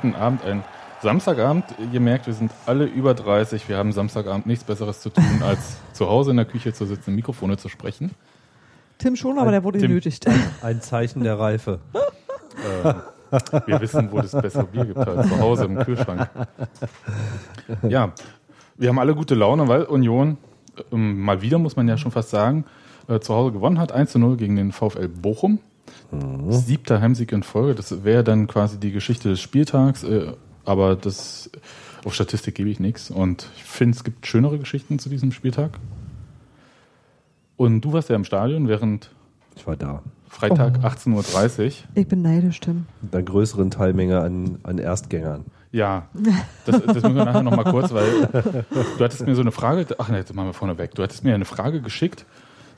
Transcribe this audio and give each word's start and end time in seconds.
guten 0.00 0.14
Abend. 0.16 0.44
Ein 0.44 0.62
Samstagabend. 1.02 1.64
Ihr 1.92 2.00
merkt, 2.00 2.26
wir 2.26 2.34
sind 2.34 2.50
alle 2.66 2.84
über 2.84 3.14
30. 3.14 3.68
Wir 3.68 3.76
haben 3.76 3.92
Samstagabend 3.92 4.46
nichts 4.46 4.64
Besseres 4.64 5.00
zu 5.00 5.10
tun, 5.10 5.42
als 5.46 5.76
zu 5.92 6.08
Hause 6.08 6.30
in 6.32 6.36
der 6.36 6.46
Küche 6.46 6.72
zu 6.72 6.86
sitzen, 6.86 7.14
Mikrofone 7.14 7.56
zu 7.56 7.68
sprechen. 7.68 8.10
Tim 8.98 9.14
schon, 9.14 9.38
aber 9.38 9.50
der 9.52 9.62
wurde 9.62 9.78
Tim- 9.78 9.88
genötigt. 9.88 10.26
Ein 10.62 10.80
Zeichen 10.80 11.22
der 11.22 11.38
Reife. 11.38 11.78
Wir 13.66 13.80
wissen, 13.80 14.10
wo 14.10 14.20
das 14.20 14.32
bessere 14.32 14.64
Bier 14.64 14.86
gibt, 14.86 14.98
als 14.98 15.28
zu 15.28 15.38
Hause 15.38 15.64
im 15.66 15.78
Kühlschrank. 15.78 16.28
Ja, 17.88 18.12
wir 18.76 18.88
haben 18.88 18.98
alle 18.98 19.14
gute 19.14 19.34
Laune, 19.34 19.68
weil 19.68 19.82
Union 19.84 20.38
ähm, 20.92 21.20
mal 21.20 21.42
wieder, 21.42 21.58
muss 21.58 21.76
man 21.76 21.86
ja 21.88 21.96
schon 21.96 22.10
fast 22.10 22.30
sagen, 22.30 22.64
äh, 23.08 23.20
zu 23.20 23.34
Hause 23.34 23.52
gewonnen 23.52 23.78
hat, 23.78 23.92
1 23.92 24.12
zu 24.12 24.18
0 24.18 24.36
gegen 24.36 24.56
den 24.56 24.72
VfL 24.72 25.08
Bochum. 25.08 25.60
Siebter 26.48 27.00
Heimsieg 27.00 27.32
in 27.32 27.42
Folge, 27.42 27.74
das 27.74 28.04
wäre 28.04 28.24
dann 28.24 28.46
quasi 28.46 28.78
die 28.78 28.92
Geschichte 28.92 29.28
des 29.28 29.40
Spieltags, 29.40 30.04
äh, 30.04 30.32
aber 30.64 30.96
das 30.96 31.50
auf 32.04 32.14
Statistik 32.14 32.54
gebe 32.54 32.70
ich 32.70 32.80
nichts. 32.80 33.10
Und 33.10 33.48
ich 33.56 33.64
finde, 33.64 33.96
es 33.96 34.04
gibt 34.04 34.26
schönere 34.26 34.58
Geschichten 34.58 34.98
zu 34.98 35.08
diesem 35.08 35.32
Spieltag. 35.32 35.78
Und 37.56 37.80
du 37.82 37.92
warst 37.92 38.08
ja 38.08 38.16
im 38.16 38.24
Stadion 38.24 38.68
während 38.68 39.10
Ich 39.56 39.66
war 39.66 39.76
da. 39.76 40.02
Freitag 40.28 40.78
18.30 40.84 41.64
Uhr. 41.64 41.72
Ich 41.94 42.06
bin 42.06 42.22
neidisch, 42.22 42.60
Tim. 42.60 42.86
Mit 43.02 43.14
einer 43.14 43.24
größeren 43.24 43.70
Teilmenge 43.70 44.20
an, 44.20 44.58
an 44.62 44.78
Erstgängern. 44.78 45.46
Ja, 45.72 46.08
das, 46.64 46.82
das 46.82 46.94
müssen 46.94 47.16
wir 47.16 47.24
nachher 47.24 47.42
nochmal 47.42 47.64
kurz, 47.64 47.92
weil 47.92 48.28
du 48.72 49.04
hattest 49.04 49.26
mir 49.26 49.34
so 49.34 49.42
eine 49.42 49.52
Frage, 49.52 49.86
ach 49.98 50.08
ne, 50.08 50.18
jetzt 50.18 50.34
machen 50.34 50.48
wir 50.48 50.54
vorne 50.54 50.78
weg. 50.78 50.94
Du 50.94 51.02
hattest 51.02 51.24
mir 51.24 51.34
eine 51.34 51.44
Frage 51.44 51.82
geschickt. 51.82 52.24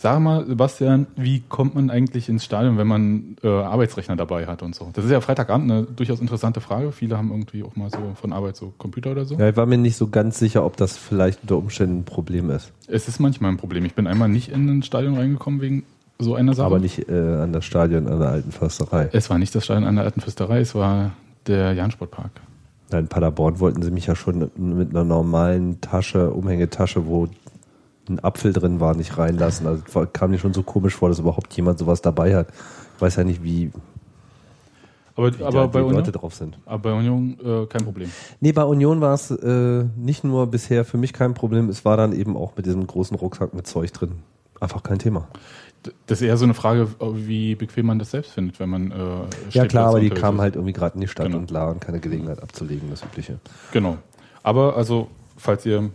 Sag 0.02 0.18
mal, 0.18 0.46
Sebastian, 0.46 1.08
wie 1.16 1.42
kommt 1.46 1.74
man 1.74 1.90
eigentlich 1.90 2.30
ins 2.30 2.42
Stadion, 2.42 2.78
wenn 2.78 2.86
man 2.86 3.36
äh, 3.42 3.48
Arbeitsrechner 3.48 4.16
dabei 4.16 4.46
hat 4.46 4.62
und 4.62 4.74
so? 4.74 4.88
Das 4.94 5.04
ist 5.04 5.10
ja 5.10 5.20
Freitagabend 5.20 5.70
eine 5.70 5.82
durchaus 5.82 6.20
interessante 6.20 6.62
Frage. 6.62 6.90
Viele 6.90 7.18
haben 7.18 7.30
irgendwie 7.30 7.62
auch 7.62 7.76
mal 7.76 7.90
so 7.90 7.98
von 8.14 8.32
Arbeit 8.32 8.56
so 8.56 8.72
Computer 8.78 9.10
oder 9.10 9.26
so. 9.26 9.34
Ja, 9.34 9.50
ich 9.50 9.56
war 9.58 9.66
mir 9.66 9.76
nicht 9.76 9.96
so 9.96 10.08
ganz 10.08 10.38
sicher, 10.38 10.64
ob 10.64 10.78
das 10.78 10.96
vielleicht 10.96 11.42
unter 11.42 11.58
Umständen 11.58 11.98
ein 11.98 12.04
Problem 12.04 12.48
ist. 12.48 12.72
Es 12.86 13.08
ist 13.08 13.20
manchmal 13.20 13.50
ein 13.50 13.58
Problem. 13.58 13.84
Ich 13.84 13.94
bin 13.94 14.06
einmal 14.06 14.30
nicht 14.30 14.48
in 14.48 14.70
ein 14.70 14.82
Stadion 14.82 15.18
reingekommen 15.18 15.60
wegen 15.60 15.82
so 16.18 16.34
einer 16.34 16.54
Sache. 16.54 16.64
Aber 16.64 16.78
nicht 16.78 17.10
äh, 17.10 17.12
an 17.12 17.52
das 17.52 17.66
Stadion 17.66 18.08
an 18.08 18.20
der 18.20 18.30
alten 18.30 18.52
Försterei. 18.52 19.10
Es 19.12 19.28
war 19.28 19.36
nicht 19.36 19.54
das 19.54 19.64
Stadion 19.66 19.86
an 19.86 19.96
der 19.96 20.06
alten 20.06 20.22
Fürsterei, 20.22 20.60
es 20.60 20.74
war 20.74 21.10
der 21.46 21.74
Jansportpark. 21.74 22.30
In 22.90 23.06
Paderborn 23.06 23.60
wollten 23.60 23.82
sie 23.82 23.90
mich 23.90 24.06
ja 24.06 24.16
schon 24.16 24.50
mit 24.56 24.90
einer 24.90 25.04
normalen 25.04 25.80
Tasche, 25.80 26.30
Umhängetasche, 26.30 27.06
wo 27.06 27.28
ein 28.10 28.22
Apfel 28.22 28.52
drin 28.52 28.80
war, 28.80 28.94
nicht 28.94 29.16
reinlassen. 29.16 29.66
Also 29.66 29.82
kam 30.12 30.30
mir 30.32 30.38
schon 30.38 30.52
so 30.52 30.62
komisch 30.62 30.94
vor, 30.96 31.08
dass 31.08 31.18
überhaupt 31.18 31.52
jemand 31.54 31.78
sowas 31.78 32.02
dabei 32.02 32.34
hat. 32.36 32.48
Ich 32.96 33.00
weiß 33.02 33.16
ja 33.16 33.24
nicht, 33.24 33.42
wie, 33.42 33.70
Aber, 35.16 35.38
wie, 35.38 35.42
aber 35.42 35.52
da, 35.60 35.66
bei 35.66 35.78
die 35.80 35.84
Union, 35.86 36.00
Leute 36.04 36.12
drauf 36.12 36.34
sind. 36.34 36.58
aber 36.66 36.78
bei 36.90 36.92
Union 36.98 37.36
äh, 37.44 37.66
kein 37.66 37.84
Problem. 37.84 38.10
Nee, 38.40 38.52
bei 38.52 38.64
Union 38.64 39.00
war 39.00 39.14
es 39.14 39.30
äh, 39.30 39.84
nicht 39.96 40.24
nur 40.24 40.46
bisher 40.46 40.84
für 40.84 40.98
mich 40.98 41.12
kein 41.12 41.34
Problem, 41.34 41.68
es 41.68 41.84
war 41.84 41.96
dann 41.96 42.12
eben 42.12 42.36
auch 42.36 42.52
mit 42.56 42.66
diesem 42.66 42.86
großen 42.86 43.16
Rucksack 43.16 43.54
mit 43.54 43.66
Zeug 43.66 43.92
drin. 43.92 44.12
Einfach 44.60 44.82
kein 44.82 44.98
Thema. 44.98 45.26
Das 46.06 46.20
ist 46.20 46.26
eher 46.28 46.36
so 46.36 46.44
eine 46.44 46.52
Frage, 46.52 46.88
wie 47.14 47.54
bequem 47.54 47.86
man 47.86 47.98
das 47.98 48.10
selbst 48.10 48.32
findet, 48.32 48.60
wenn 48.60 48.68
man 48.68 48.90
äh, 48.90 48.96
Ja 49.50 49.66
klar, 49.66 49.88
aber 49.88 50.00
die 50.00 50.10
kamen 50.10 50.36
ist. 50.36 50.42
halt 50.42 50.54
irgendwie 50.56 50.74
gerade 50.74 50.96
in 50.96 51.00
die 51.00 51.08
Stadt 51.08 51.26
Genau. 51.26 51.38
und 51.38 51.50
la 51.50 51.70
und 51.70 51.80
keine 51.80 52.00
Gelegenheit 52.00 52.42
abzulegen, 52.42 52.90
das 52.90 53.02
Übliche. 53.02 53.38
Genau. 53.72 53.96
Aber 54.42 54.76
also, 54.76 55.08
falls 55.38 55.64
ihr 55.64 55.88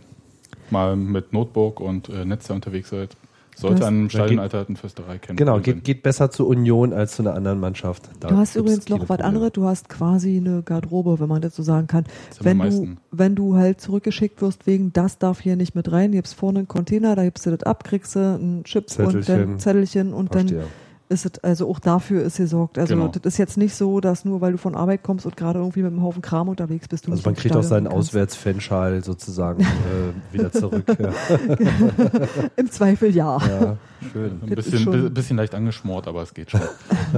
mal 0.72 0.96
mit 0.96 1.32
Notebook 1.32 1.80
und 1.80 2.08
äh, 2.08 2.24
Netz 2.24 2.48
unterwegs 2.50 2.90
seid, 2.90 3.16
sollte 3.56 3.76
hast- 3.80 3.88
an 3.88 3.94
einem 3.94 4.02
Ja, 4.04 4.10
Stadion 4.10 4.28
geht- 4.30 4.38
alter 4.40 4.58
alten 4.58 4.76
Fürsterei 4.76 5.16
kennen. 5.18 5.36
Genau, 5.38 5.60
geht, 5.60 5.82
geht 5.82 6.02
besser 6.02 6.30
zur 6.30 6.46
Union 6.46 6.92
als 6.92 7.16
zu 7.16 7.22
einer 7.22 7.34
anderen 7.34 7.58
Mannschaft. 7.58 8.10
Da 8.20 8.28
Du 8.28 8.36
hast 8.36 8.54
übrigens 8.54 8.88
noch 8.90 9.08
was 9.08 9.20
anderes. 9.20 9.52
Du 9.52 9.64
hast 9.64 9.88
quasi 9.88 10.36
eine 10.36 10.62
Garderobe, 10.62 11.18
wenn 11.20 11.28
man 11.28 11.40
das 11.40 11.56
so 11.56 11.62
sagen 11.62 11.86
kann. 11.86 12.04
Wenn 12.40 12.58
du, 12.58 12.96
wenn 13.12 13.34
du 13.34 13.56
halt 13.56 13.80
zurückgeschickt 13.80 14.42
wirst 14.42 14.66
wegen, 14.66 14.92
das 14.92 15.18
darf 15.18 15.40
hier 15.40 15.56
nicht 15.56 15.74
mit 15.74 15.90
rein, 15.90 16.12
gibst 16.12 16.34
vorne 16.34 16.58
einen 16.60 16.68
Container, 16.68 17.16
da 17.16 17.24
gibst 17.24 17.46
du 17.46 17.50
das 17.50 17.62
ab, 17.62 17.84
kriegst 17.84 18.14
du 18.14 18.18
einen 18.20 18.64
Chip 18.64 18.84
und 18.84 18.90
Zettelchen. 18.90 19.36
dann 19.38 19.58
Zettelchen 19.58 20.12
und 20.12 20.34
dann 20.34 20.48
Verstehe. 20.48 20.68
Ist 21.08 21.26
es, 21.26 21.38
also 21.44 21.68
auch 21.70 21.78
dafür 21.78 22.22
ist 22.22 22.36
gesorgt. 22.38 22.78
Also 22.78 22.94
Genau. 22.94 23.08
das 23.08 23.22
ist 23.24 23.38
jetzt 23.38 23.56
nicht 23.56 23.74
so, 23.74 24.00
dass 24.00 24.24
nur 24.24 24.40
weil 24.40 24.52
du 24.52 24.58
von 24.58 24.74
Arbeit 24.74 25.02
kommst 25.02 25.26
und 25.26 25.36
gerade 25.36 25.58
irgendwie 25.58 25.82
mit 25.82 25.92
einem 25.92 26.02
Haufen 26.02 26.22
Kram 26.22 26.48
unterwegs 26.48 26.88
bist, 26.88 27.06
du 27.06 27.10
Also 27.12 27.18
nicht 27.20 27.26
man 27.26 27.34
kriegt 27.36 27.54
auch 27.56 27.62
seinen. 27.62 27.86
Auswärtsfanschal 27.86 29.02
sozusagen 29.04 29.62
äh, 30.32 30.34
wieder 30.34 30.50
zurück. 30.52 30.84
Ja, 30.98 31.12
Im 32.56 32.70
Zweifel 32.70 33.14
ja. 33.14 33.38
ja 33.38 33.76
schön. 34.12 34.40
Ein 34.42 34.50
bisschen, 34.50 35.14
bisschen 35.14 35.36
leicht 35.36 35.54
angeschmort, 35.54 36.08
aber 36.08 36.22
es 36.22 36.34
geht 36.34 36.50
schon. 36.50 36.60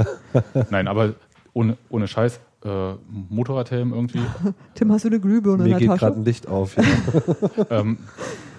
Nein, 0.71 0.88
aber 0.88 1.15
ohne, 1.53 1.77
ohne 1.88 2.06
Scheiß, 2.09 2.41
äh, 2.64 2.94
Motorradhelm 3.28 3.92
irgendwie. 3.92 4.20
Tim, 4.74 4.92
hast 4.92 5.04
du 5.04 5.08
eine 5.08 5.20
Glühbirne 5.20 5.64
in 5.64 5.70
Mir 5.70 5.70
der 5.70 5.78
geht 5.78 5.88
Tasche? 5.88 5.98
gerade 6.00 6.16
ein 6.20 6.24
Licht 6.24 6.48
auf. 6.48 6.76
Ja. 6.76 6.84
ähm, 7.70 7.98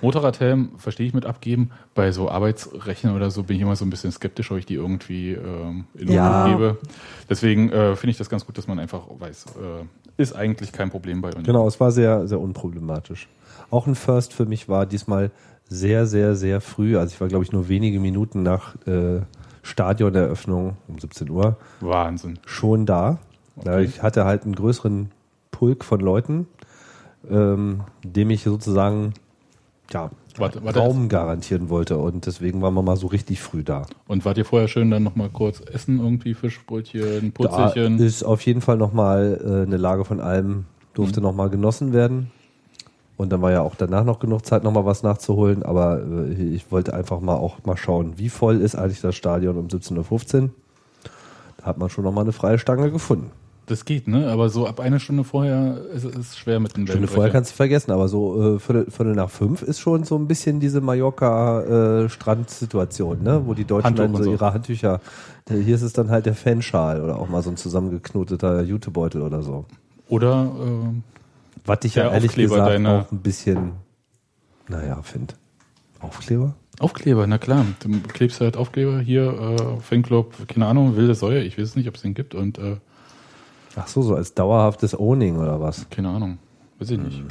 Motorradhelm 0.01 0.71
verstehe 0.77 1.05
ich 1.07 1.13
mit 1.13 1.25
abgeben. 1.25 1.71
Bei 1.93 2.11
so 2.11 2.29
Arbeitsrechnern 2.29 3.15
oder 3.15 3.31
so 3.31 3.43
bin 3.43 3.57
ich 3.57 3.61
immer 3.61 3.75
so 3.75 3.83
ein 3.85 3.89
bisschen 3.89 4.11
skeptisch, 4.11 4.49
ob 4.51 4.57
ich 4.57 4.65
die 4.65 4.75
irgendwie 4.75 5.33
ähm, 5.33 5.85
in 5.95 6.11
Ja. 6.11 6.47
Gebe. 6.47 6.77
Deswegen 7.29 7.69
äh, 7.71 7.95
finde 7.95 8.11
ich 8.11 8.17
das 8.17 8.29
ganz 8.29 8.45
gut, 8.45 8.57
dass 8.57 8.67
man 8.67 8.79
einfach 8.79 9.01
weiß, 9.19 9.45
äh, 9.57 10.21
ist 10.21 10.33
eigentlich 10.33 10.71
kein 10.71 10.89
Problem 10.89 11.21
bei 11.21 11.33
uns. 11.33 11.45
Genau, 11.45 11.67
es 11.67 11.79
war 11.79 11.91
sehr, 11.91 12.27
sehr 12.27 12.39
unproblematisch. 12.39 13.27
Auch 13.71 13.87
ein 13.87 13.95
First 13.95 14.33
für 14.33 14.45
mich 14.45 14.69
war 14.69 14.85
diesmal 14.85 15.31
sehr, 15.67 16.05
sehr, 16.07 16.35
sehr 16.35 16.61
früh. 16.61 16.97
Also 16.97 17.13
ich 17.13 17.21
war, 17.21 17.27
glaube 17.27 17.43
ich, 17.43 17.51
nur 17.51 17.67
wenige 17.67 17.99
Minuten 17.99 18.41
nach 18.43 18.75
äh, 18.87 19.21
Stadioneröffnung 19.61 20.77
um 20.87 20.99
17 20.99 21.29
Uhr 21.29 21.57
Wahnsinn. 21.81 22.39
schon 22.45 22.85
da. 22.85 23.19
Okay. 23.59 23.83
ich 23.83 24.01
hatte 24.03 24.25
halt 24.25 24.43
einen 24.43 24.55
größeren 24.55 25.11
Pulk 25.51 25.83
von 25.85 25.99
Leuten, 25.99 26.47
ähm, 27.29 27.81
dem 28.03 28.29
ich 28.29 28.43
sozusagen 28.43 29.13
ja, 29.91 30.11
Warte, 30.37 30.63
warte, 30.63 30.79
Raum 30.79 31.09
garantieren 31.09 31.69
wollte. 31.69 31.97
Und 31.97 32.25
deswegen 32.27 32.61
waren 32.61 32.73
wir 32.75 32.81
mal 32.83 32.95
so 32.95 33.07
richtig 33.07 33.41
früh 33.41 33.63
da. 33.63 33.87
Und 34.07 34.23
wart 34.23 34.37
ihr 34.37 34.45
vorher 34.45 34.67
schön 34.67 34.91
dann 34.91 35.03
nochmal 35.03 35.29
kurz 35.29 35.61
essen, 35.61 35.99
irgendwie 35.99 36.33
Fischbrötchen, 36.35 37.33
Da 37.33 37.47
Putzelchen? 37.47 37.97
ist 37.99 38.23
auf 38.23 38.41
jeden 38.41 38.61
Fall 38.61 38.77
nochmal 38.77 39.41
äh, 39.43 39.63
eine 39.67 39.77
Lage 39.77 40.05
von 40.05 40.19
allem, 40.21 40.65
durfte 40.93 41.19
Mhm. 41.19 41.25
nochmal 41.25 41.49
genossen 41.49 41.91
werden. 41.91 42.31
Und 43.17 43.33
dann 43.33 43.41
war 43.41 43.51
ja 43.51 43.61
auch 43.63 43.75
danach 43.75 44.05
noch 44.05 44.19
genug 44.19 44.45
Zeit, 44.45 44.63
nochmal 44.63 44.85
was 44.85 45.03
nachzuholen. 45.03 45.63
Aber 45.63 46.01
äh, 46.01 46.31
ich 46.55 46.71
wollte 46.71 46.93
einfach 46.93 47.19
mal 47.19 47.35
auch 47.35 47.57
mal 47.65 47.75
schauen, 47.75 48.13
wie 48.17 48.29
voll 48.29 48.61
ist 48.61 48.75
eigentlich 48.75 49.01
das 49.01 49.15
Stadion 49.15 49.57
um 49.57 49.67
17.15 49.67 50.41
Uhr. 50.43 50.49
Da 51.57 51.65
hat 51.65 51.77
man 51.79 51.89
schon 51.89 52.05
nochmal 52.05 52.23
eine 52.23 52.31
freie 52.31 52.59
Stange 52.59 52.91
gefunden. 52.91 53.31
Das 53.69 53.85
geht, 53.85 54.07
ne? 54.07 54.31
Aber 54.31 54.49
so 54.49 54.65
ab 54.65 54.79
eine 54.79 54.99
Stunde 54.99 55.23
vorher 55.23 55.77
ist 55.93 56.03
es 56.03 56.35
schwer 56.35 56.59
mit 56.59 56.75
dem 56.75 56.87
Stunde 56.87 57.07
vorher 57.07 57.31
kannst 57.31 57.51
du 57.51 57.55
vergessen, 57.55 57.91
aber 57.91 58.07
so 58.07 58.55
äh, 58.55 58.59
Viertel, 58.59 58.89
Viertel 58.89 59.13
nach 59.13 59.29
fünf 59.29 59.61
ist 59.61 59.79
schon 59.79 60.05
so 60.05 60.15
ein 60.15 60.27
bisschen 60.27 60.59
diese 60.59 60.81
Mallorca-Strandsituation, 60.81 63.21
ne? 63.21 63.43
wo 63.45 63.53
die 63.53 63.65
Deutschen 63.65 63.85
Handtuch 63.85 64.05
dann 64.05 64.15
so 64.15 64.23
so. 64.23 64.31
ihre 64.31 64.53
Handtücher, 64.53 65.01
äh, 65.47 65.57
hier 65.57 65.75
ist 65.75 65.83
es 65.83 65.93
dann 65.93 66.09
halt 66.09 66.25
der 66.25 66.33
Fanschal 66.33 67.03
oder 67.03 67.19
auch 67.19 67.29
mal 67.29 67.43
so 67.43 67.51
ein 67.51 67.57
zusammengeknoteter 67.57 68.63
Jutebeutel 68.63 69.21
oder 69.21 69.43
so. 69.43 69.65
Oder 70.07 70.51
äh, 70.59 70.95
Was 71.65 71.77
ich 71.83 71.93
ja 71.93 72.11
ehrlich 72.11 72.31
Aufkleber 72.31 72.55
gesagt 72.55 72.87
auch 72.87 73.11
ein 73.11 73.19
bisschen, 73.19 73.73
naja, 74.67 74.99
finde. 75.03 75.35
Aufkleber? 75.99 76.55
Aufkleber, 76.79 77.27
na 77.27 77.37
klar. 77.37 77.67
Du 77.81 77.91
klebst 78.07 78.41
halt 78.41 78.57
Aufkleber 78.57 78.99
hier, 78.99 79.31
äh, 79.31 79.79
Fanclub, 79.79 80.47
keine 80.47 80.65
Ahnung, 80.65 80.95
wilde 80.95 81.13
Säue, 81.13 81.43
ich 81.43 81.59
weiß 81.59 81.75
nicht, 81.75 81.87
ob 81.87 81.97
es 81.97 82.01
den 82.01 82.15
gibt 82.15 82.33
und 82.33 82.57
äh, 82.57 82.77
Ach 83.75 83.87
so, 83.87 84.01
so 84.01 84.15
als 84.15 84.33
dauerhaftes 84.33 84.97
Owning 84.97 85.37
oder 85.37 85.59
was? 85.61 85.89
keine 85.89 86.09
Ahnung, 86.09 86.37
weiß 86.79 86.91
ich 86.91 86.99
nicht. 86.99 87.23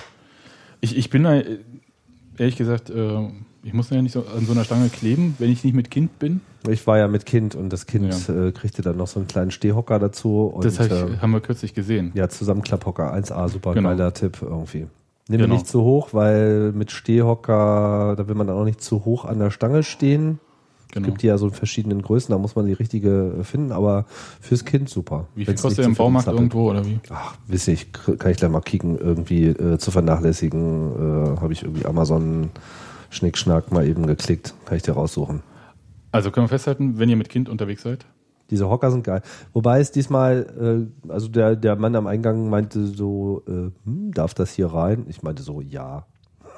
Ich, 0.81 0.97
ich 0.97 1.11
bin 1.11 1.25
da, 1.25 1.35
äh, 1.37 1.59
ehrlich 2.39 2.57
gesagt, 2.57 2.91
äh, 2.91 3.29
ich 3.65 3.75
muss 3.75 3.91
ja 3.91 4.01
nicht 4.01 4.13
so 4.13 4.21
an 4.37 4.47
so 4.47 4.53
einer 4.53 4.65
Stange 4.65 4.89
kleben, 4.89 5.35
wenn 5.39 5.51
ich 5.51 5.65
nicht 5.65 5.75
mit 5.75 5.91
Kind 5.91 6.19
bin. 6.19 6.41
Ich 6.69 6.87
war 6.87 6.97
ja 6.99 7.09
mit 7.09 7.27
Kind 7.27 7.55
und 7.55 7.73
das 7.73 7.87
Kind 7.87 8.29
äh, 8.29 8.53
kriegte 8.53 8.83
dann 8.83 8.97
noch 8.97 9.09
so 9.09 9.19
einen 9.21 9.27
kleinen 9.29 9.51
Stehhocker 9.51 9.99
dazu. 9.99 10.47
Und, 10.47 10.65
Das 10.65 10.79
hab 10.79 10.87
ich, 10.87 10.93
äh, 10.93 11.19
haben 11.19 11.33
wir 11.33 11.41
kürzlich 11.41 11.75
gesehen. 11.75 12.13
Ja, 12.15 12.29
Zusammenklapphocker, 12.29 13.13
1A, 13.13 13.49
super 13.49 13.75
Genau. 13.75 13.89
geiler 13.91 14.15
Tipp 14.15 14.39
irgendwie. 14.43 14.87
Nimm 15.29 15.41
Genau. 15.41 15.55
nicht 15.55 15.67
zu 15.67 15.83
hoch, 15.83 16.11
weil 16.13 16.73
mit 16.73 16.91
Stehhocker, 16.91 18.15
da 18.17 18.29
will 18.29 18.35
man 18.35 18.47
dann 18.47 18.57
auch 18.57 18.65
nicht 18.65 18.81
zu 18.81 19.05
hoch 19.05 19.25
an 19.25 19.39
der 19.41 19.51
Stange 19.51 19.83
stehen. 19.83 20.39
Genau. 20.93 21.07
Gibt 21.07 21.23
die 21.23 21.27
ja 21.27 21.37
so 21.37 21.49
in 21.49 21.53
verschiedenen 21.53 22.01
Größen, 22.01 22.33
da 22.33 22.39
muss 22.39 22.57
man 22.57 22.65
die 22.65 22.73
richtige 22.73 23.35
äh, 23.41 23.45
finden, 23.45 23.73
aber 23.73 24.07
fürs 24.41 24.65
Kind 24.65 24.89
super. 24.89 25.27
Wie 25.35 25.45
viel 25.45 25.55
kostet 25.55 25.79
der 25.79 25.85
im 25.85 25.95
Baumarkt 25.95 26.25
zappelt. 26.25 26.41
irgendwo 26.41 26.71
oder 26.71 26.87
wie? 26.87 26.99
Ach, 27.11 27.37
weiß 27.47 27.69
ich, 27.69 27.93
kann 27.93 28.31
ich 28.31 28.39
gleich 28.39 28.51
mal 28.51 28.61
kicken, 28.63 28.99
irgendwie 28.99 29.49
äh, 29.49 29.77
zu 29.79 29.91
vernachlässigen, 29.91 31.35
äh, 31.37 31.41
habe 31.41 31.53
ich 31.53 31.63
irgendwie 31.63 31.85
Amazon 31.85 32.51
Schnickschnack 33.11 33.71
mal 33.71 33.87
eben 33.87 34.07
geklickt, 34.07 34.55
kann 34.65 34.77
ich 34.77 34.83
dir 34.83 34.93
raussuchen. 34.93 35.43
Also 36.11 36.31
können 36.31 36.45
wir 36.45 36.49
festhalten, 36.49 36.99
wenn 36.99 37.11
ihr 37.11 37.17
mit 37.17 37.29
Kind 37.29 37.51
unterwegs 37.51 37.83
seid? 37.83 38.07
Diese 38.51 38.71
Hocker 38.71 38.91
sind 38.91 39.05
geil. 39.05 39.21
Wobei 39.53 39.81
es 39.81 39.91
diesmal, 39.93 40.89
äh, 41.07 41.11
also 41.13 41.29
der, 41.29 41.55
der 41.55 41.77
Mann 41.77 41.95
am 41.97 42.07
Eingang 42.07 42.49
meinte 42.49 42.87
so, 42.87 43.43
äh, 43.47 43.71
hm, 43.85 44.13
darf 44.13 44.33
das 44.33 44.53
hier 44.53 44.69
rein? 44.69 45.05
Ich 45.09 45.23
meinte 45.23 45.43
so, 45.43 45.61
ja. 45.61 46.07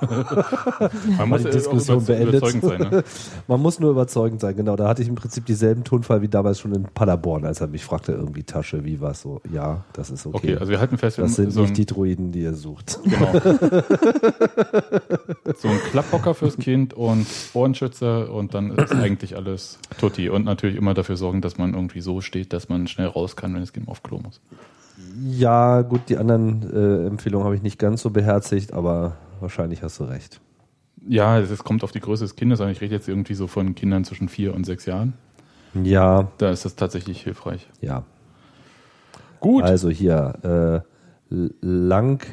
Man 1.19 1.29
muss 1.29 1.43
die 1.43 1.51
Diskussion 1.51 2.05
beendet. 2.05 2.43
überzeugend 2.43 2.65
sein. 2.65 2.81
Ne? 2.91 3.05
Man 3.49 3.61
muss 3.61 3.81
nur 3.81 3.91
überzeugend 3.91 4.41
sein, 4.41 4.57
genau. 4.57 4.77
Da 4.77 4.89
hatte 4.89 5.03
ich 5.03 5.09
im 5.09 5.15
Prinzip 5.15 5.47
dieselben 5.47 5.85
Tonfall 5.85 6.23
wie 6.23 6.29
damals 6.29 6.61
schon 6.61 6.75
in 6.75 6.85
Paderborn, 6.85 7.45
als 7.45 7.61
er 7.61 7.67
mich 7.67 7.85
fragte, 7.85 8.13
irgendwie 8.13 8.43
Tasche, 8.43 8.85
wie 8.85 9.01
war's 9.01 9.23
so? 9.23 9.41
Ja, 9.53 9.85
das 9.93 10.11
ist 10.11 10.27
okay. 10.27 10.37
Okay, 10.37 10.57
also 10.57 10.71
wir 10.71 10.81
halten 10.81 10.99
fest, 10.99 11.19
das 11.19 11.35
sind 11.37 11.53
so 11.53 11.63
nicht 11.63 11.77
die 11.77 11.87
Druiden, 11.87 12.33
die 12.33 12.43
ihr 12.43 12.55
sucht. 12.55 12.99
genau. 13.05 13.33
so 15.57 15.69
ein 15.69 15.79
Klapphocker 15.91 16.35
fürs 16.35 16.57
Kind 16.57 16.95
und 16.95 17.27
Ohrenschützer 17.55 18.33
und 18.33 18.55
dann 18.55 18.73
ist 18.73 18.93
eigentlich 18.95 19.37
alles 19.37 19.79
tutti. 19.99 20.29
Und 20.29 20.45
natürlich 20.45 20.77
immer 20.77 20.95
dafür 20.95 21.17
sorgen, 21.17 21.41
dass 21.41 21.59
man 21.59 21.75
irgendwie 21.75 22.01
so 22.01 22.21
steht, 22.21 22.53
dass 22.53 22.69
man 22.69 22.87
schnell 22.87 23.09
raus 23.09 23.37
kann, 23.37 23.55
wenn 23.55 23.61
das 23.61 23.73
Kind 23.73 23.89
auf 23.89 24.03
Klo 24.03 24.19
muss. 24.19 24.41
Ja, 25.23 25.83
gut, 25.83 26.03
die 26.09 26.17
anderen 26.17 26.63
äh, 26.73 27.07
Empfehlungen 27.07 27.45
habe 27.45 27.57
ich 27.57 27.63
nicht 27.63 27.79
ganz 27.79 28.03
so 28.03 28.11
beherzigt, 28.11 28.73
aber 28.73 29.17
wahrscheinlich 29.43 29.83
hast 29.83 29.99
du 30.01 30.05
recht. 30.05 30.41
Ja, 31.09 31.39
es 31.39 31.65
kommt 31.65 31.83
auf 31.83 31.93
die 31.93 32.01
Größe 32.01 32.25
des 32.25 32.37
Kindes 32.37 32.61
an. 32.61 32.69
Ich 32.69 32.81
rede 32.81 32.95
jetzt 32.95 33.09
irgendwie 33.09 33.35
so 33.35 33.47
von 33.47 33.75
Kindern 33.75 34.05
zwischen 34.05 34.29
vier 34.29 34.55
und 34.55 34.65
sechs 34.65 34.87
Jahren. 34.87 35.15
Ja, 35.83 36.29
Da 36.39 36.51
ist 36.51 36.65
das 36.65 36.77
tatsächlich 36.77 37.23
hilfreich. 37.23 37.69
ja. 37.81 38.05
Gut. 39.41 39.63
Also 39.65 39.89
hier, 39.89 40.85
äh, 41.31 41.35
Lang, 41.63 42.27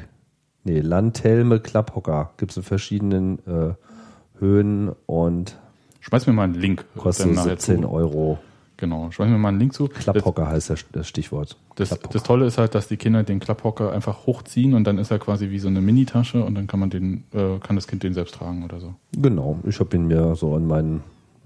nee, 0.65 0.81
Landhelme 0.81 1.61
Klapphocker 1.61 2.31
gibt 2.35 2.51
es 2.51 2.57
in 2.57 2.63
verschiedenen 2.63 3.39
äh, 3.47 3.75
Höhen 4.39 4.91
und 5.05 5.57
Schmeiß 6.01 6.27
mir 6.27 6.33
mal 6.33 6.43
einen 6.43 6.55
Link. 6.55 6.85
kostet 6.97 7.27
dann 7.27 7.35
nachher 7.35 7.51
17 7.51 7.83
zu. 7.83 7.89
Euro. 7.89 8.39
Genau, 8.79 9.09
schmeiß 9.09 9.27
mir 9.29 9.37
mal 9.39 9.49
einen 9.49 9.59
Link 9.59 9.73
zu. 9.73 9.87
Klapphocker 9.87 10.47
heißt 10.47 10.69
das, 10.69 10.85
das 10.91 11.07
Stichwort. 11.07 11.57
Das, 11.75 11.89
das, 11.89 11.99
das 11.99 12.21
Tolle 12.23 12.45
ist 12.45 12.59
halt, 12.59 12.75
dass 12.75 12.87
die 12.87 12.97
Kinder 12.97 13.23
den 13.23 13.39
Klapphocker 13.39 13.91
einfach 13.91 14.27
hochziehen 14.27 14.75
und 14.75 14.83
dann 14.83 14.99
ist 14.99 15.09
er 15.09 15.17
quasi 15.17 15.49
wie 15.49 15.57
so 15.59 15.67
eine 15.67 15.81
Mini-Tasche 15.81 16.43
und 16.43 16.53
dann 16.55 16.67
kann 16.67 16.79
man 16.79 16.89
den, 16.91 17.23
äh, 17.33 17.57
kann 17.59 17.75
das 17.75 17.87
Kind 17.87 18.03
den 18.03 18.13
selbst 18.13 18.35
tragen 18.35 18.63
oder 18.63 18.79
so. 18.79 18.93
Genau, 19.19 19.59
ich 19.67 19.79
habe 19.79 19.95
ihn 19.95 20.05
mir 20.07 20.35
so 20.35 20.55
an 20.55 20.67
meinen, 20.67 21.01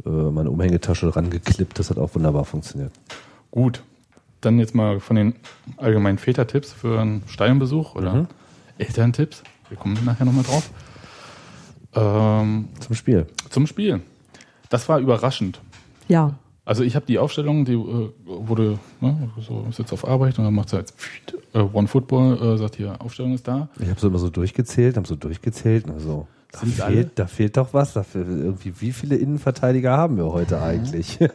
äh, 0.06 0.10
meine 0.10 0.50
Umhängetasche 0.52 1.16
rangeklippt. 1.16 1.80
Das 1.80 1.90
hat 1.90 1.98
auch 1.98 2.14
wunderbar 2.16 2.44
funktioniert. 2.44 2.92
Gut. 3.50 3.82
Dann 4.42 4.58
jetzt 4.60 4.74
mal 4.76 5.00
von 5.00 5.16
den 5.16 5.36
allgemeinen 5.78 6.18
Vätertipps 6.18 6.74
für 6.74 7.00
einen 7.00 7.24
Stadionbesuch 7.28 7.96
oder 7.96 8.14
Mhm. 8.14 8.28
Elterntipps. 8.78 9.44
Wir 9.70 9.78
kommen 9.78 9.98
nachher 10.04 10.26
nochmal 10.26 10.44
drauf. 10.44 10.70
Ähm, 11.94 12.68
Zum 12.80 12.96
Spiel. 12.96 13.28
zum 13.50 13.68
Spiel. 13.68 14.02
Das 14.70 14.88
war 14.90 15.00
überraschend. 15.00 15.60
Ja. 16.08 16.34
Also 16.72 16.86
ich 16.86 16.96
habe 16.96 17.06
die 17.06 17.20
Aufstellung, 17.20 17.66
die 17.66 17.74
äh, 17.74 18.10
wurde, 18.24 18.80
ne, 19.02 19.30
so 19.42 19.66
sitzt 19.72 19.92
auf 19.92 20.08
Arbeit 20.08 20.40
und 20.40 20.46
dann 20.46 20.54
macht 20.54 20.70
sie 20.70 20.78
halt 20.78 20.94
äh, 21.54 21.60
One 21.60 21.90
Football, 21.90 22.42
äh, 22.42 22.58
sagt 22.58 22.78
hier, 22.78 22.96
Aufstellung 23.02 23.34
ist 23.34 23.46
da. 23.46 23.68
Ich 23.78 23.90
habe 23.90 24.00
so 24.00 24.08
immer 24.08 24.20
so 24.20 24.30
durchgezählt, 24.30 24.96
habe 24.96 25.06
so 25.06 25.18
durchgezählt. 25.18 25.90
und 25.90 26.00
so, 26.00 26.28
da, 26.50 26.60
Sind 26.60 26.80
alle? 26.80 26.94
fehlt, 26.94 27.20
da 27.20 27.28
fehlt 27.28 27.58
doch 27.58 27.74
was. 27.74 27.92
Da 27.92 28.04
fehlt 28.04 28.26
irgendwie, 28.30 28.72
wie 28.80 28.94
viele 28.94 29.18
Innenverteidiger 29.18 29.98
haben 29.98 30.16
wir 30.16 30.32
heute 30.32 30.62
eigentlich? 30.62 31.20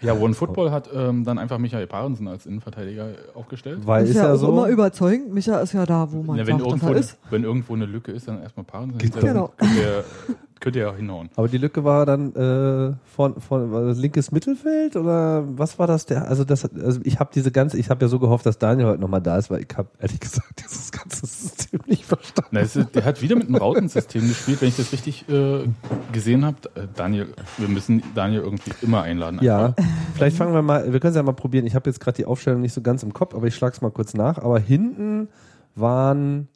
Ja, 0.00 0.14
One 0.14 0.34
Football 0.34 0.70
hat 0.70 0.88
ähm, 0.94 1.24
dann 1.24 1.38
einfach 1.38 1.58
Michael 1.58 1.86
Parensen 1.86 2.26
als 2.28 2.46
Innenverteidiger 2.46 3.08
aufgestellt. 3.34 3.80
Weil 3.84 4.04
ist, 4.04 4.10
ist 4.10 4.16
ja, 4.16 4.28
ja 4.28 4.32
auch 4.32 4.36
so. 4.36 4.48
immer 4.48 4.68
überzeugend. 4.68 5.32
Micha 5.34 5.58
ist 5.60 5.72
ja 5.74 5.84
da, 5.84 6.10
wo 6.10 6.22
man 6.22 6.36
Na, 6.36 6.46
wenn, 6.46 6.58
sagt, 6.58 6.70
irgendwo, 6.70 6.92
ist. 6.92 7.18
wenn 7.30 7.44
irgendwo 7.44 7.74
eine 7.74 7.86
Lücke 7.86 8.12
ist, 8.12 8.26
dann 8.26 8.42
erstmal 8.42 8.64
Parensen. 8.64 8.98
Genau. 8.98 9.52
könnt 10.62 10.76
ihr 10.76 10.82
ja 10.82 10.94
hinhauen. 10.94 11.28
Aber 11.36 11.48
die 11.48 11.58
Lücke 11.58 11.84
war 11.84 12.06
dann 12.06 12.34
äh, 12.34 12.94
von, 13.04 13.40
von 13.40 13.72
das 13.88 13.98
linkes 13.98 14.30
Mittelfeld 14.30 14.96
oder 14.96 15.44
was 15.58 15.78
war 15.78 15.86
das? 15.86 16.06
Der, 16.06 16.28
also 16.28 16.44
das, 16.44 16.64
also 16.64 17.00
ich 17.02 17.18
habe 17.18 17.30
diese 17.34 17.50
ganze, 17.50 17.78
ich 17.78 17.90
habe 17.90 18.04
ja 18.04 18.08
so 18.08 18.18
gehofft, 18.18 18.46
dass 18.46 18.58
Daniel 18.58 18.86
heute 18.86 19.00
nochmal 19.00 19.20
da 19.20 19.36
ist, 19.36 19.50
weil 19.50 19.60
ich 19.60 19.76
habe 19.76 19.88
ehrlich 19.98 20.20
gesagt 20.20 20.62
dieses 20.64 20.92
ganze 20.92 21.26
System 21.26 21.80
nicht 21.86 22.04
verstanden. 22.04 22.50
Na, 22.52 22.60
ist, 22.60 22.78
der 22.94 23.04
hat 23.04 23.20
wieder 23.20 23.34
mit 23.34 23.48
einem 23.48 23.56
Rautensystem 23.56 24.26
gespielt, 24.26 24.62
wenn 24.62 24.68
ich 24.68 24.76
das 24.76 24.92
richtig 24.92 25.28
äh, 25.28 25.64
gesehen 26.12 26.44
habe. 26.46 26.56
Äh, 26.74 26.86
Daniel, 26.94 27.34
wir 27.58 27.68
müssen 27.68 28.02
Daniel 28.14 28.42
irgendwie 28.42 28.70
immer 28.82 29.02
einladen. 29.02 29.40
Ja, 29.42 29.74
vielleicht 30.14 30.36
fangen 30.36 30.54
wir 30.54 30.62
mal, 30.62 30.92
wir 30.92 31.00
können 31.00 31.10
es 31.10 31.16
ja 31.16 31.22
mal 31.24 31.32
probieren. 31.32 31.66
Ich 31.66 31.74
habe 31.74 31.90
jetzt 31.90 31.98
gerade 31.98 32.16
die 32.16 32.24
Aufstellung 32.24 32.60
nicht 32.60 32.72
so 32.72 32.82
ganz 32.82 33.02
im 33.02 33.12
Kopf, 33.12 33.34
aber 33.34 33.48
ich 33.48 33.54
schlage 33.56 33.74
es 33.74 33.82
mal 33.82 33.90
kurz 33.90 34.14
nach. 34.14 34.38
Aber 34.38 34.60
hinten 34.60 35.28
waren 35.74 36.46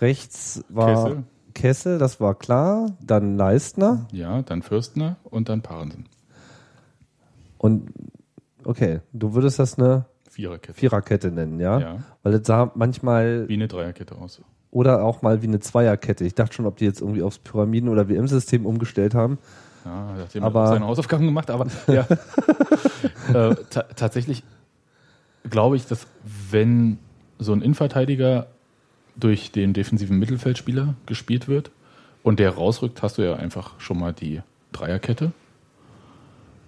rechts 0.00 0.62
war 0.68 0.86
Kessel. 0.86 1.24
Kessel, 1.58 1.98
das 1.98 2.20
war 2.20 2.34
klar. 2.34 2.92
Dann 3.04 3.36
Leistner 3.36 4.06
Ja, 4.12 4.42
dann 4.42 4.62
Fürstner 4.62 5.16
und 5.24 5.48
dann 5.48 5.60
Parensen. 5.62 6.06
und 7.58 7.90
okay, 8.64 9.00
du 9.12 9.34
würdest 9.34 9.58
das 9.58 9.78
eine 9.78 10.04
Viererkette. 10.30 10.78
Viererkette 10.78 11.30
nennen, 11.32 11.58
ja? 11.60 11.78
Ja. 11.80 11.96
Weil 12.22 12.32
das 12.38 12.46
sah 12.46 12.70
manchmal 12.74 13.48
Wie 13.48 13.54
eine 13.54 13.66
Dreierkette 13.68 14.14
aus. 14.16 14.40
oder 14.70 15.02
auch 15.02 15.22
mal 15.22 15.42
wie 15.42 15.46
eine 15.48 15.58
Zweierkette. 15.60 16.24
Ich 16.24 16.34
dachte 16.34 16.54
schon, 16.54 16.66
ob 16.66 16.76
die 16.76 16.84
jetzt 16.84 17.00
irgendwie 17.00 17.22
aufs 17.22 17.38
Pyramiden- 17.38 17.88
oder 17.88 18.08
WM-System 18.08 18.64
umgestellt 18.66 19.14
haben. 19.14 19.38
Ja, 19.84 20.14
hat 20.22 20.34
jemand 20.34 20.54
Aber- 20.54 20.66
seine 20.68 20.86
Hausaufgaben 20.86 21.24
gemacht, 21.26 21.50
aber 21.50 21.66
ja. 21.88 22.06
äh, 23.32 23.54
ta 23.70 23.82
tatsächlich 23.96 24.42
glaube 25.50 25.76
ich, 25.76 25.86
dass 25.86 26.06
wenn 26.50 26.98
so 27.38 27.52
ein 27.52 27.62
Innenverteidiger 27.62 28.46
durch 29.18 29.52
den 29.52 29.72
defensiven 29.72 30.18
Mittelfeldspieler 30.18 30.94
gespielt 31.06 31.48
wird 31.48 31.70
und 32.22 32.38
der 32.38 32.50
rausrückt, 32.50 33.02
hast 33.02 33.18
du 33.18 33.22
ja 33.22 33.36
einfach 33.36 33.78
schon 33.78 33.98
mal 33.98 34.12
die 34.12 34.40
Dreierkette. 34.72 35.32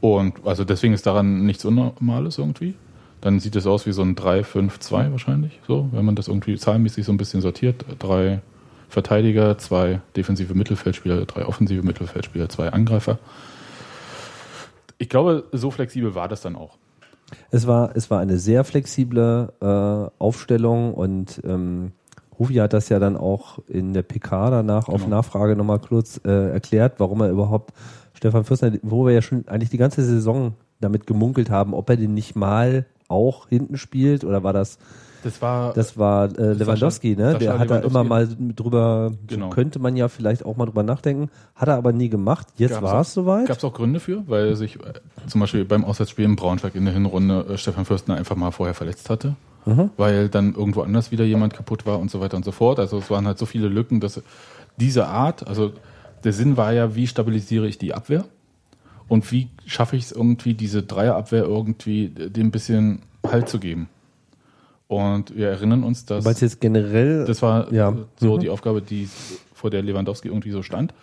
Und 0.00 0.46
also 0.46 0.64
deswegen 0.64 0.94
ist 0.94 1.06
daran 1.06 1.44
nichts 1.44 1.64
Unnormales 1.64 2.38
irgendwie. 2.38 2.74
Dann 3.20 3.38
sieht 3.38 3.54
es 3.56 3.66
aus 3.66 3.86
wie 3.86 3.92
so 3.92 4.02
ein 4.02 4.16
3-5-2 4.16 5.10
wahrscheinlich, 5.10 5.60
so, 5.66 5.90
wenn 5.92 6.06
man 6.06 6.16
das 6.16 6.28
irgendwie 6.28 6.56
zahlenmäßig 6.56 7.04
so 7.04 7.12
ein 7.12 7.18
bisschen 7.18 7.42
sortiert. 7.42 7.84
Drei 7.98 8.40
Verteidiger, 8.88 9.58
zwei 9.58 10.00
defensive 10.16 10.54
Mittelfeldspieler, 10.54 11.26
drei 11.26 11.44
offensive 11.44 11.82
Mittelfeldspieler, 11.82 12.48
zwei 12.48 12.72
Angreifer. 12.72 13.18
Ich 14.98 15.08
glaube, 15.08 15.44
so 15.52 15.70
flexibel 15.70 16.14
war 16.14 16.28
das 16.28 16.40
dann 16.40 16.56
auch. 16.56 16.76
Es 17.50 17.66
war, 17.66 17.94
es 17.94 18.10
war 18.10 18.20
eine 18.20 18.38
sehr 18.38 18.64
flexible 18.64 19.52
äh, 19.60 20.22
Aufstellung 20.22 20.94
und 20.94 21.40
ähm, 21.44 21.92
Rufi 22.40 22.54
hat 22.54 22.72
das 22.72 22.88
ja 22.88 22.98
dann 22.98 23.16
auch 23.18 23.58
in 23.68 23.92
der 23.92 24.02
PK 24.02 24.50
danach 24.50 24.88
auf 24.88 25.04
Genau. 25.04 25.16
Nachfrage 25.18 25.54
nochmal 25.54 25.78
kurz 25.78 26.20
äh, 26.24 26.50
erklärt, 26.52 26.94
warum 26.98 27.20
er 27.20 27.28
überhaupt 27.30 27.72
Stefan 28.14 28.44
Fürstner, 28.44 28.72
wo 28.82 29.06
wir 29.06 29.12
ja 29.12 29.22
schon 29.22 29.46
eigentlich 29.46 29.70
die 29.70 29.76
ganze 29.78 30.02
Saison 30.02 30.54
damit 30.80 31.06
gemunkelt 31.06 31.50
haben, 31.50 31.74
ob 31.74 31.88
er 31.90 31.96
den 31.96 32.14
nicht 32.14 32.34
mal 32.36 32.86
auch 33.08 33.48
hinten 33.48 33.76
spielt 33.76 34.24
oder 34.24 34.42
war 34.42 34.52
das, 34.54 34.78
Das 35.22 35.42
war, 35.42 35.74
das 35.74 35.98
war 35.98 36.26
äh, 36.38 36.52
Lewandowski, 36.54 37.14
ne? 37.16 37.32
Sascha 37.32 37.38
Der 37.38 37.58
hat 37.58 37.70
da 37.70 37.78
immer 37.80 38.04
mal 38.04 38.26
drüber, 38.56 39.12
Genau. 39.26 39.50
könnte 39.50 39.78
man 39.78 39.96
ja 39.96 40.08
vielleicht 40.08 40.44
auch 40.46 40.56
mal 40.56 40.64
drüber 40.66 40.82
nachdenken, 40.82 41.28
hat 41.54 41.68
er 41.68 41.76
aber 41.76 41.92
nie 41.92 42.08
gemacht. 42.08 42.46
Jetzt 42.56 42.80
war 42.80 43.00
es 43.02 43.12
soweit. 43.12 43.46
Gab 43.46 43.58
es 43.58 43.64
auch 43.64 43.74
Gründe 43.74 44.00
für, 44.00 44.22
weil 44.28 44.56
sich 44.56 44.76
äh, 44.76 44.92
zum 45.26 45.40
Beispiel 45.42 45.64
beim 45.66 45.84
Auswärtsspiel 45.84 46.24
in 46.24 46.36
Braunschweig 46.36 46.74
in 46.74 46.84
der 46.86 46.94
Hinrunde 46.94 47.44
äh, 47.50 47.58
Stefan 47.58 47.84
Fürstner 47.84 48.16
einfach 48.16 48.36
mal 48.36 48.50
vorher 48.50 48.74
verletzt 48.74 49.10
hatte, 49.10 49.34
Mhm. 49.66 49.90
weil 49.98 50.28
dann 50.30 50.54
irgendwo 50.54 50.80
anders 50.82 51.10
wieder 51.12 51.24
jemand 51.24 51.52
kaputt 51.54 51.84
war 51.84 51.98
und 51.98 52.10
so 52.10 52.20
weiter 52.20 52.36
und 52.36 52.44
so 52.44 52.52
fort. 52.52 52.78
Also 52.78 52.98
es 52.98 53.10
waren 53.10 53.26
halt 53.26 53.38
so 53.38 53.44
viele 53.46 53.68
Lücken, 53.68 54.00
dass 54.00 54.22
diese 54.78 55.06
Art, 55.06 55.46
also 55.46 55.72
der 56.24 56.32
Sinn 56.32 56.56
war 56.56 56.72
ja, 56.72 56.94
wie 56.94 57.06
stabilisiere 57.06 57.68
ich 57.68 57.76
die 57.76 57.92
Abwehr 57.92 58.24
und 59.08 59.30
wie 59.32 59.48
schaffe 59.66 59.96
ich 59.96 60.04
es 60.04 60.12
irgendwie, 60.12 60.54
diese 60.54 60.82
Dreierabwehr 60.82 61.44
irgendwie 61.44 62.08
dem 62.08 62.46
ein 62.48 62.50
bisschen 62.50 63.02
Halt 63.26 63.50
zu 63.50 63.58
geben. 63.58 63.88
Und 64.88 65.36
wir 65.36 65.48
erinnern 65.50 65.84
uns, 65.84 66.04
dass 66.06 66.24
Weil 66.24 66.32
es 66.32 66.40
jetzt 66.40 66.60
generell 66.60 67.24
das 67.26 67.42
war 67.42 67.70
Ja. 67.72 67.94
so 68.16 68.36
Mhm. 68.36 68.40
die 68.40 68.48
Aufgabe, 68.48 68.80
die 68.82 69.08
vor 69.54 69.68
der 69.70 69.82
Lewandowski 69.82 70.28
irgendwie 70.28 70.50
so 70.50 70.62
stand. 70.62 70.94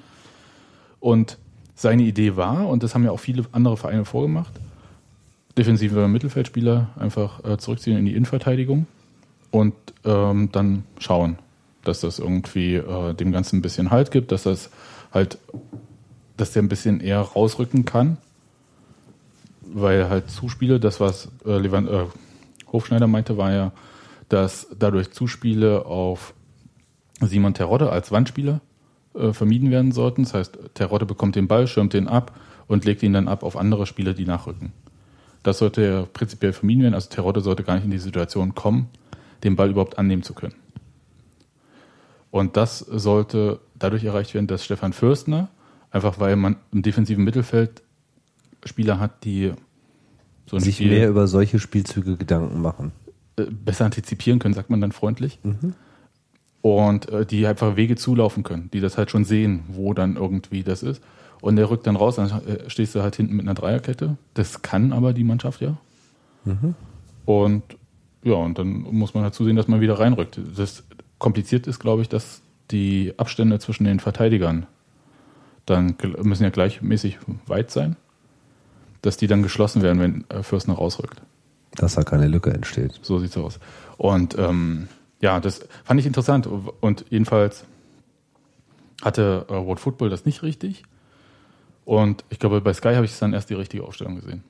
Und 1.00 1.38
seine 1.76 2.02
Idee 2.04 2.36
war, 2.36 2.68
und 2.68 2.82
das 2.82 2.96
haben 2.96 3.04
ja 3.04 3.12
auch 3.12 3.20
viele 3.20 3.44
andere 3.52 3.78
Vereine 3.78 4.04
vorgemacht, 4.04 4.52
defensive 5.58 6.08
Mittelfeldspieler 6.08 6.90
einfach 6.98 7.44
äh, 7.44 7.58
zurückziehen 7.58 7.98
in 7.98 8.06
die 8.06 8.14
Innenverteidigung 8.14 8.86
und 9.52 9.74
ähm, 10.06 10.50
dann 10.52 10.84
schauen, 11.00 11.38
dass 11.84 12.02
das 12.02 12.20
irgendwie 12.20 12.76
äh, 12.76 13.14
dem 13.14 13.32
Ganzen 13.32 13.58
ein 13.58 13.62
bisschen 13.62 13.92
Halt 13.92 14.12
gibt, 14.12 14.32
dass 14.32 14.44
das 14.44 14.70
halt, 15.12 15.38
dass 16.36 16.52
der 16.52 16.62
ein 16.62 16.70
bisschen 16.70 17.00
eher 17.00 17.22
rausrücken 17.22 17.86
kann, 17.86 18.18
weil 19.62 20.10
halt 20.10 20.30
Zuspiele, 20.30 20.80
das 20.80 21.00
was 21.00 21.30
äh, 21.46 21.58
Lewand, 21.58 21.90
äh, 21.90 22.06
Hofschneider 22.72 23.08
meinte, 23.08 23.38
war 23.38 23.52
ja, 23.52 23.72
dass 24.30 24.68
dadurch 24.78 25.12
Zuspiele 25.12 25.86
auf 25.86 26.34
Simon 27.22 27.54
Terodde 27.54 27.90
als 27.90 28.12
Wandspieler 28.12 28.62
äh, 29.16 29.32
vermieden 29.34 29.72
werden 29.72 29.92
sollten. 29.92 30.24
Das 30.24 30.34
heißt, 30.34 30.60
Terodde 30.74 31.06
bekommt 31.06 31.36
den 31.36 31.48
Ball, 31.48 31.68
schirmt 31.68 31.94
den 31.94 32.08
ab 32.08 32.38
und 32.68 32.86
legt 32.86 33.02
ihn 33.02 33.14
dann 33.14 33.28
ab 33.28 33.44
auf 33.44 33.58
andere 33.58 33.86
Spieler, 33.86 34.14
die 34.14 34.26
nachrücken. 34.26 34.74
Das 35.48 35.60
sollte 35.60 35.82
ja 35.82 36.06
prinzipiell 36.12 36.52
vermieden 36.52 36.84
werden. 36.84 36.94
Also 36.94 37.10
Terodde 37.10 37.40
sollte 37.40 37.64
gar 37.64 37.76
nicht 37.76 37.86
in 37.86 37.92
die 37.92 38.00
Situation 38.00 38.54
kommen, 38.54 38.90
den 39.46 39.56
Ball 39.56 39.70
überhaupt 39.70 39.98
annehmen 39.98 40.22
zu 40.22 40.34
können. 40.34 40.56
Und 42.32 42.58
das 42.58 42.80
sollte 42.80 43.62
dadurch 43.74 44.04
erreicht 44.04 44.34
werden, 44.34 44.48
dass 44.48 44.66
Stefan 44.66 44.92
Fürstner, 44.92 45.48
einfach 45.90 46.20
weil 46.20 46.36
man 46.36 46.58
im 46.74 46.82
defensiven 46.82 47.24
Mittelfeld 47.24 47.82
Spieler 48.66 49.00
hat, 49.00 49.24
die 49.24 49.54
so 50.48 50.58
ein 50.58 50.62
sich 50.62 50.76
Spiel 50.76 50.90
mehr 50.90 51.08
über 51.08 51.28
solche 51.28 51.60
Spielzüge 51.60 52.18
Gedanken 52.18 52.62
machen. 52.62 52.92
äh, 53.38 53.46
besser 53.46 53.86
antizipieren 53.86 54.40
können, 54.40 54.54
sagt 54.54 54.70
man 54.70 54.82
dann 54.82 54.92
freundlich. 54.92 55.40
und 56.62 57.08
äh, 57.08 57.26
die 57.26 57.48
einfach 57.48 57.78
Wege 57.78 57.96
zulaufen 57.96 58.44
können, 58.44 58.70
die 58.74 58.82
das 58.82 58.98
halt 58.98 59.12
schon 59.12 59.24
sehen, 59.24 59.64
wo 59.70 59.94
dann 59.94 60.18
irgendwie 60.18 60.64
das 60.64 60.84
ist. 60.84 61.02
Und 61.42 61.56
der 61.56 61.70
rückt 61.70 61.86
dann 61.88 61.96
raus, 61.96 62.16
dann 62.16 62.30
äh, 62.30 62.70
stehst 62.70 62.96
du 62.96 63.02
halt 63.02 63.16
hinten 63.16 63.36
mit 63.36 63.46
einer 63.46 63.54
Dreierkette. 63.54 64.18
Das 64.34 64.62
kann 64.62 64.92
aber 64.92 65.14
die 65.14 65.24
Mannschaft 65.24 65.62
ja. 65.62 65.78
Und 67.26 67.64
ja, 68.24 68.34
und 68.34 68.58
dann 68.58 68.68
muss 68.68 69.14
man 69.14 69.24
halt 69.24 69.34
zusehen, 69.34 69.56
dass 69.56 69.68
man 69.68 69.80
wieder 69.80 70.00
reinrückt. 70.00 70.40
Das 70.56 70.84
kompliziert 71.20 71.68
ist, 71.68 71.80
glaube 71.80 72.02
ich, 72.02 72.10
dass 72.10 72.42
die 72.72 73.14
Abstände 73.18 73.60
zwischen 73.60 73.86
den 73.86 74.00
Verteidigern 74.00 74.66
dann 75.68 75.98
müssen 76.24 76.44
ja 76.44 76.50
gleichmäßig 76.50 77.20
weit 77.46 77.72
sein, 77.72 77.98
dass 79.02 79.18
die 79.18 79.28
dann 79.28 79.44
geschlossen 79.44 79.82
werden, 79.82 80.00
wenn 80.00 80.30
äh, 80.30 80.42
Fürstner 80.42 80.76
rausrückt. 80.76 81.22
Dass 81.76 81.96
da 81.96 82.04
keine 82.04 82.28
Lücke 82.28 82.54
entsteht. 82.54 83.00
So 83.04 83.20
sieht's 83.20 83.38
aus. 83.38 83.60
Und 83.98 84.38
ähm, 84.38 84.88
ja, 85.22 85.40
das 85.40 85.68
fand 85.84 86.00
ich 86.00 86.06
interessant. 86.06 86.48
Und 86.80 87.06
jedenfalls 87.10 87.66
hatte 89.04 89.46
äh, 89.50 89.54
World 89.54 89.80
Football 89.80 90.10
das 90.10 90.26
nicht 90.26 90.42
richtig. 90.42 90.84
Und 91.88 92.26
ich 92.30 92.38
glaube, 92.38 92.60
bei 92.60 92.74
Sky 92.74 92.96
habe 92.96 93.06
ich 93.06 93.18
dann 93.18 93.32
erst 93.32 93.50
die 93.50 93.54
richtige 93.54 93.86
Aufstellung 93.86 94.16
gesehen. 94.18 94.44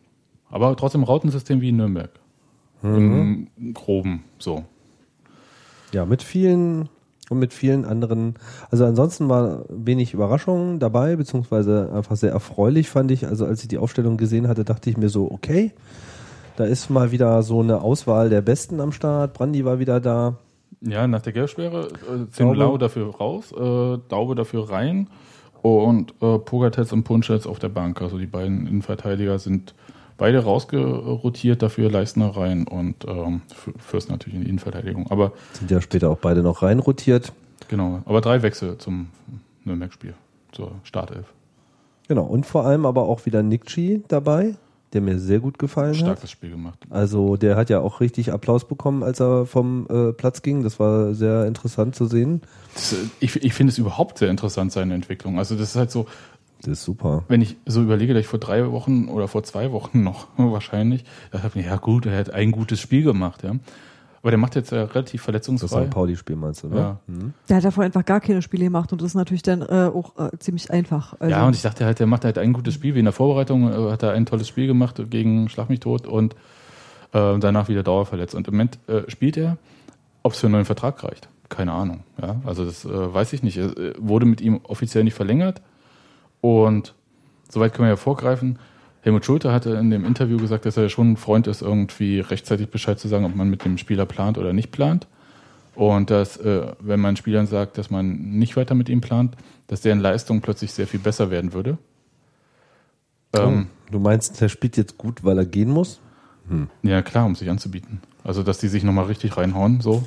Aber 0.49 0.75
trotzdem 0.75 1.03
Rautensystem 1.03 1.61
wie 1.61 1.69
in 1.69 1.77
Nürnberg. 1.77 2.09
Im 2.81 3.47
Groben 3.75 4.23
so. 4.39 4.65
Ja, 5.93 6.07
mit 6.07 6.23
vielen 6.23 6.89
und 7.29 7.37
mit 7.37 7.53
vielen 7.53 7.85
anderen. 7.85 8.33
Also 8.71 8.85
ansonsten 8.85 9.29
war 9.29 9.65
wenig 9.69 10.15
Überraschungen 10.15 10.79
dabei, 10.79 11.15
beziehungsweise 11.15 11.91
einfach 11.93 12.15
sehr 12.15 12.31
erfreulich 12.31 12.89
fand 12.89 13.11
ich. 13.11 13.27
Also 13.27 13.45
als 13.45 13.61
ich 13.61 13.67
die 13.67 13.77
Aufstellung 13.77 14.17
gesehen 14.17 14.47
hatte, 14.47 14.65
dachte 14.65 14.89
ich 14.89 14.97
mir 14.97 15.09
so, 15.09 15.29
okay, 15.29 15.73
da 16.55 16.63
ist 16.63 16.89
mal 16.89 17.11
wieder 17.11 17.43
so 17.43 17.61
eine 17.61 17.81
Auswahl 17.81 18.31
der 18.31 18.41
Besten 18.41 18.81
am 18.81 18.91
Start. 18.91 19.33
Brandi 19.33 19.63
war 19.63 19.77
wieder 19.77 19.99
da. 19.99 20.37
Ja, 20.81 21.05
nach 21.05 21.21
der 21.21 21.33
Gelbsperre 21.33 21.87
äh, 21.87 22.55
Daube. 22.55 22.79
dafür 22.79 23.13
raus, 23.15 23.51
äh, 23.51 23.99
Daube 24.09 24.33
dafür 24.33 24.71
rein 24.71 25.07
und 25.61 26.13
äh, 26.21 26.37
Pogatetz 26.39 26.91
und 26.91 27.03
Punschetz 27.03 27.45
auf 27.45 27.59
der 27.59 27.69
Bank. 27.69 28.01
Also 28.01 28.17
die 28.17 28.25
beiden 28.25 28.67
Innenverteidiger 28.67 29.39
sind 29.39 29.73
beide 30.17 30.43
rausgerotiert, 30.43 31.61
dafür 31.61 31.91
Leistner 31.91 32.35
rein 32.35 32.67
und 32.67 33.05
ähm, 33.07 33.41
Fürst 33.77 34.09
natürlich 34.09 34.35
in 34.35 34.41
die 34.43 34.49
Innenverteidigung. 34.49 35.09
Aber 35.11 35.31
Sind 35.53 35.69
ja 35.71 35.81
später 35.81 36.09
auch 36.09 36.17
beide 36.17 36.41
noch 36.41 36.61
reinrotiert. 36.63 37.33
genau, 37.67 38.01
aber 38.05 38.21
drei 38.21 38.41
Wechsel 38.41 38.77
zum 38.77 39.07
Nürnberg-Spiel, 39.63 40.13
zur 40.51 40.71
Startelf. 40.83 41.25
Genau. 42.07 42.23
Und 42.23 42.45
vor 42.45 42.65
allem 42.65 42.85
aber 42.85 43.03
auch 43.03 43.25
wieder 43.25 43.43
Nikci 43.43 44.01
dabei, 44.07 44.55
der 44.93 45.01
mir 45.01 45.19
sehr 45.19 45.39
gut 45.39 45.59
gefallen 45.59 45.93
hat. 45.93 45.99
Starkes 45.99 46.31
Spiel 46.31 46.49
gemacht. 46.51 46.79
Also 46.89 47.35
der 47.35 47.55
hat 47.55 47.69
ja 47.69 47.79
auch 47.79 47.99
richtig 47.99 48.31
Applaus 48.31 48.67
bekommen, 48.67 49.03
als 49.03 49.19
er 49.19 49.45
vom 49.45 49.85
äh, 49.89 50.13
Platz 50.13 50.41
ging. 50.41 50.63
Das 50.63 50.79
war 50.79 51.13
sehr 51.13 51.45
interessant 51.45 51.95
zu 51.95 52.05
sehen. 52.05 52.41
Das, 52.73 52.93
äh, 52.93 52.97
ich 53.19 53.35
ich 53.43 53.53
finde 53.53 53.71
es 53.71 53.77
überhaupt 53.77 54.17
sehr 54.17 54.29
interessant, 54.29 54.71
seine 54.71 54.93
Entwicklung. 54.93 55.37
Also 55.39 55.55
das 55.55 55.69
ist 55.69 55.75
halt 55.75 55.91
so, 55.91 56.07
Das 56.61 56.71
ist 56.73 56.83
super. 56.83 57.23
wenn 57.27 57.41
ich 57.41 57.57
so 57.65 57.81
überlege, 57.81 58.13
dass 58.13 58.21
ich 58.21 58.27
vor 58.27 58.39
drei 58.39 58.71
Wochen 58.71 59.09
oder 59.09 59.27
vor 59.27 59.43
zwei 59.43 59.71
Wochen 59.71 60.03
noch 60.03 60.27
wahrscheinlich, 60.37 61.03
da 61.31 61.39
habe 61.39 61.49
ich 61.49 61.55
mir, 61.55 61.65
ja 61.65 61.75
gut, 61.77 62.05
er 62.05 62.17
hat 62.17 62.29
ein 62.33 62.51
gutes 62.51 62.79
Spiel 62.79 63.03
gemacht, 63.03 63.43
ja. 63.43 63.55
Aber 64.27 64.31
der 64.31 64.39
macht 64.39 64.55
jetzt 64.55 64.73
ja 64.73 64.83
relativ 64.83 65.21
Das 65.21 65.23
verletzungsfrei. 65.23 65.85
St. 65.85 65.89
Pauli-Spiel 65.89 66.35
meinst 66.35 66.61
du, 66.61 66.67
ne? 66.67 66.75
Ja. 66.75 66.99
Mhm. 67.07 67.33
Der 67.47 67.55
hat 67.55 67.63
davor 67.63 67.85
einfach 67.85 68.03
gar 68.03 68.19
keine 68.19 68.41
Spiele 68.41 68.65
gemacht 68.65 68.91
und 68.91 69.01
das 69.01 69.11
ist 69.11 69.15
natürlich 69.15 69.41
dann 69.41 69.61
äh, 69.61 69.89
auch 69.89 70.17
äh, 70.19 70.37
ziemlich 70.37 70.69
einfach. 70.69 71.13
Also, 71.17 71.31
Ja, 71.31 71.47
und 71.47 71.55
ich 71.55 71.61
dachte 71.61 71.85
halt, 71.85 71.99
der 71.99 72.07
macht 72.07 72.25
halt 72.25 72.37
ein 72.37 72.51
gutes 72.51 72.73
Spiel, 72.73 72.93
wie 72.93 72.99
in 72.99 73.05
der 73.05 73.13
Vorbereitung 73.13 73.71
äh, 73.71 73.89
hat 73.89 74.03
er 74.03 74.11
ein 74.11 74.25
tolles 74.25 74.49
Spiel 74.49 74.67
gemacht 74.67 75.01
gegen 75.09 75.47
Schlag 75.47 75.69
mich 75.69 75.79
tot 75.79 76.07
und 76.07 76.33
äh, 77.13 77.39
danach 77.39 77.69
wieder 77.69 77.83
dauerverletzt. 77.83 78.35
Und 78.35 78.49
im 78.49 78.55
Moment 78.55 78.79
äh, 78.87 79.09
spielt 79.09 79.37
er, 79.37 79.55
ob 80.23 80.33
es 80.33 80.39
für 80.39 80.47
einen 80.47 80.55
neuen 80.55 80.65
Vertrag 80.65 81.01
reicht. 81.05 81.29
Keine 81.47 81.71
Ahnung. 81.71 82.03
Ja, 82.21 82.35
also 82.45 82.65
das 82.65 82.83
äh, 82.83 82.89
weiß 83.13 83.31
ich 83.31 83.43
nicht. 83.43 83.55
Er 83.55 83.77
äh, 83.77 83.93
wurde 83.97 84.25
mit 84.25 84.41
ihm 84.41 84.59
offiziell 84.63 85.05
nicht 85.05 85.13
verlängert 85.13 85.61
und 86.41 86.95
soweit 87.47 87.73
können 87.73 87.85
wir 87.85 87.91
ja 87.91 87.95
vorgreifen. 87.95 88.59
Helmut 89.07 89.23
Schulte 89.23 89.53
hatte 89.53 89.69
in 89.71 89.89
dem 89.89 90.03
Interview 90.03 90.35
gesagt, 90.35 90.65
dass 90.65 90.75
er 90.75 90.89
schon 90.89 91.11
ein 91.13 91.15
Freund 91.17 91.47
ist, 91.47 91.61
irgendwie 91.61 92.19
rechtzeitig 92.19 92.67
Bescheid 92.67 92.99
zu 92.99 93.07
sagen, 93.07 93.23
ob 93.23 93.33
man 93.35 93.49
mit 93.49 93.63
dem 93.63 93.77
Spieler 93.77 94.05
plant 94.05 94.37
oder 94.37 94.51
nicht 94.51 94.69
plant. 94.73 95.07
Und 95.75 96.09
dass, 96.09 96.35
äh, 96.35 96.73
wenn 96.81 96.99
man 96.99 97.15
Spielern 97.15 97.47
sagt, 97.47 97.77
dass 97.77 97.89
man 97.89 98.37
nicht 98.37 98.57
weiter 98.57 98.75
mit 98.75 98.89
ihm 98.89 98.99
plant, 98.99 99.37
dass 99.67 99.79
deren 99.79 99.99
Leistung 99.99 100.41
plötzlich 100.41 100.73
sehr 100.73 100.87
viel 100.87 100.99
besser 100.99 101.31
werden 101.31 101.53
würde. 101.53 101.77
Ähm, 103.31 103.67
Oh, 103.69 103.91
du 103.93 103.99
meinst, 103.99 104.41
der 104.41 104.49
spielt 104.49 104.75
jetzt 104.75 104.97
gut, 104.97 105.23
weil 105.23 105.37
er 105.37 105.45
gehen 105.45 105.69
muss? 105.69 106.01
Ja, 106.83 107.01
klar, 107.01 107.25
um 107.27 107.35
sich 107.35 107.49
anzubieten. 107.49 108.01
Also, 108.25 108.43
dass 108.43 108.57
die 108.57 108.67
sich 108.67 108.83
nochmal 108.83 109.05
richtig 109.05 109.37
reinhauen, 109.37 109.79
so 109.79 110.03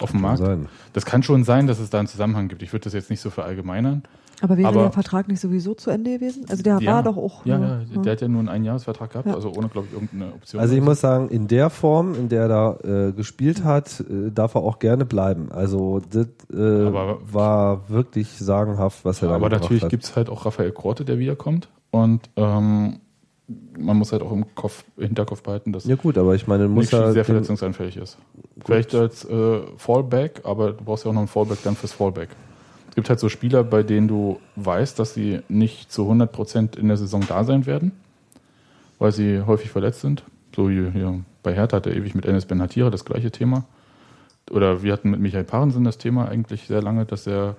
auf 0.00 0.12
dem 0.12 0.22
Markt. 0.22 0.38
sein. 0.38 0.68
Das 0.94 1.04
kann 1.04 1.22
schon 1.22 1.44
sein, 1.44 1.66
dass 1.66 1.78
es 1.78 1.90
da 1.90 1.98
einen 1.98 2.08
Zusammenhang 2.08 2.48
gibt. 2.48 2.62
Ich 2.62 2.72
würde 2.72 2.84
das 2.84 2.94
jetzt 2.94 3.10
nicht 3.10 3.20
so 3.20 3.28
verallgemeinern. 3.28 4.02
Aber 4.42 4.56
wäre 4.56 4.68
aber- 4.68 4.82
der 4.82 4.92
Vertrag 4.92 5.28
nicht 5.28 5.40
sowieso 5.40 5.74
zu 5.74 5.90
Ende 5.90 6.12
gewesen? 6.18 6.44
Also 6.48 6.62
der 6.62 6.78
Ja. 6.80 6.92
war 6.94 7.02
doch 7.02 7.16
auch. 7.16 7.44
Ja, 7.46 7.58
nur- 7.58 7.68
ja, 7.68 8.02
der 8.02 8.12
hat 8.12 8.20
ja 8.20 8.28
nur 8.28 8.40
einen 8.40 8.48
Einjahresvertrag 8.48 9.10
gehabt, 9.10 9.26
Ja. 9.28 9.34
also 9.34 9.52
ohne, 9.52 9.68
glaube 9.68 9.86
ich, 9.88 9.92
irgendeine 9.94 10.32
Option. 10.32 10.60
Also 10.60 10.74
ich 10.74 10.82
muss 10.82 11.00
sagen, 11.00 11.28
in 11.28 11.48
der 11.48 11.70
Form, 11.70 12.14
in 12.14 12.28
der 12.28 12.42
er 12.42 12.48
da 12.48 12.76
äh, 13.08 13.12
gespielt 13.12 13.64
hat, 13.64 14.00
äh, 14.00 14.30
darf 14.30 14.54
er 14.54 14.62
auch 14.62 14.78
gerne 14.78 15.04
bleiben. 15.04 15.50
Also 15.52 16.00
das 16.10 16.26
äh, 16.52 16.86
Aber- 16.86 17.18
war 17.30 17.88
wirklich 17.88 18.28
sagenhaft, 18.38 19.04
was 19.04 19.22
er 19.22 19.28
da 19.28 19.34
Aber 19.34 19.46
gebracht 19.48 19.62
natürlich 19.62 19.82
hat. 19.84 19.90
gibt 19.90 20.04
es 20.04 20.14
halt 20.16 20.28
auch 20.30 20.46
Raphael 20.46 20.72
Korte, 20.72 21.04
der 21.04 21.18
wiederkommt. 21.18 21.68
Und 21.90 22.28
ähm, 22.36 22.98
man 23.78 23.96
muss 23.96 24.12
halt 24.12 24.22
auch 24.22 24.30
im 24.32 24.44
Kopf, 24.54 24.84
Hinterkopf 24.98 25.42
behalten, 25.42 25.72
dass 25.72 25.84
Ja 25.86 25.96
gut, 25.96 26.18
aber 26.18 26.34
ich 26.34 26.46
meine, 26.46 26.68
muss 26.68 26.92
er 26.92 27.12
sehr 27.12 27.24
verletzungsanfällig 27.24 27.96
ist. 27.96 28.18
Vielleicht 28.62 28.94
als 28.94 29.24
äh, 29.24 29.60
Fallback, 29.78 30.42
aber 30.44 30.72
du 30.72 30.84
brauchst 30.84 31.04
ja 31.04 31.10
auch 31.10 31.14
noch 31.14 31.20
einen 31.22 31.28
Fallback 31.28 31.62
dann 31.64 31.74
fürs 31.74 31.92
Fallback. 31.92 32.28
Es 32.98 33.00
gibt 33.00 33.10
halt 33.10 33.20
so 33.20 33.28
Spieler, 33.28 33.62
bei 33.62 33.84
denen 33.84 34.08
du 34.08 34.40
weißt, 34.56 34.98
dass 34.98 35.14
sie 35.14 35.38
nicht 35.48 35.92
zu 35.92 36.10
100% 36.10 36.76
in 36.76 36.88
der 36.88 36.96
Saison 36.96 37.22
da 37.28 37.44
sein 37.44 37.64
werden, 37.64 37.92
weil 38.98 39.12
sie 39.12 39.42
häufig 39.46 39.70
verletzt 39.70 40.00
sind. 40.00 40.24
So 40.56 40.68
hier, 40.68 40.90
hier 40.90 41.20
bei 41.44 41.54
Hertha 41.54 41.76
hat 41.76 41.86
er 41.86 41.94
ewig 41.94 42.16
mit 42.16 42.26
Enes 42.26 42.46
Benhatira 42.46 42.90
das 42.90 43.04
gleiche 43.04 43.30
Thema. 43.30 43.62
Oder 44.50 44.82
wir 44.82 44.92
hatten 44.92 45.10
mit 45.10 45.20
Michael 45.20 45.44
Parensen 45.44 45.84
das 45.84 45.98
Thema 45.98 46.28
eigentlich 46.28 46.66
sehr 46.66 46.82
lange, 46.82 47.04
dass 47.04 47.28
er 47.28 47.54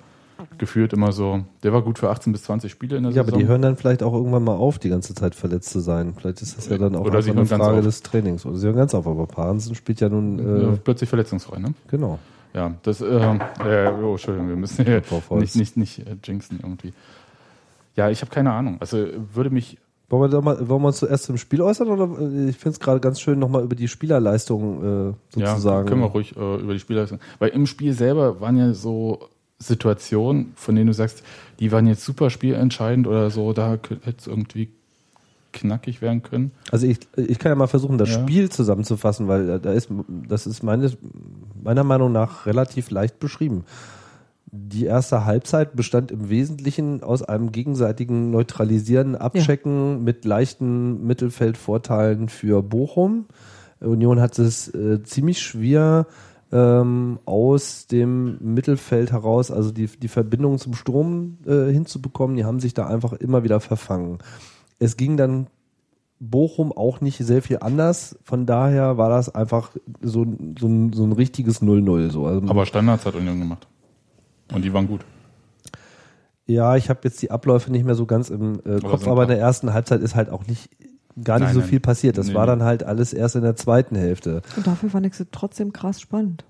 gefühlt 0.58 0.92
immer 0.92 1.14
so, 1.14 1.46
der 1.64 1.72
war 1.72 1.84
gut 1.84 2.00
für 2.00 2.10
18 2.10 2.34
bis 2.34 2.44
20 2.44 2.70
Spiele 2.70 2.98
in 2.98 3.04
der 3.04 3.14
ja, 3.14 3.22
aber 3.22 3.28
Saison. 3.28 3.40
die 3.40 3.48
hören 3.48 3.62
dann 3.62 3.78
vielleicht 3.78 4.04
auch 4.04 4.14
irgendwann 4.14 4.44
mal 4.44 4.58
auf, 4.58 4.78
die 4.78 4.90
ganze 4.90 5.16
Zeit 5.16 5.36
verletzt 5.36 5.70
zu 5.70 5.80
sein. 5.80 6.16
Vielleicht 6.18 6.42
ist 6.42 6.58
das 6.58 6.68
ja 6.68 6.78
dann 6.78 6.98
auch 6.98 7.06
Oder 7.06 7.20
eine 7.20 7.46
Frage 7.46 7.82
des 7.82 8.04
Trainings. 8.04 8.46
Oder 8.46 8.58
sie 8.58 8.68
hören 8.68 8.76
ganz 8.76 8.94
auf, 8.94 9.08
aber 9.08 9.26
Parensen 9.26 9.74
spielt 9.74 10.02
ja 10.02 10.10
nun, 10.10 10.40
äh, 10.40 10.64
Ja, 10.64 10.78
plötzlich 10.84 11.10
verletzungsfrei, 11.10 11.60
ne? 11.60 11.74
genau. 11.88 12.20
Ja, 12.54 12.74
das, 12.84 13.02
ähm, 13.02 13.42
äh, 13.64 13.90
oh, 13.90 14.12
Entschuldigung, 14.12 14.50
wir 14.50 14.56
müssen 14.56 14.86
hier 14.86 15.02
nicht, 15.32 15.56
nicht, 15.56 15.78
nicht 15.78 16.00
äh, 16.00 16.16
jinxen 16.24 16.60
irgendwie. 16.62 16.94
Ja, 17.96 18.10
ich 18.10 18.22
habe 18.22 18.32
keine 18.32 18.52
Ahnung. 18.52 18.78
Also 18.80 19.06
würde 19.34 19.50
mich, 19.50 19.78
Wollen 20.10 20.32
wir, 20.32 20.42
mal, 20.42 20.68
wollen 20.68 20.82
wir 20.82 20.88
uns 20.88 20.98
zuerst 20.98 21.26
zum 21.26 21.38
Spiel 21.38 21.62
äußern 21.62 21.88
oder 21.88 22.06
äh, 22.20 22.50
ich 22.50 22.58
finde 22.58 22.74
es 22.74 22.80
gerade 22.80 23.00
ganz 23.00 23.22
schön, 23.22 23.38
nochmal 23.38 23.64
über 23.64 23.76
die 23.76 23.88
Spielerleistung 23.88 25.14
äh, 25.36 25.40
ja, 25.40 25.50
sozusagen. 25.50 25.88
können 25.88 26.02
wir 26.02 26.08
ruhig 26.08 26.36
äh, 26.36 26.56
über 26.56 26.74
die 26.74 26.80
Spieler 26.80 27.08
Weil 27.38 27.50
im 27.50 27.68
Spiel 27.68 27.94
selber 27.94 28.42
waren 28.42 28.58
ja 28.58 28.74
so 28.74 29.30
Situationen, 29.60 30.54
von 30.56 30.76
denen 30.76 30.88
du 30.88 30.94
sagst, 30.94 31.24
die 31.60 31.72
waren 31.72 31.86
jetzt 31.86 32.04
super 32.04 32.32
spielentscheidend 32.32 33.06
oder 33.06 33.30
so, 33.30 33.54
da 33.54 33.72
hätte 33.72 34.16
es 34.18 34.26
irgendwie 34.26 34.70
knackig 35.52 36.02
werden 36.02 36.24
können. 36.24 36.52
Also 36.72 36.88
ich, 36.88 37.00
ich 37.16 37.40
kann 37.40 37.52
ja 37.52 37.56
mal 37.56 37.68
versuchen, 37.68 37.98
das 37.98 38.10
Ja. 38.10 38.20
Spiel 38.22 38.50
zusammenzufassen, 38.50 39.28
weil 39.28 39.60
da 39.60 39.72
ist, 39.72 39.90
das 40.28 40.48
ist 40.48 40.64
meine, 40.64 40.92
meiner 41.62 41.84
Meinung 41.84 42.12
nach 42.12 42.46
relativ 42.46 42.92
leicht 42.92 43.20
beschrieben. 43.20 43.66
Die 44.52 44.86
erste 44.86 45.26
Halbzeit 45.26 45.76
bestand 45.76 46.12
im 46.12 46.30
Wesentlichen 46.30 47.04
aus 47.04 47.22
einem 47.22 47.52
gegenseitigen 47.52 48.32
Neutralisieren, 48.32 49.16
Abchecken 49.16 50.04
mit 50.04 50.26
leichten 50.26 51.06
Mittelfeldvorteilen 51.06 52.30
für 52.30 52.64
Bochum. 52.64 53.26
Union 53.80 54.20
hat 54.20 54.40
es 54.40 54.74
äh, 54.74 55.04
ziemlich 55.04 55.40
schwer 55.42 56.08
ähm, 56.52 57.20
aus 57.26 57.86
dem 57.86 58.38
Mittelfeld 58.42 59.12
heraus, 59.12 59.52
also 59.52 59.72
die, 59.72 59.86
die 59.86 60.08
Verbindung 60.08 60.58
zum 60.58 60.74
Sturm 60.74 61.38
äh, 61.46 61.72
hinzubekommen. 61.72 62.36
Die 62.36 62.46
haben 62.46 62.60
sich 62.60 62.74
da 62.74 62.88
einfach 62.88 63.14
immer 63.14 63.44
wieder 63.44 63.60
verfangen. 63.60 64.18
Es 64.80 64.98
ging 64.98 65.18
dann 65.18 65.48
Bochum 66.20 66.72
auch 66.72 67.00
nicht 67.02 67.18
sehr 67.18 67.42
viel 67.42 67.60
anders. 67.62 68.18
Von 68.24 68.46
daher 68.46 68.98
war 68.98 69.10
das 69.10 69.34
einfach 69.34 69.72
so, 70.02 70.26
so, 70.60 70.68
ein, 70.68 70.92
so 70.94 71.04
ein 71.06 71.12
richtiges 71.14 71.62
0-0. 71.62 72.10
So. 72.10 72.26
Also, 72.26 72.48
Aber 72.50 72.66
Standards 72.66 73.06
hat 73.06 73.16
Union 73.16 73.40
gemacht. 73.40 73.68
Und 74.54 74.64
die 74.64 74.74
waren 74.74 74.88
gut. 74.88 75.02
ja, 76.48 76.76
ich 76.76 76.90
habe 76.90 77.02
jetzt 77.04 77.22
die 77.22 77.32
Abläufe 77.32 77.72
nicht 77.72 77.86
mehr 77.86 77.96
so 77.96 78.06
ganz 78.06 78.30
im 78.30 78.60
äh, 78.66 78.80
Kopf, 78.80 79.08
aber 79.08 79.24
in 79.24 79.30
der 79.30 79.40
ersten 79.40 79.74
Halbzeit 79.74 80.02
ist 80.02 80.16
halt 80.16 80.30
auch 80.30 80.48
nicht 80.48 80.70
gar 81.24 81.38
nicht 81.38 81.48
Nein, 81.48 81.54
so 81.54 81.60
nein. 81.60 81.70
viel 81.70 81.80
passiert. 81.80 82.18
Das 82.18 82.28
Nee, 82.28 82.34
war 82.34 82.46
nee. 82.46 82.52
dann 82.54 82.64
halt 82.64 82.84
alles 82.84 83.14
erst 83.14 83.36
in 83.36 83.44
der 83.44 83.56
zweiten 83.56 83.96
Hälfte. 83.96 84.42
Und 84.56 84.66
dafür 84.66 84.90
fand 84.90 85.06
ich 85.06 85.14
sie 85.16 85.26
trotzdem 85.32 85.72
krass 85.74 86.02
spannend. 86.02 86.44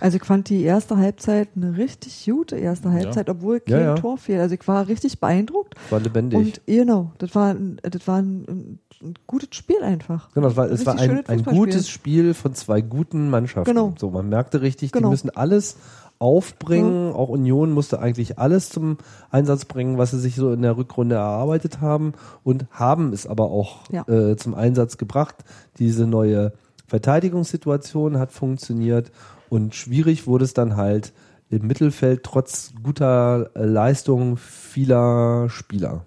Also 0.00 0.16
ich 0.18 0.24
fand 0.24 0.48
die 0.50 0.62
erste 0.62 0.96
Halbzeit 0.98 1.48
eine 1.56 1.76
richtig 1.78 2.24
gute 2.26 2.56
erste 2.56 2.90
Halbzeit, 2.90 3.30
obwohl 3.30 3.60
kein 3.60 3.72
Ja, 3.72 3.80
ja. 3.80 3.94
Tor 3.94 4.18
fiel. 4.18 4.38
Also 4.40 4.54
ich 4.54 4.66
war 4.68 4.88
richtig 4.88 5.20
beeindruckt. 5.20 5.74
War 5.90 6.00
lebendig. 6.00 6.38
Und 6.38 6.60
genau, 6.66 7.12
das 7.18 7.34
war, 7.34 7.54
ein- 7.54 7.80
das 7.82 8.06
war 8.06 8.18
ein, 8.18 8.78
ein, 9.02 9.14
gutes 9.26 9.50
Spiel 9.52 9.82
einfach. 9.82 10.32
Genau, 10.34 10.48
es 10.48 10.56
war, 10.56 10.70
es 10.70 10.84
war 10.86 10.98
ein, 10.98 11.24
ein 11.26 11.42
gutes 11.44 11.88
Spiel 11.88 12.34
von 12.34 12.54
zwei 12.54 12.80
guten 12.80 13.30
Mannschaften. 13.30 13.70
Genau. 13.74 13.94
So, 13.98 14.10
man 14.10 14.28
merkte 14.28 14.60
richtig, 14.62 14.92
Genau. 14.92 15.08
die 15.08 15.10
müssen 15.12 15.30
alles 15.30 15.76
aufbringen. 16.18 17.12
Auch 17.12 17.28
Union 17.28 17.72
musste 17.72 17.98
eigentlich 18.00 18.38
alles 18.38 18.70
zum 18.70 18.96
Einsatz 19.30 19.66
bringen, 19.66 19.98
was 19.98 20.10
sie 20.12 20.18
sich 20.20 20.34
so 20.34 20.52
in 20.52 20.62
der 20.62 20.76
Rückrunde 20.76 21.14
erarbeitet 21.16 21.80
haben 21.80 22.12
und 22.42 22.66
haben 22.70 23.12
es 23.12 23.26
aber 23.26 23.50
auch 23.50 23.90
Ja. 23.90 24.06
äh, 24.08 24.36
zum 24.36 24.54
Einsatz 24.54 24.96
gebracht. 24.98 25.36
Diese 25.78 26.06
neue 26.06 26.52
Verteidigungssituation 26.86 28.18
hat 28.18 28.32
funktioniert 28.32 29.10
und 29.48 29.74
schwierig 29.74 30.26
wurde 30.26 30.44
es 30.44 30.54
dann 30.54 30.76
halt 30.76 31.12
im 31.50 31.66
Mittelfeld 31.66 32.22
trotz 32.24 32.72
guter 32.82 33.50
äh, 33.54 33.64
Leistung 33.64 34.36
vieler 34.36 35.48
Spieler. 35.48 36.02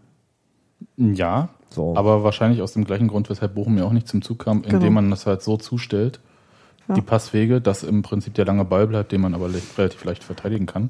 Ja, 0.98 1.50
So. 1.70 1.96
aber 1.96 2.24
wahrscheinlich 2.24 2.62
aus 2.62 2.74
dem 2.74 2.84
gleichen 2.84 3.08
Grund, 3.08 3.30
weshalb 3.30 3.56
Bochum 3.56 3.78
ja 3.78 3.86
auch 3.86 3.94
nicht 3.94 4.08
zum 4.08 4.22
Zug 4.22 4.40
kam, 4.40 4.64
indem 4.64 4.80
Genau. 4.80 4.92
man 4.92 5.10
das 5.10 5.26
halt 5.26 5.42
so 5.42 5.56
zustellt, 5.58 6.20
Ja. 6.88 6.96
die 6.96 7.02
Passwege, 7.02 7.62
dass 7.62 7.84
im 7.84 8.02
Prinzip 8.02 8.34
der 8.34 8.46
lange 8.46 8.66
Ball 8.66 8.88
bleibt, 8.88 9.12
den 9.12 9.22
man 9.22 9.34
aber 9.34 9.48
le- 9.48 9.62
relativ 9.78 10.04
leicht 10.04 10.24
verteidigen 10.24 10.66
kann. 10.66 10.90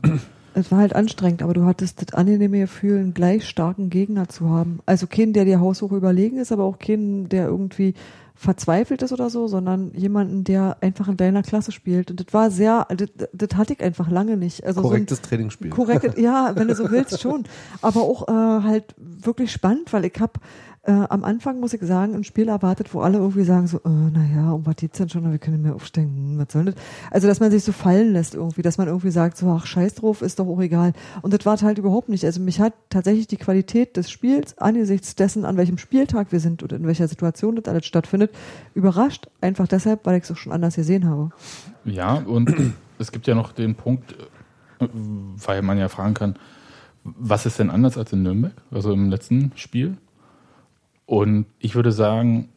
Es 0.59 0.71
war 0.71 0.79
halt 0.79 0.95
anstrengend, 0.95 1.41
aber 1.41 1.53
du 1.53 1.65
hattest 1.65 2.01
das 2.01 2.13
angenehme 2.13 2.59
Gefühl, 2.59 2.99
einen 2.99 3.13
gleich 3.13 3.47
starken 3.47 3.89
Gegner 3.89 4.27
zu 4.29 4.49
haben. 4.49 4.79
Also 4.85 5.07
keinen, 5.07 5.33
der 5.33 5.45
dir 5.45 5.59
haushoch 5.59 5.91
überlegen 5.91 6.37
ist, 6.37 6.51
aber 6.51 6.63
auch 6.63 6.79
keinen, 6.79 7.29
der 7.29 7.45
irgendwie 7.45 7.93
verzweifelt 8.39 9.01
ist 9.01 9.11
oder 9.11 9.29
so, 9.29 9.47
sondern 9.47 9.91
jemanden, 9.93 10.45
der 10.45 10.77
einfach 10.79 11.09
in 11.09 11.17
deiner 11.17 11.43
Klasse 11.43 11.73
spielt. 11.73 12.09
Und 12.09 12.21
das 12.21 12.33
war 12.33 12.49
sehr, 12.51 12.87
das, 12.89 13.09
das 13.33 13.57
hatte 13.57 13.73
ich 13.73 13.81
einfach 13.81 14.09
lange 14.09 14.37
nicht. 14.37 14.63
Also 14.63 14.81
Korrektes 14.81 15.19
Trainingsspiel. 15.21 15.71
So 15.75 15.81
ein, 15.81 15.99
korrekt, 15.99 16.17
ja, 16.17 16.53
wenn 16.55 16.69
du 16.69 16.75
so 16.75 16.85
willst, 16.91 17.19
schon. 17.19 17.43
Aber 17.81 18.01
auch 18.01 18.29
äh, 18.29 18.63
halt 18.63 18.95
wirklich 18.97 19.51
spannend, 19.51 19.91
weil 19.91 20.05
ich 20.05 20.13
habe 20.21 20.39
äh, 20.83 20.91
am 20.91 21.23
Anfang, 21.23 21.59
muss 21.59 21.73
ich 21.73 21.81
sagen, 21.81 22.15
ein 22.15 22.23
Spiel 22.23 22.47
erwartet, 22.47 22.93
wo 22.93 23.01
alle 23.01 23.17
irgendwie 23.17 23.43
sagen 23.43 23.67
so, 23.67 23.79
äh, 23.79 23.89
naja, 23.89 24.51
um 24.51 24.65
was 24.65 24.77
geht's 24.77 24.97
denn 24.97 25.09
schon, 25.09 25.29
wir 25.29 25.37
können 25.37 25.61
mehr 25.61 25.75
aufsteigen, 25.75 26.15
hm, 26.15 26.37
was 26.39 26.53
soll 26.53 26.65
das? 26.65 26.75
Also, 27.11 27.27
dass 27.27 27.39
man 27.39 27.51
sich 27.51 27.63
so 27.63 27.71
fallen 27.71 28.13
lässt 28.13 28.33
irgendwie, 28.33 28.61
dass 28.61 28.77
man 28.77 28.87
irgendwie 28.87 29.11
sagt 29.11 29.37
so, 29.37 29.49
ach, 29.49 29.65
scheiß 29.65 29.95
drauf, 29.95 30.21
ist 30.21 30.39
doch 30.39 30.47
auch 30.47 30.61
egal. 30.61 30.93
Und 31.21 31.33
das 31.33 31.45
war 31.45 31.59
halt 31.61 31.77
überhaupt 31.77 32.09
nicht. 32.09 32.23
Also, 32.23 32.39
mich 32.39 32.59
hat 32.59 32.73
tatsächlich 32.89 33.27
die 33.27 33.37
Qualität 33.37 33.97
des 33.97 34.09
Spiels 34.09 34.57
angesichts 34.57 35.15
dessen, 35.15 35.43
an 35.43 35.57
welchem 35.57 35.77
Spieltag 35.77 36.31
wir 36.31 36.39
sind 36.39 36.63
und 36.63 36.71
in 36.71 36.87
welcher 36.87 37.07
Situation 37.07 37.55
das 37.57 37.65
alles 37.65 37.85
stattfindet, 37.85 38.31
überrascht. 38.73 39.27
Einfach 39.41 39.67
deshalb, 39.67 40.05
weil 40.05 40.17
ich 40.17 40.23
es 40.23 40.31
auch 40.31 40.37
schon 40.37 40.53
anders 40.53 40.75
gesehen 40.75 41.05
habe. 41.07 41.31
Ja, 41.83 42.15
und 42.15 42.53
es 42.99 43.11
gibt 43.11 43.27
ja 43.27 43.35
noch 43.35 43.51
den 43.51 43.75
Punkt, 43.75 44.13
äh, 44.79 44.87
weil 45.45 45.61
man 45.61 45.77
ja 45.77 45.89
fragen 45.89 46.13
kann, 46.13 46.35
was 47.03 47.45
ist 47.45 47.59
denn 47.59 47.69
anders 47.69 47.97
als 47.97 48.13
in 48.13 48.23
Nürnberg, 48.23 48.53
also 48.71 48.91
im 48.93 49.09
letzten 49.09 49.51
Spiel? 49.55 49.97
Und 51.09 51.47
ich 51.57 51.73
würde 51.73 51.91
sagen, 51.91 52.49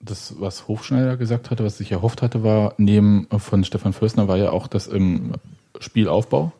das, 0.00 0.34
was 0.40 0.66
Hofschneider 0.66 1.16
gesagt 1.16 1.48
hatte, 1.48 1.64
was 1.64 1.78
ich 1.78 1.92
erhofft 1.92 2.22
hatte, 2.22 2.42
war, 2.42 2.74
neben 2.76 3.28
äh, 3.30 3.38
von 3.38 3.62
Stefan 3.62 3.92
Fürstner 3.92 4.26
war 4.26 4.36
ja 4.36 4.50
auch, 4.50 4.66
dass 4.66 4.88
im 4.88 5.34
Spielaufbau 5.78 6.50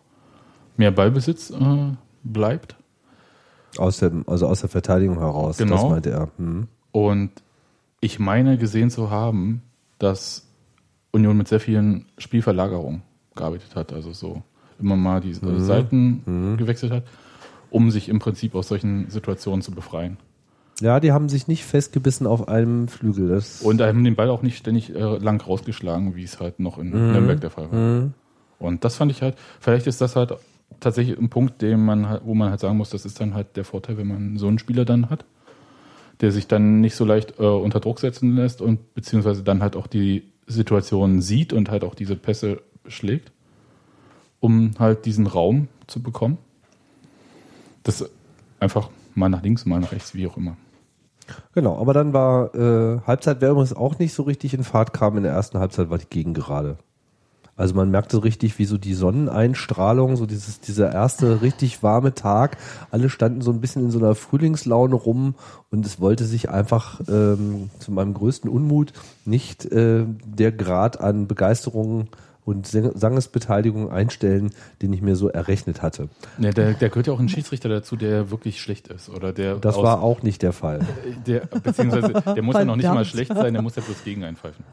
mehr 0.76 0.92
Ballbesitz 0.92 1.50
äh, 1.50 1.94
bleibt. 2.22 2.76
Aus 3.78 3.98
dem, 3.98 4.28
also 4.28 4.46
aus 4.46 4.60
der 4.60 4.68
Verteidigung 4.68 5.18
heraus, 5.18 5.56
das 5.56 5.66
Genau. 5.66 5.90
meinte 5.90 6.10
er. 6.10 6.28
Hm. 6.38 6.68
Und 6.92 7.32
ich 8.00 8.20
meine 8.20 8.56
gesehen 8.56 8.88
zu 8.88 9.10
haben, 9.10 9.62
dass 9.98 10.46
Union 11.10 11.36
mit 11.36 11.48
sehr 11.48 11.58
vielen 11.58 12.06
Spielverlagerungen 12.18 13.02
gearbeitet 13.34 13.74
hat. 13.74 13.92
Also 13.92 14.12
so 14.12 14.44
immer 14.78 14.94
mal 14.94 15.20
die 15.20 15.32
äh, 15.32 15.58
Seiten 15.58 16.56
gewechselt 16.56 16.92
hat, 16.92 17.02
um 17.70 17.90
sich 17.90 18.08
im 18.08 18.20
Prinzip 18.20 18.54
aus 18.54 18.68
solchen 18.68 19.10
Situationen 19.10 19.62
zu 19.62 19.72
befreien. 19.72 20.16
Ja, 20.80 21.00
die 21.00 21.12
haben 21.12 21.28
sich 21.28 21.48
nicht 21.48 21.64
festgebissen 21.64 22.26
auf 22.26 22.48
einem 22.48 22.88
Flügel. 22.88 23.28
Das 23.28 23.62
Und 23.62 23.80
haben 23.80 24.04
den 24.04 24.14
Ball 24.14 24.30
auch 24.30 24.42
nicht 24.42 24.58
ständig 24.58 24.94
äh, 24.94 25.18
lang 25.18 25.40
rausgeschlagen, 25.40 26.14
wie 26.14 26.22
es 26.22 26.38
halt 26.38 26.60
noch 26.60 26.78
in 26.78 26.90
Nürnberg 26.90 27.40
der 27.40 27.50
Fall 27.50 27.72
war. 27.72 27.78
Und 28.58 28.84
das 28.84 28.96
fand 28.96 29.10
ich 29.10 29.22
halt, 29.22 29.36
vielleicht 29.60 29.86
ist 29.86 30.00
das 30.00 30.16
halt 30.16 30.34
tatsächlich 30.80 31.18
ein 31.18 31.28
Punkt, 31.28 31.62
den 31.62 31.84
man 31.84 32.08
halt, 32.08 32.22
wo 32.24 32.34
man 32.34 32.50
halt 32.50 32.60
sagen 32.60 32.76
muss, 32.76 32.90
das 32.90 33.04
ist 33.04 33.20
dann 33.20 33.34
halt 33.34 33.56
der 33.56 33.64
Vorteil, 33.64 33.96
wenn 33.96 34.06
man 34.06 34.36
so 34.36 34.46
einen 34.46 34.58
Spieler 34.58 34.84
dann 34.84 35.10
hat, 35.10 35.24
der 36.20 36.32
sich 36.32 36.46
dann 36.46 36.80
nicht 36.80 36.94
so 36.94 37.04
leicht 37.04 37.38
äh, 37.38 37.44
unter 37.44 37.80
Druck 37.80 38.00
setzen 38.00 38.34
lässt 38.36 38.60
und 38.60 38.94
beziehungsweise 38.94 39.42
dann 39.42 39.62
halt 39.62 39.76
auch 39.76 39.86
die 39.86 40.24
Situation 40.46 41.20
sieht 41.20 41.52
und 41.52 41.70
halt 41.70 41.84
auch 41.84 41.94
diese 41.94 42.16
Pässe 42.16 42.62
schlägt, 42.86 43.32
um 44.40 44.72
halt 44.78 45.04
diesen 45.04 45.26
Raum 45.26 45.68
zu 45.86 46.02
bekommen. 46.02 46.38
Das 47.82 48.08
einfach 48.60 48.90
mal 49.14 49.28
nach 49.28 49.42
links, 49.42 49.66
mal 49.66 49.80
nach 49.80 49.92
rechts, 49.92 50.14
wie 50.14 50.26
auch 50.26 50.36
immer. 50.36 50.56
Genau, 51.54 51.78
aber 51.78 51.92
dann 51.92 52.12
war 52.12 52.54
äh, 52.54 53.00
Halbzeit, 53.06 53.40
wer 53.40 53.50
übrigens 53.50 53.74
auch 53.74 53.98
nicht 53.98 54.14
so 54.14 54.22
richtig 54.22 54.54
in 54.54 54.64
Fahrt 54.64 54.92
kam 54.92 55.16
in 55.16 55.22
der 55.22 55.32
ersten 55.32 55.58
Halbzeit, 55.58 55.90
war 55.90 55.98
die 55.98 56.08
Gegengerade. 56.08 56.78
Also 57.58 57.74
man 57.74 57.90
merkte 57.90 58.22
richtig, 58.22 58.60
wie 58.60 58.64
so 58.66 58.78
die 58.78 58.94
Sonneneinstrahlung, 58.94 60.16
so 60.16 60.26
dieses, 60.26 60.60
dieser 60.60 60.92
erste 60.92 61.42
richtig 61.42 61.82
warme 61.82 62.14
Tag, 62.14 62.56
alle 62.92 63.10
standen 63.10 63.40
so 63.40 63.50
ein 63.50 63.60
bisschen 63.60 63.86
in 63.86 63.90
so 63.90 63.98
einer 63.98 64.14
Frühlingslaune 64.14 64.94
rum 64.94 65.34
und 65.70 65.84
es 65.84 66.00
wollte 66.00 66.24
sich 66.24 66.50
einfach 66.50 67.00
ähm, 67.08 67.70
zu 67.80 67.90
meinem 67.90 68.14
größten 68.14 68.48
Unmut 68.48 68.92
nicht 69.24 69.66
äh, 69.66 70.04
der 70.24 70.52
Grad 70.52 71.00
an 71.00 71.26
Begeisterung 71.26 72.06
und 72.48 72.66
Sang- 72.66 72.92
Sangesbeteiligung 72.94 73.90
einstellen, 73.90 74.50
den 74.82 74.92
ich 74.92 75.02
mir 75.02 75.16
so 75.16 75.28
errechnet 75.28 75.82
hatte. 75.82 76.08
Ja, 76.38 76.50
der, 76.50 76.72
der 76.74 76.88
gehört 76.88 77.06
ja 77.06 77.12
auch 77.12 77.20
ein 77.20 77.28
Schiedsrichter 77.28 77.68
dazu, 77.68 77.96
der 77.96 78.30
wirklich 78.30 78.60
schlecht 78.60 78.88
ist. 78.88 79.08
Oder 79.10 79.32
der 79.32 79.56
Das 79.56 79.76
aus- 79.76 79.82
war 79.84 80.02
auch 80.02 80.22
nicht 80.22 80.42
der 80.42 80.52
Fall. 80.52 80.80
Der, 81.26 81.40
beziehungsweise, 81.40 82.12
der 82.12 82.42
muss 82.42 82.54
ja 82.56 82.64
noch 82.64 82.76
nicht 82.76 82.86
mal 82.92 83.04
schlecht 83.04 83.32
sein, 83.34 83.52
der 83.52 83.62
muss 83.62 83.76
ja 83.76 83.82
bloß 83.82 84.02
gegen 84.04 84.24
einpfeifen. 84.24 84.64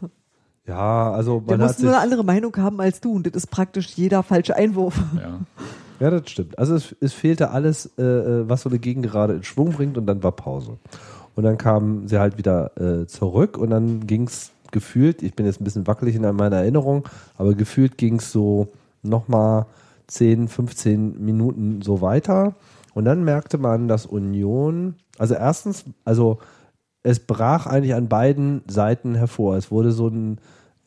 Ja, 0.68 1.12
also 1.12 1.42
Der 1.42 1.58
man 1.58 1.68
hat 1.68 1.76
muss 1.76 1.84
nur 1.84 1.92
eine 1.94 2.02
andere 2.02 2.24
Meinung 2.24 2.56
haben 2.58 2.82
als 2.82 3.00
du 3.02 3.14
und 3.14 3.28
das 3.28 3.34
ist 3.36 3.48
praktisch 3.52 3.90
jeder 3.96 4.24
falsche 4.24 4.56
Einwurf. 4.56 5.00
Ja. 5.16 5.40
Ja, 6.00 6.10
das 6.10 6.30
stimmt. 6.30 6.58
Also 6.60 6.76
es, 6.76 6.96
es 7.00 7.14
fehlte 7.14 7.52
alles, 7.52 7.92
äh, 7.98 8.02
äh, 8.04 8.50
was 8.50 8.64
so 8.64 8.70
eine 8.70 8.80
Gegengerade 8.80 9.34
in 9.34 9.44
Schwung 9.44 9.72
bringt 9.72 9.98
und 9.98 10.06
dann 10.08 10.24
war 10.24 10.32
Pause. 10.34 10.78
Und 11.36 11.44
dann 11.44 11.58
kamen 11.58 12.08
sie 12.08 12.18
halt 12.20 12.38
wieder 12.38 12.72
äh, 12.78 13.06
zurück 13.08 13.58
und 13.58 13.70
dann 13.70 14.08
ging's 14.08 14.52
gefühlt, 14.76 15.24
ich 15.24 15.34
bin 15.34 15.46
jetzt 15.46 15.62
ein 15.62 15.64
bisschen 15.64 15.88
wackelig 15.88 16.16
in 16.16 16.22
meiner 16.22 16.58
Erinnerung, 16.58 17.08
aber 17.38 17.56
gefühlt 17.56 17.98
ging's 17.98 18.30
so 18.30 18.68
nochmal 19.04 19.68
10, 20.08 20.50
15 20.50 21.24
Minuten 21.24 21.82
so 21.82 22.02
weiter. 22.02 22.56
Und 22.94 23.06
dann 23.06 23.24
merkte 23.24 23.58
man, 23.58 23.88
dass 23.88 24.06
Union, 24.06 24.96
also 25.18 25.34
erstens, 25.34 25.86
also 26.04 26.40
es 27.04 27.22
brach 27.22 27.68
eigentlich 27.68 27.94
an 27.94 28.10
beiden 28.10 28.64
Seiten 28.68 29.16
hervor. 29.16 29.56
Es 29.56 29.72
wurde 29.72 29.94
so 29.94 30.10
ein, 30.10 30.40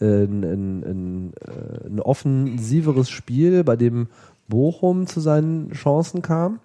äh, 0.02 0.24
ein, 0.24 0.42
ein, 0.44 1.32
äh, 1.40 1.86
ein 1.86 2.00
offensiveres 2.00 3.08
Spiel, 3.08 3.64
bei 3.64 3.76
dem 3.76 4.08
Bochum 4.48 5.06
zu 5.06 5.20
seinen 5.20 5.70
Chancen 5.72 6.20
kam. 6.20 6.60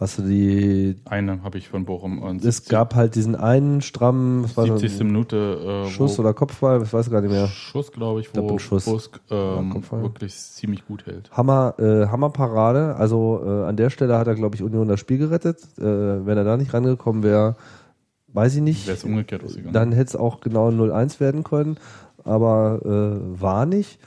Hast 0.00 0.16
du 0.18 0.22
die, 0.22 0.94
Eine 1.06 1.42
habe 1.42 1.58
ich 1.58 1.68
von 1.68 1.84
Bochum. 1.84 2.22
Und 2.22 2.44
es 2.44 2.66
gab 2.66 2.94
halt 2.94 3.16
diesen 3.16 3.34
einen 3.34 3.80
strammen, 3.80 4.44
was 4.44 4.56
war 4.56 4.64
das, 4.68 4.80
70. 4.80 5.04
Minute 5.04 5.86
äh, 5.86 5.90
Schuss 5.90 6.20
oder 6.20 6.34
Kopfball, 6.34 6.80
ich 6.84 6.92
weiß 6.92 7.10
gar 7.10 7.20
nicht 7.20 7.32
mehr. 7.32 7.48
Schuss, 7.48 7.90
glaube 7.90 8.20
ich, 8.20 8.28
wo 8.32 8.48
ein 8.48 8.58
Schuss. 8.60 8.84
Busk 8.84 9.20
ähm, 9.28 9.70
Kopfball. 9.70 10.02
wirklich 10.02 10.36
ziemlich 10.36 10.86
gut 10.86 11.04
hält. 11.06 11.32
Hammer, 11.32 11.74
äh, 11.78 12.06
Hammerparade. 12.06 12.94
Also 12.94 13.42
äh, 13.44 13.64
an 13.64 13.76
der 13.76 13.90
Stelle 13.90 14.16
hat 14.16 14.28
er, 14.28 14.36
glaube 14.36 14.54
ich, 14.54 14.62
Union 14.62 14.86
das 14.86 15.00
Spiel 15.00 15.18
gerettet. 15.18 15.58
Äh, 15.78 15.82
wenn 15.82 16.38
er 16.38 16.44
da 16.44 16.56
nicht 16.56 16.72
rangekommen 16.72 17.24
wäre, 17.24 17.56
weiß 18.28 18.54
ich 18.54 18.62
nicht. 18.62 18.86
Wäre 18.86 18.98
es 18.98 19.02
umgekehrt 19.02 19.42
ausgegangen. 19.42 19.72
Dann 19.72 19.90
hätte 19.90 20.10
es 20.10 20.16
auch 20.16 20.38
genau 20.38 20.68
0-1 20.68 21.18
werden 21.18 21.42
können, 21.42 21.76
aber 22.22 22.80
äh, 22.84 23.40
war 23.40 23.66
nicht. 23.66 23.98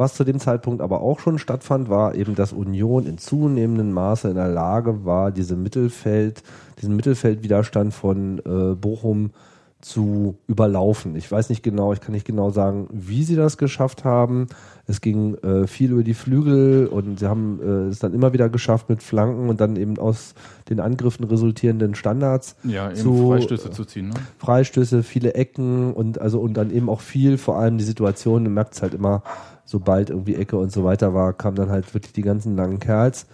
Was 0.00 0.14
zu 0.14 0.24
dem 0.24 0.40
Zeitpunkt 0.40 0.80
aber 0.80 1.02
auch 1.02 1.20
schon 1.20 1.38
stattfand, 1.38 1.90
war 1.90 2.14
eben, 2.14 2.34
dass 2.34 2.54
Union 2.54 3.04
in 3.04 3.18
zunehmendem 3.18 3.92
Maße 3.92 4.30
in 4.30 4.36
der 4.36 4.48
Lage 4.48 5.04
war, 5.04 5.30
diese 5.30 5.56
Mittelfeld, 5.56 6.42
diesen 6.80 6.96
Mittelfeldwiderstand 6.96 7.92
von 7.92 8.38
äh, 8.38 8.74
Bochum 8.76 9.32
zu 9.80 10.36
überlaufen. 10.46 11.16
Ich 11.16 11.30
weiß 11.30 11.48
nicht 11.48 11.62
genau, 11.62 11.92
ich 11.92 12.00
kann 12.00 12.12
nicht 12.12 12.26
genau 12.26 12.50
sagen, 12.50 12.88
wie 12.92 13.24
sie 13.24 13.36
das 13.36 13.56
geschafft 13.56 14.04
haben. 14.04 14.46
Es 14.86 15.00
ging 15.00 15.36
äh, 15.36 15.66
viel 15.66 15.92
über 15.92 16.02
die 16.02 16.14
Flügel 16.14 16.86
und 16.86 17.18
sie 17.18 17.26
haben 17.26 17.60
äh, 17.62 17.88
es 17.88 17.98
dann 17.98 18.12
immer 18.12 18.32
wieder 18.32 18.48
geschafft 18.48 18.88
mit 18.88 19.02
Flanken 19.02 19.48
und 19.48 19.60
dann 19.60 19.76
eben 19.76 19.98
aus 19.98 20.34
den 20.68 20.80
Angriffen 20.80 21.24
resultierenden 21.24 21.94
Standards 21.94 22.56
ja, 22.64 22.92
zu, 22.92 23.28
Freistöße 23.28 23.70
zu 23.70 23.84
ziehen. 23.84 24.08
Ne? 24.08 24.14
Freistöße, 24.38 25.02
viele 25.02 25.34
Ecken 25.34 25.94
und 25.94 26.20
also 26.20 26.40
und 26.40 26.54
dann 26.54 26.70
eben 26.70 26.90
auch 26.90 27.00
viel, 27.00 27.38
vor 27.38 27.58
allem 27.58 27.78
die 27.78 27.84
Situation, 27.84 28.44
du 28.44 28.50
merkst 28.50 28.82
halt 28.82 28.94
immer, 28.94 29.22
sobald 29.64 30.10
irgendwie 30.10 30.34
Ecke 30.34 30.58
und 30.58 30.72
so 30.72 30.84
weiter 30.84 31.14
war, 31.14 31.32
kamen 31.32 31.56
dann 31.56 31.70
halt 31.70 31.94
wirklich 31.94 32.12
die 32.12 32.22
ganzen 32.22 32.56
langen 32.56 32.80
Kerls. 32.80 33.26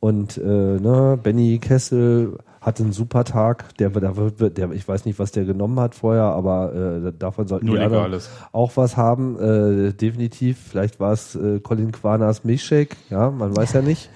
Und 0.00 0.36
äh, 0.36 0.40
ne, 0.40 1.16
Benny 1.22 1.58
Kessel 1.58 2.38
hatte 2.62 2.84
einen 2.84 2.92
super 2.92 3.24
Tag, 3.24 3.76
der, 3.76 3.90
der, 3.90 4.16
wird- 4.16 4.56
der, 4.56 4.70
ich 4.72 4.86
weiß 4.88 5.04
nicht, 5.04 5.18
was 5.18 5.32
der 5.32 5.44
genommen 5.44 5.78
hat 5.80 5.94
vorher, 5.94 6.22
aber 6.22 6.72
äh, 7.06 7.12
davon 7.18 7.46
sollten 7.48 7.66
Nur 7.66 7.76
Legales. 7.78 8.30
auch 8.52 8.76
was 8.76 8.96
haben. 8.96 9.36
Äh, 9.38 9.92
definitiv, 9.92 10.58
vielleicht 10.70 10.98
war 11.00 11.12
es 11.12 11.34
äh, 11.34 11.58
Colin 11.60 11.92
Quanas 11.92 12.44
Milchshake, 12.44 12.96
ja, 13.10 13.30
man 13.30 13.54
weiß 13.56 13.72
ja 13.74 13.82
nicht. 13.82 14.08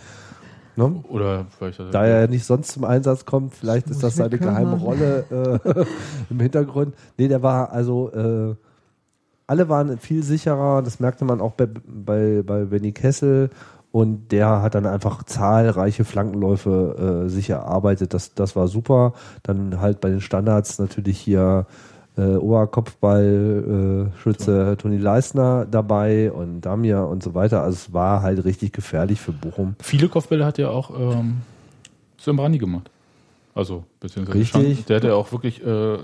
Ne? 0.76 1.02
Oder 1.09 1.46
vielleicht 1.59 1.80
Da 1.92 2.04
er 2.06 2.28
nicht 2.28 2.44
sonst 2.44 2.68
zum 2.72 2.85
Einsatz 2.85 3.24
kommt, 3.24 3.54
vielleicht 3.54 3.88
ist 3.90 4.02
das 4.02 4.14
seine 4.16 4.38
kümmern. 4.38 4.54
geheime 4.54 4.76
Rolle 4.76 5.24
äh, 5.74 5.85
im 6.30 6.38
Hintergrund. 6.40 6.94
Nee, 7.18 7.28
der 7.28 7.42
war 7.42 7.72
also 7.72 8.11
äh, 8.12 8.54
alle 9.48 9.68
waren 9.68 9.98
viel 9.98 10.22
sicherer, 10.22 10.82
das 10.82 11.00
merkte 11.00 11.24
man 11.24 11.40
auch 11.40 11.52
bei, 11.52 11.66
bei, 11.66 12.42
bei 12.44 12.64
Benny 12.64 12.92
Kessel 12.92 13.50
und 13.96 14.30
der 14.30 14.61
hat 14.61 14.74
dann 14.74 14.85
einfach 14.85 15.22
zahlreiche 15.22 16.04
Flankenläufe 16.04 17.24
äh, 17.24 17.30
sich 17.30 17.48
erarbeitet. 17.48 18.12
Das, 18.12 18.35
das 18.35 18.54
war 18.54 18.68
super. 18.68 19.14
Dann 19.42 19.80
halt 19.80 20.02
bei 20.02 20.11
den 20.11 20.20
Standards 20.20 20.78
natürlich 20.78 21.18
hier 21.18 21.64
äh, 22.18 22.37
Oberkopfball-Schütze 22.37 24.72
äh, 24.72 24.76
Toni 24.76 24.98
Leisner 24.98 25.64
dabei 25.64 26.30
und 26.30 26.61
Damir 26.61 27.06
und 27.06 27.22
so 27.22 27.32
weiter. 27.32 27.62
Also 27.62 27.74
es 27.74 27.94
war 27.94 28.20
halt 28.20 28.44
richtig 28.44 28.74
gefährlich 28.74 29.18
für 29.18 29.32
Bochum. 29.32 29.76
Viele 29.80 30.11
Kopfbälle 30.11 30.44
hat 30.44 30.59
ja 30.59 30.68
auch 30.68 30.90
ähm, 30.90 31.38
Brandi 32.22 32.59
gemacht. 32.59 32.90
Also, 33.54 33.85
beziehungsweise 34.00 34.38
Richtig. 34.38 34.85
Der 34.85 34.96
hatte 34.96 35.14
auch 35.14 35.32
wirklich 35.32 35.64
äh, 35.64 35.96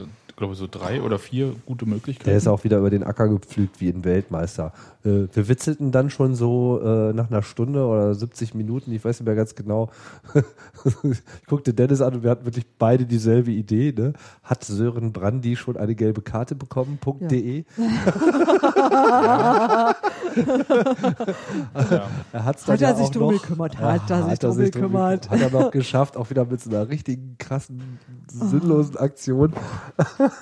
glaube 0.43 0.55
so 0.57 0.67
drei 0.69 1.03
oder 1.03 1.19
vier 1.19 1.55
gute 1.67 1.87
Möglichkeiten. 1.87 2.29
Der 2.29 2.37
ist 2.37 2.49
auch 2.49 2.65
wieder 2.65 2.79
über 2.79 2.91
den 2.91 3.05
Acker 3.05 3.29
gepflügt 3.29 3.81
wie 3.81 3.89
ein 3.89 4.05
Weltmeister. 4.05 4.73
Äh, 5.05 5.27
wir 5.33 5.49
witzelten 5.49 5.91
dann 5.93 6.11
schon 6.11 6.35
so 6.35 6.81
äh, 6.83 7.13
nach 7.13 7.31
einer 7.31 7.43
Stunde 7.43 7.85
oder 7.87 8.15
70 8.15 8.55
Minuten, 8.55 8.93
ich 8.93 9.05
weiß 9.05 9.21
nicht 9.21 9.27
mehr 9.27 9.35
ganz 9.35 9.55
genau. 9.55 9.91
ich 11.03 11.47
guckte 11.47 11.75
Dennis 11.75 12.01
an 12.01 12.15
und 12.15 12.23
wir 12.23 12.31
hatten 12.31 12.45
wirklich 12.45 12.67
beide 12.79 13.05
dieselbe 13.05 13.51
Idee. 13.51 13.93
Ne? 13.97 14.13
Hat 14.43 14.65
Sören 14.65 15.13
Brandy 15.13 15.57
schon 15.57 15.77
eine 15.77 15.95
gelbe 15.95 16.23
Karte 16.23 16.55
bekommen? 16.55 16.99
.de. 17.31 17.65
Ja. 21.91 22.09
Er 22.33 22.45
hat's 22.45 22.67
Hat 22.67 22.81
dann 22.81 22.89
er 22.89 22.91
ja 22.91 22.97
sich 22.97 23.11
drum 23.11 23.33
noch, 23.35 23.43
gekümmert? 23.43 23.75
Ja, 23.75 23.93
Hat 23.93 24.11
er 24.11 24.23
sich 24.29 24.39
drum 24.39 24.53
drum 24.53 24.65
gekümmert? 24.65 25.31
Hat 25.31 25.41
er 25.41 25.51
noch 25.51 25.71
geschafft, 25.71 26.17
auch 26.17 26.31
wieder 26.31 26.45
mit 26.45 26.61
so 26.61 26.71
einer 26.71 26.89
richtigen 26.89 27.37
krassen, 27.39 27.99
sinnlosen 28.29 28.97
Aktion. 28.97 29.53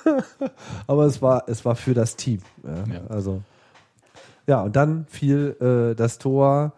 Aber 0.87 1.05
es 1.05 1.21
war, 1.21 1.43
es 1.47 1.65
war 1.65 1.75
für 1.75 1.93
das 1.93 2.15
Team. 2.15 2.39
Ja, 2.63 2.93
Ja. 2.93 3.01
Also, 3.09 3.41
ja, 4.47 4.61
und 4.61 4.75
dann 4.75 5.05
fiel 5.09 5.55
äh, 5.59 5.95
das 5.95 6.17
Tor. 6.17 6.73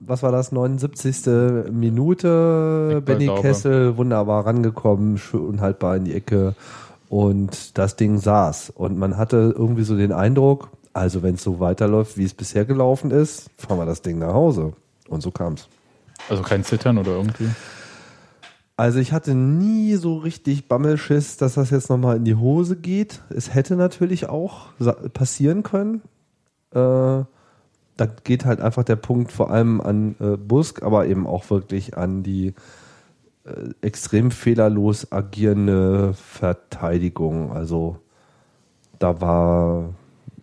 Was 0.00 0.22
war 0.22 0.32
das? 0.32 0.52
79. 0.52 1.26
Minute. 1.70 3.02
Benny. 3.04 3.30
Kessel 3.40 3.96
wunderbar 3.96 4.46
rangekommen, 4.46 5.18
schön 5.18 5.60
haltbar 5.60 5.96
in 5.96 6.04
die 6.04 6.14
Ecke. 6.14 6.54
Und 7.08 7.78
das 7.78 7.96
Ding 7.96 8.18
saß. 8.18 8.70
Und 8.70 8.98
man 8.98 9.16
hatte 9.16 9.54
irgendwie 9.56 9.84
so 9.84 9.96
den 9.96 10.12
Eindruck, 10.12 10.70
also 10.92 11.22
wenn 11.22 11.36
es 11.36 11.42
so 11.42 11.60
weiterläuft, 11.60 12.16
wie 12.16 12.24
es 12.24 12.34
bisher 12.34 12.64
gelaufen 12.64 13.10
ist, 13.10 13.50
fahren 13.58 13.78
wir 13.78 13.86
das 13.86 14.02
Ding 14.02 14.18
nach 14.18 14.32
Hause. 14.32 14.72
Und 15.08 15.22
so 15.22 15.30
kam's. 15.30 15.68
Also 16.28 16.42
kein 16.42 16.64
Zittern 16.64 16.98
oder 16.98 17.12
irgendwie. 17.12 17.48
Also 18.76 18.98
ich 18.98 19.12
hatte 19.12 19.34
nie 19.34 19.94
so 19.94 20.16
richtig 20.18 20.68
Bammelschiss, 20.68 21.36
dass 21.38 21.54
das 21.54 21.70
jetzt 21.70 21.88
nochmal 21.88 22.16
in 22.16 22.24
die 22.24 22.34
Hose 22.34 22.76
geht. 22.76 23.22
Es 23.30 23.54
hätte 23.54 23.76
natürlich 23.76 24.28
auch 24.28 24.66
passieren 25.14 25.62
können. 25.62 26.02
Äh, 26.72 27.24
da 27.98 28.06
geht 28.24 28.44
halt 28.44 28.60
einfach 28.60 28.84
der 28.84 28.96
Punkt 28.96 29.32
vor 29.32 29.50
allem 29.50 29.80
an 29.80 30.16
äh, 30.20 30.36
Busk, 30.36 30.82
aber 30.82 31.06
eben 31.06 31.26
auch 31.26 31.48
wirklich 31.50 31.96
an 31.96 32.22
die 32.22 32.54
äh, 33.44 33.70
extrem 33.80 34.30
fehlerlos 34.30 35.12
agierende 35.12 36.12
Verteidigung. 36.14 37.52
Also 37.52 37.96
da 38.98 39.20
war 39.20 39.94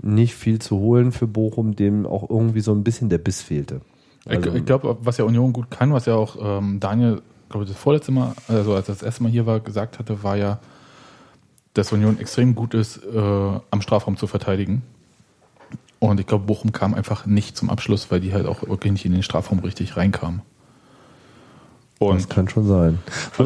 nicht 0.02 0.36
viel 0.36 0.60
zu 0.60 0.80
holen 0.80 1.12
für 1.12 1.28
Bochum, 1.28 1.76
dem 1.76 2.06
auch 2.06 2.30
irgendwie 2.30 2.62
so 2.62 2.74
ein 2.74 2.84
bisschen 2.84 3.10
der 3.10 3.20
Biss 3.20 3.42
fehlte. 3.42 3.82
Also- 4.26 4.50
ich 4.50 4.56
ich 4.56 4.66
glaube, 4.66 4.98
was 5.02 5.18
ja 5.18 5.26
Union 5.26 5.54
gut 5.54 5.70
kann, 5.70 5.94
was 5.94 6.06
ja 6.06 6.16
auch 6.16 6.38
ähm, 6.40 6.80
Daniel, 6.80 7.22
glaube 7.50 7.66
ich, 7.66 7.72
das 7.72 7.80
vorletzte 7.80 8.12
Mal, 8.12 8.34
also 8.48 8.74
als 8.74 8.90
er 8.90 8.96
das 8.96 9.04
erste 9.04 9.24
Mal 9.24 9.32
hier 9.32 9.46
war, 9.46 9.60
gesagt 9.60 10.00
hatte, 10.00 10.24
war 10.24 10.38
ja, 10.38 10.60
dass 11.74 11.92
Union 11.92 12.20
extrem 12.20 12.56
gut 12.56 12.74
ist, 12.74 12.98
äh, 13.04 13.18
am 13.18 13.82
Strafraum 13.82 14.18
zu 14.18 14.28
verteidigen. 14.28 14.82
Und 16.10 16.20
ich 16.20 16.28
glaube, 16.28 16.46
Bochum 16.46 16.74
kam 16.74 16.94
einfach 16.94 17.26
nicht 17.26 17.56
zum 17.56 17.70
Abschluss, 17.70 18.12
weil 18.12 18.20
die 18.20 18.34
halt 18.34 18.46
auch 18.46 18.68
wirklich 18.68 18.92
nicht 18.92 19.06
in 19.06 19.14
den 19.14 19.24
Strafraum 19.24 19.60
richtig 19.60 19.96
reinkamen. 19.96 20.42
das 22.00 22.24
Und 22.26 22.30
kann 22.30 22.50
schon 22.50 22.68
sein. 22.68 23.00
Wo 23.38 23.44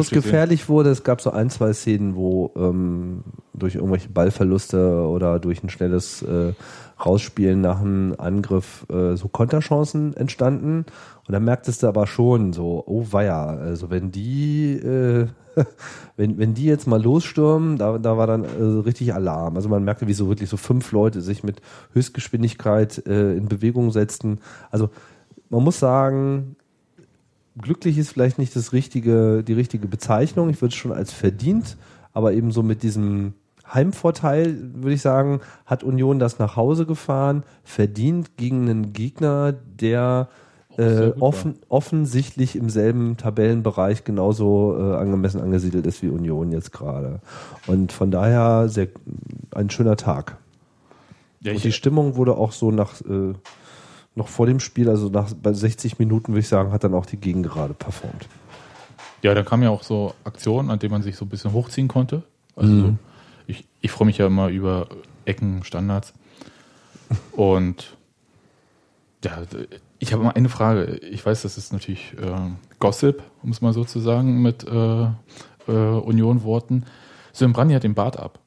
es- 0.00 0.10
gefährlich 0.10 0.70
wurde, 0.70 0.88
es 0.88 1.04
gab 1.04 1.20
so 1.20 1.30
ein, 1.30 1.50
zwei 1.50 1.74
Szenen, 1.74 2.16
wo 2.16 2.52
ähm, 2.56 3.22
durch 3.52 3.74
irgendwelche 3.74 4.08
Ballverluste 4.08 5.06
oder 5.06 5.38
durch 5.38 5.62
ein 5.62 5.68
schnelles 5.68 6.22
äh, 6.22 6.54
Rausspielen 7.04 7.60
nach 7.60 7.80
einem 7.80 8.14
Angriff 8.16 8.86
äh, 8.90 9.16
so 9.16 9.28
Konterchancen 9.28 10.16
entstanden. 10.16 10.86
Und 11.30 11.34
dann 11.34 11.44
merktest 11.44 11.84
du 11.84 11.86
aber 11.86 12.08
schon 12.08 12.52
so, 12.52 12.82
oh 12.88 13.06
weia, 13.12 13.46
also 13.46 13.88
wenn 13.88 14.10
die, 14.10 14.72
äh, 14.72 15.28
wenn, 16.16 16.38
wenn 16.38 16.54
die 16.54 16.64
jetzt 16.64 16.88
mal 16.88 17.00
losstürmen, 17.00 17.78
da, 17.78 17.98
da 17.98 18.18
war 18.18 18.26
dann 18.26 18.42
äh, 18.42 18.80
richtig 18.80 19.14
Alarm. 19.14 19.54
Also 19.54 19.68
man 19.68 19.84
merkte, 19.84 20.08
wie 20.08 20.12
so 20.12 20.26
wirklich 20.26 20.50
so 20.50 20.56
fünf 20.56 20.90
Leute 20.90 21.20
sich 21.20 21.44
mit 21.44 21.62
Höchstgeschwindigkeit 21.92 23.06
äh, 23.06 23.36
in 23.36 23.46
Bewegung 23.46 23.92
setzten. 23.92 24.40
Also 24.72 24.90
man 25.50 25.62
muss 25.62 25.78
sagen, 25.78 26.56
glücklich 27.56 27.96
ist 27.96 28.10
vielleicht 28.10 28.40
nicht 28.40 28.56
das 28.56 28.72
richtige, 28.72 29.44
die 29.44 29.52
richtige 29.52 29.86
Bezeichnung. 29.86 30.50
Ich 30.50 30.60
würde 30.60 30.72
es 30.72 30.80
schon 30.80 30.90
als 30.90 31.12
verdient, 31.12 31.76
aber 32.12 32.32
eben 32.32 32.50
so 32.50 32.64
mit 32.64 32.82
diesem 32.82 33.34
Heimvorteil, 33.72 34.58
würde 34.74 34.94
ich 34.94 35.02
sagen, 35.02 35.42
hat 35.64 35.84
Union 35.84 36.18
das 36.18 36.40
nach 36.40 36.56
Hause 36.56 36.86
gefahren, 36.86 37.44
verdient 37.62 38.36
gegen 38.36 38.68
einen 38.68 38.92
Gegner, 38.92 39.52
der 39.52 40.28
äh, 40.76 41.06
gut 41.06 41.22
offen, 41.22 41.54
offensichtlich 41.68 42.56
im 42.56 42.70
selben 42.70 43.16
Tabellenbereich 43.16 44.04
genauso 44.04 44.76
äh, 44.78 44.96
angemessen 44.96 45.40
angesiedelt 45.40 45.86
ist 45.86 46.02
wie 46.02 46.08
Union 46.08 46.52
jetzt 46.52 46.72
gerade. 46.72 47.20
Und 47.66 47.92
von 47.92 48.10
daher 48.10 48.68
sehr, 48.68 48.88
ein 49.54 49.70
schöner 49.70 49.96
Tag. 49.96 50.38
ja, 51.40 51.52
Und 51.52 51.64
die 51.64 51.72
Stimmung 51.72 52.16
wurde 52.16 52.36
auch 52.36 52.52
so 52.52 52.70
nach 52.70 53.00
äh, 53.02 53.34
noch 54.14 54.28
vor 54.28 54.46
dem 54.46 54.60
Spiel, 54.60 54.88
also 54.88 55.08
nach 55.08 55.32
bei 55.34 55.52
60 55.52 55.98
Minuten 55.98 56.32
würde 56.32 56.40
ich 56.40 56.48
sagen, 56.48 56.72
hat 56.72 56.84
dann 56.84 56.94
auch 56.94 57.06
die 57.06 57.16
Gegengerade 57.16 57.74
performt. 57.74 58.28
ja, 59.22 59.34
da 59.34 59.42
kamen 59.42 59.62
ja 59.62 59.70
auch 59.70 59.82
so 59.82 60.14
Aktionen, 60.24 60.70
an 60.70 60.78
denen 60.78 60.92
man 60.92 61.02
sich 61.02 61.16
so 61.16 61.24
ein 61.24 61.28
bisschen 61.28 61.52
hochziehen 61.52 61.88
konnte. 61.88 62.22
Also 62.56 62.80
so, 62.80 62.94
ich, 63.46 63.66
ich 63.80 63.90
freue 63.90 64.06
mich 64.06 64.18
ja 64.18 64.26
immer 64.26 64.48
über 64.48 64.88
Ecken, 65.24 65.64
Standards. 65.64 66.12
Und 67.32 67.96
ja, 69.24 69.42
ich 70.00 70.12
habe 70.12 70.24
mal 70.24 70.30
eine 70.30 70.48
Frage. 70.48 70.96
Ich 70.96 71.24
weiß, 71.24 71.42
das 71.42 71.56
ist 71.58 71.72
natürlich 71.72 72.14
äh, 72.18 72.50
Gossip, 72.78 73.22
um 73.42 73.50
es 73.50 73.60
mal 73.60 73.72
so 73.72 73.84
zu 73.84 74.00
sagen, 74.00 74.42
mit 74.42 74.66
äh, 74.66 75.04
äh, 75.68 75.72
Union-Worten. 75.72 76.84
Brandy 77.52 77.74
hat 77.74 77.84
den 77.84 77.94
Bart 77.94 78.18
ab. 78.18 78.40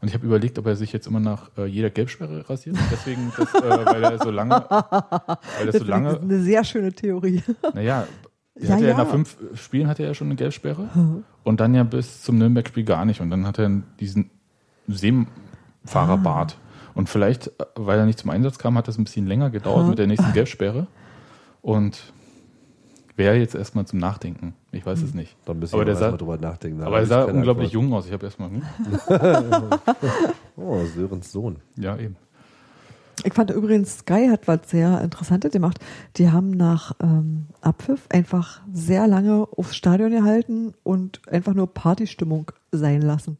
Und 0.00 0.08
ich 0.08 0.14
habe 0.14 0.24
überlegt, 0.26 0.58
ob 0.58 0.66
er 0.66 0.74
sich 0.74 0.92
jetzt 0.92 1.06
immer 1.06 1.20
nach 1.20 1.50
äh, 1.58 1.66
jeder 1.66 1.90
Gelbsperre 1.90 2.48
rasiert. 2.48 2.76
Deswegen, 2.90 3.32
das, 3.36 3.54
äh, 3.54 3.86
weil 3.86 4.02
er 4.02 4.18
so 4.18 4.30
lange, 4.30 4.64
weil 4.68 5.66
das 5.66 5.74
so 5.74 5.78
Das 5.80 5.86
lange, 5.86 6.10
ist 6.12 6.22
eine 6.22 6.40
sehr 6.42 6.64
schöne 6.64 6.92
Theorie. 6.92 7.42
naja, 7.74 8.06
Ja, 8.58 8.78
ja, 8.78 8.96
nach 8.96 9.08
fünf 9.08 9.36
Spielen 9.54 9.88
hatte 9.88 10.02
er 10.02 10.08
ja 10.08 10.14
schon 10.14 10.28
eine 10.28 10.36
Gelbsperre 10.36 10.88
und 11.44 11.60
dann 11.60 11.74
ja 11.74 11.84
bis 11.84 12.22
zum 12.22 12.38
Nürnberg-Spiel 12.38 12.84
gar 12.84 13.04
nicht. 13.04 13.20
Und 13.20 13.30
dann 13.30 13.46
hat 13.46 13.58
er 13.58 13.70
diesen 14.00 14.30
Seefahrerbart. 14.88 16.58
Und 16.94 17.08
vielleicht, 17.08 17.50
weil 17.74 17.98
er 17.98 18.06
nicht 18.06 18.18
zum 18.18 18.30
Einsatz 18.30 18.58
kam, 18.58 18.76
hat 18.76 18.86
das 18.88 18.98
ein 18.98 19.04
bisschen 19.04 19.26
länger 19.26 19.50
gedauert 19.50 19.88
mit 19.88 19.98
der 19.98 20.06
nächsten 20.06 20.32
Gelbsperre. 20.32 20.86
Und 21.62 22.12
wäre 23.16 23.36
jetzt 23.36 23.54
erstmal 23.54 23.86
zum 23.86 23.98
Nachdenken. 23.98 24.54
Ich 24.72 24.84
weiß 24.84 25.00
es 25.02 25.14
nicht. 25.14 25.36
Dann 25.44 25.58
müssen 25.58 25.74
Aber 25.74 25.82
wir 25.82 25.84
der 25.86 25.92
erstmal 25.94 26.10
sah- 26.12 26.16
drüber 26.16 26.38
nachdenken. 26.38 26.78
Da 26.80 26.86
Aber 26.86 26.96
er 26.96 27.02
ich 27.02 27.08
sah 27.08 27.24
unglaublich 27.24 27.66
Antwort. 27.68 27.72
jung 27.84 27.92
aus. 27.94 28.06
Ich 28.06 28.12
habe 28.12 28.24
erstmal, 28.26 28.50
hm? 28.50 28.62
Oh, 30.56 30.84
Sörens 30.94 31.32
Sohn. 31.32 31.56
ja, 31.76 31.96
eben. 31.96 32.16
Ich 33.24 33.34
fand 33.34 33.50
übrigens, 33.50 33.98
Sky 33.98 34.28
hat 34.30 34.48
was 34.48 34.70
sehr 34.70 35.00
Interessantes 35.02 35.52
gemacht. 35.52 35.78
Die 36.16 36.30
haben 36.30 36.50
nach 36.50 36.92
ähm, 37.02 37.46
Abpfiff 37.60 38.06
einfach 38.10 38.60
sehr 38.72 39.06
lange 39.06 39.46
aufs 39.56 39.76
Stadion 39.76 40.10
gehalten 40.10 40.72
und 40.82 41.20
einfach 41.28 41.54
nur 41.54 41.72
Partystimmung 41.72 42.50
sein 42.72 43.02
lassen. 43.02 43.36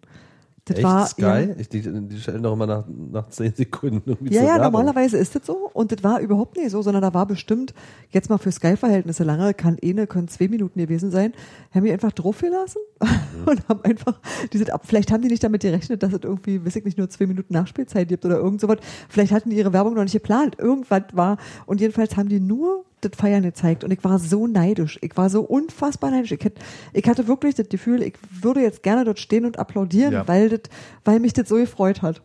Das 0.65 0.77
Echt, 0.77 0.85
war, 0.85 1.07
Sky? 1.07 1.23
Ja, 1.23 1.41
Ich, 1.59 1.69
die, 1.69 1.83
die 1.83 2.21
stellen 2.21 2.43
doch 2.43 2.53
immer 2.53 2.67
nach, 2.67 2.85
nach 2.89 3.29
10 3.29 3.55
Sekunden 3.55 4.11
irgendwie 4.11 4.35
ja, 4.35 4.43
ja, 4.43 4.49
Werbung. 4.55 4.73
normalerweise 4.73 5.19
ist 5.19 5.35
das 5.35 5.45
so 5.45 5.71
und 5.73 5.91
das 5.91 6.05
war 6.05 6.21
überhaupt 6.21 6.57
nicht 6.57 6.71
so, 6.71 6.83
sondern 6.83 7.03
da 7.03 7.13
war 7.13 7.27
bestimmt, 7.27 7.75
jetzt 8.11 8.31
mal 8.31 8.39
für 8.39 8.53
Sky-Verhältnisse 8.53 9.25
lange, 9.25 9.55
kann 9.55 9.79
eine, 9.83 10.07
können 10.07 10.29
zwei 10.29 10.47
Minuten 10.47 10.79
gewesen 10.79 11.11
sein, 11.11 11.33
haben 11.75 11.85
die 11.85 11.93
einfach 11.93 12.13
drauf 12.13 12.41
gelassen 12.41 12.79
Mhm. 13.03 13.09
und 13.49 13.69
haben 13.69 13.81
einfach 13.85 14.21
diese 14.53 14.73
ab. 14.73 14.83
Vielleicht 14.85 15.11
haben 15.13 15.23
die 15.23 15.29
nicht 15.29 15.43
damit 15.43 15.63
gerechnet, 15.63 16.03
dass 16.03 16.13
es 16.13 16.21
irgendwie, 16.23 16.65
weiß 16.65 16.77
ich 16.77 16.85
nicht, 16.85 16.99
nur 16.99 17.09
zwei 17.11 17.27
Minuten 17.27 17.53
Nachspielzeit 17.53 18.09
gibt 18.09 18.25
oder 18.25 18.37
irgend 18.37 18.61
sowas. 18.61 18.79
Vielleicht 19.09 19.33
hatten 19.33 19.51
die 19.51 19.57
ihre 19.57 19.73
Werbung 19.73 19.95
noch 19.95 20.03
nicht 20.03 20.13
geplant. 20.13 20.57
Irgendwas 20.59 21.03
war 21.13 21.39
und 21.67 21.81
jedenfalls 21.81 22.17
haben 22.17 22.29
die 22.29 22.41
nur 22.41 22.85
das 23.05 23.13
Feiern 23.17 23.43
gezeigt 23.43 23.85
und 23.85 23.91
ich 23.91 24.03
war 24.05 24.19
so 24.19 24.47
neidisch. 24.47 24.99
Ich 25.03 25.17
war 25.17 25.29
so 25.31 25.43
unfassbar 25.43 26.11
neidisch. 26.11 26.33
Ich, 26.33 26.43
hätt, 26.45 26.59
ich 26.93 27.07
hatte 27.07 27.29
wirklich 27.29 27.55
das 27.55 27.69
Gefühl, 27.69 28.03
ich 28.03 28.15
würde 28.31 28.61
jetzt 28.63 28.83
gerne 28.83 29.05
dort 29.05 29.19
stehen 29.19 29.45
und 29.45 29.59
applaudieren, 29.59 30.13
Ja. 30.13 30.29
weil, 30.29 30.49
das, 30.49 30.61
weil 31.05 31.21
mich 31.21 31.33
das 31.33 31.49
so 31.49 31.57
gefreut 31.57 32.03
hat. 32.03 32.23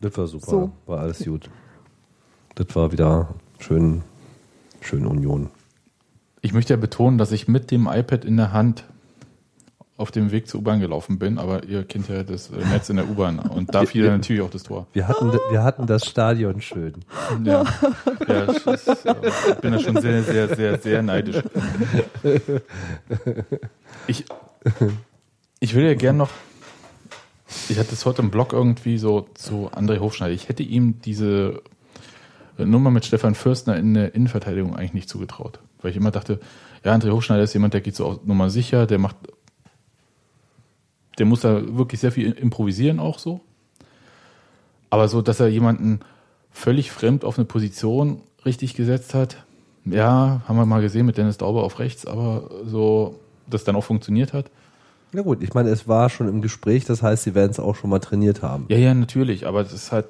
Das 0.00 0.16
war 0.18 0.26
super. 0.26 0.50
So. 0.50 0.70
War 0.86 1.00
alles 1.00 1.24
gut. 1.24 1.48
Das 2.54 2.74
war 2.74 2.92
wieder 2.92 3.28
schön, 3.58 4.02
schön 4.80 5.06
Union. 5.06 5.48
Ich 6.42 6.52
möchte 6.52 6.72
ja 6.74 6.76
betonen, 6.78 7.18
dass 7.18 7.32
ich 7.32 7.48
mit 7.48 7.70
dem 7.70 7.86
iPad 7.86 8.24
in 8.24 8.36
der 8.36 8.52
Hand 8.52 8.84
auf 9.98 10.10
dem 10.10 10.30
Weg 10.30 10.46
zur 10.46 10.60
U-Bahn 10.60 10.80
gelaufen 10.80 11.18
bin, 11.18 11.38
aber 11.38 11.64
ihr 11.64 11.84
kennt 11.84 12.08
ja 12.08 12.22
das 12.22 12.50
äh, 12.50 12.64
Netz 12.70 12.90
in 12.90 12.96
der 12.96 13.08
U-Bahn 13.08 13.38
und 13.38 13.74
da 13.74 13.86
fiel 13.86 14.08
natürlich 14.08 14.42
auch 14.42 14.50
das 14.50 14.62
Tor. 14.62 14.86
Wir 14.92 15.08
hatten, 15.08 15.32
wir 15.32 15.62
hatten 15.62 15.86
das 15.86 16.04
Stadion 16.04 16.60
schön. 16.60 16.94
Ja, 17.44 17.64
ja 18.28 18.52
ich, 18.52 18.66
äh, 18.66 19.14
ich 19.50 19.54
bin 19.56 19.72
da 19.72 19.78
schon 19.78 20.00
sehr, 20.00 20.22
sehr, 20.22 20.54
sehr, 20.54 20.78
sehr 20.78 21.02
neidisch. 21.02 21.36
Ich, 24.06 24.24
ich 25.60 25.74
würde 25.74 25.88
ja 25.88 25.94
gern 25.94 26.16
noch, 26.16 26.30
ich 27.68 27.78
hatte 27.78 27.92
es 27.92 28.04
heute 28.04 28.22
im 28.22 28.30
Blog 28.30 28.52
irgendwie 28.52 28.98
so 28.98 29.28
zu 29.34 29.70
André 29.72 29.98
Hofschneider. 29.98 30.34
Ich 30.34 30.48
hätte 30.48 30.62
ihm 30.62 31.00
diese 31.00 31.62
Nummer 32.58 32.90
mit 32.90 33.04
Stefan 33.04 33.34
Fürstner 33.34 33.76
in 33.76 33.94
der 33.94 34.14
Innenverteidigung 34.14 34.76
eigentlich 34.76 34.94
nicht 34.94 35.08
zugetraut. 35.08 35.60
Weil 35.80 35.90
ich 35.90 35.96
immer 35.96 36.10
dachte, 36.10 36.40
ja, 36.84 36.94
André 36.94 37.10
Hofschneider 37.10 37.42
ist 37.42 37.54
jemand, 37.54 37.74
der 37.74 37.80
geht 37.80 37.96
so 37.96 38.20
Nummer 38.24 38.50
sicher, 38.50 38.86
der 38.86 38.98
macht 38.98 39.16
der 41.18 41.26
muss 41.26 41.40
da 41.40 41.76
wirklich 41.76 42.00
sehr 42.00 42.12
viel 42.12 42.32
improvisieren 42.32 43.00
auch 43.00 43.18
so. 43.18 43.40
Aber 44.90 45.08
so, 45.08 45.22
dass 45.22 45.40
er 45.40 45.48
jemanden 45.48 46.00
völlig 46.50 46.90
fremd 46.90 47.24
auf 47.24 47.38
eine 47.38 47.44
Position 47.44 48.20
richtig 48.44 48.74
gesetzt 48.74 49.14
hat, 49.14 49.44
ja, 49.84 50.42
haben 50.46 50.56
wir 50.56 50.66
mal 50.66 50.80
gesehen 50.80 51.06
mit 51.06 51.16
Dennis 51.16 51.38
Dauber 51.38 51.62
auf 51.62 51.78
rechts, 51.78 52.06
aber 52.06 52.50
so, 52.64 53.20
dass 53.48 53.64
dann 53.64 53.76
auch 53.76 53.84
funktioniert 53.84 54.32
hat. 54.32 54.50
Na 55.12 55.22
gut, 55.22 55.42
ich 55.42 55.54
meine, 55.54 55.70
es 55.70 55.86
war 55.86 56.10
schon 56.10 56.28
im 56.28 56.42
Gespräch, 56.42 56.84
das 56.84 57.02
heißt, 57.02 57.22
sie 57.22 57.34
werden 57.34 57.50
es 57.50 57.60
auch 57.60 57.76
schon 57.76 57.90
mal 57.90 58.00
trainiert 58.00 58.42
haben. 58.42 58.66
Ja, 58.68 58.78
ja, 58.78 58.94
natürlich, 58.94 59.46
aber 59.46 59.60
es 59.60 59.72
ist 59.72 59.92
halt, 59.92 60.06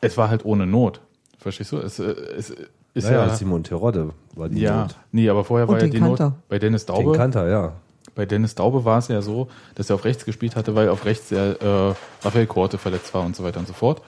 es 0.00 0.16
war 0.16 0.28
halt 0.28 0.44
ohne 0.44 0.66
Not. 0.66 1.00
Verstehst 1.38 1.72
du? 1.72 1.78
Es, 1.78 1.98
es 1.98 2.54
ist 2.94 3.04
naja, 3.04 3.26
ja. 3.26 3.34
Simon 3.34 3.64
Terodde 3.64 4.10
war 4.34 4.48
die 4.48 4.60
ja, 4.60 4.82
Not. 4.82 4.96
nee, 5.12 5.28
aber 5.28 5.44
vorher 5.44 5.68
Und 5.68 5.74
war 5.74 5.80
ja 5.80 5.86
den 5.86 5.92
die 5.92 5.98
Kanter. 5.98 6.24
Not 6.26 6.48
bei 6.48 6.58
Dennis 6.58 6.86
Den 6.86 6.94
Daube. 6.94 7.12
Kanter, 7.16 7.48
ja. 7.48 7.72
Bei 8.16 8.26
Dennis 8.26 8.54
Daube 8.54 8.84
war 8.84 8.98
es 8.98 9.08
ja 9.08 9.22
so, 9.22 9.48
dass 9.76 9.90
er 9.90 9.94
auf 9.94 10.04
rechts 10.04 10.24
gespielt 10.24 10.56
hatte, 10.56 10.74
weil 10.74 10.88
auf 10.88 11.04
rechts 11.04 11.28
der 11.28 11.60
äh, 11.62 12.24
Raphael 12.24 12.46
Korte 12.46 12.78
verletzt 12.78 13.14
war 13.14 13.24
und 13.24 13.36
so 13.36 13.44
weiter 13.44 13.60
und 13.60 13.68
so 13.68 13.74
fort. 13.74 14.02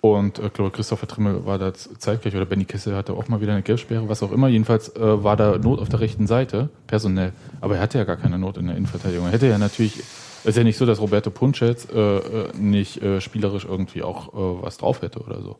Und 0.00 0.38
äh, 0.38 0.46
ich 0.46 0.52
glaube, 0.52 0.70
Christopher 0.70 1.08
Trimmel 1.08 1.44
war 1.44 1.58
da 1.58 1.74
zeitgleich 1.74 2.36
oder 2.36 2.46
Benny 2.46 2.64
Kessel 2.64 2.94
hatte 2.94 3.14
auch 3.14 3.26
mal 3.28 3.40
wieder 3.40 3.52
eine 3.52 3.62
Gelbsperre, 3.62 4.08
was 4.08 4.22
auch 4.22 4.30
immer. 4.30 4.48
Jedenfalls 4.48 4.94
äh, 4.94 5.24
war 5.24 5.36
da 5.36 5.58
Not 5.58 5.80
auf 5.80 5.88
der 5.88 6.00
rechten 6.00 6.28
Seite, 6.28 6.70
personell. 6.86 7.32
Aber 7.60 7.74
er 7.76 7.80
hatte 7.80 7.98
ja 7.98 8.04
gar 8.04 8.16
keine 8.16 8.38
Not 8.38 8.58
in 8.58 8.68
der 8.68 8.76
Innenverteidigung. 8.76 9.26
Er 9.26 9.32
hätte 9.32 9.48
ja 9.48 9.58
natürlich, 9.58 9.98
es 9.98 10.44
ist 10.44 10.56
ja 10.56 10.62
nicht 10.62 10.78
so, 10.78 10.86
dass 10.86 11.00
Roberto 11.00 11.30
Punschetz 11.30 11.88
äh, 11.92 11.98
äh, 11.98 12.56
nicht 12.56 13.02
äh, 13.02 13.20
spielerisch 13.20 13.64
irgendwie 13.64 14.04
auch 14.04 14.28
äh, 14.28 14.62
was 14.62 14.78
drauf 14.78 15.02
hätte 15.02 15.18
oder 15.18 15.42
so. 15.42 15.58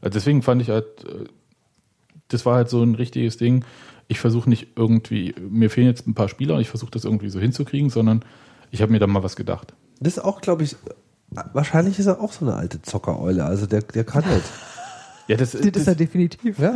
Also 0.00 0.14
deswegen 0.14 0.42
fand 0.42 0.60
ich 0.60 0.70
halt, 0.70 1.04
äh, 1.04 1.26
das 2.26 2.44
war 2.44 2.56
halt 2.56 2.68
so 2.68 2.82
ein 2.82 2.96
richtiges 2.96 3.36
Ding. 3.36 3.64
Ich 4.14 4.20
versuche 4.20 4.48
nicht 4.48 4.68
irgendwie, 4.76 5.34
mir 5.40 5.70
fehlen 5.70 5.88
jetzt 5.88 6.06
ein 6.06 6.14
paar 6.14 6.28
Spieler 6.28 6.54
und 6.54 6.60
ich 6.60 6.68
versuche 6.68 6.92
das 6.92 7.04
irgendwie 7.04 7.30
so 7.30 7.40
hinzukriegen, 7.40 7.90
sondern 7.90 8.24
ich 8.70 8.80
habe 8.80 8.92
mir 8.92 9.00
da 9.00 9.08
mal 9.08 9.24
was 9.24 9.34
gedacht. 9.34 9.74
Das 9.98 10.16
ist 10.16 10.22
auch, 10.22 10.40
glaube 10.40 10.62
ich, 10.62 10.76
wahrscheinlich 11.52 11.98
ist 11.98 12.06
er 12.06 12.20
auch 12.20 12.32
so 12.32 12.44
eine 12.44 12.54
alte 12.54 12.80
Zockereule. 12.80 13.44
Also 13.44 13.66
der, 13.66 13.82
der 13.82 14.04
kann 14.04 14.22
das. 14.22 14.42
Ja, 15.26 15.38
das, 15.38 15.52
Das 15.52 15.62
ist 15.62 15.64
er 15.64 15.94
das, 15.94 15.96
definitiv. 15.96 16.58
Ja, 16.58 16.74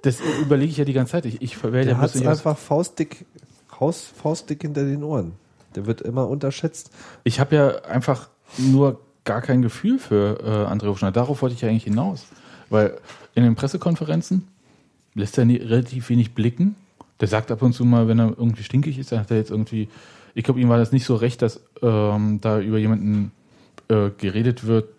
das 0.00 0.20
überlege 0.40 0.70
ich 0.70 0.78
ja 0.78 0.86
die 0.86 0.94
ganze 0.94 1.12
Zeit. 1.12 1.26
Ich, 1.26 1.42
ich 1.42 1.62
werde 1.62 1.90
ja 1.90 2.00
einfach 2.00 2.56
faustdick, 2.56 3.26
Haus, 3.78 4.00
faustdick 4.00 4.62
hinter 4.62 4.86
den 4.86 5.04
Ohren. 5.04 5.32
Der 5.74 5.84
wird 5.84 6.00
immer 6.00 6.26
unterschätzt. 6.26 6.90
Ich 7.22 7.38
habe 7.38 7.54
ja 7.54 7.84
einfach 7.84 8.30
nur 8.56 8.98
gar 9.24 9.42
kein 9.42 9.60
Gefühl 9.60 9.98
für 9.98 10.40
äh, 10.40 10.72
André 10.72 10.86
Hofschneider. 10.86 11.20
Darauf 11.20 11.42
wollte 11.42 11.54
ich 11.54 11.60
ja 11.60 11.68
eigentlich 11.68 11.84
hinaus. 11.84 12.24
Weil 12.70 12.96
in 13.34 13.42
den 13.42 13.56
Pressekonferenzen 13.56 14.48
lässt 15.16 15.36
er 15.38 15.44
nie, 15.44 15.56
relativ 15.56 16.08
wenig 16.10 16.34
blicken. 16.34 16.76
Der 17.20 17.28
sagt 17.28 17.50
ab 17.50 17.62
und 17.62 17.72
zu 17.72 17.84
mal, 17.84 18.08
wenn 18.08 18.18
er 18.18 18.28
irgendwie 18.28 18.62
stinkig 18.62 18.98
ist, 18.98 19.10
dann 19.10 19.20
hat 19.20 19.30
er 19.30 19.38
jetzt 19.38 19.50
irgendwie, 19.50 19.88
ich 20.34 20.44
glaube, 20.44 20.60
ihm 20.60 20.68
war 20.68 20.78
das 20.78 20.92
nicht 20.92 21.06
so 21.06 21.16
recht, 21.16 21.42
dass 21.42 21.60
ähm, 21.82 22.40
da 22.40 22.60
über 22.60 22.78
jemanden 22.78 23.32
äh, 23.88 24.10
geredet 24.10 24.66
wird, 24.66 24.90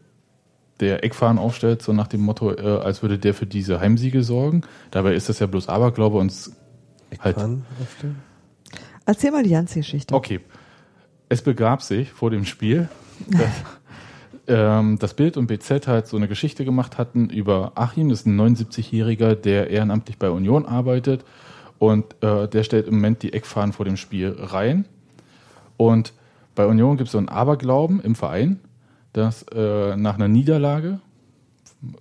der 0.80 1.04
Eckfahren 1.04 1.38
aufstellt, 1.38 1.82
so 1.82 1.94
nach 1.94 2.08
dem 2.08 2.22
Motto, 2.22 2.52
äh, 2.52 2.62
als 2.62 3.02
würde 3.02 3.18
der 3.18 3.34
für 3.34 3.46
diese 3.46 3.80
Heimsiege 3.80 4.24
sorgen. 4.24 4.62
Dabei 4.92 5.14
ist 5.14 5.30
das 5.30 5.40
ja 5.40 5.48
bloß 5.48 5.70
Aberglaube 5.70 6.18
und 6.18 6.34
halt 7.20 7.38
aufstellen. 7.38 8.18
Erzähl 9.06 9.32
mal 9.32 9.44
die 9.44 9.52
ganze 9.52 9.80
Geschichte. 9.80 10.14
Okay. 10.14 10.42
Es 11.30 11.42
begab 11.42 11.82
sich 11.82 12.12
vor 12.12 12.30
dem 12.30 12.46
Spiel, 12.46 12.90
dass 13.28 13.42
ähm, 14.48 14.98
das 15.00 15.14
Bild 15.14 15.38
und 15.38 15.48
BZ 15.48 15.88
halt 15.88 16.08
so 16.08 16.18
eine 16.18 16.28
Geschichte 16.28 16.66
gemacht 16.66 16.98
hatten 16.98 17.30
über 17.30 17.74
Achim, 17.76 18.10
das 18.10 18.22
ist 18.22 18.28
ein 18.28 18.40
79-Jähriger, 18.40 19.36
der 19.36 19.70
ehrenamtlich 19.70 20.18
bei 20.18 20.30
Union 20.30 20.66
arbeitet 20.66 21.26
und 21.80 22.16
äh, 22.24 22.48
der 22.48 22.64
stellt 22.64 22.88
im 22.88 22.96
Moment 22.96 23.24
die 23.24 23.34
Eckfahnen 23.34 23.74
vor 23.74 23.86
dem 23.86 23.98
Spiel 23.98 24.36
rein. 24.40 24.86
Und 25.76 26.14
bei 26.56 26.66
Union 26.66 26.98
gibt 26.98 27.08
es 27.08 27.12
so 27.12 27.18
einen 27.18 27.30
Aberglauben 27.30 28.02
im 28.02 28.16
Verein, 28.16 28.60
dass 29.14 29.44
äh, 29.54 29.96
nach 29.96 30.16
einer 30.16 30.28
Niederlage, 30.28 31.00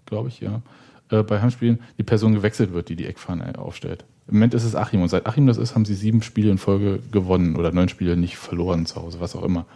glaube 0.07 0.29
ich, 0.29 0.41
ja, 0.41 0.63
äh, 1.11 1.23
bei 1.23 1.41
Heimspielen 1.41 1.81
die 1.99 2.03
Person 2.03 2.35
gewechselt 2.35 2.73
wird, 2.73 2.89
die 2.89 2.97
die 2.97 3.07
Eckfahne 3.07 3.59
aufstellt. 3.59 4.05
Im 4.29 4.35
Moment 4.35 4.55
ist 4.55 4.65
es 4.65 4.75
Achim 4.75 5.03
und 5.03 5.09
seit 5.09 5.27
Achim 5.27 5.47
das 5.47 5.57
ist, 5.57 5.75
haben 5.75 5.85
sie 5.85 5.95
sieben 5.95 6.23
Spiele 6.23 6.51
in 6.51 6.59
Folge 6.59 7.01
gewonnen 7.13 7.57
oder 7.57 7.71
neun 7.71 7.89
Spiele 7.89 8.17
nicht 8.17 8.37
verloren 8.37 8.87
zu 8.87 8.97
Hause, 8.97 9.21
was 9.21 9.37
auch 9.37 9.45
immer. 9.45 9.67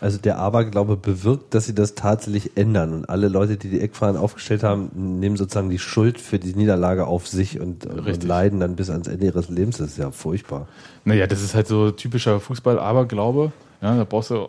Also 0.00 0.18
der 0.18 0.38
Aberglaube 0.38 0.96
bewirkt, 0.96 1.54
dass 1.54 1.66
sie 1.66 1.74
das 1.74 1.94
tatsächlich 1.94 2.56
ändern. 2.56 2.92
Und 2.92 3.08
alle 3.08 3.28
Leute, 3.28 3.56
die 3.56 3.68
die 3.68 3.80
Eckfahnen 3.80 4.16
aufgestellt 4.16 4.62
haben, 4.62 4.90
nehmen 5.18 5.36
sozusagen 5.36 5.70
die 5.70 5.78
Schuld 5.78 6.20
für 6.20 6.38
die 6.38 6.54
Niederlage 6.54 7.06
auf 7.06 7.26
sich 7.26 7.58
und, 7.60 7.84
und 7.86 8.22
leiden 8.22 8.60
dann 8.60 8.76
bis 8.76 8.90
ans 8.90 9.08
Ende 9.08 9.26
ihres 9.26 9.48
Lebens. 9.48 9.78
Das 9.78 9.88
ist 9.88 9.98
ja 9.98 10.10
furchtbar. 10.12 10.68
Naja, 11.04 11.26
das 11.26 11.42
ist 11.42 11.54
halt 11.54 11.66
so 11.66 11.90
typischer 11.90 12.38
Fußball-Aberglaube. 12.38 13.52
Ja, 13.82 13.96
da 13.96 14.04
brauchst 14.04 14.30
du. 14.30 14.48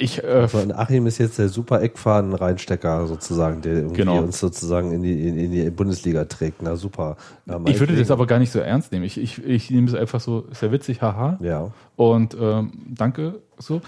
Ich, 0.00 0.22
äh, 0.22 0.46
So, 0.46 0.58
und 0.58 0.72
Achim 0.72 1.06
ist 1.08 1.18
jetzt 1.18 1.38
der 1.40 1.48
super 1.48 1.82
Eckfahnen-Reinstecker 1.82 3.08
sozusagen, 3.08 3.62
der 3.62 3.82
Genau. 3.82 4.18
uns 4.18 4.38
sozusagen 4.38 4.92
in 4.92 5.02
die, 5.02 5.26
in, 5.26 5.36
in 5.36 5.50
die 5.50 5.68
Bundesliga 5.70 6.24
trägt. 6.26 6.62
Na 6.62 6.76
super. 6.76 7.16
Ja, 7.46 7.58
ich 7.66 7.80
würde 7.80 7.96
das 7.96 8.10
aber 8.12 8.26
gar 8.26 8.38
nicht 8.38 8.52
so 8.52 8.60
ernst 8.60 8.92
nehmen. 8.92 9.04
Ich, 9.04 9.18
ich, 9.18 9.44
ich 9.44 9.70
nehme 9.70 9.88
es 9.88 9.94
einfach 9.94 10.20
so, 10.20 10.44
ist 10.52 10.62
ja 10.62 10.70
witzig, 10.70 11.02
haha. 11.02 11.38
Ja. 11.40 11.72
Und 11.96 12.36
ähm, 12.40 12.72
danke 12.86 13.40
so. 13.58 13.80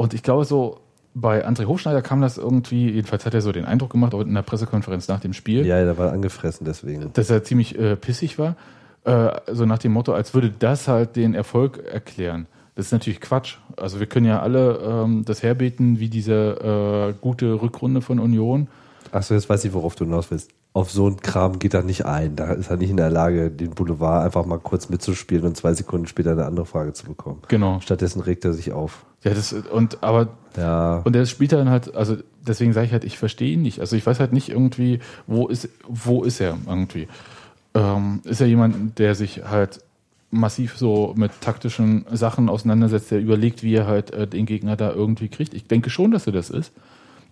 Und 0.00 0.14
ich 0.14 0.22
glaube, 0.22 0.46
so 0.46 0.78
bei 1.12 1.46
André 1.46 1.66
Hofschneider 1.66 2.00
kam 2.00 2.22
das 2.22 2.38
irgendwie, 2.38 2.88
jedenfalls 2.90 3.26
hat 3.26 3.34
er 3.34 3.42
so 3.42 3.52
den 3.52 3.66
Eindruck 3.66 3.90
gemacht, 3.90 4.14
auch 4.14 4.22
in 4.22 4.32
der 4.32 4.40
Pressekonferenz 4.40 5.08
nach 5.08 5.20
dem 5.20 5.34
Spiel, 5.34 5.66
Ja, 5.66 5.84
der 5.84 5.98
war 5.98 6.10
angefressen 6.10 6.64
deswegen. 6.64 7.12
dass 7.12 7.28
er 7.28 7.44
ziemlich 7.44 7.78
äh, 7.78 7.96
pissig 7.96 8.38
war. 8.38 8.56
Äh, 9.04 9.30
so 9.52 9.66
nach 9.66 9.76
dem 9.76 9.92
Motto, 9.92 10.14
als 10.14 10.32
würde 10.32 10.50
das 10.58 10.88
halt 10.88 11.16
den 11.16 11.34
Erfolg 11.34 11.84
erklären. 11.84 12.46
Das 12.76 12.86
ist 12.86 12.92
natürlich 12.92 13.20
Quatsch. 13.20 13.56
Also 13.76 14.00
wir 14.00 14.06
können 14.06 14.24
ja 14.24 14.40
alle 14.40 14.78
ähm, 14.78 15.22
das 15.26 15.42
herbeten, 15.42 16.00
wie 16.00 16.08
diese 16.08 17.10
äh, 17.10 17.14
gute 17.20 17.60
Rückrunde 17.60 18.00
von 18.00 18.20
Union. 18.20 18.68
Achso, 19.12 19.34
jetzt 19.34 19.50
weiß 19.50 19.66
ich, 19.66 19.74
worauf 19.74 19.96
du 19.96 20.06
hinaus 20.06 20.30
willst. 20.30 20.50
Auf 20.72 20.92
so 20.92 21.06
einen 21.06 21.20
Kram 21.20 21.58
geht 21.58 21.74
er 21.74 21.82
nicht 21.82 22.06
ein. 22.06 22.36
Da 22.36 22.52
ist 22.52 22.70
er 22.70 22.76
nicht 22.76 22.90
in 22.90 22.96
der 22.96 23.10
Lage, 23.10 23.50
den 23.50 23.70
Boulevard 23.70 24.24
einfach 24.24 24.46
mal 24.46 24.58
kurz 24.58 24.88
mitzuspielen 24.88 25.44
und 25.44 25.56
zwei 25.56 25.74
Sekunden 25.74 26.06
später 26.06 26.30
eine 26.30 26.44
andere 26.44 26.64
Frage 26.64 26.92
zu 26.92 27.06
bekommen. 27.06 27.42
Genau. 27.48 27.80
Stattdessen 27.80 28.20
regt 28.20 28.44
er 28.44 28.52
sich 28.52 28.70
auf. 28.70 29.04
Ja, 29.24 29.34
das 29.34 29.52
und 29.52 30.02
aber 30.02 30.28
Ja. 30.56 30.98
Und 31.04 31.14
der 31.14 31.26
spielt 31.26 31.52
dann 31.52 31.70
halt, 31.70 31.94
also 31.94 32.16
deswegen 32.46 32.72
sage 32.72 32.86
ich 32.86 32.92
halt, 32.92 33.04
ich 33.04 33.18
verstehe 33.18 33.54
ihn 33.54 33.62
nicht. 33.62 33.80
Also 33.80 33.96
ich 33.96 34.06
weiß 34.06 34.20
halt 34.20 34.32
nicht 34.32 34.48
irgendwie, 34.48 35.00
wo 35.26 35.48
ist, 35.48 35.68
wo 35.88 36.22
ist 36.22 36.40
er 36.40 36.56
irgendwie? 36.66 37.08
Ähm, 37.74 38.20
ist 38.24 38.40
er 38.40 38.46
jemand, 38.46 38.98
der 38.98 39.14
sich 39.14 39.42
halt 39.44 39.80
massiv 40.30 40.76
so 40.76 41.12
mit 41.16 41.32
taktischen 41.40 42.06
Sachen 42.12 42.48
auseinandersetzt, 42.48 43.10
der 43.10 43.20
überlegt, 43.20 43.62
wie 43.62 43.74
er 43.74 43.86
halt 43.86 44.12
äh, 44.12 44.26
den 44.26 44.46
Gegner 44.46 44.76
da 44.76 44.92
irgendwie 44.92 45.28
kriegt? 45.28 45.54
Ich 45.54 45.66
denke 45.66 45.90
schon, 45.90 46.10
dass 46.12 46.26
er 46.26 46.32
das 46.32 46.50
ist. 46.50 46.72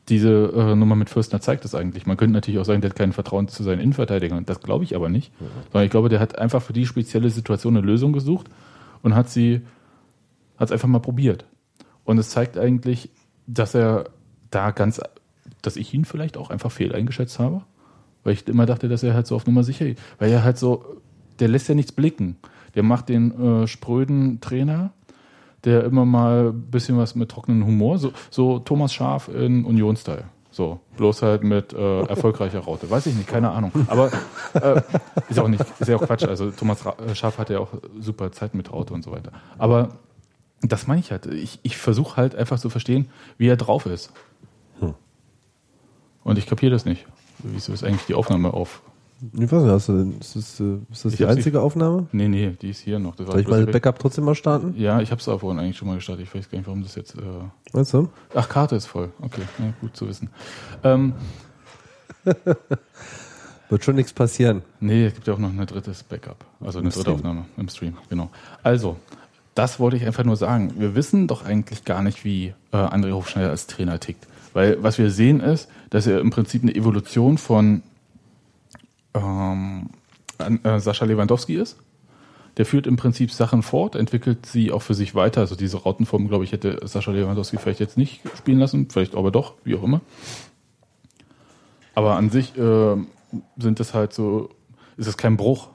Diese 0.09 0.53
äh, 0.55 0.75
Nummer 0.75 0.97
mit 0.97 1.11
Fürstner 1.11 1.41
zeigt 1.41 1.65
das 1.65 1.75
eigentlich. 1.75 2.07
Man 2.07 2.17
könnte 2.17 2.33
natürlich 2.33 2.59
auch 2.59 2.65
sagen, 2.65 2.81
der 2.81 2.91
hat 2.91 2.97
kein 2.97 3.13
Vertrauen 3.13 3.49
zu 3.49 3.63
seinen 3.63 3.81
Innenverteidigern. 3.81 4.47
Das 4.47 4.61
glaube 4.61 4.85
ich 4.85 4.97
aber 4.97 5.09
nicht. 5.09 5.33
Sondern 5.73 5.85
ich 5.85 5.91
glaube, 5.91 6.09
der 6.09 6.21
hat 6.21 6.39
einfach 6.39 6.63
für 6.63 6.73
die 6.73 6.87
spezielle 6.87 7.31
Situation 7.31 7.77
eine 7.77 7.87
Lösung 7.87 8.13
gesucht 8.13 8.49
und 9.03 9.15
hat 9.15 9.29
sie, 9.29 9.63
hat 10.57 10.69
es 10.69 10.73
einfach 10.73 10.89
mal 10.89 11.01
probiert. 11.01 11.45
Und 12.05 12.19
es 12.19 12.31
zeigt 12.31 12.57
eigentlich, 12.57 13.11
dass 13.47 13.75
er 13.75 14.05
da 14.51 14.71
ganz, 14.71 15.01
dass 15.61 15.77
ich 15.77 15.93
ihn 15.93 16.05
vielleicht 16.05 16.37
auch 16.37 16.51
einfach 16.51 16.73
fehl 16.73 16.95
eingeschätzt 16.95 17.39
habe. 17.39 17.63
Weil 18.25 18.33
ich 18.33 18.49
immer 18.49 18.67
dachte, 18.67 18.89
dass 18.89 19.03
er 19.03 19.15
halt 19.15 19.27
so 19.27 19.37
auf 19.37 19.47
Nummer 19.47 19.63
sicher 19.63 19.87
ist. 19.87 20.01
Weil 20.19 20.31
er 20.31 20.43
halt 20.43 20.59
so, 20.59 21.03
der 21.39 21.49
lässt 21.49 21.69
ja 21.69 21.75
nichts 21.75 21.93
blicken. 21.93 22.37
Der 22.75 22.83
macht 22.83 23.09
den 23.09 23.63
äh, 23.63 23.67
spröden 23.67 24.41
Trainer, 24.41 24.93
der 25.65 25.85
immer 25.85 26.05
mal 26.05 26.49
ein 26.49 26.71
bisschen 26.71 26.99
was 26.99 27.15
mit 27.15 27.31
trockenen 27.31 27.65
Humor, 27.65 27.99
so, 27.99 28.13
so 28.31 28.59
Thomas 28.59 28.93
Schaf 28.93 29.29
in 29.29 29.65
Union-Style. 29.65 30.25
So, 30.51 30.81
bloß 30.97 31.23
halt 31.23 31.45
mit 31.45 31.73
äh, 31.73 32.01
erfolgreicher 32.09 32.61
Raute. 32.61 32.91
Weiß 32.91 33.07
ich 33.07 33.15
nicht, 33.15 33.29
keine 33.29 33.51
Ahnung. 33.51 33.71
Aber 33.87 34.11
äh, 34.55 34.81
ist 35.29 35.39
auch 35.39 35.49
nicht, 35.49 35.65
ist 35.79 35.89
ja 35.89 35.97
auch 35.97 36.03
Quatsch. 36.03 36.25
Also 36.25 36.51
Thomas 36.51 36.85
äh, 36.85 37.15
Schaf 37.15 37.39
hatte 37.39 37.55
ja 37.55 37.61
auch 37.61 37.69
super 38.01 38.33
Zeit 38.33 38.55
mit 38.55 38.73
Raute 38.73 38.95
und 38.95 39.05
so 39.05 39.13
weiter. 39.13 39.33
Aber 39.59 39.91
das 40.63 40.87
meine 40.87 41.01
ich 41.01 41.13
halt. 41.13 41.27
Ich, 41.27 41.61
ich 41.63 41.77
versuche 41.77 42.17
halt 42.17 42.35
einfach 42.35 42.59
zu 42.59 42.71
verstehen, 42.71 43.09
wie 43.37 43.47
er 43.47 43.57
drauf 43.57 43.87
ist. 43.87 44.13
Hm. 44.81 44.95
Und 46.25 46.39
ich 46.39 46.47
kapiere 46.47 46.73
das 46.73 46.85
nicht. 46.85 47.07
Wieso 47.39 47.73
ist 47.73 47.85
eigentlich 47.85 48.07
die 48.07 48.15
Aufnahme 48.15 48.53
auf? 48.53 48.83
Ich 49.21 49.51
weiß 49.51 49.63
nicht, 49.63 49.73
hast 49.73 49.89
du 49.89 49.93
denn, 49.99 50.19
ist 50.21 50.37
das, 50.37 50.61
äh, 50.61 50.79
ist 50.93 51.05
das 51.05 51.17
die 51.17 51.27
einzige 51.27 51.61
Aufnahme? 51.61 52.07
Nee, 52.13 52.29
nee, 52.29 52.57
die 52.63 52.71
ist 52.71 52.81
hier 52.81 52.99
noch. 53.01 53.17
Das 53.17 53.27
Soll 53.27 53.41
ich 53.41 53.49
mal 53.49 53.67
Backup 53.67 53.99
trotzdem 53.99 54.25
mal 54.25 54.37
starten? 54.37 54.75
Ja, 54.77 55.01
ich 55.01 55.11
habe 55.11 55.21
es 55.21 55.29
auch 55.29 55.41
vorhin 55.41 55.59
eigentlich 55.59 55.77
schon 55.77 55.89
mal 55.89 55.97
gestartet. 55.97 56.27
Ich 56.27 56.35
weiß 56.35 56.49
gar 56.49 56.59
nicht, 56.59 56.67
warum 56.67 56.83
das 56.83 56.95
jetzt. 56.95 57.17
Äh 57.17 57.21
Weißt 57.73 57.95
du? 57.95 58.09
Ach, 58.35 58.49
Karte 58.49 58.77
ist 58.77 58.87
voll. 58.87 59.11
Okay, 59.21 59.43
ja, 59.59 59.73
gut 59.81 59.97
zu 59.97 60.09
wissen. 60.09 60.31
Ähm, 60.85 61.15
Wird 63.69 63.85
schon 63.85 63.97
nichts 63.97 64.13
passieren. 64.13 64.63
nee, 64.81 65.07
es 65.07 65.15
gibt 65.15 65.27
ja 65.27 65.35
auch 65.35 65.39
noch 65.39 65.51
ein 65.51 65.67
drittes 65.67 66.03
Backup. 66.03 66.45
Also 66.61 66.79
eine 66.79 66.89
Im 66.89 66.93
dritte 66.93 67.03
Stream. 67.03 67.17
Aufnahme 67.17 67.45
im 67.57 67.69
Stream, 67.69 67.99
genau. 68.09 68.31
Also, 68.63 68.97
das 69.55 69.79
wollte 69.79 69.97
ich 69.97 70.07
einfach 70.07 70.25
nur 70.25 70.37
sagen. 70.37 70.75
Wir 70.79 70.95
wissen 70.95 71.27
doch 71.27 71.45
eigentlich 71.45 71.85
gar 71.85 72.03
nicht, 72.03 72.25
wie 72.25 72.55
äh, 72.73 72.77
André 72.77 73.13
Hofschneider 73.13 73.51
als 73.51 73.67
Trainer 73.67 74.01
tickt. 74.01 74.27
Weil 74.55 74.83
was 74.83 74.99
wir 74.99 75.11
sehen 75.11 75.41
ist, 75.41 75.69
dass 75.91 76.07
er 76.07 76.21
im 76.21 76.31
Prinzip 76.31 76.63
eine 76.63 76.75
Evolution 76.75 77.37
von 77.37 77.83
ähm, 79.23 79.91
äh, 80.39 80.79
Sascha 80.81 81.05
Lewandowski 81.05 81.55
ist. 81.55 81.79
Der 82.57 82.67
führt 82.67 82.87
im 82.87 82.97
Prinzip 82.97 83.31
Sachen 83.31 83.63
fort, 83.63 83.95
entwickelt 83.95 84.47
sie 84.47 84.73
auch 84.73 84.83
für 84.83 84.95
sich 84.95 85.15
weiter. 85.15 85.43
Also 85.43 85.55
diese 85.55 85.77
Rautenform, 85.77 86.29
glaube 86.29 86.45
ich, 86.45 86.53
hätte 86.53 86.81
Sascha 86.85 87.13
Lewandowski 87.13 87.57
vielleicht 87.57 87.81
jetzt 87.81 87.97
nicht 87.97 88.21
spielen 88.37 88.59
lassen, 88.59 88.89
vielleicht 88.91 89.15
aber 89.15 89.31
doch, 89.31 89.55
wie 89.65 89.77
auch 89.77 89.83
immer. 89.83 90.01
Aber 91.95 92.17
an 92.17 92.31
sich 92.31 92.57
äh, 92.57 92.97
sind 93.57 93.81
es 93.81 93.95
halt 93.95 94.13
so, 94.13 94.51
ist 94.97 95.07
es 95.07 95.17
kein 95.17 95.37
Bruch 95.37 95.69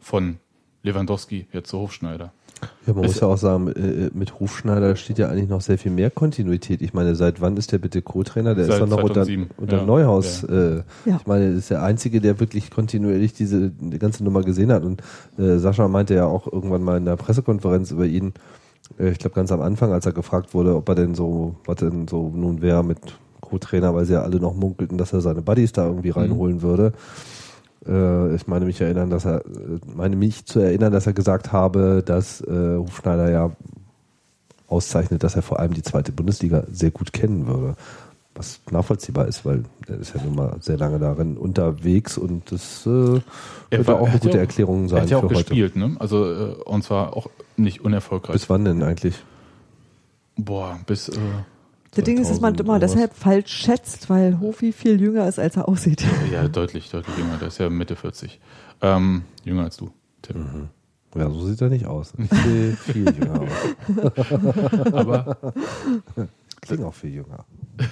von 0.00 0.38
Lewandowski 0.82 1.46
jetzt 1.52 1.70
zu 1.70 1.78
Hofschneider. 1.78 2.32
Ja, 2.86 2.94
man 2.94 3.04
Ist- 3.04 3.12
muss 3.12 3.20
ja 3.20 3.28
auch 3.28 3.36
sagen, 3.36 3.68
äh, 3.68 4.10
mit 4.14 4.40
Hufschneider 4.40 4.96
steht 4.96 5.18
ja 5.18 5.28
eigentlich 5.28 5.48
noch 5.48 5.60
sehr 5.60 5.78
viel 5.78 5.92
mehr 5.92 6.10
Kontinuität. 6.10 6.82
Ich 6.82 6.94
meine, 6.94 7.14
seit 7.14 7.40
wann 7.40 7.56
ist 7.56 7.70
der 7.72 7.78
bitte 7.78 8.02
Co-Trainer? 8.02 8.54
Der 8.54 8.64
Seit 8.64 8.74
ist 8.74 8.80
doch 8.80 8.88
noch 8.88 8.96
unter, 9.02 9.24
2007. 9.24 9.50
unter 9.58 9.76
Ja. 9.78 9.84
Neuhaus. 9.84 10.42
Äh, 10.44 10.82
Ja. 11.04 11.16
Ich 11.20 11.26
meine, 11.26 11.46
ist 11.50 11.70
der 11.70 11.82
Einzige, 11.82 12.20
der 12.20 12.40
wirklich 12.40 12.70
kontinuierlich 12.70 13.32
diese 13.34 13.70
die 13.70 13.98
ganze 13.98 14.24
Nummer 14.24 14.42
gesehen 14.42 14.72
hat. 14.72 14.84
Und 14.84 15.02
äh, 15.38 15.58
Sascha 15.58 15.86
meinte 15.88 16.14
ja 16.14 16.24
auch 16.26 16.50
irgendwann 16.52 16.82
mal 16.82 16.96
in 16.96 17.04
der 17.04 17.16
Pressekonferenz 17.16 17.90
über 17.90 18.06
ihn, 18.06 18.32
äh, 18.98 19.10
ich 19.10 19.18
glaube 19.18 19.34
ganz 19.36 19.52
am 19.52 19.60
Anfang, 19.60 19.92
als 19.92 20.06
er 20.06 20.12
gefragt 20.12 20.54
wurde, 20.54 20.74
ob 20.74 20.88
er 20.88 20.94
denn 20.94 21.14
so, 21.14 21.54
was 21.66 21.76
denn 21.76 22.08
so 22.08 22.32
nun 22.34 22.62
wäre 22.62 22.82
mit 22.84 22.98
Co-Trainer, 23.40 23.94
weil 23.94 24.04
sie 24.04 24.14
ja 24.14 24.22
alle 24.22 24.40
noch 24.40 24.54
munkelten, 24.54 24.98
dass 24.98 25.12
er 25.12 25.20
seine 25.20 25.42
Buddies 25.42 25.72
da 25.72 25.86
irgendwie 25.86 26.10
reinholen 26.10 26.60
würde. 26.62 26.92
Äh, 27.88 28.34
ich 28.34 28.46
meine 28.46 28.64
mich 28.66 28.80
erinnern, 28.80 29.10
dass 29.10 29.24
er, 29.24 29.44
äh, 29.46 29.78
meine 29.94 30.16
mich 30.16 30.44
zu 30.46 30.60
erinnern, 30.60 30.92
dass 30.92 31.06
er 31.06 31.12
gesagt 31.14 31.52
habe, 31.52 32.02
dass 32.04 32.40
äh, 32.42 32.76
Hufschneider 32.76 33.30
ja 33.30 33.50
auszeichnet, 34.68 35.22
dass 35.22 35.34
er 35.36 35.42
vor 35.42 35.58
allem 35.58 35.72
die 35.74 35.82
zweite 35.82 36.12
Bundesliga 36.12 36.64
sehr 36.70 36.90
gut 36.90 37.12
kennen 37.12 37.46
würde. 37.46 37.74
Was 38.34 38.60
nachvollziehbar 38.70 39.26
ist, 39.26 39.44
weil 39.44 39.64
er 39.88 39.98
ist 39.98 40.14
ja 40.14 40.22
nun 40.22 40.36
mal 40.36 40.56
sehr 40.60 40.76
lange 40.76 40.98
darin 41.00 41.36
unterwegs 41.36 42.16
und 42.18 42.52
das 42.52 42.86
äh, 42.86 43.20
Er 43.70 43.86
war- 43.86 43.96
auch 44.00 44.06
er 44.06 44.10
eine 44.12 44.20
gute 44.20 44.36
auch- 44.38 44.42
Erklärung 44.42 44.82
Er 44.84 44.88
sein 44.90 45.00
hat 45.02 45.10
ja 45.10 45.16
auch 45.18 45.22
heute. 45.24 45.34
gespielt, 45.34 45.74
ne? 45.74 45.96
Also, 45.98 46.24
äh, 46.30 46.52
und 46.64 46.84
zwar 46.84 47.16
auch 47.16 47.28
nicht 47.56 47.80
unerfolgreich. 47.84 48.34
Bis 48.34 48.48
wann 48.50 48.64
denn 48.64 48.82
eigentlich? 48.82 49.16
Boah, 50.36 50.78
bis. 50.86 51.08
Äh, 51.08 51.16
Das 51.94 52.04
Ding 52.04 52.18
ist, 52.18 52.30
dass 52.30 52.40
man 52.40 52.54
2000 52.54 52.60
immer 52.60 52.78
deshalb 52.78 53.14
falsch 53.14 53.52
schätzt, 53.52 54.10
weil 54.10 54.40
Hofi 54.40 54.72
viel 54.72 55.00
jünger 55.00 55.26
ist, 55.26 55.38
als 55.38 55.56
er 55.56 55.68
aussieht. 55.68 56.04
ja, 56.32 56.46
deutlich, 56.48 56.90
deutlich 56.90 57.16
jünger. 57.16 57.36
Der 57.38 57.48
ist 57.48 57.58
ja 57.58 57.70
Mitte 57.70 57.96
40. 57.96 58.40
Ähm, 58.82 59.22
jünger 59.44 59.64
als 59.64 59.76
du, 59.76 59.90
Tim. 60.22 60.68
Ja, 61.16 61.30
so 61.30 61.46
sieht 61.46 61.60
er 61.60 61.70
nicht 61.70 61.86
aus. 61.86 62.12
Ich 62.18 62.30
sehe 62.30 62.72
viel 62.76 63.10
jünger 63.10 63.40
aus. 63.40 64.92
Aber 64.92 65.38
Klingt 66.60 66.84
auch 66.84 66.94
viel 66.94 67.14
jünger. 67.14 67.44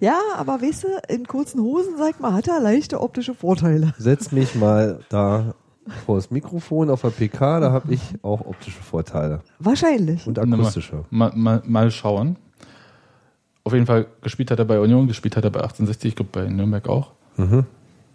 Ja, 0.00 0.18
aber 0.36 0.60
weißt 0.60 0.84
du, 0.84 0.88
in 1.08 1.26
kurzen 1.26 1.60
Hosen, 1.60 1.94
sag 1.98 2.20
mal, 2.20 2.32
hat 2.32 2.48
er 2.48 2.60
leichte 2.60 3.00
optische 3.00 3.34
Vorteile. 3.34 3.94
Setz 3.96 4.32
mich 4.32 4.54
mal 4.54 5.00
da 5.08 5.54
vor 6.04 6.16
das 6.16 6.30
Mikrofon 6.30 6.90
auf 6.90 7.02
der 7.02 7.10
PK, 7.10 7.60
da 7.60 7.70
habe 7.70 7.94
ich 7.94 8.00
auch 8.22 8.40
optische 8.40 8.82
Vorteile. 8.82 9.42
Wahrscheinlich. 9.60 10.26
Und 10.26 10.38
akustische. 10.38 11.04
mal, 11.10 11.32
mal, 11.34 11.62
mal 11.64 11.90
schauen. 11.90 12.36
Auf 13.68 13.74
jeden 13.74 13.84
Fall 13.84 14.06
gespielt 14.22 14.50
hat 14.50 14.58
er 14.58 14.64
bei 14.64 14.80
Union, 14.80 15.06
gespielt 15.08 15.36
hat 15.36 15.44
er 15.44 15.50
bei 15.50 15.60
1860, 15.60 16.08
ich 16.08 16.16
glaube 16.16 16.30
bei 16.32 16.48
Nürnberg 16.48 16.88
auch. 16.88 17.10
Mhm. 17.36 17.66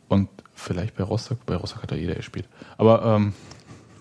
Und 0.07 0.27
vielleicht 0.55 0.95
bei 0.95 1.03
Rostock. 1.03 1.45
Bei 1.45 1.55
Rostock 1.55 1.83
hat 1.83 1.91
er 1.91 1.99
jeder 1.99 2.15
gespielt. 2.15 2.47
Aber 2.75 3.05
ähm, 3.05 3.33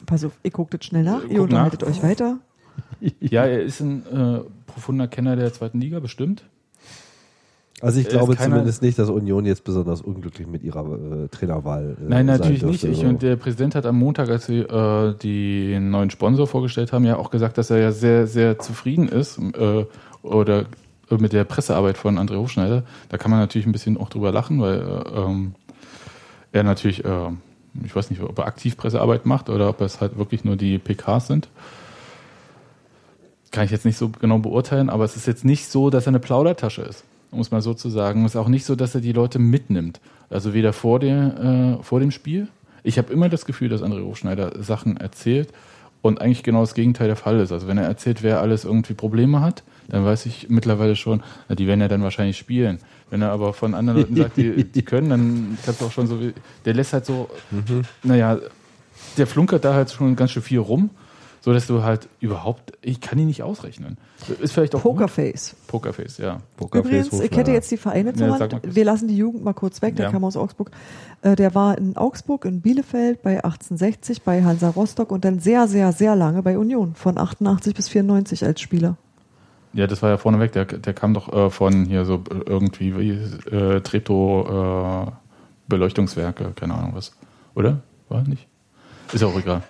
Pass 0.06 0.24
auf, 0.24 0.32
ihr 0.42 0.50
guckt 0.50 0.72
jetzt 0.72 0.86
schnell 0.86 1.02
nach, 1.02 1.20
Guck 1.20 1.30
ihr 1.30 1.42
unterhaltet 1.42 1.82
nach. 1.82 1.88
euch 1.88 2.02
weiter. 2.02 2.38
ja, 3.20 3.44
er 3.44 3.60
ist 3.60 3.80
ein 3.80 4.02
äh, 4.06 4.40
profunder 4.66 5.08
Kenner 5.08 5.36
der 5.36 5.52
zweiten 5.52 5.78
Liga, 5.78 6.00
bestimmt. 6.00 6.42
Also 7.82 8.00
ich 8.00 8.06
Er 8.06 8.12
glaube 8.12 8.34
zumindest 8.38 8.80
nicht, 8.80 8.98
dass 8.98 9.10
Union 9.10 9.44
jetzt 9.44 9.64
besonders 9.64 10.00
unglücklich 10.00 10.46
mit 10.46 10.62
ihrer 10.62 11.24
äh, 11.24 11.28
Trainerwahl 11.28 11.98
äh, 12.00 12.02
Nein, 12.08 12.26
sein 12.28 12.38
natürlich 12.38 12.62
nicht. 12.62 12.82
dürfte. 12.84 12.88
Ich, 12.88 12.98
Also, 13.00 13.08
und 13.10 13.20
der 13.22 13.36
Präsident 13.36 13.74
hat 13.74 13.84
am 13.84 13.98
Montag, 13.98 14.30
als 14.30 14.46
sie 14.46 14.60
äh, 14.60 15.14
den 15.16 15.90
neuen 15.90 16.08
Sponsor 16.08 16.46
vorgestellt 16.46 16.92
haben, 16.94 17.04
ja 17.04 17.16
auch 17.18 17.30
gesagt, 17.30 17.58
dass 17.58 17.68
er 17.68 17.78
ja 17.78 17.92
sehr, 17.92 18.26
sehr 18.26 18.58
zufrieden 18.58 19.08
ist 19.08 19.38
äh, 19.38 19.84
oder 20.22 20.60
äh, 20.60 20.64
mit 21.18 21.32
der 21.32 21.44
Pressearbeit 21.44 21.98
von 21.98 22.18
André 22.18 22.36
Hofschneider. 22.36 22.82
Da 23.08 23.18
kann 23.18 23.30
man 23.30 23.40
natürlich 23.40 23.66
ein 23.66 23.72
bisschen 23.72 23.96
auch 23.96 24.08
drüber 24.08 24.32
lachen, 24.32 24.60
weil 24.60 24.80
äh, 24.80 25.18
ähm, 25.18 25.54
er 26.52 26.62
natürlich, 26.62 27.04
äh, 27.04 27.30
ich 27.84 27.94
weiß 27.94 28.10
nicht, 28.10 28.22
ob 28.22 28.38
er 28.38 28.46
aktiv 28.46 28.76
Pressearbeit 28.76 29.26
macht 29.26 29.48
oder 29.48 29.68
ob 29.68 29.80
es 29.80 30.00
halt 30.00 30.16
wirklich 30.18 30.44
nur 30.44 30.56
die 30.56 30.78
PKs 30.78 31.26
sind. 31.26 31.48
Kann 33.50 33.64
ich 33.64 33.70
jetzt 33.70 33.84
nicht 33.84 33.98
so 33.98 34.08
genau 34.08 34.38
beurteilen, 34.38 34.88
aber 34.88 35.04
es 35.04 35.16
ist 35.16 35.26
jetzt 35.26 35.44
nicht 35.44 35.68
so, 35.68 35.90
dass 35.90 36.06
er 36.06 36.08
eine 36.08 36.20
Plaudertasche 36.20 36.82
ist, 36.82 37.04
um 37.30 37.40
es 37.40 37.50
mal 37.50 37.60
so 37.60 37.74
zu 37.74 37.90
sagen. 37.90 38.24
Es 38.24 38.32
ist 38.32 38.40
auch 38.40 38.48
nicht 38.48 38.64
so, 38.64 38.76
dass 38.76 38.94
er 38.94 39.00
die 39.00 39.12
Leute 39.12 39.38
mitnimmt. 39.38 40.00
Also 40.30 40.54
weder 40.54 40.72
vor, 40.72 40.98
der, 41.00 41.78
äh, 41.80 41.82
vor 41.82 42.00
dem 42.00 42.10
Spiel. 42.10 42.48
Ich 42.82 42.98
habe 42.98 43.12
immer 43.12 43.28
das 43.28 43.44
Gefühl, 43.44 43.68
dass 43.68 43.82
André 43.82 44.04
Hofschneider 44.04 44.62
Sachen 44.62 44.96
erzählt 44.96 45.52
und 46.00 46.20
eigentlich 46.20 46.42
genau 46.42 46.60
das 46.60 46.74
Gegenteil 46.74 47.06
der 47.06 47.16
Fall 47.16 47.38
ist. 47.40 47.52
Also 47.52 47.68
wenn 47.68 47.78
er 47.78 47.84
erzählt, 47.84 48.22
wer 48.22 48.40
alles 48.40 48.64
irgendwie 48.64 48.94
Probleme 48.94 49.40
hat, 49.40 49.62
dann 49.92 50.04
weiß 50.04 50.26
ich 50.26 50.48
mittlerweile 50.48 50.96
schon, 50.96 51.22
na, 51.48 51.54
die 51.54 51.66
werden 51.68 51.80
ja 51.80 51.86
dann 51.86 52.02
wahrscheinlich 52.02 52.38
spielen. 52.38 52.78
Wenn 53.10 53.20
er 53.20 53.30
aber 53.30 53.52
von 53.52 53.74
anderen 53.74 54.00
Leuten 54.00 54.16
sagt, 54.16 54.38
die, 54.38 54.64
die 54.72 54.82
können, 54.82 55.10
dann 55.10 55.58
kannst 55.64 55.80
du 55.82 55.84
auch 55.84 55.92
schon 55.92 56.06
so, 56.06 56.18
wie, 56.20 56.32
der 56.64 56.72
lässt 56.74 56.94
halt 56.94 57.04
so, 57.04 57.28
naja, 58.02 58.38
der 59.18 59.26
flunkert 59.26 59.64
da 59.64 59.74
halt 59.74 59.90
schon 59.90 60.16
ganz 60.16 60.30
schön 60.30 60.42
viel 60.42 60.60
rum, 60.60 60.88
so 61.42 61.52
dass 61.52 61.66
du 61.66 61.82
halt 61.82 62.08
überhaupt, 62.20 62.72
ich 62.80 63.02
kann 63.02 63.18
ihn 63.18 63.26
nicht 63.26 63.42
ausrechnen. 63.42 63.98
Ist 64.40 64.54
vielleicht 64.54 64.74
auch 64.74 64.82
gut. 64.82 64.92
Pokerface. 64.92 65.56
Pokerface, 65.66 66.18
ja. 66.18 66.40
Pokerface 66.56 67.08
Übrigens, 67.08 67.20
ich 67.20 67.36
hätte 67.36 67.50
jetzt 67.50 67.70
die 67.70 67.76
Vereine 67.76 68.14
zur 68.14 68.28
Ja, 68.28 68.38
Hand. 68.40 68.60
Wir 68.62 68.84
lassen 68.86 69.08
die 69.08 69.16
Jugend 69.16 69.44
mal 69.44 69.52
kurz 69.52 69.82
weg, 69.82 69.96
der 69.96 70.06
Ja. 70.06 70.10
kam 70.10 70.24
aus 70.24 70.38
Augsburg. 70.38 70.70
Äh, 71.20 71.36
der 71.36 71.54
war 71.54 71.76
in 71.76 71.98
Augsburg, 71.98 72.46
in 72.46 72.62
Bielefeld, 72.62 73.20
bei 73.20 73.44
1860, 73.44 74.22
bei 74.22 74.42
Hansa 74.42 74.70
Rostock 74.70 75.12
und 75.12 75.26
dann 75.26 75.38
sehr, 75.38 75.68
sehr, 75.68 75.92
sehr 75.92 76.16
lange 76.16 76.42
bei 76.42 76.56
Union, 76.56 76.94
von 76.94 77.18
88 77.18 77.74
bis 77.74 77.90
94 77.90 78.46
als 78.46 78.62
Spieler. 78.62 78.96
Ja, 79.74 79.86
das 79.86 80.02
war 80.02 80.10
ja 80.10 80.18
vorneweg, 80.18 80.52
der, 80.52 80.66
der 80.66 80.92
kam 80.92 81.14
doch 81.14 81.32
äh, 81.32 81.50
von 81.50 81.86
hier 81.86 82.04
so 82.04 82.22
irgendwie 82.46 82.96
wie, 82.98 83.10
äh, 83.54 83.80
Treptow 83.80 85.08
äh, 85.08 85.12
Beleuchtungswerke, 85.68 86.52
keine 86.54 86.74
Ahnung 86.74 86.92
was. 86.94 87.16
Oder? 87.54 87.80
War 88.08 88.22
nicht? 88.22 88.46
Ist 89.12 89.24
auch 89.24 89.36
egal. 89.38 89.62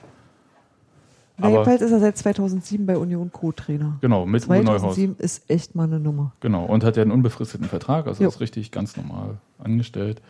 Na, 1.38 1.48
jedenfalls 1.48 1.82
ist 1.82 1.90
er 1.90 2.00
seit 2.00 2.16
2007 2.16 2.86
bei 2.86 2.96
Union 2.96 3.32
Co-Trainer. 3.32 3.98
Genau, 4.00 4.26
mit 4.26 4.46
Uwe 4.46 4.62
Neuhaus. 4.62 4.94
2007 4.94 5.16
ist 5.18 5.48
echt 5.48 5.74
mal 5.74 5.84
eine 5.84 5.98
Nummer. 5.98 6.32
Genau, 6.40 6.64
und 6.64 6.84
hat 6.84 6.96
ja 6.96 7.02
einen 7.02 7.10
unbefristeten 7.10 7.66
Vertrag, 7.66 8.06
also 8.06 8.22
Jo. 8.22 8.28
ist 8.28 8.40
richtig 8.40 8.70
ganz 8.70 8.96
normal 8.96 9.38
angestellt. 9.58 10.20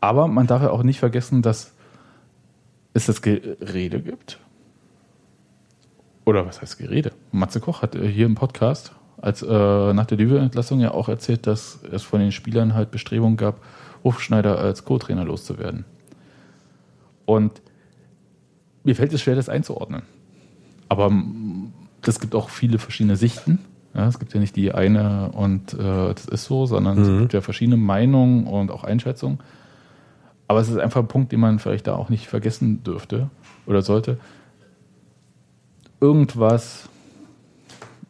Aber 0.00 0.28
man 0.28 0.46
darf 0.46 0.62
ja 0.62 0.70
auch 0.70 0.82
nicht 0.82 0.98
vergessen, 0.98 1.42
dass 1.42 1.72
es 2.92 3.06
das 3.06 3.22
Gerede 3.22 4.00
gibt. 4.00 4.38
Oder 6.24 6.46
was 6.46 6.60
heißt 6.60 6.78
Gerede? 6.78 7.12
Matze 7.32 7.60
Koch 7.60 7.82
hat 7.82 7.94
äh, 7.94 8.06
hier 8.06 8.26
im 8.26 8.34
Podcast 8.34 8.92
als 9.20 9.42
äh, 9.42 9.92
nach 9.92 10.06
der 10.06 10.18
Lübe-Entlassung 10.18 10.80
ja 10.80 10.90
auch 10.90 11.08
erzählt, 11.08 11.46
dass 11.46 11.80
es 11.90 12.02
von 12.02 12.20
den 12.20 12.32
Spielern 12.32 12.74
halt 12.74 12.90
Bestrebungen 12.90 13.36
gab, 13.36 13.60
Hofschneider 14.02 14.58
als 14.58 14.84
Co-Trainer 14.84 15.24
loszuwerden. 15.24 15.84
Und 17.24 17.62
mir 18.82 18.96
fällt 18.96 19.12
es 19.12 19.22
schwer, 19.22 19.36
das 19.36 19.48
einzuordnen. 19.48 20.02
Aber 20.88 21.12
es 22.04 22.18
gibt 22.18 22.34
auch 22.34 22.48
viele 22.48 22.78
verschiedene 22.78 23.16
Sichten. 23.16 23.60
Ja, 23.94 24.08
es 24.08 24.18
gibt 24.18 24.34
ja 24.34 24.40
nicht 24.40 24.56
die 24.56 24.72
eine 24.72 25.30
und 25.32 25.74
äh, 25.74 26.14
das 26.14 26.24
ist 26.24 26.44
so, 26.44 26.66
sondern 26.66 26.98
es 27.00 27.20
gibt 27.20 27.32
ja 27.34 27.42
verschiedene 27.42 27.76
Meinungen 27.76 28.46
und 28.46 28.70
auch 28.70 28.84
Einschätzungen. 28.84 29.38
Aber 30.48 30.60
es 30.60 30.68
ist 30.68 30.78
einfach 30.78 31.00
ein 31.00 31.08
Punkt, 31.08 31.30
den 31.30 31.40
man 31.40 31.58
vielleicht 31.58 31.86
da 31.86 31.94
auch 31.94 32.08
nicht 32.08 32.26
vergessen 32.26 32.82
dürfte 32.82 33.30
oder 33.66 33.82
sollte. 33.82 34.18
Irgendwas 36.02 36.88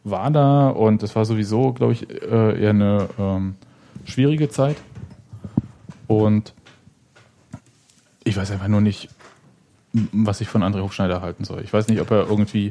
war 0.03 0.31
da 0.31 0.71
und 0.71 1.03
es 1.03 1.15
war 1.15 1.25
sowieso, 1.27 1.73
glaube 1.75 1.93
ich, 1.93 2.11
äh, 2.11 2.61
eher 2.61 2.71
eine 2.71 3.09
ähm, 3.19 3.55
schwierige 4.05 4.49
Zeit. 4.49 4.77
Und 6.09 6.55
ich 8.25 8.37
weiß 8.37 8.51
einfach 8.51 8.69
nur 8.69 8.81
nicht, 8.81 9.11
was 9.93 10.41
ich 10.41 10.49
von 10.49 10.63
André 10.63 10.81
Hofschneider 10.81 11.21
halten 11.21 11.45
soll. 11.45 11.61
Ich 11.63 11.73
weiß 11.73 11.89
nicht, 11.89 12.01
ob 12.01 12.11
er 12.11 12.27
irgendwie 12.29 12.69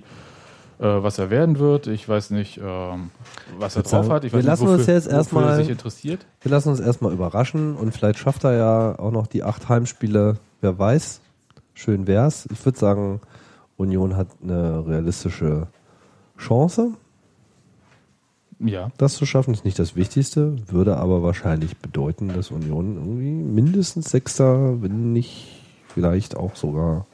äh, 0.80 1.03
was 1.03 1.19
er 1.19 1.30
werden 1.30 1.59
wird. 1.59 1.86
Ich 1.86 2.09
weiß 2.09 2.32
nicht, 2.32 2.57
ähm, 2.57 3.11
was 3.59 3.76
er 3.76 3.84
drauf 3.84 4.09
hat. 4.09 4.24
Ich 4.26 4.34
wir 4.34 4.39
weiß 4.39 4.45
lassen 4.45 4.63
nicht, 4.65 4.74
uns 4.74 4.88
jetzt 4.88 5.05
wofür 5.05 5.17
erstmal- 5.19 5.49
er 5.49 5.55
sich 5.57 5.69
interessiert. 5.69 6.26
Wir 6.41 6.49
lassen 6.49 6.69
uns 6.69 6.80
erstmal 6.80 7.13
überraschen 7.13 7.76
und 7.76 7.93
vielleicht 7.93 8.17
schafft 8.17 8.43
er 8.43 8.53
ja 8.53 8.99
auch 8.99 9.11
noch 9.11 9.28
die 9.28 9.43
acht 9.43 9.69
Heimspiele, 9.69 10.38
wer 10.61 10.80
weiß. 10.80 11.22
Schön 11.76 12.07
wär's. 12.07 12.47
Ich 12.51 12.65
würde 12.65 12.80
sagen, 12.80 13.22
Union 13.82 14.15
hat 14.15 14.27
eine 14.43 14.86
realistische 14.88 15.67
Chance, 16.38 16.91
Ja. 18.59 18.91
das 18.97 19.15
zu 19.15 19.25
schaffen. 19.25 19.53
Ist 19.53 19.65
nicht 19.65 19.79
das 19.79 19.95
Wichtigste, 19.95 20.55
würde 20.71 20.97
aber 20.97 21.23
wahrscheinlich 21.23 21.77
bedeuten, 21.77 22.29
dass 22.29 22.51
Union 22.51 22.95
irgendwie 22.95 23.32
mindestens 23.32 24.11
Sechster, 24.11 24.82
wenn 24.82 25.11
nicht 25.13 25.63
vielleicht 25.88 26.38
auch 26.38 26.55
sogar 26.55 27.05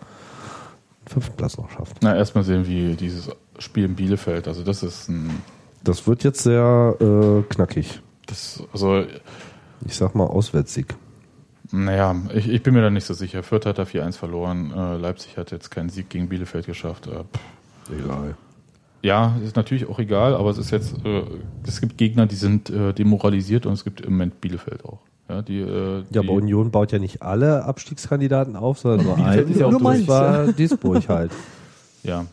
fünften 1.06 1.36
Platz 1.38 1.58
noch 1.58 1.70
schafft. 1.72 1.98
Na, 2.02 2.16
erstmal 2.16 2.44
sehen, 2.44 2.68
wie 2.68 2.96
dieses 2.96 3.30
Spiel 3.60 3.86
in 3.86 3.96
Bielefeld. 3.96 4.48
Also 4.48 4.64
das 4.64 4.84
ist 4.84 5.08
ein, 5.10 5.30
Das 5.84 6.06
wird 6.06 6.24
jetzt 6.24 6.44
sehr 6.44 6.96
äh, 7.00 7.42
knackig. 7.54 8.02
das, 8.26 8.62
also 8.74 9.04
Ich 9.86 9.96
sag 9.96 10.16
mal 10.16 10.26
Auswärtssieg. 10.26 10.96
Naja, 11.72 12.16
ich, 12.34 12.48
ich 12.48 12.64
bin 12.64 12.74
mir 12.74 12.82
da 12.82 12.90
nicht 12.90 13.06
so 13.06 13.14
sicher. 13.14 13.44
Fürth 13.44 13.66
hat 13.66 13.78
da 13.78 13.84
4-1 13.84 14.14
verloren. 14.14 14.72
Äh, 14.72 14.98
Leipzig 14.98 15.38
hat 15.38 15.52
jetzt 15.52 15.70
keinen 15.70 15.90
Sieg 15.90 16.10
gegen 16.10 16.30
Bielefeld 16.30 16.66
geschafft. 16.66 17.08
Äh. 17.08 17.24
Egal. 17.94 18.36
ja, 19.02 19.38
ist 19.44 19.56
natürlich 19.56 19.88
auch 19.88 20.00
egal, 20.00 20.36
aber 20.36 20.50
es 20.50 20.58
ist 20.58 20.72
jetzt, 20.72 20.96
äh, 21.06 21.24
es 21.66 21.80
gibt 21.80 21.98
Gegner, 21.98 22.26
die 22.26 22.36
sind 22.36 22.70
äh, 22.70 22.94
demoralisiert 22.94 23.66
und 23.66 23.74
es 23.74 23.84
gibt 23.84 24.02
im 24.02 24.14
Moment 24.14 24.42
Bielefeld 24.42 24.84
auch. 24.84 25.00
Ja, 25.30 25.42
die, 25.42 25.60
äh, 25.60 26.04
Ja, 26.12 26.22
aber 26.22 26.34
Union 26.34 26.72
baut 26.72 26.92
ja 26.92 27.00
nicht 27.00 27.22
alle 27.22 27.64
Abstiegskandidaten 27.66 28.56
auf, 28.56 28.80
sondern 28.80 29.06
nur 29.06 29.18
einen. 29.18 29.50
ist 29.50 29.60
ja 29.60 29.68
auch 29.68 29.72
das 29.82 30.08
war 30.08 30.48
Duisburg 30.54 31.08
halt. 31.10 31.32
ja. 32.04 32.26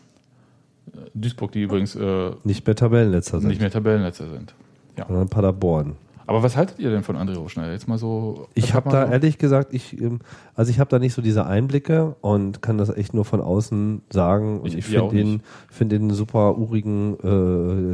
Duisburg, 1.12 1.52
die 1.52 1.62
übrigens 1.62 1.96
äh, 1.96 2.30
Nicht 2.44 2.66
mehr 2.66 2.76
Tabellenletzter 2.76 3.40
sind, 3.40 3.48
nicht 3.48 3.60
mehr 3.60 3.70
Tabellenletzter 3.70 4.28
sind. 4.28 4.54
Ja. 4.96 5.06
sondern 5.06 5.28
Paderborn. 5.28 5.96
Aber 6.26 6.42
was 6.42 6.56
haltet 6.56 6.78
ihr 6.78 6.90
denn 6.90 7.02
von 7.02 7.16
André 7.16 7.36
Hochschneider? 7.36 7.72
Jetzt 7.72 7.86
mal 7.88 7.98
so. 7.98 8.48
Ich 8.54 8.72
habe 8.74 8.88
da 8.90 9.10
ehrlich 9.10 9.36
gesagt, 9.38 9.74
ich, 9.74 10.00
ähm, 10.00 10.20
also 10.54 10.70
ich 10.70 10.78
habe 10.80 10.88
da 10.90 10.98
nicht 10.98 11.12
so 11.14 11.20
diese 11.22 11.46
Einblicke 11.46 12.16
und 12.22 12.62
kann 12.62 12.78
das 12.78 12.88
echt 12.88 13.12
nur 13.14 13.24
von 13.24 13.40
außen 13.40 14.02
sagen. 14.10 14.60
Und 14.60 14.66
Ich- 14.68 14.78
ich, 14.78 14.84
finde 14.86 15.14
den, 15.14 15.42
finde 15.70 15.96
den 15.98 16.08
einen 16.08 16.14
super 16.16 16.56
urigen 16.56 17.14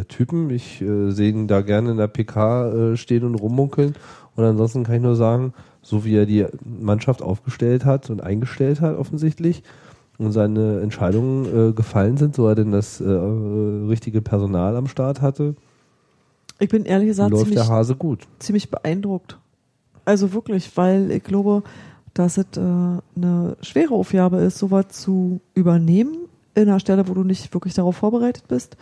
äh, 0.01 0.05
Typen. 0.05 0.51
Ich 0.51 0.81
äh, 0.81 1.11
sehe 1.11 1.31
ihn 1.31 1.49
da 1.49 1.61
gerne 1.63 1.91
in 1.91 1.97
der 1.97 2.09
PK 2.09 2.93
äh, 2.93 2.97
stehen 2.97 3.25
und 3.25 3.35
rummunkeln. 3.35 3.95
Und 4.37 4.45
ansonsten 4.45 4.85
kann 4.85 4.95
ich 4.97 5.03
nur 5.03 5.17
sagen, 5.17 5.53
so 5.83 6.05
wie 6.05 6.15
er 6.15 6.27
die 6.27 6.47
Mannschaft 6.65 7.23
aufgestellt 7.23 7.85
hat 7.85 8.11
und 8.11 8.23
eingestellt 8.23 8.81
hat 8.81 8.97
offensichtlich 8.97 9.63
und 10.19 10.33
seine 10.33 10.81
Entscheidungen 10.81 11.71
äh, 11.71 11.73
gefallen 11.73 12.17
sind, 12.19 12.35
so 12.37 12.47
er 12.47 12.55
denn 12.55 12.71
das 12.71 13.01
äh, 13.01 13.05
richtige 13.09 14.21
Personal 14.23 14.77
am 14.77 14.87
Start 14.87 15.21
hatte, 15.23 15.57
Ich 16.61 16.69
bin 16.69 16.85
ehrlich 16.85 17.09
gesagt 17.09 17.31
läuft 17.31 17.45
ziemlich, 17.45 17.67
der 17.67 17.69
Hase 17.69 17.97
gut. 17.97 18.29
ziemlich 18.39 18.71
beeindruckt. 18.71 19.39
Also 20.05 20.33
wirklich, 20.33 20.77
weil 20.77 21.11
ich 21.11 21.25
glaube, 21.25 21.63
dass 22.15 22.37
es 22.37 22.47
äh, 22.57 22.61
eine 22.61 23.57
schwere 23.61 23.95
Aufgabe 23.95 24.39
ist, 24.39 24.59
sowas 24.59 24.89
zu 24.89 25.41
übernehmen 25.55 26.17
in 26.55 26.69
einer 26.69 26.81
Stelle, 26.81 27.09
wo 27.09 27.15
du 27.15 27.25
nicht 27.25 27.53
wirklich 27.55 27.75
darauf 27.75 27.97
vorbereitet 27.97 28.49
bist 28.49 28.77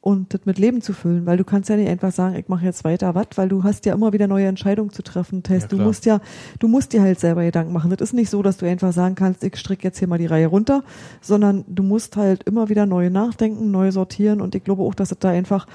und 0.00 0.32
das 0.32 0.46
mit 0.46 0.58
Leben 0.58 0.80
zu 0.80 0.94
füllen, 0.94 1.26
weil 1.26 1.36
du 1.36 1.44
kannst 1.44 1.68
ja 1.68 1.76
nicht 1.76 1.88
einfach 1.88 2.10
sagen, 2.10 2.34
ich 2.34 2.48
mache 2.48 2.64
jetzt 2.64 2.84
weiter 2.84 3.14
was, 3.14 3.26
weil 3.36 3.50
du 3.50 3.64
hast 3.64 3.84
ja 3.84 3.92
immer 3.92 4.12
wieder 4.14 4.26
neue 4.26 4.46
Entscheidungen 4.46 4.90
zu 4.90 5.02
treffen. 5.02 5.42
Das 5.42 5.52
heißt, 5.52 5.72
Ja, 5.72 5.78
du 5.78 5.84
musst 5.84 6.06
ja, 6.06 6.20
du 6.58 6.68
musst 6.68 6.94
dir 6.94 7.02
halt 7.02 7.20
selber 7.20 7.44
Gedanken 7.44 7.72
machen. 7.72 7.90
Das 7.90 8.00
ist 8.00 8.14
nicht 8.14 8.30
so, 8.30 8.42
dass 8.42 8.56
du 8.56 8.66
einfach 8.66 8.92
sagen 8.92 9.14
kannst, 9.14 9.44
ich 9.44 9.56
stricke 9.56 9.84
jetzt 9.84 9.98
hier 9.98 10.08
mal 10.08 10.18
die 10.18 10.26
Reihe 10.26 10.46
runter, 10.46 10.82
sondern 11.20 11.64
du 11.68 11.82
musst 11.82 12.16
halt 12.16 12.44
immer 12.44 12.70
wieder 12.70 12.86
neu 12.86 13.10
nachdenken, 13.10 13.70
neu 13.70 13.92
sortieren 13.92 14.40
und 14.40 14.54
ich 14.54 14.64
glaube 14.64 14.82
auch, 14.82 14.94
dass 14.94 15.12
es 15.12 15.18
da 15.18 15.28
einfach 15.28 15.66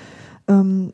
ähm, 0.47 0.91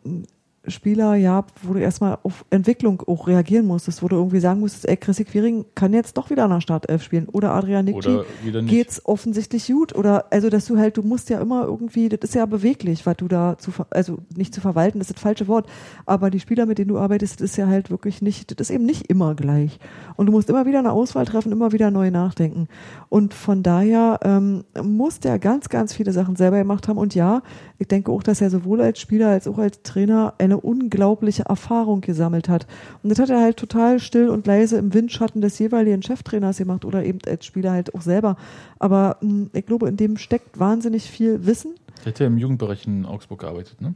Spieler, 0.67 1.15
ja, 1.15 1.43
wo 1.63 1.73
du 1.73 1.79
erstmal 1.79 2.19
auf 2.21 2.45
Entwicklung 2.51 3.01
auch 3.07 3.25
reagieren 3.25 3.65
musstest, 3.65 4.03
wo 4.03 4.07
du 4.07 4.15
irgendwie 4.15 4.39
sagen 4.39 4.59
musstest, 4.59 4.87
ey, 4.87 4.95
Chrissy 4.95 5.25
Quiring 5.25 5.65
kann 5.73 5.91
jetzt 5.91 6.17
doch 6.17 6.29
wieder 6.29 6.47
nach 6.47 6.61
Startelf 6.61 7.01
spielen. 7.01 7.27
Oder 7.29 7.53
Adrian 7.53 7.85
nicht. 7.85 7.95
geht's 8.67 9.03
offensichtlich 9.03 9.67
gut. 9.67 9.95
Oder 9.95 10.31
also 10.31 10.49
dass 10.49 10.65
du 10.65 10.77
halt 10.77 10.97
du 10.97 11.01
musst 11.01 11.31
ja 11.31 11.41
immer 11.41 11.63
irgendwie 11.63 12.09
das 12.09 12.29
ist 12.29 12.35
ja 12.35 12.45
beweglich 12.45 13.05
was 13.05 13.17
du 13.17 13.27
da 13.27 13.57
zu 13.57 13.71
also 13.89 14.19
nicht 14.35 14.53
zu 14.53 14.61
verwalten 14.61 14.99
das 14.99 15.09
ist 15.09 15.15
das 15.15 15.23
falsche 15.23 15.47
Wort. 15.47 15.67
Aber 16.05 16.29
die 16.29 16.39
Spieler 16.39 16.67
mit 16.67 16.77
denen 16.77 16.89
du 16.89 16.99
arbeitest 16.99 17.41
das 17.41 17.51
ist 17.51 17.57
ja 17.57 17.65
halt 17.65 17.89
wirklich 17.89 18.21
nicht 18.21 18.59
das 18.59 18.69
ist 18.69 18.75
eben 18.75 18.85
nicht 18.85 19.07
immer 19.09 19.33
gleich. 19.33 19.79
Und 20.15 20.27
du 20.27 20.31
musst 20.31 20.49
immer 20.49 20.67
wieder 20.67 20.79
eine 20.79 20.91
Auswahl 20.91 21.25
treffen 21.25 21.51
immer 21.51 21.71
wieder 21.71 21.89
neu 21.89 22.11
nachdenken. 22.11 22.67
Und 23.09 23.33
von 23.33 23.63
daher 23.63 24.19
ähm, 24.23 24.63
muss 24.83 25.19
der 25.19 25.39
ganz 25.39 25.69
ganz 25.69 25.93
viele 25.93 26.11
Sachen 26.11 26.35
selber 26.35 26.59
gemacht 26.59 26.87
haben. 26.87 26.99
Und 26.99 27.15
ja 27.15 27.41
ich 27.81 27.87
denke 27.87 28.11
auch 28.11 28.23
dass 28.23 28.41
er 28.41 28.49
sowohl 28.49 28.81
als 28.81 28.99
Spieler 28.99 29.29
als 29.29 29.47
auch 29.47 29.57
als 29.57 29.81
Trainer 29.83 30.33
eine 30.37 30.59
unglaubliche 30.59 31.43
Erfahrung 31.43 32.01
gesammelt 32.01 32.47
hat 32.49 32.67
und 33.03 33.09
das 33.09 33.19
hat 33.19 33.29
er 33.29 33.41
halt 33.41 33.57
total 33.57 33.99
still 33.99 34.29
und 34.29 34.47
leise 34.47 34.77
im 34.77 34.93
Windschatten 34.93 35.41
des 35.41 35.57
jeweiligen 35.59 36.01
Cheftrainers 36.01 36.57
gemacht 36.57 36.85
oder 36.85 37.03
eben 37.03 37.19
als 37.27 37.45
Spieler 37.45 37.71
halt 37.71 37.95
auch 37.95 38.01
selber. 38.01 38.37
Aber 38.79 39.17
mh, 39.21 39.47
ich 39.53 39.65
glaube, 39.65 39.87
in 39.87 39.97
dem 39.97 40.17
steckt 40.17 40.59
wahnsinnig 40.59 41.09
viel 41.09 41.45
Wissen. 41.45 41.75
Der 42.05 42.13
hat 42.13 42.19
ja 42.19 42.27
im 42.27 42.37
Jugendbereich 42.37 42.87
in 42.87 43.05
Augsburg 43.05 43.39
gearbeitet, 43.39 43.81
ne? 43.81 43.93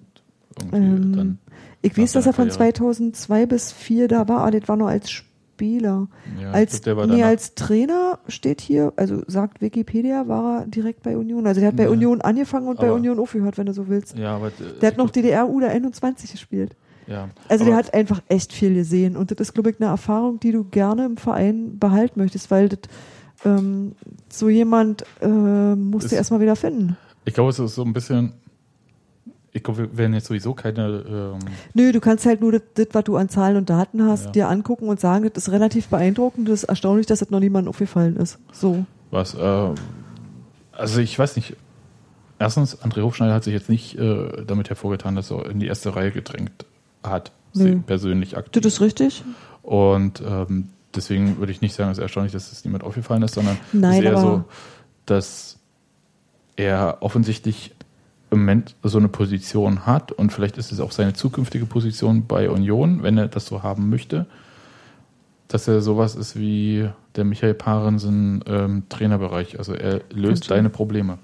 Ähm. 0.72 1.38
Ich 1.82 1.98
weiß, 1.98 2.14
dass 2.14 2.26
er 2.26 2.34
von 2.34 2.48
Karriere. 2.48 2.74
2002 2.74 3.46
bis 3.46 3.68
2004 3.70 4.08
da 4.08 4.28
war, 4.28 4.40
aber 4.42 4.52
das 4.52 4.68
war 4.68 4.78
nur 4.78 4.90
als 4.90 5.12
Spieler. 5.12 5.35
Ja, 5.62 6.51
als, 6.51 6.82
glaub, 6.82 7.06
nee, 7.08 7.24
als 7.24 7.56
Trainer 7.56 8.20
steht 8.28 8.62
hier, 8.62 8.93
also 8.95 9.22
sagt 9.28 9.62
Wikipedia, 9.62 10.28
war 10.28 10.62
er 10.62 10.68
direkt 10.68 11.03
bei 11.03 11.18
Union. 11.18 11.47
Also 11.47 11.60
der 11.62 11.70
hat 11.70 11.76
bei 11.76 11.84
Ja. 11.84 11.89
Union 11.89 12.22
angefangen 12.22 12.68
und 12.68 12.78
bei 12.80 12.88
Aber- 12.88 12.95
Union 12.95 13.20
aufgehört, 13.20 13.58
wenn 13.58 13.66
du 13.66 13.74
so 13.74 13.88
willst. 13.88 14.18
Ja, 14.18 14.36
aber 14.36 14.51
Der 14.82 14.88
hat 14.88 14.97
noch 14.97 15.10
DDR 15.10 15.45
U21 15.45 16.32
gespielt. 16.32 16.76
Ja. 17.08 17.30
Also 17.47 17.66
der 17.66 17.76
hat 17.76 17.93
einfach 17.93 18.22
echt 18.30 18.51
viel 18.51 18.74
gesehen 18.74 19.16
und 19.16 19.30
das 19.32 19.38
ist, 19.39 19.53
glaube 19.53 19.70
ich, 19.70 19.80
eine 19.80 19.89
Erfahrung, 19.89 20.39
die 20.39 20.51
du 20.51 20.64
gerne 20.64 21.06
im 21.06 21.18
Verein 21.18 21.78
behalten 21.78 22.20
möchtest, 22.20 22.49
weil 22.49 22.70
das, 22.70 22.80
ähm, 23.45 23.93
so 24.30 24.49
jemand 24.49 25.03
äh, 25.22 25.28
musst 25.76 26.06
Ist- 26.06 26.12
du 26.12 26.16
erstmal 26.16 26.39
wieder 26.41 26.56
finden. 26.56 26.97
Ich 27.26 27.34
glaube, 27.34 27.49
es 27.51 27.60
ist 27.60 27.76
so 27.76 27.84
ein 27.84 27.93
bisschen. 27.93 28.34
Ich 29.56 29.64
glaube, 29.64 29.84
wir 29.84 29.97
werden 29.97 30.14
jetzt 30.14 30.28
sowieso 30.28 30.53
keine. 30.53 31.06
Ähm, 31.08 31.39
Nö, 31.74 31.93
du 31.93 32.01
kannst 32.01 32.26
halt 32.26 32.41
nur 32.41 32.51
das, 32.51 32.62
das, 32.74 32.88
was 32.91 33.03
du 33.06 33.16
an 33.16 33.30
Zahlen 33.30 33.56
und 33.56 33.70
Daten 33.70 34.03
hast, 34.03 34.26
Ja. 34.26 34.32
dir 34.32 34.49
angucken 34.49 34.89
und 34.89 34.99
sagen, 34.99 35.30
das 35.34 35.47
ist 35.47 35.51
relativ 35.53 35.88
beeindruckend, 35.88 36.49
das 36.49 36.64
ist 36.64 36.70
erstaunlich, 36.70 37.06
dass 37.06 37.20
das 37.20 37.30
noch 37.30 37.39
niemandem 37.39 37.70
aufgefallen 37.70 38.18
ist. 38.18 38.38
So. 38.51 38.86
was. 39.12 39.34
Äh, 39.34 39.70
also, 40.74 40.99
ich 40.99 41.18
weiß 41.18 41.38
nicht. 41.38 41.56
Erstens, 42.38 42.78
André 42.82 43.01
Hofschneider 43.01 43.34
hat 43.34 43.45
sich 43.45 43.53
jetzt 43.53 43.70
nicht 43.70 43.97
äh, 43.97 44.43
damit 44.45 44.68
hervorgetan, 44.68 45.16
dass 45.16 45.32
er 45.32 45.49
in 45.49 45.62
die 45.62 45.68
erste 45.68 45.95
Reihe 45.95 46.12
gedrängt 46.12 46.66
hat. 47.01 47.32
Sie 47.53 47.76
persönlich 47.76 48.36
aktiv. 48.36 48.62
Das 48.62 48.74
ist 48.74 48.82
richtig. 48.82 49.24
Und 49.62 50.22
ähm, 50.28 50.68
deswegen 50.93 51.38
würde 51.38 51.53
ich 51.53 51.62
nicht 51.62 51.74
sagen, 51.76 51.91
es 51.91 51.97
ist 51.97 52.01
erstaunlich, 52.01 52.34
dass 52.34 52.51
es 52.51 52.66
niemand 52.66 52.84
aufgefallen 52.84 53.24
ist, 53.24 53.36
sondern 53.36 53.58
es 53.72 53.74
ist 53.74 54.03
eher 54.03 54.18
so, 54.18 54.43
dass 55.06 55.58
er 56.58 56.97
offensichtlich 56.99 57.75
im 58.32 58.40
Moment 58.40 58.76
so 58.84 58.98
eine 58.98 59.08
Position 59.08 59.86
hat 59.86 60.12
und 60.12 60.34
vielleicht 60.34 60.58
ist 60.58 60.72
es 60.72 60.80
auch 60.80 60.92
seine 60.92 61.14
zukünftige 61.14 61.66
Position 61.66 62.26
bei 62.26 62.50
Union, 62.50 63.04
wenn 63.04 63.18
er 63.18 63.28
das 63.28 63.46
so 63.46 63.64
haben 63.64 63.90
möchte, 63.90 64.26
dass 65.48 65.68
er 65.68 65.82
sowas 65.82 66.16
ist 66.16 66.38
wie 66.38 66.90
der 67.16 67.24
Michael 67.24 67.54
Parensen 67.54 68.44
ähm, 68.48 68.84
Trainerbereich. 68.90 69.58
Also 69.60 69.74
er 69.74 70.02
löst 70.12 70.50
deine 70.50 70.70
Probleme. 70.70 71.18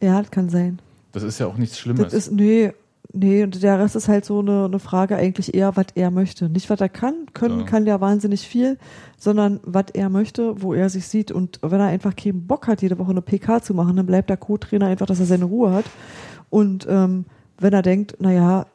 Ja, 0.00 0.20
das 0.20 0.30
kann 0.30 0.48
sein. 0.48 0.78
Das 1.12 1.22
ist 1.22 1.38
ja 1.38 1.46
auch 1.46 1.56
nichts 1.56 1.78
Schlimmes. 1.78 2.04
Das 2.04 2.14
ist, 2.14 2.32
nee, 2.32 2.72
nee, 3.18 3.42
und 3.42 3.62
der 3.62 3.78
Rest 3.78 3.96
ist 3.96 4.08
halt 4.08 4.24
so 4.24 4.40
eine, 4.40 4.66
eine 4.66 4.78
Frage 4.78 5.16
eigentlich 5.16 5.54
eher, 5.54 5.76
was 5.76 5.86
er 5.94 6.10
möchte. 6.10 6.48
Nicht, 6.48 6.70
was 6.70 6.80
er 6.80 6.88
kann, 6.88 7.26
können 7.34 7.60
Ja. 7.60 7.66
kann 7.66 7.84
der 7.84 8.00
wahnsinnig 8.00 8.46
viel, 8.46 8.78
sondern 9.18 9.60
was 9.64 9.86
er 9.94 10.08
möchte, 10.08 10.62
wo 10.62 10.74
er 10.74 10.88
sich 10.90 11.06
sieht. 11.08 11.30
Und 11.30 11.58
wenn 11.62 11.80
er 11.80 11.86
einfach 11.86 12.14
keinen 12.16 12.46
Bock 12.46 12.66
hat, 12.66 12.82
jede 12.82 12.98
Woche 12.98 13.10
eine 13.10 13.22
PK 13.22 13.62
zu 13.62 13.74
machen, 13.74 13.96
dann 13.96 14.06
bleibt 14.06 14.30
der 14.30 14.36
Co-Trainer 14.36 14.86
einfach, 14.86 15.06
dass 15.06 15.20
er 15.20 15.26
seine 15.26 15.44
Ruhe 15.44 15.72
hat. 15.72 15.84
Und 16.50 16.86
ähm, 16.88 17.24
wenn 17.58 17.72
er 17.72 17.82
denkt, 17.82 18.16
naja, 18.20 18.66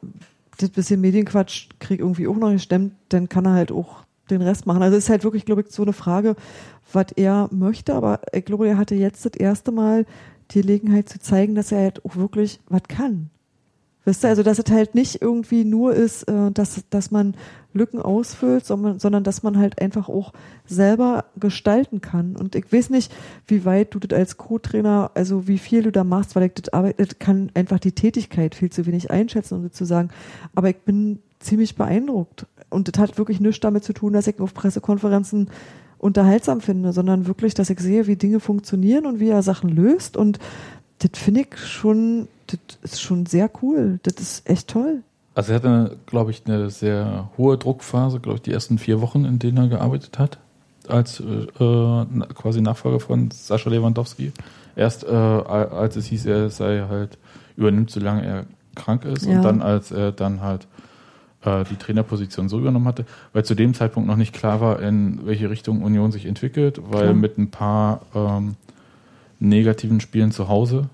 das 0.58 0.70
bisschen 0.70 1.00
Medienquatsch 1.00 1.68
krieg 1.80 2.00
irgendwie 2.00 2.28
auch 2.28 2.36
noch 2.36 2.52
gestemmt, 2.52 2.92
dann 3.08 3.28
kann 3.28 3.46
er 3.46 3.52
halt 3.54 3.72
auch 3.72 4.04
den 4.30 4.42
Rest 4.42 4.66
machen. 4.66 4.82
Also 4.82 4.96
es 4.96 5.04
ist 5.04 5.10
halt 5.10 5.24
wirklich, 5.24 5.44
glaube 5.44 5.62
ich, 5.62 5.70
so 5.70 5.82
eine 5.82 5.92
Frage, 5.92 6.36
was 6.92 7.06
er 7.16 7.48
möchte, 7.50 7.94
aber 7.94 8.20
ich 8.32 8.44
glaube, 8.44 8.68
er 8.68 8.78
hatte 8.78 8.94
jetzt 8.94 9.24
das 9.24 9.34
erste 9.34 9.72
Mal 9.72 10.06
die 10.50 10.60
Gelegenheit 10.60 11.08
zu 11.08 11.18
zeigen, 11.18 11.54
dass 11.54 11.72
er 11.72 11.78
halt 11.80 12.04
auch 12.04 12.16
wirklich 12.16 12.60
was 12.68 12.82
kann. 12.88 13.30
Wisst 14.04 14.24
ihr, 14.24 14.28
also 14.28 14.42
dass 14.42 14.58
es 14.58 14.70
halt 14.70 14.94
nicht 14.94 15.22
irgendwie 15.22 15.64
nur 15.64 15.94
ist, 15.94 16.24
äh, 16.24 16.50
dass, 16.50 16.84
dass 16.90 17.10
man 17.10 17.34
Lücken 17.72 18.00
ausfüllt, 18.00 18.66
sondern, 18.66 18.98
sondern 18.98 19.24
dass 19.24 19.42
man 19.42 19.58
halt 19.58 19.80
einfach 19.80 20.08
auch 20.08 20.32
selber 20.66 21.24
gestalten 21.38 22.00
kann. 22.00 22.36
Und 22.36 22.54
ich 22.54 22.72
weiß 22.72 22.90
nicht, 22.90 23.12
wie 23.46 23.64
weit 23.64 23.94
du 23.94 23.98
das 23.98 24.16
als 24.16 24.36
Co-Trainer, 24.36 25.10
also 25.14 25.48
wie 25.48 25.58
viel 25.58 25.82
du 25.82 25.90
da 25.90 26.04
machst, 26.04 26.36
weil 26.36 26.44
ich 26.44 26.54
das 26.54 26.72
arbeitet, 26.72 27.18
kann 27.18 27.50
einfach 27.54 27.78
die 27.78 27.92
Tätigkeit 27.92 28.54
viel 28.54 28.70
zu 28.70 28.86
wenig 28.86 29.10
einschätzen, 29.10 29.56
um 29.56 29.62
das 29.64 29.72
zu 29.72 29.84
sagen. 29.84 30.10
Aber 30.54 30.68
ich 30.68 30.78
bin 30.78 31.18
ziemlich 31.40 31.74
beeindruckt. 31.74 32.46
Und 32.70 32.88
das 32.88 33.00
hat 33.00 33.18
wirklich 33.18 33.40
nichts 33.40 33.60
damit 33.60 33.84
zu 33.84 33.92
tun, 33.92 34.12
dass 34.12 34.26
ich 34.26 34.38
auf 34.40 34.54
Pressekonferenzen 34.54 35.50
unterhaltsam 35.98 36.60
finde, 36.60 36.92
sondern 36.92 37.26
wirklich, 37.26 37.54
dass 37.54 37.70
ich 37.70 37.80
sehe, 37.80 38.06
wie 38.06 38.16
Dinge 38.16 38.40
funktionieren 38.40 39.06
und 39.06 39.20
wie 39.20 39.28
er 39.28 39.42
Sachen 39.42 39.70
löst. 39.70 40.16
Und 40.16 40.38
das 40.98 41.18
finde 41.18 41.42
ich 41.42 41.58
schon 41.58 42.28
das 42.46 42.78
ist 42.82 43.00
schon 43.00 43.26
sehr 43.26 43.50
cool. 43.62 43.98
Das 44.02 44.14
ist 44.20 44.48
echt 44.48 44.68
toll. 44.68 45.02
Also 45.34 45.52
er 45.52 45.56
hatte, 45.56 45.96
glaube 46.06 46.30
ich, 46.30 46.42
eine 46.46 46.70
sehr 46.70 47.30
hohe 47.36 47.58
Druckphase, 47.58 48.20
glaube 48.20 48.36
ich, 48.36 48.42
die 48.42 48.52
ersten 48.52 48.78
vier 48.78 49.00
Wochen, 49.00 49.24
in 49.24 49.38
denen 49.38 49.58
er 49.58 49.68
gearbeitet 49.68 50.18
hat, 50.18 50.38
als 50.86 51.20
äh, 51.20 51.46
quasi 52.34 52.60
Nachfolger 52.60 53.00
von 53.00 53.30
Sascha 53.32 53.68
Lewandowski. 53.68 54.32
Erst 54.76 55.04
äh, 55.04 55.08
als 55.08 55.96
es 55.96 56.06
hieß, 56.06 56.26
er 56.26 56.50
sei 56.50 56.84
halt 56.88 57.18
übernimmt, 57.56 57.90
solange 57.90 58.24
er 58.24 58.46
krank 58.74 59.04
ist 59.04 59.26
ja. 59.26 59.36
und 59.36 59.42
dann 59.42 59.62
als 59.62 59.90
er 59.90 60.12
dann 60.12 60.40
halt 60.40 60.66
äh, 61.44 61.64
die 61.64 61.76
Trainerposition 61.76 62.48
so 62.48 62.58
übernommen 62.58 62.86
hatte, 62.86 63.04
weil 63.32 63.44
zu 63.44 63.54
dem 63.54 63.74
Zeitpunkt 63.74 64.08
noch 64.08 64.16
nicht 64.16 64.34
klar 64.34 64.60
war, 64.60 64.80
in 64.80 65.26
welche 65.26 65.50
Richtung 65.50 65.82
Union 65.82 66.12
sich 66.12 66.26
entwickelt, 66.26 66.80
weil 66.90 67.02
Klar. 67.02 67.14
mit 67.14 67.38
ein 67.38 67.50
paar 67.50 68.02
ähm, 68.14 68.56
negativen 69.38 70.00
Spielen 70.00 70.32
zu 70.32 70.48
Hause 70.48 70.88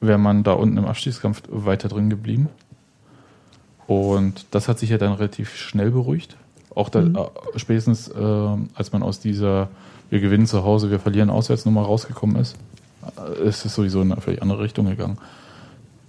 wäre 0.00 0.18
man 0.18 0.42
da 0.42 0.52
unten 0.52 0.76
im 0.76 0.84
Abstiegskampf 0.84 1.42
weiter 1.48 1.88
drin 1.88 2.10
geblieben. 2.10 2.48
Und 3.86 4.46
das 4.50 4.68
hat 4.68 4.78
sich 4.78 4.90
ja 4.90 4.98
dann 4.98 5.12
relativ 5.12 5.54
schnell 5.54 5.90
beruhigt. 5.90 6.36
Auch 6.74 6.88
da, 6.88 7.00
mhm. 7.00 7.16
äh, 7.16 7.58
spätestens, 7.58 8.08
äh, 8.08 8.14
als 8.74 8.92
man 8.92 9.02
aus 9.02 9.20
dieser 9.20 9.68
wir 10.10 10.20
gewinnen 10.20 10.46
zu 10.46 10.64
Hause, 10.64 10.90
wir 10.90 11.00
verlieren 11.00 11.30
Auswärtsnummer 11.30 11.82
rausgekommen 11.82 12.36
ist, 12.36 12.56
äh, 13.18 13.48
ist 13.48 13.64
es 13.64 13.74
sowieso 13.74 14.02
in 14.02 14.12
eine 14.12 14.20
völlig 14.20 14.42
andere 14.42 14.60
Richtung 14.60 14.86
gegangen. 14.86 15.18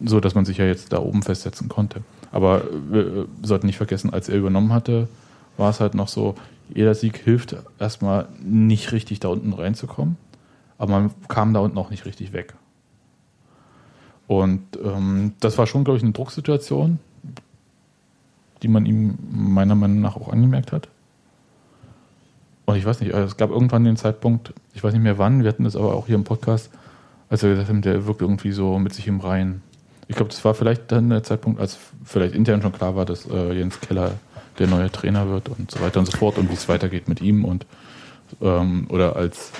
So 0.03 0.19
dass 0.19 0.35
man 0.35 0.45
sich 0.45 0.57
ja 0.57 0.65
jetzt 0.65 0.93
da 0.93 0.99
oben 0.99 1.23
festsetzen 1.23 1.69
konnte. 1.69 2.01
Aber 2.31 2.63
wir 2.91 3.27
sollten 3.41 3.65
nicht 3.65 3.77
vergessen, 3.77 4.13
als 4.13 4.29
er 4.29 4.35
übernommen 4.35 4.71
hatte, 4.71 5.07
war 5.57 5.71
es 5.71 5.79
halt 5.79 5.95
noch 5.95 6.07
so, 6.07 6.35
jeder 6.73 6.93
Sieg 6.93 7.17
hilft 7.17 7.55
erstmal 7.79 8.27
nicht 8.43 8.91
richtig 8.91 9.19
da 9.19 9.29
unten 9.29 9.53
reinzukommen, 9.53 10.17
aber 10.77 10.91
man 10.91 11.11
kam 11.29 11.53
da 11.53 11.61
unten 11.61 11.77
auch 11.77 11.89
nicht 11.89 12.05
richtig 12.05 12.33
weg. 12.33 12.53
Und 14.27 14.61
ähm, 14.83 15.33
das 15.39 15.57
war 15.57 15.67
schon, 15.67 15.83
glaube 15.83 15.97
ich, 15.97 16.03
eine 16.03 16.11
Drucksituation, 16.11 16.99
die 18.61 18.67
man 18.67 18.85
ihm 18.85 19.17
meiner 19.31 19.75
Meinung 19.75 20.01
nach 20.01 20.15
auch 20.15 20.29
angemerkt 20.29 20.71
hat. 20.71 20.89
Und 22.65 22.75
ich 22.75 22.85
weiß 22.85 22.99
nicht, 22.99 23.13
also 23.13 23.25
es 23.25 23.37
gab 23.37 23.49
irgendwann 23.49 23.85
den 23.85 23.95
Zeitpunkt, 23.95 24.53
ich 24.73 24.83
weiß 24.83 24.93
nicht 24.93 25.01
mehr 25.01 25.17
wann, 25.17 25.43
wir 25.43 25.49
hatten 25.49 25.63
das 25.63 25.77
aber 25.77 25.95
auch 25.95 26.07
hier 26.07 26.15
im 26.15 26.25
Podcast, 26.25 26.69
als 27.29 27.41
er 27.43 27.49
gesagt 27.51 27.69
hat, 27.69 27.85
der 27.85 28.05
wirkt 28.05 28.21
irgendwie 28.21 28.51
so 28.51 28.77
mit 28.77 28.93
sich 28.93 29.07
im 29.07 29.21
Reihen. 29.21 29.61
Ich 30.09 30.17
glaube, 30.17 30.31
das 30.31 30.43
war 30.43 30.53
vielleicht 30.53 30.91
dann 30.91 31.09
der 31.09 31.23
Zeitpunkt, 31.23 31.61
als 31.61 31.77
vielleicht 32.03 32.35
intern 32.35 32.61
schon 32.61 32.73
klar 32.73 32.95
war, 32.95 33.05
dass 33.05 33.25
äh, 33.29 33.53
Jens 33.53 33.79
Keller 33.79 34.13
der 34.59 34.67
neue 34.67 34.91
Trainer 34.91 35.29
wird 35.29 35.49
und 35.49 35.71
so 35.71 35.79
weiter 35.79 35.99
und 35.99 36.07
so 36.07 36.17
fort 36.17 36.37
und 36.37 36.49
wie 36.49 36.55
es 36.55 36.67
weitergeht 36.67 37.07
mit 37.07 37.21
ihm 37.21 37.45
und 37.45 37.65
ähm, 38.41 38.87
oder 38.89 39.15
als 39.15 39.51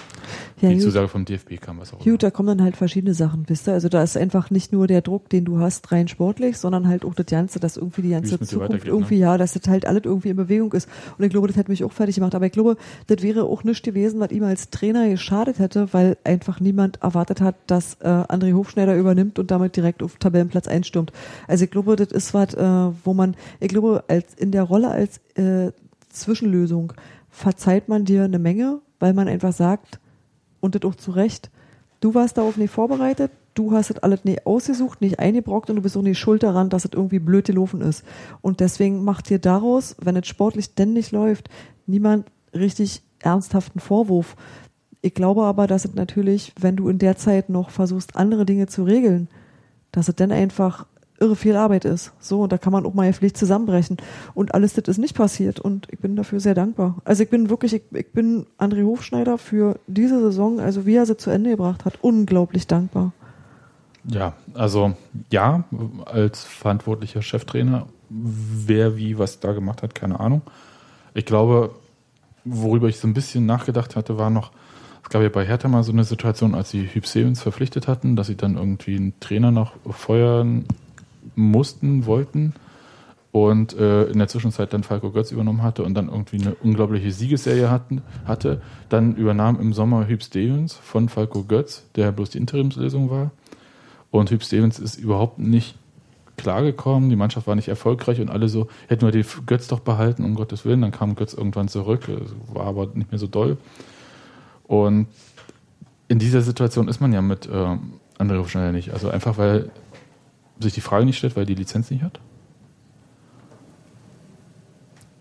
ja, 0.62 0.70
die 0.70 0.76
gut. 0.76 0.84
Zusage 0.84 1.08
vom 1.08 1.26
DFB 1.26 1.60
kam, 1.62 1.80
was 1.80 1.94
auch 1.94 2.00
Gut, 2.00 2.24
da 2.24 2.32
kommen 2.32 2.48
dann 2.48 2.64
halt 2.64 2.78
verschiedene 2.78 3.14
Sachen, 3.14 3.46
wisst 3.48 3.68
ihr? 3.68 3.74
Also 3.74 3.90
da 3.90 4.04
ist 4.04 4.18
einfach 4.18 4.50
nicht 4.50 4.72
nur 4.72 4.88
der 4.88 5.02
Druck, 5.02 5.30
den 5.30 5.46
du 5.46 5.60
hast, 5.60 5.92
rein 5.92 6.08
sportlich, 6.08 6.58
sondern 6.58 6.88
halt 6.88 7.06
auch 7.06 7.14
das 7.14 7.26
Ganze, 7.26 7.60
dass 7.60 7.78
irgendwie 7.78 8.02
die 8.04 8.10
ganze 8.10 8.40
Zukunft 8.40 8.86
ne? 8.86 8.92
irgendwie, 8.92 9.16
ne? 9.16 9.22
ja, 9.22 9.38
dass 9.38 9.54
das 9.54 9.68
halt 9.68 9.86
alles 9.86 10.04
irgendwie 10.06 10.30
in 10.30 10.36
Bewegung 10.36 10.74
ist. 10.74 10.88
Und 11.18 11.24
ich 11.24 11.30
glaube, 11.30 11.48
das 11.48 11.58
hätte 11.58 11.72
mich 11.72 11.84
auch 11.84 11.92
fertig 11.92 12.16
gemacht. 12.16 12.36
Aber 12.36 12.46
ich 12.46 12.52
glaube, 12.52 12.78
das 13.08 13.22
wäre 13.22 13.44
auch 13.44 13.64
nicht 13.64 13.84
gewesen, 13.84 14.20
was 14.20 14.32
ihm 14.32 14.44
als 14.44 14.70
Trainer 14.70 15.10
geschadet 15.10 15.60
hätte, 15.60 15.94
weil 15.94 16.18
einfach 16.24 16.60
niemand 16.60 17.02
erwartet 17.02 17.42
hat, 17.42 17.56
dass 17.68 17.96
äh, 18.02 18.08
André 18.08 18.54
Hofschneider 18.54 18.96
übernimmt 18.96 19.40
und 19.40 19.52
damit 19.52 19.76
direkt 19.76 20.04
auf 20.04 20.18
Tabellenplatz 20.18 20.68
einstürmt. 20.68 21.12
Also 21.48 21.66
ich 21.66 21.72
glaube, 21.72 21.96
das 21.96 22.12
ist 22.12 22.34
was, 22.34 22.54
äh, 22.54 22.92
wo 23.04 23.14
man, 23.14 23.36
ich 23.60 23.70
glaube, 23.70 24.04
als 24.08 24.34
in 24.36 24.52
der 24.52 24.64
Rolle 24.64 24.90
als 24.90 25.20
äh, 25.36 25.72
Zwischenlösung 26.10 26.94
verzeiht 27.30 27.88
man 27.88 28.06
dir 28.06 28.24
eine 28.24 28.40
Menge, 28.40 28.80
weil 29.00 29.14
man 29.14 29.28
einfach 29.28 29.54
sagt, 29.54 30.00
und 30.60 30.76
das 30.76 30.84
auch 30.84 30.96
zu 30.96 31.12
Recht, 31.12 31.50
du 32.00 32.14
warst 32.14 32.38
darauf 32.38 32.58
nicht 32.58 32.72
vorbereitet, 32.72 33.32
du 33.54 33.72
hast 33.72 33.90
das 33.90 34.00
alles 34.00 34.24
nicht 34.24 34.46
ausgesucht, 34.46 35.02
nicht 35.02 35.20
eingebrockt 35.20 35.70
und 35.70 35.78
du 35.78 35.82
bist 35.82 35.98
auch 35.98 36.02
nicht 36.02 36.20
schuld 36.20 36.44
daran, 36.44 36.70
dass 36.70 36.86
es 36.86 36.92
irgendwie 36.94 37.20
blöd 37.20 37.46
gelaufen 37.46 37.82
ist. 37.82 38.04
Und 38.42 38.60
deswegen 38.60 39.04
macht 39.04 39.30
dir 39.30 39.40
daraus, 39.40 39.96
wenn 40.00 40.16
es 40.16 40.28
sportlich 40.28 40.76
denn 40.76 40.94
nicht 40.94 41.12
läuft, 41.12 41.50
niemand 41.86 42.28
richtig 42.54 43.02
ernsthaften 43.20 43.80
Vorwurf. 43.80 44.36
Ich 45.02 45.14
glaube 45.14 45.44
aber, 45.44 45.68
dass 45.68 45.86
es 45.86 45.96
natürlich, 45.96 46.54
wenn 46.60 46.76
du 46.76 46.90
in 46.90 47.00
der 47.00 47.18
Zeit 47.18 47.50
noch 47.50 47.70
versuchst, 47.70 48.16
andere 48.16 48.46
Dinge 48.46 48.68
zu 48.68 48.84
regeln, 48.84 49.28
dass 49.92 50.08
es 50.08 50.16
dann 50.16 50.32
einfach 50.32 50.86
irre 51.20 51.36
viel 51.36 51.56
Arbeit 51.56 51.86
ist. 51.86 52.14
So, 52.20 52.42
und 52.42 52.52
da 52.52 52.58
kann 52.58 52.74
man 52.74 52.86
auch 52.86 52.94
mal 52.94 53.12
Pflicht 53.12 53.38
zusammenbrechen. 53.38 53.98
Und 54.34 54.54
alles 54.54 54.74
das 54.74 54.88
ist 54.88 54.98
nicht 54.98 55.16
passiert. 55.16 55.60
Und 55.60 55.88
ich 55.92 56.00
bin 56.00 56.16
dafür 56.16 56.40
sehr 56.40 56.56
dankbar. 56.56 56.98
Also 57.06 57.24
ich 57.24 57.30
bin 57.30 57.50
wirklich, 57.50 57.74
ich, 57.74 57.84
ich 57.92 58.12
bin 58.12 58.46
André 58.58 58.84
Hofschneider 58.86 59.38
für 59.38 59.80
diese 59.88 60.20
Saison, 60.20 60.60
also 60.60 60.86
wie 60.86 60.96
er 60.96 61.06
sie 61.06 61.18
zu 61.18 61.30
Ende 61.30 61.52
gebracht 61.52 61.86
hat, 61.86 62.00
unglaublich 62.02 62.68
dankbar. 62.68 63.14
Ja, 64.10 64.34
also 64.54 64.94
ja, 65.32 65.66
als 66.06 66.44
verantwortlicher 66.44 67.22
Cheftrainer, 67.22 67.88
wer 68.10 68.96
wie 68.96 69.20
was 69.20 69.40
da 69.40 69.52
gemacht 69.52 69.84
hat, 69.84 69.96
keine 69.96 70.20
Ahnung. 70.20 70.42
Ich 71.14 71.26
glaube, 71.26 71.72
worüber 72.46 72.88
ich 72.88 73.00
so 73.00 73.08
ein 73.08 73.14
bisschen 73.14 73.46
nachgedacht 73.46 73.98
hatte, 73.98 74.18
war 74.18 74.30
noch, 74.30 74.52
es 75.04 75.10
gab 75.10 75.22
ja 75.22 75.30
bei 75.30 75.46
Hertha 75.46 75.68
mal 75.68 75.84
so 75.84 75.92
eine 75.92 76.06
Situation, 76.06 76.56
als 76.56 76.70
sie 76.70 76.88
Hüb 76.94 77.06
verpflichtet 77.06 77.90
hatten, 77.90 78.16
dass 78.16 78.28
sie 78.28 78.38
dann 78.38 78.56
irgendwie 78.56 78.96
einen 78.96 79.20
Trainer 79.20 79.52
noch 79.52 79.74
feuern 79.90 80.66
mussten, 81.38 82.06
wollten 82.06 82.54
und 83.32 83.78
äh, 83.78 84.06
in 84.06 84.18
der 84.18 84.28
Zwischenzeit 84.28 84.74
dann 84.74 84.84
Falco 84.84 85.12
Götz 85.12 85.32
übernommen 85.32 85.62
hatte 85.62 85.84
und 85.84 85.94
dann 85.94 86.10
irgendwie 86.10 86.42
eine 86.42 86.56
unglaubliche 86.56 87.12
Siegesserie 87.12 87.70
hatten, 87.70 88.02
hatte. 88.26 88.62
Dann 88.90 89.16
übernahm 89.16 89.60
im 89.60 89.74
Sommer 89.74 90.08
Hüb 90.08 90.24
Stevens 90.24 90.74
von 90.74 91.08
Falco 91.08 91.44
Götz, 91.44 91.86
der 91.96 92.12
bloß 92.12 92.32
die 92.32 92.40
Interimslösung 92.40 93.10
war. 93.10 93.32
Und 94.10 94.32
Hüb 94.32 94.44
Stevens 94.44 94.80
ist 94.80 94.98
überhaupt 94.98 95.40
nicht 95.40 95.76
klargekommen, 96.38 97.10
die 97.10 97.16
Mannschaft 97.16 97.48
war 97.48 97.56
nicht 97.56 97.68
erfolgreich 97.68 98.22
und 98.22 98.30
alle 98.30 98.48
so, 98.48 98.68
hätten 98.88 99.06
wir 99.06 99.12
den 99.12 99.26
Götz 99.46 99.68
doch 99.68 99.80
behalten, 99.80 100.24
um 100.24 100.36
Gottes 100.36 100.66
Willen. 100.66 100.82
Dann 100.82 100.92
kam 100.92 101.16
Götz 101.16 101.34
irgendwann 101.34 101.68
zurück, 101.68 102.08
war 102.54 102.66
aber 102.66 102.88
nicht 102.94 103.12
mehr 103.12 103.20
so 103.20 103.28
doll. 103.28 103.58
Und 104.66 105.08
in 106.08 106.20
dieser 106.20 106.42
Situation 106.42 106.88
ist 106.88 107.02
man 107.02 107.14
ja 107.14 107.22
mit 107.22 107.48
äh, 107.48 107.78
André 108.20 108.38
Hofschneider 108.40 108.72
nicht. 108.72 108.94
Also 108.94 109.10
einfach, 109.10 109.38
weil 109.38 109.70
sich 110.60 110.74
die 110.74 110.82
Frage 110.82 111.06
nicht 111.06 111.18
stellt, 111.18 111.36
weil 111.36 111.46
die 111.46 111.56
Lizenz 111.56 111.92
nicht 111.92 112.04
hat. 112.04 112.20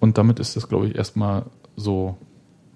Und 0.01 0.19
damit 0.19 0.39
ist 0.39 0.57
das, 0.57 0.69
glaube 0.69 0.87
ich, 0.87 0.95
erstmal 0.95 1.47
so 1.75 2.17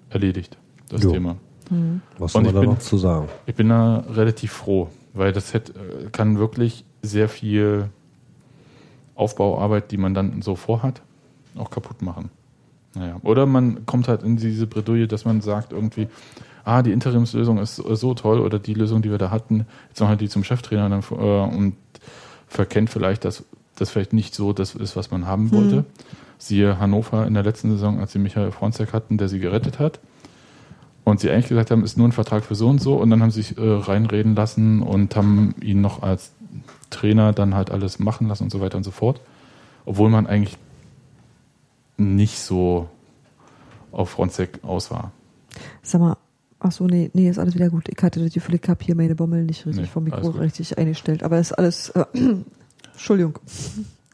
erledigt, 0.09 0.57
das 0.89 1.03
jo. 1.03 1.11
Thema. 1.11 1.37
Mhm. 1.69 2.01
Was 2.17 2.33
soll 2.33 2.43
man 2.43 2.53
da 2.53 2.63
noch 2.63 2.79
zu 2.79 2.97
sagen? 2.97 3.27
Ich 3.45 3.55
bin 3.55 3.69
da 3.69 4.03
relativ 4.09 4.51
froh, 4.51 4.89
weil 5.13 5.31
das 5.31 5.53
hätte, 5.53 5.73
kann 6.11 6.37
wirklich 6.37 6.83
sehr 7.01 7.29
viel 7.29 7.89
Aufbauarbeit, 9.15 9.91
die 9.91 9.97
man 9.97 10.13
dann 10.13 10.41
so 10.41 10.55
vorhat, 10.55 11.01
auch 11.55 11.69
kaputt 11.69 12.01
machen. 12.01 12.29
Naja. 12.93 13.17
Oder 13.23 13.45
man 13.45 13.85
kommt 13.85 14.07
halt 14.07 14.23
in 14.23 14.37
diese 14.37 14.67
Bredouille, 14.67 15.07
dass 15.07 15.23
man 15.23 15.41
sagt 15.41 15.71
irgendwie, 15.71 16.07
ah, 16.65 16.81
die 16.81 16.91
Interimslösung 16.91 17.57
ist 17.57 17.75
so 17.75 18.13
toll 18.13 18.39
oder 18.39 18.59
die 18.59 18.73
Lösung, 18.73 19.01
die 19.01 19.09
wir 19.09 19.17
da 19.17 19.31
hatten, 19.31 19.65
jetzt 19.89 20.01
machen 20.01 20.11
wir 20.11 20.17
die 20.17 20.29
zum 20.29 20.43
Cheftrainer 20.43 20.89
dann, 20.89 21.01
äh, 21.11 21.55
und 21.55 21.75
verkennt 22.51 22.89
vielleicht, 22.89 23.23
dass 23.23 23.45
das 23.77 23.89
vielleicht 23.89 24.13
nicht 24.13 24.35
so 24.35 24.51
das 24.51 24.75
ist, 24.75 24.95
was 24.95 25.09
man 25.09 25.25
haben 25.25 25.51
wollte. 25.51 25.77
Hm. 25.77 25.85
Siehe 26.37 26.79
Hannover 26.79 27.25
in 27.25 27.33
der 27.33 27.43
letzten 27.43 27.71
Saison, 27.71 27.99
als 27.99 28.11
sie 28.11 28.19
Michael 28.19 28.51
Fronzek 28.51 28.93
hatten, 28.93 29.17
der 29.17 29.29
sie 29.29 29.39
gerettet 29.39 29.79
hat. 29.79 29.99
Und 31.03 31.19
sie 31.19 31.31
eigentlich 31.31 31.47
gesagt 31.47 31.71
haben, 31.71 31.83
ist 31.83 31.97
nur 31.97 32.07
ein 32.07 32.11
Vertrag 32.11 32.43
für 32.43 32.55
so 32.55 32.67
und 32.67 32.81
so. 32.81 32.95
Und 32.95 33.09
dann 33.09 33.21
haben 33.21 33.31
sie 33.31 33.41
sich 33.41 33.57
äh, 33.57 33.61
reinreden 33.61 34.35
lassen 34.35 34.81
und 34.81 35.15
haben 35.15 35.55
ihn 35.61 35.81
noch 35.81 36.03
als 36.03 36.33
Trainer 36.89 37.31
dann 37.31 37.55
halt 37.55 37.71
alles 37.71 37.99
machen 37.99 38.27
lassen 38.27 38.43
und 38.43 38.49
so 38.49 38.59
weiter 38.59 38.77
und 38.77 38.83
so 38.83 38.91
fort. 38.91 39.21
Obwohl 39.85 40.09
man 40.09 40.27
eigentlich 40.27 40.57
nicht 41.97 42.39
so 42.39 42.89
auf 43.91 44.09
Fronzek 44.09 44.59
aus 44.63 44.91
war. 44.91 45.11
Sag 45.81 46.01
mal, 46.01 46.17
ach 46.61 46.71
so, 46.71 46.85
nee, 46.85 47.09
nee, 47.13 47.29
ist 47.29 47.39
alles 47.39 47.55
wieder 47.55 47.69
gut. 47.69 47.89
Ich 47.89 48.01
hatte 48.01 48.23
das 48.23 48.33
Gefühl, 48.33 48.55
ich 48.55 48.69
habe 48.69 48.83
hier 48.83 48.95
meine 48.95 49.15
Bommel 49.15 49.43
nicht 49.43 49.65
richtig 49.65 49.83
nee, 49.83 49.89
vom 49.89 50.03
Mikro 50.03 50.29
richtig 50.29 50.77
eingestellt. 50.77 51.23
Aber 51.23 51.39
ist 51.39 51.53
alles, 51.53 51.89
äh, 51.89 52.05
Entschuldigung. 52.93 53.39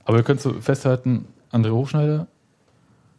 Aber 0.05 0.17
wir 0.17 0.23
können 0.23 0.39
so 0.39 0.53
festhalten, 0.53 1.25
André 1.51 1.71
Hochschneider, 1.71 2.27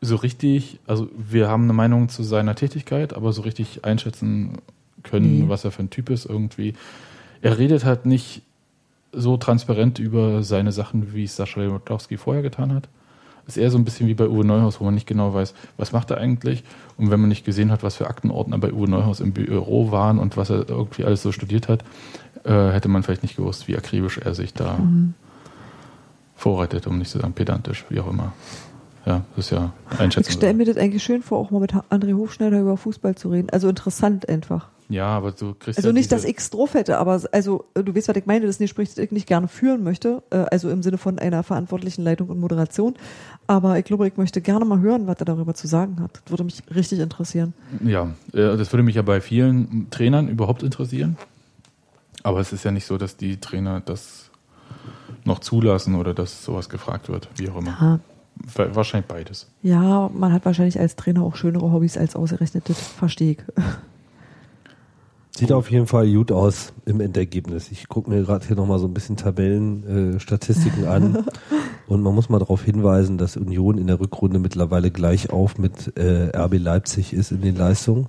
so 0.00 0.16
richtig, 0.16 0.80
also 0.86 1.08
wir 1.16 1.48
haben 1.48 1.64
eine 1.64 1.72
Meinung 1.72 2.08
zu 2.08 2.22
seiner 2.22 2.54
Tätigkeit, 2.54 3.14
aber 3.14 3.32
so 3.32 3.42
richtig 3.42 3.84
einschätzen 3.84 4.58
können, 5.02 5.40
nee. 5.40 5.48
was 5.48 5.64
er 5.64 5.72
für 5.72 5.82
ein 5.82 5.90
Typ 5.90 6.10
ist 6.10 6.24
irgendwie. 6.24 6.74
Er 7.42 7.58
redet 7.58 7.84
halt 7.84 8.06
nicht 8.06 8.42
so 9.12 9.36
transparent 9.36 9.98
über 9.98 10.42
seine 10.42 10.72
Sachen, 10.72 11.14
wie 11.14 11.24
es 11.24 11.36
Sascha 11.36 11.60
Lewandowski 11.60 12.16
vorher 12.16 12.42
getan 12.42 12.72
hat 12.72 12.88
ist 13.48 13.56
eher 13.56 13.70
so 13.70 13.78
ein 13.78 13.84
bisschen 13.84 14.06
wie 14.06 14.14
bei 14.14 14.28
Uwe 14.28 14.44
Neuhaus, 14.44 14.80
wo 14.80 14.84
man 14.84 14.94
nicht 14.94 15.06
genau 15.06 15.34
weiß, 15.34 15.54
was 15.76 15.92
macht 15.92 16.10
er 16.10 16.18
eigentlich. 16.18 16.62
Und 16.96 17.10
wenn 17.10 17.18
man 17.18 17.28
nicht 17.28 17.44
gesehen 17.44 17.72
hat, 17.72 17.82
was 17.82 17.96
für 17.96 18.06
Aktenordner 18.06 18.58
bei 18.58 18.72
Uwe 18.72 18.88
Neuhaus 18.88 19.20
im 19.20 19.32
Büro 19.32 19.90
waren 19.90 20.18
und 20.18 20.36
was 20.36 20.50
er 20.50 20.68
irgendwie 20.68 21.04
alles 21.04 21.22
so 21.22 21.32
studiert 21.32 21.68
hat, 21.68 21.82
äh, 22.44 22.70
hätte 22.70 22.88
man 22.88 23.02
vielleicht 23.02 23.22
nicht 23.22 23.36
gewusst, 23.36 23.66
wie 23.66 23.76
akribisch 23.76 24.18
er 24.18 24.34
sich 24.34 24.52
da 24.54 24.78
mhm. 24.78 25.14
vorreitet, 26.36 26.86
um 26.86 26.98
nicht 26.98 27.10
zu 27.10 27.18
sagen 27.18 27.32
pedantisch, 27.32 27.84
wie 27.88 28.00
auch 28.00 28.10
immer. 28.10 28.32
Ja, 29.06 29.22
das 29.34 29.46
ist 29.46 29.50
ja 29.52 29.72
Ich 29.92 30.00
Einschätzung. 30.00 30.34
stelle 30.34 30.54
mir 30.54 30.66
das 30.66 30.76
eigentlich 30.76 31.02
schön 31.02 31.22
vor, 31.22 31.38
auch 31.38 31.50
mal 31.50 31.60
mit 31.60 31.72
André 31.72 32.14
Hofschneider 32.14 32.60
über 32.60 32.76
Fußball 32.76 33.14
zu 33.14 33.30
reden. 33.30 33.48
Also 33.50 33.68
interessant 33.68 34.28
einfach. 34.28 34.68
Ja, 34.90 35.06
aber 35.08 35.32
du 35.32 35.52
kriegst 35.54 35.76
Also 35.78 35.90
ja 35.90 35.92
nicht, 35.92 36.10
dass 36.12 36.24
ich 36.24 36.36
drauf 36.50 36.72
hätte, 36.72 36.96
aber 36.98 37.20
also 37.32 37.66
äh, 37.74 37.82
du 37.84 37.94
weißt, 37.94 38.08
was 38.08 38.16
ich 38.16 38.24
meine, 38.24 38.46
das 38.46 38.56
ist 38.56 38.60
ein 38.60 38.64
Gespräch, 38.64 38.88
das 38.88 38.98
ich 38.98 39.10
nicht 39.12 39.26
gerne 39.26 39.46
führen 39.46 39.82
möchte, 39.84 40.22
äh, 40.30 40.46
also 40.50 40.70
im 40.70 40.82
Sinne 40.82 40.96
von 40.96 41.18
einer 41.18 41.42
verantwortlichen 41.42 42.02
Leitung 42.04 42.28
und 42.30 42.40
Moderation. 42.40 42.94
Aber 43.46 43.78
ich 43.78 43.84
glaube, 43.84 44.08
ich 44.08 44.16
möchte 44.16 44.40
gerne 44.40 44.64
mal 44.64 44.80
hören, 44.80 45.06
was 45.06 45.16
er 45.18 45.26
darüber 45.26 45.52
zu 45.52 45.66
sagen 45.66 46.00
hat. 46.00 46.22
Das 46.24 46.30
würde 46.30 46.44
mich 46.44 46.62
richtig 46.74 47.00
interessieren. 47.00 47.52
Ja, 47.84 48.04
äh, 48.32 48.56
das 48.56 48.72
würde 48.72 48.82
mich 48.82 48.94
ja 48.94 49.02
bei 49.02 49.20
vielen 49.20 49.88
Trainern 49.90 50.28
überhaupt 50.28 50.62
interessieren. 50.62 51.18
Aber 52.22 52.40
es 52.40 52.52
ist 52.54 52.64
ja 52.64 52.70
nicht 52.70 52.86
so, 52.86 52.96
dass 52.98 53.16
die 53.16 53.38
Trainer 53.38 53.80
das 53.80 54.30
noch 55.24 55.38
zulassen 55.40 55.94
oder 55.96 56.14
dass 56.14 56.44
sowas 56.44 56.68
gefragt 56.70 57.08
wird, 57.10 57.28
wie 57.36 57.50
auch 57.50 57.58
immer. 57.58 57.76
Ja, 57.80 58.00
Wa- 58.54 58.74
Wahrscheinlich 58.74 59.06
beides. 59.08 59.48
ja, 59.62 60.08
man 60.14 60.32
hat 60.32 60.44
wahrscheinlich 60.44 60.78
als 60.80 60.96
Trainer 60.96 61.22
auch 61.22 61.36
schönere 61.36 61.72
Hobbys 61.72 61.98
als 61.98 62.16
ausgerechnet, 62.16 62.68
das 62.68 62.78
verstehe 62.78 63.32
ich. 63.32 63.38
Sieht 65.36 65.52
auf 65.52 65.70
jeden 65.70 65.86
Fall 65.86 66.12
gut 66.12 66.32
aus 66.32 66.72
im 66.84 67.00
Endergebnis. 67.00 67.70
Ich 67.70 67.88
gucke 67.88 68.10
mir 68.10 68.22
gerade 68.22 68.46
hier 68.46 68.56
nochmal 68.56 68.78
so 68.80 68.86
ein 68.86 68.94
bisschen 68.94 69.16
Tabellen, 69.16 70.16
äh, 70.16 70.20
Statistiken 70.20 70.86
an. 70.86 71.24
Und 71.86 72.02
man 72.02 72.14
muss 72.14 72.28
mal 72.28 72.38
darauf 72.38 72.64
hinweisen, 72.64 73.18
dass 73.18 73.36
Union 73.36 73.78
in 73.78 73.86
der 73.86 74.00
Rückrunde 74.00 74.38
mittlerweile 74.40 74.90
gleich 74.90 75.30
auf 75.30 75.56
mit 75.56 75.96
äh, 75.96 76.36
RB 76.36 76.58
Leipzig 76.58 77.12
ist 77.12 77.30
in 77.30 77.40
den 77.40 77.56
Leistungen. 77.56 78.08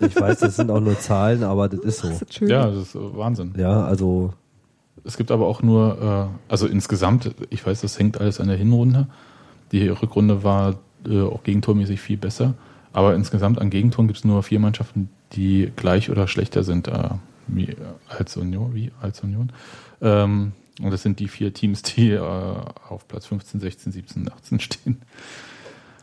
Ich 0.00 0.14
weiß, 0.20 0.40
das 0.40 0.56
sind 0.56 0.70
auch 0.70 0.80
nur 0.80 0.98
Zahlen, 0.98 1.42
aber 1.42 1.68
das 1.68 1.80
ist 1.80 1.98
so. 1.98 2.08
Das 2.08 2.22
ist. 2.22 2.40
Ja, 2.40 2.66
das 2.66 2.94
ist 2.94 2.94
Wahnsinn. 2.94 3.54
Ja, 3.56 3.84
also 3.84 4.32
Es 5.04 5.16
gibt 5.16 5.30
aber 5.30 5.46
auch 5.46 5.62
nur, 5.62 6.30
äh, 6.48 6.50
also 6.50 6.66
insgesamt, 6.66 7.34
ich 7.50 7.66
weiß, 7.66 7.80
das 7.82 7.98
hängt 7.98 8.20
alles 8.20 8.40
an 8.40 8.48
der 8.48 8.56
Hinrunde. 8.56 9.08
Die 9.72 9.88
Rückrunde 9.88 10.44
war 10.44 10.76
äh, 11.06 11.20
auch 11.20 11.42
gegentormäßig 11.42 12.00
viel 12.00 12.16
besser. 12.16 12.54
Aber 12.94 13.14
insgesamt 13.14 13.60
an 13.60 13.68
Gegentoren 13.70 14.06
gibt 14.06 14.18
es 14.20 14.24
nur 14.24 14.42
vier 14.42 14.60
Mannschaften, 14.60 15.10
die 15.32 15.70
gleich 15.76 16.10
oder 16.10 16.26
schlechter 16.28 16.62
sind 16.62 16.88
äh, 16.88 17.10
wie, 17.48 17.66
äh, 17.70 17.76
als 18.08 18.36
Union. 18.36 18.74
Wie 18.74 18.92
als 19.02 19.20
Union. 19.22 19.52
Ähm, 20.00 20.52
und 20.80 20.90
das 20.90 21.02
sind 21.02 21.20
die 21.20 21.28
vier 21.28 21.52
Teams, 21.52 21.82
die 21.82 22.10
äh, 22.12 22.18
auf 22.20 23.06
Platz 23.08 23.26
15, 23.26 23.60
16, 23.60 23.92
17, 23.92 24.32
18 24.32 24.60
stehen. 24.60 25.02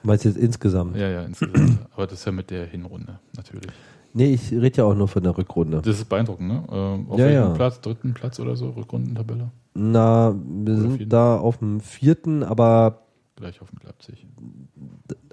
meinst 0.03 0.25
du 0.25 0.29
jetzt 0.29 0.37
insgesamt? 0.37 0.95
Ja, 0.97 1.07
ja, 1.09 1.23
insgesamt. 1.23 1.79
aber 1.93 2.07
das 2.07 2.19
ist 2.19 2.25
ja 2.25 2.31
mit 2.31 2.51
der 2.51 2.65
Hinrunde 2.67 3.19
natürlich. 3.35 3.71
Nee, 4.13 4.33
ich 4.33 4.51
rede 4.51 4.79
ja 4.79 4.83
auch 4.83 4.93
nur 4.95 5.07
von 5.07 5.23
der 5.23 5.37
Rückrunde. 5.37 5.81
Das 5.81 5.97
ist 5.97 6.09
beeindruckend, 6.09 6.49
ne? 6.49 6.63
Ähm, 6.69 7.09
auf 7.09 7.17
Ja, 7.17 7.25
welchem 7.25 7.41
ja. 7.41 7.49
Platz? 7.53 7.79
Dritten 7.79 8.13
Platz 8.13 8.37
oder 8.41 8.57
so? 8.57 8.69
Rückrundentabelle? 8.71 9.51
Na, 9.73 10.35
wir 10.35 10.73
Oder 10.73 10.81
vierten? 10.81 10.97
sind 10.97 11.13
da 11.13 11.37
auf 11.37 11.59
dem 11.59 11.79
vierten, 11.79 12.43
aber 12.43 13.03
Gleich 13.37 13.61
auf 13.61 13.71
mit 13.71 13.83
Leipzig. 13.85 14.27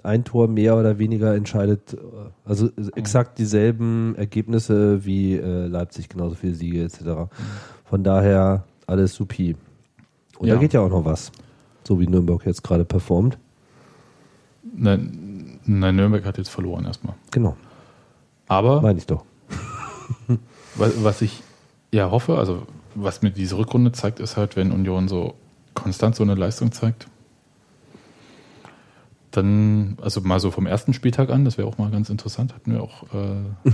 Ein 0.09 0.23
Tor 0.23 0.47
mehr 0.47 0.75
oder 0.75 0.97
weniger 0.99 1.35
entscheidet, 1.35 1.95
also 2.45 2.69
exakt 2.95 3.37
dieselben 3.39 4.15
Ergebnisse 4.15 5.05
wie 5.05 5.35
äh, 5.35 5.67
Leipzig, 5.67 6.09
genauso 6.09 6.35
viele 6.35 6.55
Siege 6.55 6.83
etc. 6.83 7.31
Von 7.85 8.03
daher 8.03 8.65
alles 8.87 9.13
supi. 9.15 9.55
Und 10.37 10.47
Ja. 10.47 10.55
da 10.55 10.59
geht 10.61 10.73
ja 10.73 10.81
auch 10.81 10.89
noch 10.89 11.05
was, 11.05 11.31
so 11.87 11.99
wie 11.99 12.07
Nürnberg 12.07 12.45
jetzt 12.45 12.63
gerade 12.63 12.85
performt. 12.85 13.37
Nein, 14.75 15.59
nein, 15.65 15.95
Nürnberg 15.95 16.25
hat 16.25 16.37
jetzt 16.37 16.49
verloren 16.49 16.85
erstmal. 16.85 17.15
Genau, 17.31 17.55
Aber 18.47 18.81
meine 18.81 18.99
ich 18.99 19.05
doch. 19.07 19.25
was, 20.75 21.03
was 21.03 21.21
ich 21.21 21.43
ja 21.91 22.11
hoffe, 22.11 22.37
also 22.37 22.63
was 22.95 23.21
mir 23.21 23.31
diese 23.31 23.57
Rückrunde 23.57 23.91
zeigt, 23.91 24.19
ist 24.19 24.37
halt, 24.37 24.55
wenn 24.55 24.71
Union 24.71 25.07
so 25.07 25.35
konstant 25.73 26.15
so 26.15 26.23
eine 26.23 26.35
Leistung 26.35 26.71
zeigt, 26.71 27.07
dann, 29.31 29.97
also 30.01 30.21
mal 30.21 30.39
so 30.39 30.51
vom 30.51 30.65
ersten 30.65 30.93
Spieltag 30.93 31.29
an, 31.29 31.45
das 31.45 31.57
wäre 31.57 31.67
auch 31.67 31.77
mal 31.77 31.91
ganz 31.91 32.09
interessant, 32.09 32.53
hatten 32.53 32.71
wir 32.73 32.81
auch, 32.83 33.03
äh, 33.13 33.71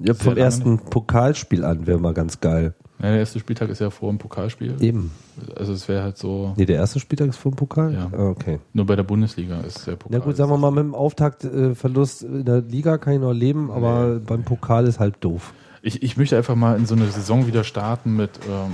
Ja, 0.00 0.14
vom 0.14 0.36
ersten 0.36 0.78
Pokalspiel 0.78 1.64
an 1.64 1.86
wäre 1.86 1.98
mal 1.98 2.12
ganz 2.14 2.40
geil. 2.40 2.74
ja, 2.98 3.10
der 3.10 3.18
erste 3.20 3.38
Spieltag 3.38 3.70
ist 3.70 3.80
ja 3.80 3.90
vor 3.90 4.10
dem 4.10 4.18
Pokalspiel. 4.18 4.74
Eben. 4.80 5.12
Also 5.56 5.72
es 5.72 5.88
wäre 5.88 6.02
halt 6.02 6.18
so, 6.18 6.52
Nee, 6.56 6.66
der 6.66 6.76
erste 6.76 6.98
Spieltag 7.00 7.28
ist 7.28 7.36
vom 7.36 7.54
Pokal? 7.54 7.92
Ja. 7.94 8.10
Ah, 8.12 8.28
okay. 8.28 8.58
nur 8.72 8.86
bei 8.86 8.96
der 8.96 9.04
Bundesliga 9.04 9.60
ist 9.60 9.86
der 9.86 9.96
Pokal. 9.96 10.18
Na 10.18 10.24
gut, 10.24 10.36
sagen 10.36 10.50
wir 10.50 10.58
mal, 10.58 10.70
mit 10.72 10.82
dem 10.84 10.94
Auftaktverlust 10.94 12.22
in 12.24 12.44
der 12.44 12.60
Liga 12.62 12.98
kann 12.98 13.14
ich 13.14 13.20
noch 13.20 13.32
leben, 13.32 13.70
aber 13.70 14.18
beim 14.20 14.42
Pokal 14.42 14.86
ist 14.86 14.98
halt 15.00 15.16
doof. 15.20 15.54
Ich, 15.82 16.02
ich 16.02 16.16
möchte 16.16 16.36
einfach 16.36 16.56
mal 16.56 16.76
in 16.76 16.86
so 16.86 16.94
eine 16.94 17.06
Saison 17.06 17.46
wieder 17.46 17.62
starten 17.62 18.16
mit 18.16 18.30
ähm, 18.48 18.72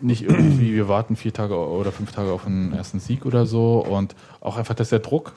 nicht 0.00 0.22
irgendwie, 0.22 0.74
wir 0.74 0.88
warten 0.88 1.16
vier 1.16 1.32
Tage 1.32 1.56
oder 1.56 1.92
fünf 1.92 2.12
Tage 2.12 2.30
auf 2.32 2.46
einen 2.46 2.72
ersten 2.72 3.00
Sieg 3.00 3.26
oder 3.26 3.46
so 3.46 3.84
und 3.84 4.14
auch 4.40 4.56
einfach, 4.56 4.74
dass 4.74 4.88
der 4.90 5.00
Druck, 5.00 5.32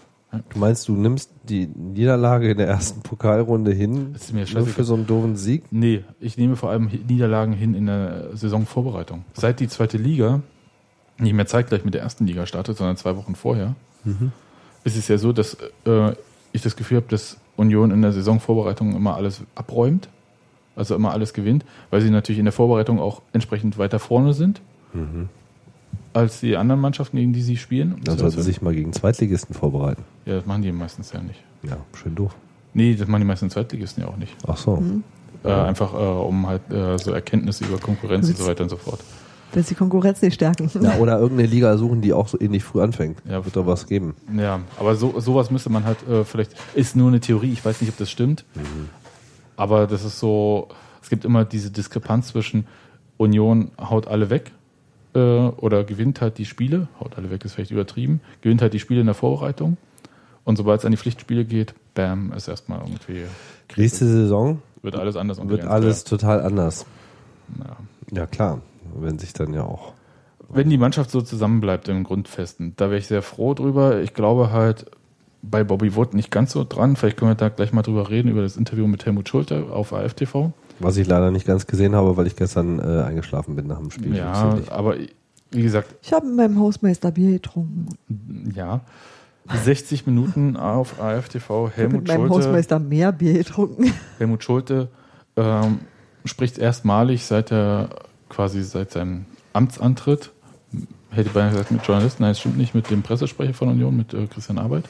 Du 0.49 0.59
meinst, 0.59 0.87
du 0.87 0.93
nimmst 0.93 1.29
die 1.43 1.67
Niederlage 1.67 2.51
in 2.51 2.57
der 2.57 2.67
ersten 2.67 3.01
Pokalrunde 3.01 3.73
hin, 3.73 4.13
Das 4.13 4.23
ist 4.23 4.33
mir 4.33 4.45
nur 4.53 4.65
für 4.65 4.85
so 4.85 4.93
einen 4.93 5.05
doofen 5.05 5.35
Sieg? 5.35 5.63
nee, 5.71 6.05
ich 6.21 6.37
nehme 6.37 6.55
vor 6.55 6.69
allem 6.69 6.85
Niederlagen 6.85 7.51
hin 7.51 7.73
in 7.73 7.87
der 7.87 8.29
Saisonvorbereitung. 8.33 9.25
Seit 9.33 9.59
die 9.59 9.67
zweite 9.67 9.97
Liga 9.97 10.41
nicht 11.17 11.33
mehr 11.33 11.47
zeitgleich 11.47 11.83
mit 11.83 11.93
der 11.93 12.01
ersten 12.01 12.25
Liga 12.27 12.45
startet, 12.45 12.77
sondern 12.77 12.95
zwei 12.95 13.17
Wochen 13.17 13.35
vorher, 13.35 13.75
ist 14.85 14.95
es 14.95 15.07
ja 15.09 15.17
so, 15.17 15.33
dass 15.33 15.57
äh, 15.85 16.13
ich 16.53 16.61
das 16.61 16.77
Gefühl 16.77 16.97
habe, 16.97 17.07
dass 17.09 17.37
Union 17.57 17.91
in 17.91 18.01
der 18.01 18.13
Saisonvorbereitung 18.13 18.95
immer 18.95 19.15
alles 19.15 19.41
abräumt, 19.53 20.07
also 20.75 20.95
immer 20.95 21.11
alles 21.11 21.33
gewinnt, 21.33 21.65
weil 21.89 22.01
sie 22.01 22.09
natürlich 22.09 22.39
in 22.39 22.45
der 22.45 22.53
Vorbereitung 22.53 22.99
auch 22.99 23.21
entsprechend 23.33 23.77
weiter 23.77 23.99
vorne 23.99 24.33
sind. 24.33 24.61
Als 26.13 26.41
die 26.41 26.57
anderen 26.57 26.81
Mannschaften, 26.81 27.17
gegen 27.17 27.33
die 27.33 27.41
sie 27.41 27.57
spielen. 27.57 27.95
Dann 28.03 28.17
sollten 28.17 28.37
sie 28.37 28.43
sich 28.43 28.61
mal 28.61 28.73
gegen 28.73 28.91
Zweitligisten 28.91 29.55
vorbereiten. 29.55 30.03
Ja, 30.25 30.35
das 30.35 30.45
machen 30.45 30.61
die 30.61 30.71
meistens 30.71 31.11
ja 31.13 31.21
nicht. 31.21 31.41
Ja, 31.63 31.77
schön 31.93 32.15
doof. 32.15 32.35
Nee, 32.73 32.95
das 32.95 33.07
machen 33.07 33.21
die 33.21 33.27
meisten 33.27 33.49
Zweitligisten 33.49 34.03
ja 34.03 34.09
auch 34.09 34.17
nicht. 34.17 34.35
Ach 34.47 34.57
so. 34.57 34.81
Äh, 35.43 35.51
einfach 35.51 35.93
äh, 35.93 35.97
um 35.97 36.47
halt 36.47 36.69
äh, 36.71 36.97
so 36.97 37.11
Erkenntnisse 37.11 37.65
über 37.65 37.77
Konkurrenz 37.77 38.29
und 38.29 38.37
so 38.37 38.45
weiter 38.45 38.63
und 38.63 38.69
so 38.69 38.77
fort. 38.77 38.99
Wenn 39.53 39.63
sie 39.63 39.75
Konkurrenz 39.75 40.21
nicht 40.21 40.35
stärken. 40.35 40.69
Ja, 40.81 40.97
oder 40.97 41.19
irgendeine 41.19 41.49
Liga 41.49 41.77
suchen, 41.77 42.01
die 42.01 42.13
auch 42.13 42.27
so 42.27 42.39
ähnlich 42.39 42.63
früh 42.63 42.81
anfängt. 42.81 43.21
Ja. 43.27 43.43
Wird 43.43 43.55
doch 43.55 43.65
was 43.65 43.87
geben. 43.87 44.15
Ja, 44.37 44.61
aber 44.79 44.95
so, 44.95 45.19
sowas 45.19 45.51
müsste 45.51 45.69
man 45.69 45.83
halt 45.83 46.07
äh, 46.07 46.23
vielleicht, 46.23 46.55
ist 46.73 46.95
nur 46.95 47.09
eine 47.09 47.19
Theorie, 47.19 47.51
ich 47.51 47.63
weiß 47.65 47.81
nicht, 47.81 47.89
ob 47.89 47.97
das 47.97 48.09
stimmt, 48.09 48.45
aber 49.55 49.87
das 49.87 50.03
ist 50.03 50.19
so, 50.19 50.67
es 51.01 51.09
gibt 51.09 51.25
immer 51.25 51.45
diese 51.45 51.71
Diskrepanz 51.71 52.29
zwischen 52.29 52.67
Union 53.17 53.71
haut 53.79 54.07
alle 54.07 54.29
weg 54.29 54.51
äh, 55.13 55.19
oder 55.19 55.83
gewinnt 55.83 56.21
halt 56.21 56.37
die 56.37 56.45
Spiele, 56.45 56.87
haut 56.99 57.17
alle 57.17 57.29
weg 57.29 57.45
ist 57.45 57.53
vielleicht 57.53 57.71
übertrieben, 57.71 58.21
gewinnt 58.41 58.61
halt 58.61 58.73
die 58.73 58.79
Spiele 58.79 59.01
in 59.01 59.07
der 59.07 59.15
Vorbereitung 59.15 59.77
und 60.43 60.57
sobald 60.57 60.79
es 60.79 60.85
an 60.85 60.91
die 60.91 60.97
Pflichtspiele 60.97 61.45
geht, 61.45 61.73
bam, 61.93 62.33
ist 62.33 62.47
erstmal 62.47 62.79
irgendwie, 62.79 63.25
Nächste 63.75 64.05
Saison 64.05 64.61
wird 64.81 64.95
alles 64.95 65.15
anders. 65.15 65.39
und 65.39 65.49
wird 65.49 65.65
alles 65.65 66.03
total 66.03 66.41
anders. 66.41 66.85
klar. 67.55 67.77
Ja. 68.11 68.17
Ja, 68.17 68.25
klar. 68.25 68.61
Wenn 68.95 69.19
sich 69.19 69.33
dann 69.33 69.53
ja 69.53 69.63
auch. 69.63 69.93
Wenn 70.49 70.69
die 70.69 70.77
Mannschaft 70.77 71.11
so 71.11 71.21
zusammenbleibt 71.21 71.87
im 71.87 72.03
Grundfesten, 72.03 72.73
da 72.75 72.89
wäre 72.89 72.97
ich 72.97 73.07
sehr 73.07 73.21
froh 73.21 73.53
drüber. 73.53 74.01
Ich 74.01 74.13
glaube 74.13 74.51
halt 74.51 74.91
bei 75.41 75.63
Bobby 75.63 75.95
Wood 75.95 76.13
nicht 76.13 76.31
ganz 76.31 76.51
so 76.51 76.63
dran. 76.63 76.95
Vielleicht 76.95 77.17
können 77.17 77.31
wir 77.31 77.35
da 77.35 77.49
gleich 77.49 77.73
mal 77.73 77.81
drüber 77.81 78.09
reden, 78.09 78.29
über 78.29 78.41
das 78.41 78.57
Interview 78.57 78.87
mit 78.87 79.05
Helmut 79.05 79.27
Schulte 79.29 79.65
auf 79.71 79.93
AFTV. 79.93 80.51
Was 80.79 80.97
ich 80.97 81.07
leider 81.07 81.31
nicht 81.31 81.45
ganz 81.45 81.67
gesehen 81.67 81.95
habe, 81.95 82.17
weil 82.17 82.27
ich 82.27 82.35
gestern 82.35 82.79
äh, 82.79 83.03
eingeschlafen 83.03 83.55
bin 83.55 83.67
nach 83.67 83.77
dem 83.79 83.91
Spiel. 83.91 84.15
Ja, 84.15 84.57
aber 84.69 84.95
wie 85.51 85.63
gesagt, 85.63 85.95
Ich 86.01 86.13
habe 86.13 86.25
mit 86.25 86.37
meinem 86.37 86.59
Hausmeister 86.59 87.11
Bier 87.11 87.31
getrunken. 87.31 87.87
ja. 88.55 88.81
60 89.63 90.05
Minuten 90.05 90.55
auf 90.55 91.01
AFTV. 91.01 91.41
Ich 91.43 91.49
habe 91.49 91.71
Helmut 91.75 91.93
mit 92.01 92.07
meinem 92.07 92.27
Schulte, 92.27 92.45
Hausmeister 92.45 92.79
mehr 92.79 93.11
Bier 93.11 93.33
getrunken. 93.33 93.91
Helmut 94.17 94.43
Schulte 94.43 94.87
ähm, 95.35 95.79
spricht 96.25 96.57
erstmalig 96.57 97.25
seit 97.25 97.51
er 97.51 97.89
quasi 98.29 98.63
seit 98.63 98.91
seinem 98.91 99.25
Amtsantritt, 99.53 100.31
hätte 101.09 101.27
ich 101.27 101.33
beinahe 101.33 101.51
gesagt 101.51 101.71
mit 101.71 101.85
Journalisten, 101.85 102.23
nein, 102.23 102.31
es 102.31 102.39
stimmt 102.39 102.57
nicht, 102.57 102.73
mit 102.73 102.89
dem 102.89 103.01
Pressesprecher 103.01 103.53
von 103.53 103.67
Union, 103.67 103.97
mit 103.97 104.13
äh, 104.13 104.27
Christian 104.27 104.57
Arbeit, 104.57 104.85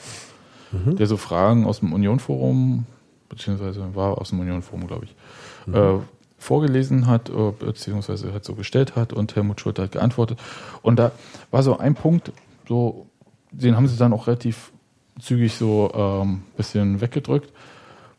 der 0.71 1.07
so 1.07 1.17
Fragen 1.17 1.65
aus 1.65 1.79
dem 1.79 1.93
Union-Forum, 1.93 2.85
beziehungsweise 3.29 3.95
war 3.95 4.17
aus 4.17 4.29
dem 4.29 4.39
Union-Forum, 4.39 4.87
glaube 4.87 5.05
ich, 5.05 5.73
äh, 5.73 5.99
vorgelesen 6.37 7.07
hat, 7.07 7.29
äh, 7.29 7.51
beziehungsweise 7.59 8.33
halt 8.33 8.43
so 8.43 8.55
gestellt 8.55 8.95
hat 8.95 9.13
und 9.13 9.35
Helmut 9.35 9.61
Schulte 9.61 9.83
hat 9.83 9.91
geantwortet. 9.91 10.39
Und 10.81 10.97
da 10.97 11.11
war 11.51 11.61
so 11.61 11.77
ein 11.77 11.93
Punkt, 11.93 12.31
so, 12.67 13.05
den 13.51 13.75
haben 13.75 13.87
sie 13.87 13.97
dann 13.97 14.11
auch 14.11 14.27
relativ 14.27 14.71
zügig 15.19 15.53
so 15.55 15.91
ein 15.93 16.27
ähm, 16.27 16.41
bisschen 16.57 16.99
weggedrückt, 16.99 17.51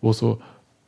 wo 0.01 0.11
es 0.11 0.19
so 0.19 0.41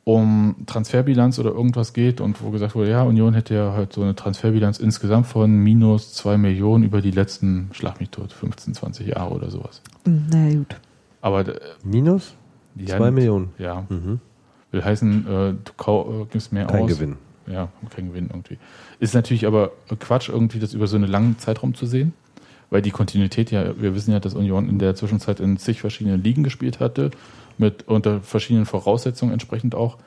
um 0.05 0.55
Transferbilanz 0.67 1.39
oder 1.39 1.49
irgendwas 1.49 1.91
geht 1.91 2.21
und 2.21 2.41
wo 2.43 2.51
gesagt 2.51 2.75
wurde, 2.75 2.91
ja, 2.91 3.01
Union 3.01 3.33
hätte 3.33 3.55
ja 3.55 3.73
halt 3.73 3.91
so 3.91 4.03
eine 4.03 4.15
Transferbilanz 4.15 4.79
insgesamt 4.79 5.25
von 5.25 5.51
minus 5.57 6.13
zwei 6.13 6.37
Millionen 6.37 6.83
über 6.83 7.01
die 7.01 7.11
letzten, 7.11 7.69
schlag 7.73 7.99
mich 7.99 8.11
tot, 8.11 8.31
15, 8.31 8.75
20 8.75 9.07
Jahre 9.07 9.33
oder 9.33 9.49
sowas. 9.49 9.81
Hm, 10.05 10.27
Na 10.31 10.53
gut. 10.53 10.75
Aber 11.25 11.39
äh, 11.47 11.59
Minus? 11.83 12.35
ja, 12.75 12.97
Zwei 12.97 13.09
Millionen. 13.09 13.49
Ja, 13.57 13.87
Mhm. 13.89 14.19
will 14.71 14.83
heißen, 14.85 15.25
äh, 15.25 15.53
du 15.83 16.21
äh, 16.21 16.25
gibst 16.31 16.53
mehr 16.53 16.67
Kein 16.67 16.83
aus. 16.83 16.89
Gewinn. 16.91 17.15
Ja, 17.47 17.69
kein 17.89 18.09
Gewinn 18.09 18.27
irgendwie. 18.29 18.59
Ist 18.99 19.15
natürlich 19.15 19.47
aber 19.47 19.71
Quatsch, 19.99 20.29
irgendwie 20.29 20.59
das 20.59 20.75
über 20.75 20.85
so 20.85 20.97
einen 20.97 21.07
langen 21.09 21.39
Zeitraum 21.39 21.73
zu 21.73 21.87
sehen. 21.87 22.13
weil 22.71 22.81
die 22.81 22.91
Kontinuität 22.91 23.51
ja, 23.51 23.79
wir 23.79 23.93
wissen 23.95 24.11
ja, 24.11 24.19
dass 24.19 24.33
Union 24.33 24.67
in 24.67 24.79
der 24.79 24.95
Zwischenzeit 24.95 25.39
in 25.39 25.55
zig 25.57 25.81
verschiedenen 25.81 26.23
Ligen 26.23 26.43
gespielt 26.43 26.79
hatte, 26.79 27.11
mit 27.59 27.87
unter 27.87 28.21
verschiedenen 28.21 28.65
Voraussetzungen 28.65 29.31
entsprechend 29.31 29.75
auch. 29.75 29.97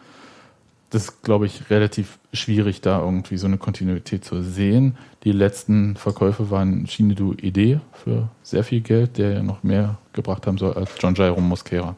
Das 0.90 1.04
ist, 1.04 1.22
glaube 1.22 1.44
ich, 1.44 1.68
relativ 1.68 2.18
schwierig, 2.32 2.80
da 2.80 3.00
irgendwie 3.00 3.36
so 3.36 3.46
eine 3.46 3.58
Kontinuität 3.58 4.24
zu 4.24 4.42
sehen. 4.42 4.96
Die 5.24 5.32
letzten 5.32 5.96
Verkäufe 5.96 6.50
waren 6.50 6.86
Shinedu 6.86 7.34
Idee 7.34 7.80
für 7.92 8.28
sehr 8.42 8.64
viel 8.64 8.80
Geld, 8.80 9.18
der 9.18 9.32
ja 9.32 9.42
noch 9.42 9.62
mehr 9.62 9.98
gebracht 10.14 10.46
haben 10.46 10.56
soll 10.56 10.72
als 10.72 10.90
John 10.98 11.14
Jairo 11.14 11.40
Mosquera, 11.40 11.94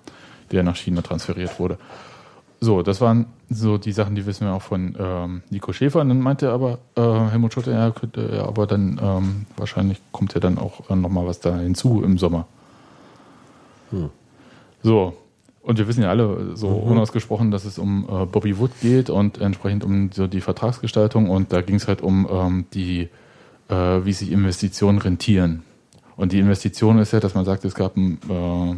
der 0.50 0.64
nach 0.64 0.76
China 0.76 1.02
transferiert 1.02 1.58
wurde. 1.60 1.78
So, 2.60 2.82
das 2.82 3.00
waren 3.00 3.26
so 3.48 3.78
die 3.78 3.92
Sachen, 3.92 4.14
die 4.14 4.26
wissen 4.26 4.46
wir 4.46 4.52
auch 4.52 4.62
von 4.62 4.94
ähm, 4.98 5.42
Nico 5.50 5.72
Schäfer. 5.72 6.00
Und 6.00 6.10
dann 6.10 6.20
meinte 6.20 6.50
aber 6.50 6.78
äh, 6.94 7.30
Helmut 7.30 7.54
Schulte, 7.54 7.70
ja, 7.70 7.90
könnte 7.90 8.30
ja, 8.34 8.44
aber 8.44 8.66
dann 8.66 9.00
ähm, 9.02 9.46
wahrscheinlich 9.56 10.00
kommt 10.12 10.34
ja 10.34 10.40
dann 10.40 10.58
auch 10.58 10.90
äh, 10.90 10.96
nochmal 10.96 11.26
was 11.26 11.40
da 11.40 11.56
hinzu 11.56 12.02
im 12.02 12.18
Sommer. 12.18 12.46
Hm. 13.90 14.10
So, 14.82 15.16
und 15.62 15.78
wir 15.78 15.86
wissen 15.88 16.02
ja 16.02 16.10
alle 16.10 16.56
so 16.56 16.68
Mhm. 16.68 16.92
unausgesprochen, 16.92 17.50
dass 17.50 17.64
es 17.64 17.78
um 17.78 18.06
äh, 18.10 18.26
Bobby 18.26 18.58
Wood 18.58 18.70
geht 18.80 19.10
und 19.10 19.38
entsprechend 19.38 19.84
um 19.84 20.10
so 20.12 20.26
die 20.26 20.40
Vertragsgestaltung. 20.40 21.28
Und 21.28 21.52
da 21.52 21.60
ging 21.60 21.76
es 21.76 21.86
halt 21.86 22.00
um 22.02 22.26
ähm, 22.30 22.64
die, 22.72 23.08
äh, 23.68 23.74
wie 24.04 24.12
sich 24.12 24.32
Investitionen 24.32 24.98
rentieren. 24.98 25.62
Und 26.16 26.32
die 26.32 26.38
Investition 26.38 26.98
ist 26.98 27.12
ja, 27.12 27.20
dass 27.20 27.34
man 27.34 27.44
sagt, 27.44 27.64
es 27.64 27.74
gab 27.74 27.96
ein, 27.96 28.18
äh, 28.28 28.76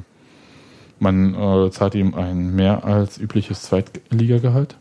man 0.99 1.35
äh, 1.35 1.71
zahlt 1.71 1.95
ihm 1.95 2.15
ein 2.15 2.55
mehr 2.55 2.85
als 2.85 3.19
übliches 3.19 3.63
Zweitligagehalt. 3.63 4.77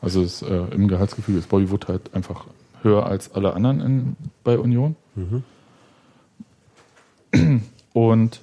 Also 0.00 0.22
es, 0.22 0.42
äh, 0.42 0.54
im 0.72 0.86
Gehaltsgefüge 0.88 1.38
ist 1.38 1.48
Bobby 1.48 1.70
Wood 1.70 1.88
halt 1.88 2.14
einfach 2.14 2.46
höher 2.82 3.06
als 3.06 3.32
alle 3.34 3.54
anderen 3.54 3.80
in, 3.80 4.16
bei 4.44 4.58
Union. 4.58 4.94
Und 7.92 8.40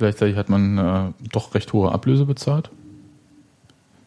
gleichzeitig 0.00 0.36
hat 0.36 0.48
man 0.48 0.78
äh, 0.78 1.12
doch 1.30 1.54
recht 1.54 1.72
hohe 1.72 1.92
Ablöse 1.92 2.24
bezahlt. 2.24 2.70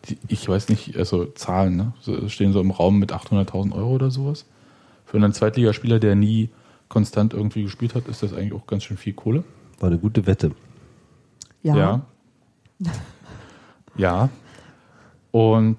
Die, 0.09 0.17
ich 0.27 0.49
weiß 0.49 0.67
nicht, 0.69 0.97
also 0.97 1.25
Zahlen, 1.25 1.77
ne? 1.77 1.93
So, 2.01 2.27
stehen 2.27 2.51
so 2.51 2.59
im 2.59 2.71
Raum 2.71 2.99
mit 2.99 3.13
800.000 3.13 3.73
Euro 3.73 3.91
oder 3.91 4.11
sowas. 4.11 4.45
Für 5.05 5.17
einen 5.17 5.31
Zweitligaspieler, 5.31 5.99
der 5.99 6.15
nie 6.15 6.49
konstant 6.89 7.33
irgendwie 7.33 7.63
gespielt 7.63 7.95
hat, 7.95 8.07
ist 8.07 8.23
das 8.23 8.33
eigentlich 8.33 8.53
auch 8.53 8.67
ganz 8.67 8.83
schön 8.83 8.97
viel 8.97 9.13
Kohle. 9.13 9.43
War 9.79 9.87
eine 9.87 9.99
gute 9.99 10.25
Wette. 10.25 10.51
Ja. 11.61 11.75
Ja. 11.77 12.01
ja. 13.95 14.29
Und 15.31 15.77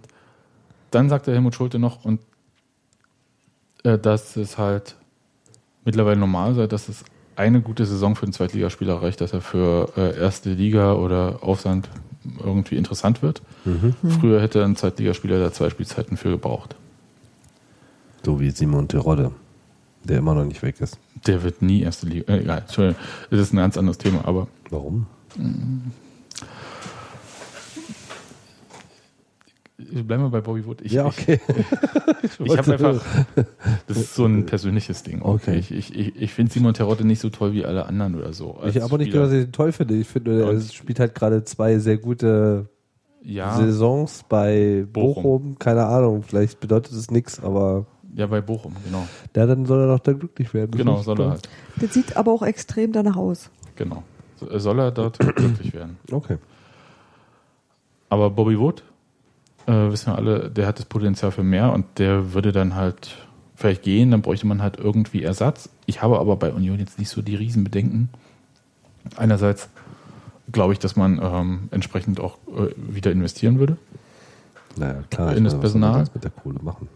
dann 0.90 1.08
sagte 1.08 1.32
Helmut 1.32 1.54
Schulte 1.54 1.78
noch, 1.78 2.04
und 2.04 2.20
äh, 3.82 3.98
dass 3.98 4.36
es 4.36 4.58
halt 4.58 4.96
mittlerweile 5.84 6.18
normal 6.18 6.54
sei, 6.54 6.66
dass 6.66 6.88
es 6.88 7.04
eine 7.36 7.60
gute 7.60 7.86
Saison 7.86 8.16
für 8.16 8.24
einen 8.24 8.32
Zweitligaspieler 8.32 9.02
reicht, 9.02 9.20
dass 9.20 9.32
er 9.32 9.40
für 9.40 9.92
äh, 9.96 10.18
erste 10.18 10.50
Liga 10.52 10.94
oder 10.94 11.38
Aufsand 11.42 11.88
irgendwie 12.42 12.76
interessant 12.76 13.22
wird. 13.22 13.42
Früher 14.20 14.40
hätte 14.40 14.64
ein 14.64 14.76
Zweitligaspieler 14.76 15.38
da 15.40 15.52
zwei 15.52 15.68
Spielzeiten 15.68 16.16
für 16.16 16.30
gebraucht. 16.30 16.74
So 18.24 18.40
wie 18.40 18.50
Simon 18.50 18.88
Terodde, 18.88 19.32
der 20.04 20.18
immer 20.18 20.34
noch 20.34 20.44
nicht 20.44 20.62
weg 20.62 20.80
ist. 20.80 20.98
Der 21.26 21.42
wird 21.42 21.60
nie 21.60 21.82
erste 21.82 22.06
Liga. 22.06 22.32
Äh, 22.32 22.40
egal, 22.40 22.58
Entschuldigung, 22.60 23.00
das 23.30 23.40
ist 23.40 23.52
ein 23.52 23.58
ganz 23.58 23.76
anderes 23.76 23.98
Thema, 23.98 24.24
aber 24.24 24.48
Warum? 24.74 25.06
Bleiben 29.76 30.22
wir 30.24 30.30
bei 30.30 30.40
Bobby 30.40 30.64
Wood. 30.66 30.82
Ich, 30.82 30.92
ja, 30.92 31.06
okay. 31.06 31.40
Ich, 32.22 32.40
ich 32.40 32.56
habe 32.56 32.72
einfach, 32.72 33.04
das 33.86 33.98
ist 33.98 34.14
so 34.14 34.24
ein 34.24 34.46
persönliches 34.46 35.02
Ding. 35.02 35.20
Okay. 35.20 35.58
Ich, 35.58 35.70
ich, 35.70 35.94
ich, 35.94 36.16
ich 36.16 36.32
finde 36.32 36.50
Simon 36.52 36.72
Terodde 36.72 37.06
nicht 37.06 37.20
so 37.20 37.28
toll 37.28 37.52
wie 37.52 37.66
alle 37.66 37.84
anderen 37.84 38.14
oder 38.14 38.32
so. 38.32 38.58
Ich 38.64 38.80
habe 38.80 38.92
auch 38.92 38.96
nicht 38.96 39.12
gesagt, 39.12 39.26
dass 39.26 39.38
ich 39.38 39.44
ihn 39.44 39.52
toll 39.52 39.72
finde. 39.72 39.94
Ich 39.94 40.08
finde, 40.08 40.42
er 40.42 40.58
spielt 40.62 41.00
halt 41.00 41.14
gerade 41.14 41.44
zwei 41.44 41.78
sehr 41.78 41.98
gute 41.98 42.70
ja, 43.22 43.54
Saisons 43.56 44.24
bei 44.26 44.86
Bochum. 44.90 45.22
Bochum. 45.22 45.58
Keine 45.58 45.84
Ahnung, 45.84 46.22
vielleicht 46.22 46.60
bedeutet 46.60 46.92
es 46.92 47.10
nichts, 47.10 47.42
aber 47.42 47.84
ja, 48.14 48.26
bei 48.26 48.40
Bochum, 48.40 48.74
genau. 48.84 49.06
ja, 49.34 49.44
dann 49.46 49.66
soll 49.66 49.80
er 49.80 49.88
doch 49.88 49.98
dann 49.98 50.18
glücklich 50.18 50.54
werden. 50.54 50.70
Genau, 50.70 51.02
soll 51.02 51.20
er 51.20 51.30
halt. 51.30 51.48
Das 51.80 51.92
sieht 51.92 52.16
aber 52.16 52.32
auch 52.32 52.42
extrem 52.42 52.92
danach 52.92 53.16
aus. 53.16 53.50
Genau. 53.76 54.02
So- 54.36 54.58
Soll 54.58 54.78
er 54.78 54.92
dort 54.92 55.18
glücklich 55.18 55.74
werden. 55.74 55.98
Okay. 56.10 56.38
Aber 58.08 58.30
Bobby 58.30 58.58
Wood, 58.58 58.84
äh, 59.66 59.90
wissen 59.90 60.12
wir 60.12 60.16
alle, 60.16 60.50
der 60.50 60.66
hat 60.66 60.78
das 60.78 60.86
Potenzial 60.86 61.30
für 61.30 61.42
mehr 61.42 61.72
und 61.72 61.98
der 61.98 62.32
würde 62.34 62.52
dann 62.52 62.74
halt 62.74 63.16
vielleicht 63.56 63.82
gehen, 63.82 64.10
dann 64.10 64.22
bräuchte 64.22 64.46
man 64.46 64.62
halt 64.62 64.78
irgendwie 64.78 65.22
Ersatz. 65.22 65.68
Ich 65.86 66.02
habe 66.02 66.18
aber 66.18 66.36
bei 66.36 66.52
Union 66.52 66.78
jetzt 66.78 66.98
nicht 66.98 67.08
so 67.08 67.22
die 67.22 67.36
Riesenbedenken. 67.36 68.08
Einerseits 69.16 69.68
glaube 70.50 70.72
ich, 70.72 70.78
dass 70.78 70.96
man 70.96 71.20
ähm, 71.22 71.68
entsprechend 71.70 72.20
auch 72.20 72.38
äh, 72.48 72.72
wieder 72.76 73.12
investieren 73.12 73.58
würde. 73.58 73.76
Naja, 74.76 75.04
klar. 75.10 75.36
In 75.36 75.44
das 75.44 75.52
meine, 75.52 75.62
was 75.62 75.72
Personal? 75.72 75.94
sonst 75.94 76.14
mit 76.14 76.24
der 76.24 76.30
Kohle 76.30 76.58
machen. 76.62 76.88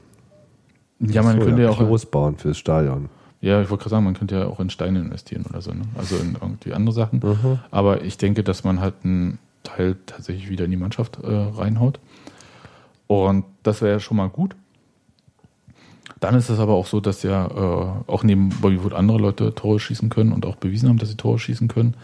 Ja, 1.01 1.23
man 1.23 1.39
So, 1.39 1.45
könnte 1.45 1.63
ja 1.63 1.71
auch. 1.71 1.79
Klos 1.79 2.07
bauen 2.07 2.37
fürs 2.37 2.59
Stadion. 2.59 3.09
Ja, 3.41 3.63
ich 3.63 3.71
wollte 3.71 3.83
gerade 3.83 3.91
sagen, 3.91 4.05
man 4.05 4.15
könnte 4.15 4.35
ja 4.35 4.47
auch 4.47 4.59
in 4.59 4.69
Steine 4.69 4.99
investieren 4.99 5.45
oder 5.49 5.61
so, 5.61 5.71
ne? 5.71 5.83
Also 5.97 6.17
in 6.17 6.37
irgendwie 6.41 6.73
andere 6.73 6.93
Sachen. 6.93 7.21
Mhm. 7.21 7.61
Aber 7.71 8.03
ich 8.03 8.19
denke, 8.19 8.43
dass 8.43 8.65
man 8.65 8.81
halt 8.81 8.95
einen 9.05 9.39
Teil 9.63 9.97
tatsächlich 10.07 10.51
wieder 10.51 10.65
in 10.65 10.73
die 10.73 10.77
Mannschaft 10.77 11.19
äh, 11.23 11.29
reinhaut. 11.29 12.01
Und 13.09 13.45
das 13.65 13.83
wäre 13.83 13.95
ja 13.95 14.01
schon 14.01 14.19
mal 14.19 14.29
gut. 14.29 14.55
Dann 16.21 16.35
ist 16.35 16.49
es 16.49 16.59
aber 16.59 16.75
auch 16.75 16.87
so, 16.87 17.01
dass 17.01 17.23
ja 17.23 17.47
äh, 17.47 18.11
auch 18.11 18.23
neben 18.23 18.51
Bobby 18.51 18.83
Wood 18.83 18.93
andere 18.93 19.19
Leute 19.19 19.55
Tore 19.55 19.81
schießen 19.81 20.09
können 20.09 20.33
und 20.33 20.47
auch 20.47 20.57
bewiesen 20.57 20.89
haben, 20.89 20.99
dass 20.99 21.09
sie 21.09 21.17
Tore 21.17 21.39
schießen 21.39 21.69
können. 21.69 21.95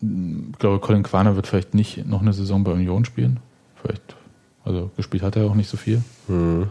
Ich 0.00 0.58
glaube, 0.58 0.78
Colin 0.78 1.02
Quaner 1.02 1.36
wird 1.36 1.46
vielleicht 1.46 1.74
nicht 1.74 2.06
noch 2.06 2.22
eine 2.22 2.32
Saison 2.32 2.64
bei 2.64 2.72
Union 2.72 3.04
spielen. 3.04 3.40
Vielleicht, 3.76 4.16
also 4.64 4.90
gespielt 4.96 5.22
hat 5.22 5.36
er 5.36 5.46
auch 5.46 5.54
nicht 5.54 5.68
so 5.68 5.76
viel. 5.76 6.02
Mhm. 6.28 6.68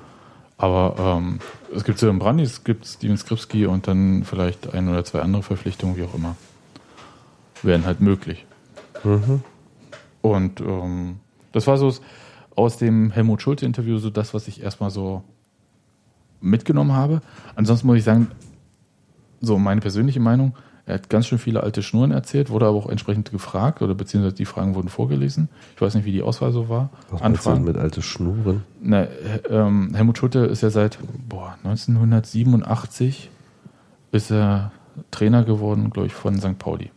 Aber 0.57 0.95
ähm, 1.17 1.39
es 1.73 1.83
gibt 1.83 1.99
Sören 1.99 2.19
Brandy, 2.19 2.43
es 2.43 2.63
gibt 2.63 2.85
Steven 2.85 3.17
Skripski 3.17 3.65
und 3.65 3.87
dann 3.87 4.23
vielleicht 4.23 4.73
ein 4.73 4.89
oder 4.89 5.05
zwei 5.05 5.21
andere 5.21 5.43
Verpflichtungen, 5.43 5.95
wie 5.95 6.03
auch 6.03 6.13
immer. 6.13 6.35
Wären 7.61 7.85
halt 7.85 8.01
möglich. 8.01 8.45
Mhm. 9.03 9.43
Und 10.21 10.59
ähm, 10.61 11.19
das 11.51 11.67
war 11.67 11.77
so 11.77 11.93
aus 12.59 12.77
dem 12.77 13.11
Helmut 13.11 13.41
Schulte-Interview 13.41 13.97
so 13.97 14.09
das, 14.09 14.33
was 14.33 14.47
ich 14.47 14.61
erstmal 14.61 14.89
so 14.91 15.23
mitgenommen 16.41 16.93
habe. 16.93 17.21
Ansonsten 17.55 17.87
muss 17.87 17.97
ich 17.97 18.03
sagen, 18.03 18.27
so 19.41 19.57
meine 19.57 19.81
persönliche 19.81 20.19
Meinung, 20.19 20.53
er 20.85 20.95
hat 20.95 21.09
ganz 21.09 21.27
schön 21.27 21.37
viele 21.37 21.61
alte 21.63 21.83
Schnurren 21.83 22.11
erzählt, 22.11 22.49
wurde 22.49 22.65
aber 22.65 22.77
auch 22.77 22.89
entsprechend 22.89 23.31
gefragt 23.31 23.81
oder 23.81 23.93
beziehungsweise 23.93 24.35
die 24.35 24.45
Fragen 24.45 24.73
wurden 24.75 24.89
vorgelesen. 24.89 25.47
Ich 25.75 25.81
weiß 25.81 25.93
nicht, 25.95 26.05
wie 26.05 26.11
die 26.11 26.23
Auswahl 26.23 26.51
so 26.51 26.67
war. 26.67 26.89
Was 27.11 27.21
Anfragen. 27.21 27.63
mit 27.63 27.77
alte 27.77 28.01
Schnuren? 28.01 28.63
Na, 28.81 29.03
He- 29.03 29.47
ähm, 29.49 29.93
Helmut 29.93 30.17
Schulte 30.17 30.39
ist 30.39 30.61
ja 30.63 30.69
seit 30.71 30.97
boah, 31.27 31.57
1987 31.63 33.29
ist 34.11 34.31
er 34.31 34.71
Trainer 35.11 35.43
geworden, 35.43 35.91
glaube 35.91 36.07
ich, 36.07 36.13
von 36.13 36.37
St. 36.39 36.57
Pauli. 36.57 36.91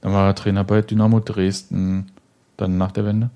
Dann 0.00 0.12
war 0.12 0.26
er 0.28 0.34
Trainer 0.34 0.62
bei 0.64 0.82
Dynamo 0.82 1.18
Dresden, 1.20 2.12
dann 2.56 2.78
nach 2.78 2.92
der 2.92 3.04
Wende. 3.04 3.30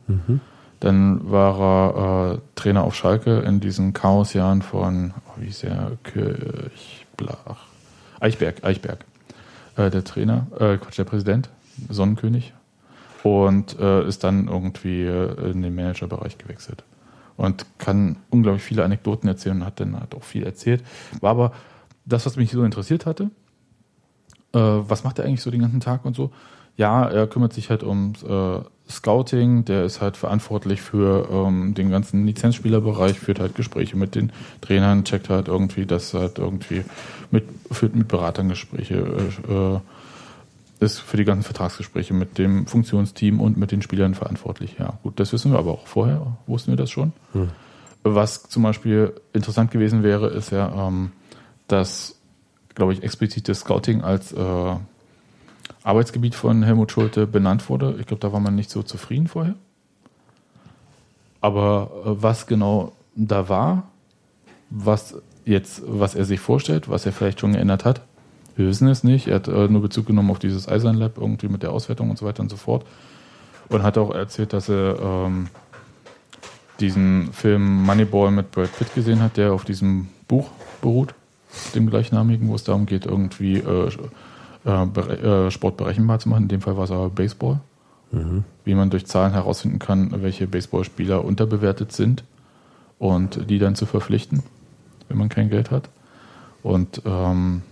Dann 0.80 1.30
war 1.30 1.60
er 1.60 2.32
äh, 2.34 2.38
Trainer 2.54 2.84
auf 2.84 2.94
Schalke 2.94 3.40
in 3.40 3.60
diesen 3.60 3.92
Chaosjahren 3.92 4.62
von, 4.62 5.12
oh, 5.28 5.40
wie 5.40 5.46
hieß 5.46 5.60
der, 5.60 5.92
Kirchblach, 6.04 7.66
Eichberg, 8.18 8.64
Eichberg. 8.64 9.04
Äh, 9.76 9.90
der 9.90 10.04
Trainer, 10.04 10.46
äh, 10.58 10.78
Quatsch, 10.78 10.98
der 10.98 11.04
Präsident, 11.04 11.50
Sonnenkönig. 11.88 12.54
Und 13.22 13.78
äh, 13.78 14.06
ist 14.08 14.24
dann 14.24 14.48
irgendwie 14.48 15.02
äh, 15.02 15.50
in 15.50 15.60
den 15.60 15.74
Managerbereich 15.74 16.38
gewechselt 16.38 16.84
und 17.40 17.64
kann 17.78 18.16
unglaublich 18.28 18.62
viele 18.62 18.84
Anekdoten 18.84 19.26
erzählen 19.26 19.56
und 19.56 19.64
hat 19.64 19.80
dann 19.80 19.98
halt 19.98 20.14
auch 20.14 20.24
viel 20.24 20.42
erzählt. 20.42 20.84
War 21.20 21.30
aber 21.30 21.52
das, 22.04 22.26
was 22.26 22.36
mich 22.36 22.50
so 22.50 22.62
interessiert 22.64 23.06
hatte, 23.06 23.30
äh, 24.52 24.58
was 24.58 25.04
macht 25.04 25.18
er 25.18 25.24
eigentlich 25.24 25.40
so 25.40 25.50
den 25.50 25.62
ganzen 25.62 25.80
Tag 25.80 26.04
und 26.04 26.14
so? 26.14 26.32
Ja, 26.76 27.08
er 27.08 27.26
kümmert 27.26 27.54
sich 27.54 27.70
halt 27.70 27.82
ums 27.82 28.22
Scouting, 28.90 29.64
der 29.64 29.84
ist 29.84 30.00
halt 30.00 30.16
verantwortlich 30.16 30.82
für 30.82 31.28
ähm, 31.30 31.74
den 31.74 31.90
ganzen 31.90 32.26
Lizenzspielerbereich, 32.26 33.18
führt 33.18 33.40
halt 33.40 33.54
Gespräche 33.54 33.96
mit 33.96 34.14
den 34.14 34.32
Trainern, 34.60 35.04
checkt 35.04 35.30
halt 35.30 35.48
irgendwie, 35.48 35.86
dass 35.86 36.14
halt 36.14 36.38
irgendwie 36.38 36.84
mit, 37.30 37.44
führt 37.70 37.94
mit 37.94 38.08
Beratern 38.08 38.48
Gespräche, 38.48 38.94
äh, 39.48 39.52
äh, 39.52 39.80
ist 40.80 40.98
für 40.98 41.16
die 41.16 41.24
ganzen 41.24 41.44
Vertragsgespräche 41.44 42.14
mit 42.14 42.38
dem 42.38 42.66
Funktionsteam 42.66 43.40
und 43.40 43.56
mit 43.56 43.70
den 43.70 43.82
Spielern 43.82 44.14
verantwortlich. 44.14 44.76
Ja, 44.78 44.98
gut, 45.02 45.20
das 45.20 45.32
wissen 45.32 45.52
wir 45.52 45.58
aber 45.58 45.72
auch 45.72 45.86
vorher, 45.86 46.38
wussten 46.46 46.72
wir 46.72 46.76
das 46.76 46.90
schon. 46.90 47.12
Was 48.02 48.44
zum 48.44 48.62
Beispiel 48.62 49.12
interessant 49.34 49.70
gewesen 49.70 50.02
wäre, 50.02 50.28
ist 50.28 50.50
ja, 50.50 50.88
ähm, 50.88 51.12
dass, 51.68 52.16
glaube 52.74 52.94
ich, 52.94 53.02
explizit 53.02 53.48
das 53.48 53.60
Scouting 53.60 54.00
als 54.02 54.32
äh, 54.32 54.74
Arbeitsgebiet 55.82 56.34
von 56.34 56.62
Helmut 56.62 56.92
Schulte 56.92 57.26
benannt 57.26 57.68
wurde. 57.68 57.96
Ich 58.00 58.06
glaube, 58.06 58.20
da 58.20 58.32
war 58.32 58.40
man 58.40 58.54
nicht 58.54 58.70
so 58.70 58.82
zufrieden 58.82 59.28
vorher. 59.28 59.54
Aber 61.40 61.90
äh, 62.04 62.22
was 62.22 62.46
genau 62.46 62.92
da 63.14 63.48
war, 63.48 63.84
was 64.68 65.16
jetzt, 65.44 65.82
was 65.86 66.14
er 66.14 66.24
sich 66.24 66.40
vorstellt, 66.40 66.88
was 66.88 67.06
er 67.06 67.12
vielleicht 67.12 67.40
schon 67.40 67.52
geändert 67.52 67.84
hat, 67.84 68.02
Wir 68.56 68.66
wissen 68.66 68.88
es 68.88 69.04
nicht. 69.04 69.28
Er 69.28 69.36
hat 69.36 69.48
äh, 69.48 69.68
nur 69.68 69.80
Bezug 69.80 70.06
genommen 70.06 70.30
auf 70.30 70.38
dieses 70.38 70.68
Eisern 70.68 70.96
Lab 70.96 71.16
irgendwie 71.16 71.48
mit 71.48 71.62
der 71.62 71.72
Auswertung 71.72 72.10
und 72.10 72.18
so 72.18 72.26
weiter 72.26 72.42
und 72.42 72.50
so 72.50 72.56
fort. 72.56 72.84
Und 73.70 73.82
hat 73.82 73.96
auch 73.96 74.14
erzählt, 74.14 74.52
dass 74.52 74.68
er 74.68 74.98
ähm, 75.00 75.48
diesen 76.78 77.32
Film 77.32 77.84
Moneyball 77.84 78.30
mit 78.30 78.50
Brad 78.50 78.76
Pitt 78.76 78.94
gesehen 78.94 79.22
hat, 79.22 79.38
der 79.38 79.54
auf 79.54 79.64
diesem 79.64 80.08
Buch 80.28 80.50
beruht, 80.82 81.14
dem 81.74 81.88
gleichnamigen, 81.88 82.48
wo 82.48 82.54
es 82.54 82.64
darum 82.64 82.84
geht, 82.84 83.06
irgendwie 83.06 83.58
äh, 83.58 83.90
äh, 84.64 84.82
äh, 84.82 85.50
Sport 85.50 85.76
berechenbar 85.76 86.18
zu 86.18 86.28
machen. 86.28 86.44
In 86.44 86.48
dem 86.48 86.60
Fall 86.60 86.76
war 86.76 86.84
es 86.84 86.90
aber 86.90 87.10
Baseball. 87.10 87.60
Wie 88.64 88.74
man 88.74 88.90
durch 88.90 89.06
Zahlen 89.06 89.32
herausfinden 89.32 89.78
kann, 89.78 90.22
welche 90.22 90.48
Baseballspieler 90.48 91.24
unterbewertet 91.24 91.92
sind 91.92 92.24
und 92.98 93.48
die 93.48 93.60
dann 93.60 93.76
zu 93.76 93.86
verpflichten, 93.86 94.42
wenn 95.08 95.16
man 95.16 95.28
kein 95.28 95.48
Geld 95.48 95.70
hat. 95.70 95.88
Und 96.64 97.02
ähm, 97.04 97.62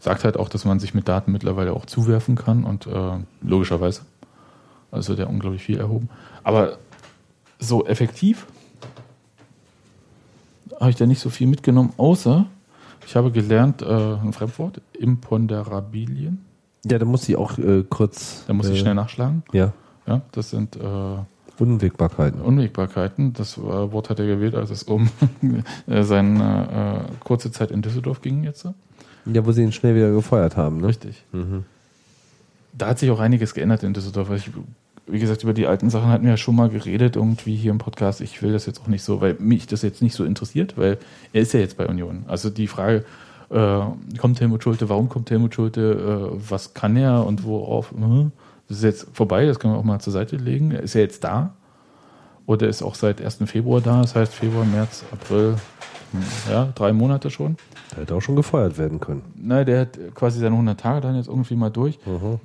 sagt 0.00 0.24
halt 0.24 0.36
auch, 0.36 0.48
dass 0.48 0.64
man 0.64 0.80
sich 0.80 0.94
mit 0.94 1.06
Daten 1.06 1.30
mittlerweile 1.30 1.74
auch 1.74 1.86
zuwerfen 1.86 2.34
kann 2.34 2.64
und 2.64 2.88
äh, 2.88 3.18
logischerweise. 3.40 4.02
Also 4.90 5.14
der 5.14 5.30
unglaublich 5.30 5.62
viel 5.62 5.78
erhoben. 5.78 6.08
Aber 6.42 6.78
so 7.60 7.86
effektiv 7.86 8.46
habe 10.80 10.90
ich 10.90 10.96
da 10.96 11.06
nicht 11.06 11.20
so 11.20 11.30
viel 11.30 11.46
mitgenommen, 11.46 11.92
außer 11.96 12.46
ich 13.06 13.16
habe 13.16 13.30
gelernt, 13.30 13.82
äh, 13.82 13.86
ein 13.86 14.32
Fremdwort, 14.32 14.80
Imponderabilien. 14.98 16.44
Ja, 16.84 16.98
da 16.98 17.04
muss 17.04 17.28
ich 17.28 17.36
auch 17.36 17.58
äh, 17.58 17.84
kurz. 17.88 18.44
Da 18.46 18.52
muss 18.52 18.68
ich 18.68 18.76
äh, 18.76 18.80
schnell 18.80 18.94
nachschlagen. 18.94 19.42
Ja, 19.52 19.72
Ja, 20.06 20.22
das 20.32 20.50
sind 20.50 20.76
äh, 20.76 20.80
Unwägbarkeiten. 21.58 22.40
Unwägbarkeiten. 22.40 23.32
Das 23.34 23.56
äh, 23.56 23.60
Wort 23.60 24.10
hat 24.10 24.18
er 24.18 24.26
gewählt, 24.26 24.54
als 24.54 24.70
es 24.70 24.82
um 24.82 25.08
äh, 25.86 26.02
seine 26.02 27.06
äh, 27.08 27.12
kurze 27.24 27.52
Zeit 27.52 27.70
in 27.70 27.82
Düsseldorf 27.82 28.20
ging 28.20 28.42
jetzt. 28.42 28.66
Ja, 29.26 29.46
wo 29.46 29.52
sie 29.52 29.62
ihn 29.62 29.72
schnell 29.72 29.94
wieder 29.94 30.10
gefeuert 30.10 30.56
haben. 30.56 30.78
Ne? 30.80 30.88
Richtig. 30.88 31.22
Mhm. 31.32 31.64
Da 32.72 32.88
hat 32.88 32.98
sich 32.98 33.10
auch 33.10 33.20
einiges 33.20 33.54
geändert 33.54 33.82
in 33.84 33.92
Düsseldorf. 33.94 34.30
Ich, 34.30 34.50
wie 35.12 35.18
gesagt, 35.18 35.42
über 35.42 35.52
die 35.52 35.66
alten 35.66 35.90
Sachen 35.90 36.08
hatten 36.08 36.24
wir 36.24 36.30
ja 36.30 36.36
schon 36.36 36.56
mal 36.56 36.70
geredet, 36.70 37.16
irgendwie 37.16 37.54
hier 37.54 37.70
im 37.70 37.78
Podcast. 37.78 38.22
Ich 38.22 38.42
will 38.42 38.52
das 38.52 38.64
jetzt 38.64 38.80
auch 38.80 38.86
nicht 38.86 39.04
so, 39.04 39.20
weil 39.20 39.34
mich 39.38 39.66
das 39.66 39.82
jetzt 39.82 40.00
nicht 40.00 40.14
so 40.14 40.24
interessiert, 40.24 40.78
weil 40.78 40.98
er 41.34 41.42
ist 41.42 41.52
ja 41.52 41.60
jetzt 41.60 41.76
bei 41.76 41.86
Union. 41.86 42.24
Also 42.28 42.48
die 42.48 42.66
Frage, 42.66 43.04
äh, 43.50 43.80
kommt 44.18 44.40
Helmut 44.40 44.62
Schulte, 44.62 44.88
warum 44.88 45.10
kommt 45.10 45.30
Helmut 45.30 45.54
Schulte, 45.54 46.30
äh, 46.32 46.50
was 46.50 46.72
kann 46.72 46.96
er 46.96 47.26
und 47.26 47.44
worauf, 47.44 47.92
mhm. 47.92 48.32
das 48.68 48.78
ist 48.78 48.84
jetzt 48.84 49.06
vorbei, 49.12 49.44
das 49.44 49.58
können 49.58 49.74
wir 49.74 49.78
auch 49.78 49.84
mal 49.84 50.00
zur 50.00 50.14
Seite 50.14 50.36
legen. 50.36 50.70
Er 50.70 50.80
ist 50.80 50.94
ja 50.94 51.02
jetzt 51.02 51.22
da. 51.22 51.52
Oder 52.46 52.68
ist 52.68 52.82
auch 52.82 52.94
seit 52.94 53.22
1. 53.22 53.38
Februar 53.44 53.82
da, 53.82 54.00
das 54.00 54.16
heißt 54.16 54.34
Februar, 54.34 54.64
März, 54.64 55.04
April, 55.12 55.56
hm, 56.12 56.22
ja, 56.50 56.72
drei 56.74 56.92
Monate 56.92 57.30
schon. 57.30 57.56
Der 57.92 58.02
hätte 58.02 58.14
auch 58.14 58.22
schon 58.22 58.36
gefeuert 58.36 58.78
werden 58.78 58.98
können. 58.98 59.22
Nein, 59.36 59.66
der 59.66 59.82
hat 59.82 59.98
quasi 60.14 60.40
seine 60.40 60.54
100 60.54 60.80
Tage 60.80 61.00
dann 61.02 61.16
jetzt 61.16 61.28
irgendwie 61.28 61.54
mal 61.54 61.70
durch. 61.70 61.98
Mhm. 62.06 62.40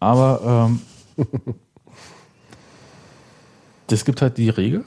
Aber 0.00 0.68
ähm, 0.68 0.80
es 3.92 4.04
gibt 4.04 4.22
halt 4.22 4.38
die 4.38 4.50
Regel. 4.50 4.84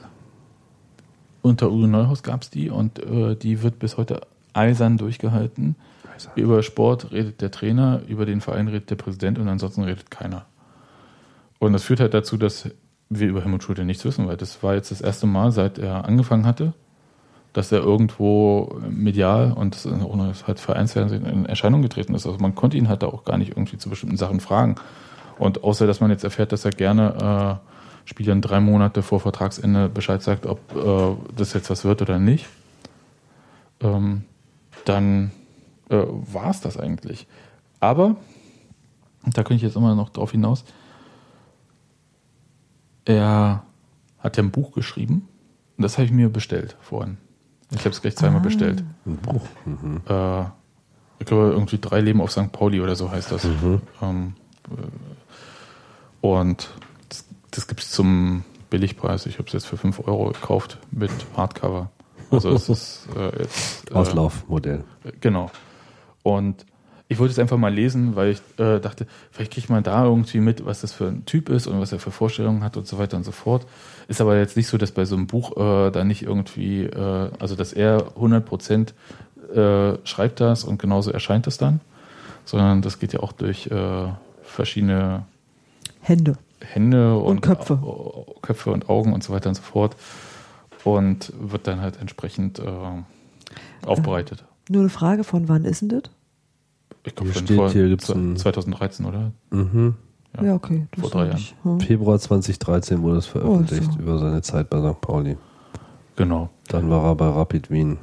Unter 1.42 1.72
Uwe 1.72 1.88
Neuhaus 1.88 2.22
gab 2.22 2.42
es 2.42 2.50
die 2.50 2.70
und 2.70 2.98
äh, 3.00 3.34
die 3.34 3.62
wird 3.62 3.78
bis 3.78 3.96
heute 3.96 4.20
eisern 4.52 4.96
durchgehalten. 4.96 5.76
Über 6.36 6.62
Sport 6.62 7.10
redet 7.10 7.40
der 7.40 7.50
Trainer, 7.50 8.02
über 8.06 8.26
den 8.26 8.40
Verein 8.40 8.68
redet 8.68 8.90
der 8.90 8.96
Präsident 8.96 9.38
und 9.38 9.48
ansonsten 9.48 9.82
redet 9.82 10.10
keiner. 10.10 10.46
Und 11.58 11.72
das 11.72 11.84
führt 11.84 12.00
halt 12.00 12.14
dazu, 12.14 12.36
dass 12.36 12.70
wir 13.08 13.28
über 13.28 13.42
Helmut 13.42 13.62
Schulte 13.62 13.84
nichts 13.84 14.04
wissen, 14.04 14.28
weil 14.28 14.36
das 14.36 14.62
war 14.62 14.74
jetzt 14.74 14.90
das 14.90 15.00
erste 15.00 15.26
Mal, 15.26 15.52
seit 15.52 15.78
er 15.78 16.04
angefangen 16.04 16.46
hatte, 16.46 16.74
dass 17.52 17.72
er 17.72 17.80
irgendwo 17.80 18.80
medial 18.88 19.52
und 19.52 19.74
das 19.74 19.86
ohne 19.86 20.32
halt 20.46 20.60
Vereinsfernsehen 20.60 21.26
in 21.26 21.46
Erscheinung 21.46 21.82
getreten 21.82 22.14
ist. 22.14 22.26
Also 22.26 22.38
man 22.38 22.54
konnte 22.54 22.76
ihn 22.76 22.88
halt 22.88 23.02
da 23.02 23.08
auch 23.08 23.24
gar 23.24 23.36
nicht 23.36 23.50
irgendwie 23.50 23.78
zu 23.78 23.90
bestimmten 23.90 24.16
Sachen 24.16 24.40
fragen. 24.40 24.76
Und 25.38 25.64
außer, 25.64 25.86
dass 25.86 26.00
man 26.00 26.10
jetzt 26.10 26.24
erfährt, 26.24 26.52
dass 26.52 26.64
er 26.64 26.70
gerne 26.70 27.60
äh, 27.60 27.71
Spielern 28.04 28.40
drei 28.40 28.60
Monate 28.60 29.02
vor 29.02 29.20
Vertragsende 29.20 29.88
Bescheid 29.88 30.22
sagt, 30.22 30.46
ob 30.46 30.58
äh, 30.76 31.16
das 31.36 31.52
jetzt 31.52 31.70
was 31.70 31.84
wird 31.84 32.02
oder 32.02 32.18
nicht, 32.18 32.46
ähm, 33.80 34.24
dann 34.84 35.30
äh, 35.88 36.02
war 36.32 36.50
es 36.50 36.60
das 36.60 36.76
eigentlich. 36.78 37.26
Aber, 37.80 38.16
da 39.24 39.42
könnte 39.44 39.54
ich 39.56 39.62
jetzt 39.62 39.76
immer 39.76 39.94
noch 39.94 40.08
drauf 40.10 40.32
hinaus, 40.32 40.64
er 43.04 43.62
hat 44.18 44.36
ja 44.36 44.42
ein 44.42 44.50
Buch 44.50 44.72
geschrieben 44.72 45.28
und 45.76 45.82
das 45.82 45.98
habe 45.98 46.04
ich 46.06 46.12
mir 46.12 46.28
bestellt 46.28 46.76
vorhin. 46.80 47.18
Ich 47.70 47.80
habe 47.80 47.90
es 47.90 48.00
gleich 48.02 48.16
zweimal 48.16 48.40
Ah. 48.40 48.44
bestellt. 48.44 48.84
Ein 49.06 49.16
Buch. 49.16 49.42
Mhm. 49.64 50.02
Äh, 50.08 50.42
ich 51.18 51.26
glaube, 51.26 51.50
irgendwie 51.52 51.78
drei 51.78 52.00
Leben 52.00 52.20
auf 52.20 52.30
St. 52.32 52.52
Pauli 52.52 52.80
oder 52.80 52.94
so 52.96 53.10
heißt 53.10 53.32
das. 53.32 53.44
Ähm, 54.02 54.34
äh, 54.70 56.26
und 56.26 56.68
das, 57.52 57.60
das 57.60 57.68
gibt 57.68 57.80
es 57.80 57.90
zum 57.90 58.44
Billigpreis. 58.70 59.26
Ich 59.26 59.38
habe 59.38 59.46
es 59.46 59.52
jetzt 59.52 59.66
für 59.66 59.76
5 59.76 60.06
Euro 60.08 60.26
gekauft 60.32 60.78
mit 60.90 61.12
Hardcover. 61.36 61.90
Also 62.30 62.50
es 62.50 62.68
ist 62.68 63.08
äh, 63.16 63.42
jetzt. 63.42 63.90
Äh, 63.90 63.94
Auslaufmodell. 63.94 64.84
Genau. 65.20 65.50
Und 66.22 66.64
ich 67.08 67.18
wollte 67.18 67.32
es 67.32 67.38
einfach 67.38 67.58
mal 67.58 67.72
lesen, 67.72 68.16
weil 68.16 68.30
ich 68.30 68.38
äh, 68.58 68.80
dachte, 68.80 69.06
vielleicht 69.30 69.52
kriegt 69.52 69.68
man 69.68 69.82
da 69.82 70.04
irgendwie 70.06 70.40
mit, 70.40 70.64
was 70.64 70.80
das 70.80 70.94
für 70.94 71.08
ein 71.08 71.26
Typ 71.26 71.50
ist 71.50 71.66
und 71.66 71.78
was 71.78 71.92
er 71.92 71.98
für 71.98 72.10
Vorstellungen 72.10 72.64
hat 72.64 72.78
und 72.78 72.86
so 72.86 72.96
weiter 72.96 73.18
und 73.18 73.24
so 73.24 73.32
fort. 73.32 73.66
Ist 74.08 74.22
aber 74.22 74.38
jetzt 74.38 74.56
nicht 74.56 74.68
so, 74.68 74.78
dass 74.78 74.92
bei 74.92 75.04
so 75.04 75.14
einem 75.14 75.26
Buch 75.26 75.54
äh, 75.58 75.90
da 75.90 76.04
nicht 76.04 76.22
irgendwie, 76.22 76.84
äh, 76.84 77.30
also 77.38 77.54
dass 77.54 77.74
er 77.74 78.12
100 78.16 78.46
Prozent 78.46 78.94
äh, 79.54 79.98
schreibt 80.04 80.40
das 80.40 80.64
und 80.64 80.80
genauso 80.80 81.10
erscheint 81.10 81.46
es 81.46 81.58
dann, 81.58 81.80
sondern 82.46 82.80
das 82.80 82.98
geht 82.98 83.12
ja 83.12 83.20
auch 83.20 83.32
durch 83.32 83.66
äh, 83.66 84.08
verschiedene 84.42 85.26
Hände. 86.00 86.38
Hände 86.64 87.16
und, 87.18 87.40
Köpfe. 87.42 87.74
Au- 87.74 88.36
Köpfe 88.42 88.70
und 88.72 88.88
Augen 88.88 89.12
und 89.12 89.22
so 89.22 89.32
weiter 89.32 89.48
und 89.48 89.54
so 89.56 89.62
fort 89.62 89.96
und 90.84 91.32
wird 91.38 91.66
dann 91.66 91.80
halt 91.80 92.00
entsprechend 92.00 92.58
äh, 92.58 92.64
aufbereitet. 93.86 94.44
Nur 94.68 94.80
eine 94.82 94.90
Frage, 94.90 95.24
von 95.24 95.48
wann 95.48 95.64
ist 95.64 95.82
denn 95.82 95.88
das? 95.90 96.02
Ich 97.04 97.14
glaube, 97.14 97.32
steht, 97.34 97.56
vor 97.56 97.70
hier 97.70 97.88
gibt's 97.88 98.08
zwe- 98.10 98.14
ein- 98.32 98.36
2013, 98.36 99.06
oder? 99.06 99.32
Mhm. 99.50 99.94
Ja. 100.36 100.44
Ja, 100.44 100.54
okay. 100.54 100.86
das 100.92 101.00
Vor 101.00 101.10
drei 101.10 101.26
ja 101.26 101.34
nicht- 101.34 101.54
hm. 101.62 101.80
Februar 101.80 102.18
2013 102.18 103.02
wurde 103.02 103.18
es 103.18 103.26
veröffentlicht 103.26 103.88
Oh, 103.90 103.92
so. 103.94 103.98
über 103.98 104.18
seine 104.18 104.40
Zeit 104.42 104.70
bei 104.70 104.78
St. 104.80 105.00
Pauli. 105.00 105.36
Genau. 106.16 106.48
Dann 106.68 106.88
war 106.90 107.04
er 107.04 107.14
bei 107.16 107.26
Rapid 107.28 107.70
Wien. 107.70 107.98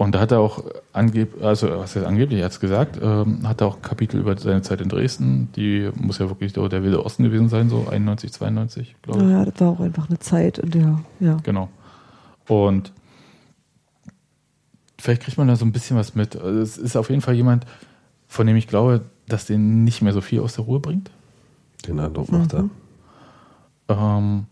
Und 0.00 0.14
da 0.14 0.20
hat 0.20 0.32
er 0.32 0.40
auch 0.40 0.64
angeblich, 0.94 1.44
also 1.44 1.68
was 1.68 1.94
heißt 1.94 2.06
angeblich, 2.06 2.38
er 2.38 2.46
hat 2.46 2.52
es 2.52 2.60
gesagt, 2.60 2.98
ähm, 3.02 3.46
hat 3.46 3.60
er 3.60 3.66
auch 3.66 3.76
ein 3.76 3.82
Kapitel 3.82 4.18
über 4.18 4.34
seine 4.38 4.62
Zeit 4.62 4.80
in 4.80 4.88
Dresden. 4.88 5.52
Die 5.56 5.90
muss 5.94 6.16
ja 6.16 6.30
wirklich 6.30 6.54
so 6.54 6.68
der 6.68 6.82
wilde 6.82 7.04
Osten 7.04 7.24
gewesen 7.24 7.50
sein, 7.50 7.68
so 7.68 7.86
91, 7.86 8.32
92, 8.32 8.96
glaube 9.02 9.20
ich. 9.20 9.26
Naja, 9.26 9.44
das 9.44 9.60
war 9.60 9.68
auch 9.68 9.80
einfach 9.80 10.08
eine 10.08 10.18
Zeit, 10.18 10.56
in 10.56 10.70
der, 10.70 11.00
ja. 11.20 11.36
Genau. 11.42 11.68
Und 12.48 12.94
vielleicht 14.98 15.20
kriegt 15.20 15.36
man 15.36 15.48
da 15.48 15.56
so 15.56 15.66
ein 15.66 15.72
bisschen 15.72 15.98
was 15.98 16.14
mit. 16.14 16.34
Also 16.34 16.60
es 16.60 16.78
ist 16.78 16.96
auf 16.96 17.10
jeden 17.10 17.20
Fall 17.20 17.34
jemand, 17.34 17.66
von 18.26 18.46
dem 18.46 18.56
ich 18.56 18.68
glaube, 18.68 19.02
dass 19.28 19.44
den 19.44 19.84
nicht 19.84 20.00
mehr 20.00 20.14
so 20.14 20.22
viel 20.22 20.40
aus 20.40 20.54
der 20.54 20.64
Ruhe 20.64 20.80
bringt. 20.80 21.10
Den 21.86 22.00
Eindruck 22.00 22.32
macht 22.32 22.54
Mhm. 22.54 22.70
Ähm, 23.88 24.46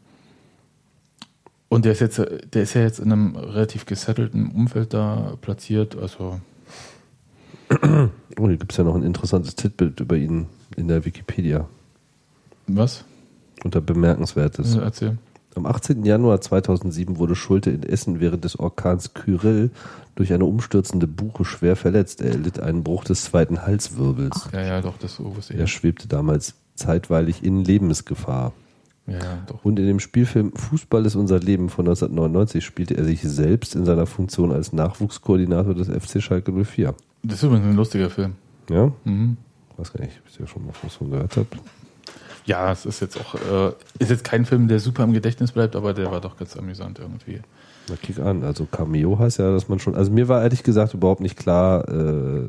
und 1.69 1.85
der 1.85 1.93
ist 1.93 2.01
jetzt, 2.01 2.19
der 2.19 2.63
ist 2.63 2.75
ja 2.75 2.83
jetzt 2.83 2.99
in 2.99 3.13
einem 3.13 3.37
relativ 3.37 3.87
gesettelten 3.87 4.51
Umfeld 4.51 4.95
da 4.95 5.35
platziert. 5.41 5.97
Also. 5.97 6.41
Oh, 8.39 8.49
hier 8.49 8.57
gibt 8.57 8.73
es 8.73 8.79
ja 8.79 8.85
noch 8.85 8.95
ein 8.95 9.03
interessantes 9.03 9.55
Titelbild 9.57 10.01
über 10.01 10.17
ihn 10.17 10.47
in 10.77 10.89
der 10.89 11.05
Wikipedia. 11.05 11.69
was? 12.67 13.05
Unter 13.65 13.81
Bemerkenswertes. 13.81 14.77
Äh, 14.77 14.81
Erzähl. 14.81 15.19
Am 15.55 15.67
18. 15.67 16.05
Januar 16.05 16.41
2007 16.41 17.19
wurde 17.19 17.35
Schulte 17.35 17.71
in 17.71 17.83
Essen 17.83 18.21
während 18.21 18.45
des 18.45 18.59
Orkans 18.59 19.13
Kyrill 19.13 19.71
durch 20.15 20.33
eine 20.33 20.45
umstürzende 20.45 21.09
Buche 21.09 21.45
schwer 21.45 21.75
verletzt. 21.75 22.21
Er 22.21 22.31
erlitt 22.31 22.61
einen 22.61 22.85
Bruch 22.85 23.05
des 23.05 23.25
zweiten 23.25 23.63
Halswirbels. 23.63 24.49
Ja, 24.53 24.63
ja, 24.63 24.81
doch, 24.81 24.99
das 24.99 25.19
ich. 25.19 25.57
Er 25.57 25.67
schwebte 25.67 26.07
damals 26.07 26.55
zeitweilig 26.77 27.43
in 27.43 27.65
Lebensgefahr. 27.65 28.53
Ja. 29.09 29.47
Und 29.63 29.79
in 29.79 29.87
dem 29.87 30.01
Spielfilm 30.01 30.53
Fußball 30.53 31.07
ist 31.07 31.17
unser 31.17 31.41
Leben 31.41 31.71
von 31.71 31.87
1999 31.87 32.65
spielte 32.65 32.97
er 32.97 33.05
sich 33.05 33.23
selbst 33.23 33.75
in 33.75 33.87
seiner 33.87 34.07
Funktion 34.07 34.53
als 34.53 34.73
Nachwuchskoordinator 34.73 35.75
des 35.75 35.89
FC 35.89 36.23
Schalke 36.23 36.53
04. 36.53 36.95
Das 37.23 37.39
ist 37.39 37.43
übrigens 37.43 37.67
ein 37.67 37.77
lustiger 37.77 38.11
Film. 38.11 38.35
Ja? 38.69 38.93
Mhm. 39.05 39.39
Weiß 39.79 39.93
gar 39.93 40.05
nicht, 40.05 40.21
ob 40.21 40.31
ich 40.31 40.39
ja 40.39 40.47
schon 40.47 40.67
mal 40.67 40.73
von 40.73 41.11
gehört 41.11 41.37
habe. 41.37 41.47
Ja, 42.45 42.73
es 42.73 42.87
ist 42.87 43.01
jetzt 43.01 43.19
auch, 43.19 43.35
äh, 43.35 43.73
ist 43.99 44.11
jetzt 44.11 44.25
kein 44.25 44.45
Film, 44.45 44.69
der 44.69 44.81
super 44.81 45.05
im 45.05 45.13
Gedächtnis 45.13 45.53
bleibt, 45.53 45.77
aber 45.77 45.95
der 45.95 46.11
war 46.11 46.21
doch 46.21 46.37
ganz 46.37 46.57
amüsant 46.57 46.99
irgendwie. 46.99 47.41
Na, 47.89 47.97
kick 47.97 48.19
an. 48.19 48.43
Also 48.45 48.67
Cameo 48.71 49.19
heißt 49.19 49.39
ja, 49.39 49.53
dass 49.53 49.69
man 49.69 49.79
schon. 49.79 49.95
Also 49.95 50.11
mir 50.11 50.29
war 50.29 50.43
ehrlich 50.43 50.63
gesagt 50.63 50.95
überhaupt 50.95 51.21
nicht 51.21 51.37
klar. 51.37 51.89
Äh, 51.89 52.49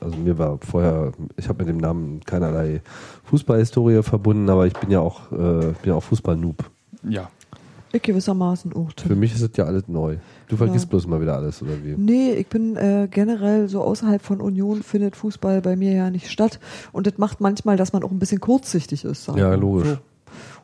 also 0.00 0.16
mir 0.16 0.38
war 0.38 0.58
vorher, 0.58 1.12
ich 1.36 1.48
habe 1.48 1.58
mit 1.58 1.68
dem 1.68 1.78
Namen 1.78 2.20
keinerlei 2.24 2.80
Fußballhistorie 3.24 4.02
verbunden, 4.02 4.48
aber 4.48 4.66
ich 4.66 4.72
bin 4.74 4.90
ja 4.90 5.00
auch, 5.00 5.30
äh, 5.32 5.36
bin 5.36 5.74
ja 5.84 5.94
auch 5.94 6.02
Fußball-Noob. 6.02 6.70
Ja. 7.02 7.28
Ich 7.92 8.02
gewissermaßen 8.02 8.72
auch. 8.72 8.92
Tim. 8.92 9.08
Für 9.08 9.16
mich 9.16 9.34
ist 9.34 9.42
es 9.42 9.50
ja 9.56 9.64
alles 9.64 9.88
neu. 9.88 10.18
Du 10.46 10.56
vergisst 10.56 10.88
bloß 10.90 11.08
mal 11.08 11.20
wieder 11.20 11.36
alles, 11.36 11.60
oder 11.60 11.72
wie? 11.82 11.94
Nee, 11.96 12.34
ich 12.34 12.46
bin 12.46 12.76
äh, 12.76 13.08
generell 13.10 13.68
so 13.68 13.82
außerhalb 13.82 14.22
von 14.22 14.40
Union 14.40 14.82
findet 14.82 15.16
Fußball 15.16 15.60
bei 15.60 15.74
mir 15.74 15.92
ja 15.92 16.10
nicht 16.10 16.30
statt. 16.30 16.60
Und 16.92 17.08
das 17.08 17.18
macht 17.18 17.40
manchmal, 17.40 17.76
dass 17.76 17.92
man 17.92 18.04
auch 18.04 18.12
ein 18.12 18.20
bisschen 18.20 18.40
kurzsichtig 18.40 19.04
ist. 19.04 19.24
sagen 19.24 19.38
Ja, 19.38 19.54
logisch. 19.54 19.88
So. 19.88 19.98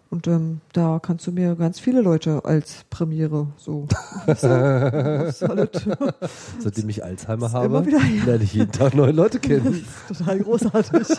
Und 0.09 0.29
ähm, 0.29 0.61
da 0.73 1.01
kannst 1.01 1.27
du 1.27 1.33
mir 1.33 1.57
ganz 1.57 1.81
viele 1.81 2.01
Leute 2.01 2.45
als 2.45 2.85
Premiere 2.91 3.49
so. 3.57 3.89
Alles 4.27 5.85
Seitdem 6.61 6.89
ich 6.89 7.03
Alzheimer 7.03 7.53
habe, 7.53 7.85
wieder, 7.87 7.99
ja. 7.99 8.25
lerne 8.25 8.45
ich 8.45 8.55
jeden 8.55 8.71
Tag 8.71 8.95
neue 8.95 9.11
Leute 9.11 9.41
kennen. 9.41 9.85
total 10.09 10.39
großartig. 10.41 11.09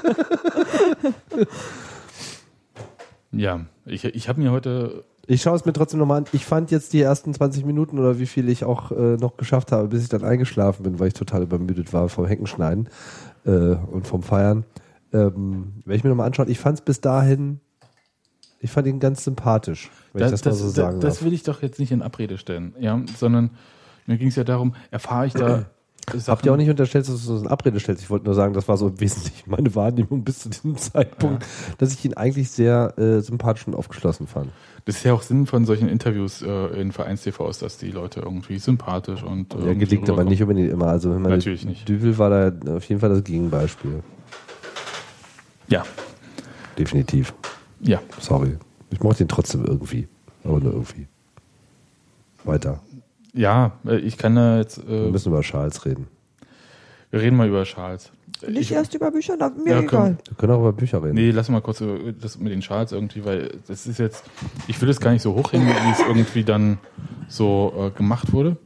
Ja, 3.32 3.66
ich, 3.86 4.06
ich 4.06 4.30
habe 4.30 4.40
mir 4.42 4.52
heute, 4.52 5.04
Ich 5.28 5.42
schaue 5.42 5.56
es 5.56 5.66
mir 5.66 5.74
trotzdem 5.74 6.00
nochmal 6.00 6.20
an. 6.20 6.26
Ich 6.32 6.46
fand 6.46 6.72
jetzt 6.72 6.94
die 6.94 7.02
ersten 7.02 7.34
20 7.34 7.66
Minuten 7.66 8.00
oder 8.00 8.20
wie 8.20 8.26
viel 8.26 8.50
ich 8.50 8.64
auch 8.64 8.92
äh, 8.92 9.18
noch 9.18 9.38
geschafft 9.38 9.72
habe, 9.72 9.90
bis 9.90 10.04
ich 10.04 10.10
dann 10.10 10.24
eingeschlafen 10.24 10.84
bin, 10.84 11.00
weil 11.00 11.10
ich 11.10 11.14
total 11.14 11.44
übermüdet 11.44 11.94
war 11.94 12.10
vom 12.10 12.26
Heckenschneiden 12.26 12.90
äh, 13.46 13.50
und 13.52 14.08
vom 14.08 14.24
Feiern. 14.24 14.64
Ähm, 15.14 15.74
werde 15.86 15.98
ich 15.98 16.04
mir 16.04 16.10
nochmal 16.10 16.28
anschauen. 16.28 16.50
Ich 16.50 16.60
fand 16.60 16.80
es 16.80 16.86
bis 16.86 17.02
dahin, 17.02 17.60
ich 18.60 18.72
fand 18.72 18.88
ihn 18.88 19.00
ganz 19.00 19.24
sympathisch, 19.24 19.90
wenn 20.14 20.26
ich 20.26 20.32
das, 20.32 20.46
mal 20.46 20.54
so 20.54 20.70
sagen 20.70 21.00
das 21.00 21.16
darf. 21.16 21.26
will 21.26 21.34
ich 21.34 21.44
doch 21.44 21.62
jetzt 21.62 21.80
nicht 21.80 21.92
in 21.92 22.02
Abrede 22.02 22.38
stellen, 22.38 22.74
ja, 22.80 23.00
sondern 23.18 23.52
mir 24.06 24.18
ging 24.18 24.30
es 24.30 24.36
ja 24.36 24.44
darum, 24.44 24.76
erfahre 24.92 25.28
ich 25.28 25.34
da 25.34 25.66
Habt 26.28 26.46
ihr 26.46 26.54
auch 26.54 26.58
nicht 26.58 26.70
unterstellt, 26.70 27.06
dass 27.06 27.16
du 27.16 27.36
so 27.36 27.38
eine 27.38 27.52
Abrede 27.52 27.82
stellst? 27.82 28.02
Ich 28.02 28.10
wollte 28.10 28.24
nur 28.24 28.34
sagen, 28.34 28.54
das 28.54 28.70
war 28.70 28.78
so 28.78 28.88
im 28.88 28.98
Wesentlichen 29.02 29.50
meine 29.52 29.76
Wahrnehmung 29.76 30.24
bis 30.24 30.40
zu 30.40 30.48
diesem 30.48 30.78
Zeitpunkt, 30.78 31.46
dass 31.80 31.92
ich 31.92 32.06
ihn 32.06 32.14
eigentlich 32.14 32.50
sehr 32.50 32.98
äh, 32.98 33.20
sympathisch 33.20 33.68
und 33.68 33.76
aufgeschlossen 33.76 34.26
fand. 34.26 34.50
Das 34.86 34.96
ist 34.96 35.04
ja 35.04 35.12
auch 35.12 35.22
Sinn 35.22 35.48
von 35.48 35.66
solchen 35.66 35.90
Interviews 35.90 36.42
äh, 36.42 36.80
in 36.80 36.94
Vereins-TVs, 36.94 37.60
dass 37.60 37.78
die 37.78 37.92
Leute 37.92 38.22
irgendwie 38.22 38.58
sympathisch 38.58 39.22
und 39.22 39.54
äh, 39.54 39.68
Ja, 39.68 39.74
gelingt 39.74 40.10
aber 40.10 40.24
nicht 40.24 40.42
unbedingt 40.42 40.72
immer. 40.72 40.88
Also 40.88 41.14
wenn 41.14 41.22
man 41.22 41.34
Natürlich 41.34 41.66
nicht. 41.66 41.90
Düvel 41.90 42.18
war 42.18 42.30
da 42.30 42.76
auf 42.78 42.86
jeden 42.86 43.02
Fall 43.02 43.10
das 43.10 43.26
Gegenbeispiel. 43.26 44.02
Ja, 45.68 45.84
Definitiv. 46.78 47.34
Ja. 47.82 48.00
Sorry. 48.20 48.58
Ich 48.90 49.02
mochte 49.02 49.24
ihn 49.24 49.28
trotzdem 49.28 49.66
irgendwie. 49.66 50.08
Aber 50.44 50.60
nur 50.60 50.74
irgendwie. 50.74 51.08
Weiter. 52.44 52.82
Ja, 53.34 53.74
äh, 53.86 53.98
ich 53.98 54.18
kann 54.18 54.36
da 54.36 54.58
jetzt, 54.58 54.88
Wir 54.88 55.08
äh, 55.08 55.12
müssen 55.12 55.30
über 55.30 55.42
Charles 55.42 55.86
reden. 55.86 56.08
wir 57.12 57.22
reden 57.22 57.36
mal 57.36 57.48
über 57.48 57.64
Charles. 57.64 58.12
Nicht 58.48 58.58
Ich- 58.62 58.72
erst 58.72 58.94
über 58.94 59.10
Bücher, 59.12 59.36
na, 59.38 59.50
mir 59.50 59.72
Ja, 59.74 59.80
egal. 59.80 59.90
komm. 59.90 60.18
Wir 60.30 60.38
können 60.38 60.54
auch 60.54 60.60
über 60.60 60.74
Bücher 60.74 61.04
reden. 61.04 61.16
Nee, 61.16 61.32
lass 61.32 61.50
mal 61.50 61.62
kurz 61.62 61.82
äh, 61.82 62.14
das 62.14 62.38
mit 62.40 62.52
den 62.52 62.62
Charles 62.62 62.92
irgendwie, 62.92 63.26
weil 63.26 63.60
das 63.68 63.88
ist 63.88 63.98
jetzt, 64.00 64.24
ich 64.68 64.80
will 64.82 64.90
es 64.90 65.00
gar 65.00 65.12
nicht 65.12 65.22
so 65.24 65.34
hochhängen, 65.36 65.68
wie 65.68 65.92
es 65.92 66.00
irgendwie 66.00 66.44
dann 66.44 66.78
so 67.28 67.74
äh, 67.78 67.98
gemacht 67.98 68.32
wurde. 68.34 68.58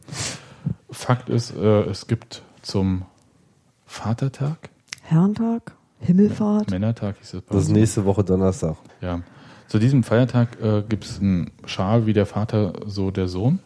Fakt 0.90 1.30
ist, 1.30 1.56
äh, 1.56 1.84
es 1.84 2.06
gibt 2.08 2.44
zum 2.62 3.04
Vatertag, 3.86 4.70
Herrentag, 5.04 5.74
Himmelfahrt. 6.02 6.70
Männertag 6.72 7.18
hieß 7.20 7.36
es 7.36 7.42
bei 7.42 7.56
Das 7.56 7.64
ist 7.64 7.70
nächste 7.70 8.06
Woche 8.06 8.24
Donnerstag. 8.24 8.76
Ja. 9.02 9.22
Zu 9.68 9.80
diesem 9.80 10.04
Feiertag 10.04 10.62
äh, 10.62 10.84
gibt 10.88 11.06
es 11.06 11.20
einen 11.20 11.52
Schal 11.66 12.06
wie 12.06 12.14
der 12.14 12.26
Vater, 12.26 12.74
so 12.86 13.12
der 13.12 13.28
Sohn. 13.28 13.60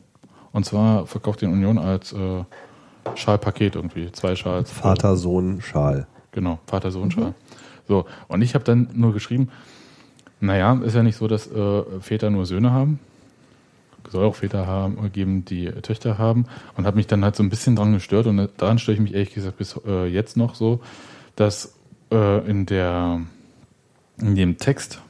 Und 0.51 0.65
zwar 0.65 1.07
verkauft 1.07 1.41
den 1.41 1.51
Union 1.51 1.77
als 1.77 2.13
äh, 2.13 2.43
Schalpaket 3.15 3.75
irgendwie, 3.75 4.11
zwei 4.11 4.35
Schals. 4.35 4.71
Vater, 4.71 5.15
Sohn, 5.15 5.61
Schal. 5.61 6.07
Genau, 6.35 6.59
Vater-Sohn-Schal. 6.67 7.33
So, 7.87 8.05
und 8.27 8.41
ich 8.41 8.55
habe 8.55 8.65
dann 8.65 8.89
nur 8.93 9.13
geschrieben, 9.13 9.49
naja, 10.41 10.73
ist 10.83 10.95
ja 10.95 11.01
nicht 11.01 11.15
so, 11.15 11.27
dass 11.27 11.49
äh, 11.49 11.83
Väter 12.01 12.29
nur 12.29 12.45
Söhne 12.45 12.71
haben. 12.71 12.99
Soll 14.09 14.25
auch 14.25 14.35
Väter 14.35 14.67
haben, 14.67 15.03
äh, 15.03 15.09
geben, 15.09 15.45
die 15.45 15.71
Töchter 15.81 16.17
haben. 16.17 16.45
Und 16.75 16.85
habe 16.85 16.97
mich 16.97 17.07
dann 17.07 17.23
halt 17.23 17.37
so 17.37 17.43
ein 17.43 17.49
bisschen 17.49 17.75
dran 17.75 17.93
gestört. 17.93 18.27
Und 18.27 18.37
äh, 18.37 18.49
daran 18.57 18.79
störe 18.79 18.95
ich 18.95 19.01
mich 19.01 19.13
ehrlich 19.13 19.33
gesagt 19.33 19.57
bis 19.57 19.79
äh, 19.87 20.07
jetzt 20.07 20.35
noch 20.35 20.55
so, 20.55 20.81
dass 21.37 21.74
äh, 22.11 22.49
in 22.49 22.65
der 22.65 23.21
in 24.21 24.35
dem 24.35 24.57
Text, 24.57 25.01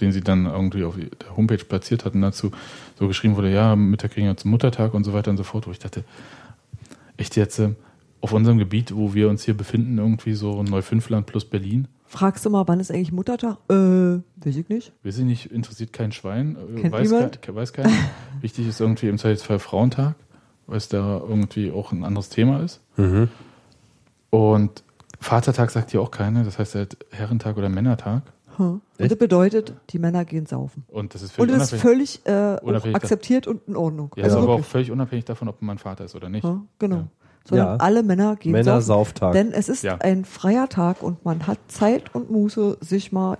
den 0.00 0.12
sie 0.12 0.20
dann 0.20 0.46
irgendwie 0.46 0.84
auf 0.84 0.96
der 0.96 1.36
Homepage 1.36 1.64
platziert 1.64 2.04
hatten, 2.04 2.20
dazu 2.20 2.50
so 2.98 3.08
geschrieben 3.08 3.36
wurde, 3.36 3.50
ja, 3.52 3.74
Mütter 3.74 4.08
kriegen 4.08 4.26
jetzt 4.26 4.44
Muttertag 4.44 4.92
und 4.92 5.04
so 5.04 5.12
weiter 5.14 5.30
und 5.30 5.38
so 5.38 5.44
fort, 5.44 5.66
wo 5.66 5.70
ich 5.70 5.78
dachte, 5.78 6.04
echt 7.16 7.36
jetzt 7.36 7.58
äh, 7.58 7.70
auf 8.20 8.32
unserem 8.32 8.58
Gebiet, 8.58 8.94
wo 8.94 9.14
wir 9.14 9.28
uns 9.28 9.44
hier 9.44 9.56
befinden, 9.56 9.98
irgendwie 9.98 10.34
so 10.34 10.62
Neufünfland 10.62 11.26
plus 11.26 11.44
Berlin, 11.44 11.88
Fragst 12.06 12.46
du 12.46 12.50
mal, 12.50 12.68
wann 12.68 12.78
ist 12.78 12.92
eigentlich 12.92 13.10
Muttertag? 13.10 13.58
Äh, 13.68 13.74
weiß 13.74 14.54
ich 14.56 14.68
nicht. 14.68 14.92
weiß 15.02 15.18
ich 15.18 15.24
nicht, 15.24 15.46
interessiert 15.46 15.92
kein 15.92 16.12
Schwein, 16.12 16.56
äh, 16.76 16.80
Kennt 16.82 16.92
weiß, 16.92 17.10
niemand? 17.10 17.42
Kein, 17.42 17.56
weiß 17.56 17.72
keiner. 17.72 17.90
Wichtig 18.40 18.68
ist 18.68 18.80
irgendwie 18.80 19.08
im 19.08 19.18
Zweifelsfall 19.18 19.58
Frauentag, 19.58 20.14
weil 20.68 20.76
es 20.76 20.88
da 20.88 21.18
irgendwie 21.18 21.72
auch 21.72 21.90
ein 21.90 22.04
anderes 22.04 22.28
Thema 22.28 22.60
ist. 22.62 22.80
Mhm. 22.96 23.30
Und 24.30 24.83
Vatertag 25.24 25.70
sagt 25.70 25.90
hier 25.90 26.00
auch 26.02 26.10
keiner, 26.10 26.44
das 26.44 26.58
heißt 26.58 26.74
halt 26.74 26.96
Herrentag 27.10 27.56
oder 27.56 27.68
Männertag. 27.68 28.22
Hm. 28.56 28.80
Und 28.98 29.10
das 29.10 29.18
bedeutet, 29.18 29.74
die 29.90 29.98
Männer 29.98 30.24
gehen 30.24 30.46
saufen. 30.46 30.84
Und 30.88 31.14
das 31.14 31.22
ist 31.22 31.30
Und 31.38 31.48
völlig 31.48 31.58
das 31.58 31.72
ist 31.72 31.80
völlig 31.80 32.20
äh, 32.26 32.56
auch 32.62 32.94
akzeptiert 32.94 33.46
und 33.48 33.66
in 33.66 33.74
Ordnung. 33.76 34.12
Ja, 34.16 34.24
also 34.24 34.36
ist 34.36 34.42
aber 34.42 34.52
auch 34.52 34.56
wirklich. 34.58 34.70
völlig 34.70 34.90
unabhängig 34.92 35.24
davon, 35.24 35.48
ob 35.48 35.60
man 35.60 35.78
Vater 35.78 36.04
ist 36.04 36.14
oder 36.14 36.28
nicht. 36.28 36.44
Ja, 36.44 36.60
genau. 36.78 36.96
Ja. 36.96 37.06
Sondern 37.46 37.66
Ja. 37.66 37.76
alle 37.76 38.02
Männer 38.04 38.36
gehen 38.36 38.52
Männer 38.52 38.80
saufen. 38.80 38.86
Sauftag. 38.86 39.32
Denn 39.32 39.50
es 39.52 39.68
ist 39.68 39.82
Ja. 39.82 39.96
ein 39.98 40.24
freier 40.24 40.68
Tag 40.68 41.02
und 41.02 41.24
man 41.24 41.46
hat 41.46 41.58
Zeit 41.68 42.14
und 42.14 42.30
Muße, 42.30 42.78
sich 42.80 43.10
mal 43.10 43.38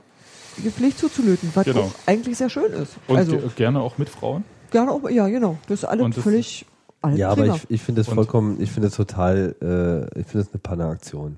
gepflegt 0.63 0.99
zuzulöten, 0.99 1.51
was 1.55 1.65
Genau. 1.65 1.81
auch 1.83 1.93
eigentlich 2.07 2.37
sehr 2.39 2.51
schön 2.51 2.73
ist. 2.73 2.97
Und 3.07 3.17
also 3.17 3.37
ge- 3.39 3.49
gerne 3.57 3.81
auch 3.81 3.99
mit 3.99 4.09
Frauen. 4.09 4.45
gerne 4.71 4.91
auch, 4.91 5.09
ja 5.09 5.29
genau, 5.29 5.59
das 5.69 5.81
ist 5.81 5.85
alles 5.85 6.15
das- 6.15 6.25
völlig 6.25 6.67
alles 7.03 7.19
Ja, 7.19 7.29
aber 7.31 7.43
prima. 7.43 7.55
ich, 7.57 7.71
ich 7.71 7.83
finde 7.83 8.01
es 8.01 8.09
vollkommen, 8.09 8.61
ich 8.61 8.71
finde 8.73 8.89
es 8.89 8.95
total, 8.97 9.55
äh, 9.61 10.21
ich 10.21 10.27
finde 10.27 10.47
es 10.47 10.53
eine 10.53 10.59
Panne-Aktion. 10.61 11.37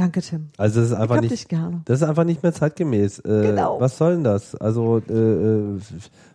Danke, 0.00 0.22
Tim. 0.22 0.48
Also 0.56 0.80
das 0.80 0.88
ist 0.90 0.94
Ich 0.94 0.98
einfach 0.98 1.20
nicht, 1.20 1.52
das 1.84 2.00
ist 2.00 2.08
einfach 2.08 2.24
nicht 2.24 2.42
mehr 2.42 2.52
zeitgemäß. 2.54 3.18
Äh, 3.20 3.48
Genau. 3.48 3.78
Was 3.80 3.98
soll 3.98 4.14
denn 4.14 4.24
das? 4.24 4.54
Also 4.54 5.02
äh, 5.08 5.12
äh, 5.12 5.78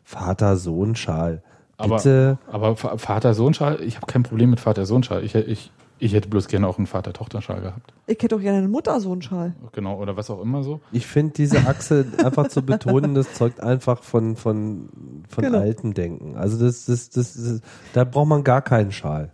Vater, 0.03 0.55
Sohn, 0.57 0.95
Schal. 0.95 1.41
Aber, 1.77 1.97
Bitte. 1.97 2.37
aber 2.51 2.81
Va- 2.81 2.97
Vater-Sohn-Schal, 2.97 3.81
ich 3.81 3.97
habe 3.97 4.05
kein 4.05 4.23
Problem 4.23 4.49
mit 4.51 4.59
Vater-Sohn-Schal. 4.61 5.25
Ich, 5.25 5.35
ich, 5.35 5.71
ich 5.99 6.13
hätte 6.13 6.29
bloß 6.29 6.47
gerne 6.47 6.67
auch 6.67 6.77
einen 6.77 6.87
Vater-Tochter-Schal 6.87 7.59
gehabt. 7.59 7.91
Ich 8.07 8.13
hätte 8.13 8.29
doch 8.29 8.39
gerne 8.39 8.59
einen 8.59 8.71
Mutter-Sohn-Schal. 8.71 9.55
Genau, 9.73 9.99
oder 9.99 10.15
was 10.15 10.29
auch 10.29 10.41
immer 10.41 10.63
so. 10.63 10.79
Ich 10.93 11.05
finde 11.07 11.33
diese 11.33 11.57
Achse 11.67 12.05
einfach 12.23 12.47
zu 12.47 12.61
betonen, 12.61 13.13
das 13.15 13.33
zeugt 13.33 13.61
einfach 13.61 14.03
von, 14.03 14.35
von, 14.37 14.89
von 15.27 15.43
Genau. 15.43 15.57
altem 15.59 15.93
Denken. 15.93 16.37
Also 16.37 16.63
das, 16.63 16.85
das, 16.85 17.09
das, 17.09 17.33
das, 17.33 17.59
da 17.93 18.03
braucht 18.05 18.27
man 18.29 18.43
gar 18.45 18.61
keinen 18.61 18.91
Schal. 18.93 19.31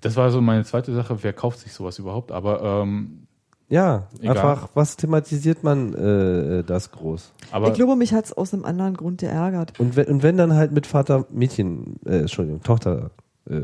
Das 0.00 0.16
war 0.16 0.30
so 0.30 0.40
meine 0.40 0.64
zweite 0.64 0.94
Sache, 0.94 1.22
wer 1.22 1.32
kauft 1.32 1.60
sich 1.60 1.72
sowas 1.72 1.98
überhaupt? 1.98 2.30
Aber, 2.32 2.62
ähm, 2.62 3.26
Ja, 3.68 4.06
Egal. 4.20 4.36
einfach, 4.36 4.68
was 4.74 4.96
thematisiert 4.96 5.64
man 5.64 5.94
äh, 5.94 6.62
das 6.64 6.92
groß? 6.92 7.32
aber 7.50 7.68
ich 7.68 7.74
glaube, 7.74 7.96
mich 7.96 8.12
hat 8.12 8.26
es 8.26 8.32
aus 8.32 8.52
einem 8.54 8.64
anderen 8.64 8.94
Grund 8.94 9.20
geärgert. 9.20 9.72
Und 9.80 9.96
wenn, 9.96 10.06
und 10.06 10.22
wenn 10.22 10.36
dann 10.36 10.54
halt 10.54 10.72
mit 10.72 10.86
Vater 10.86 11.26
Mädchen, 11.30 11.96
äh, 12.04 12.20
Entschuldigung, 12.20 12.62
Tochter 12.62 13.10
äh, 13.48 13.62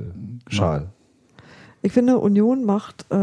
Schal. 0.48 0.88
Ich 1.82 1.92
finde, 1.92 2.18
Union 2.18 2.64
macht 2.64 3.06
äh, 3.10 3.14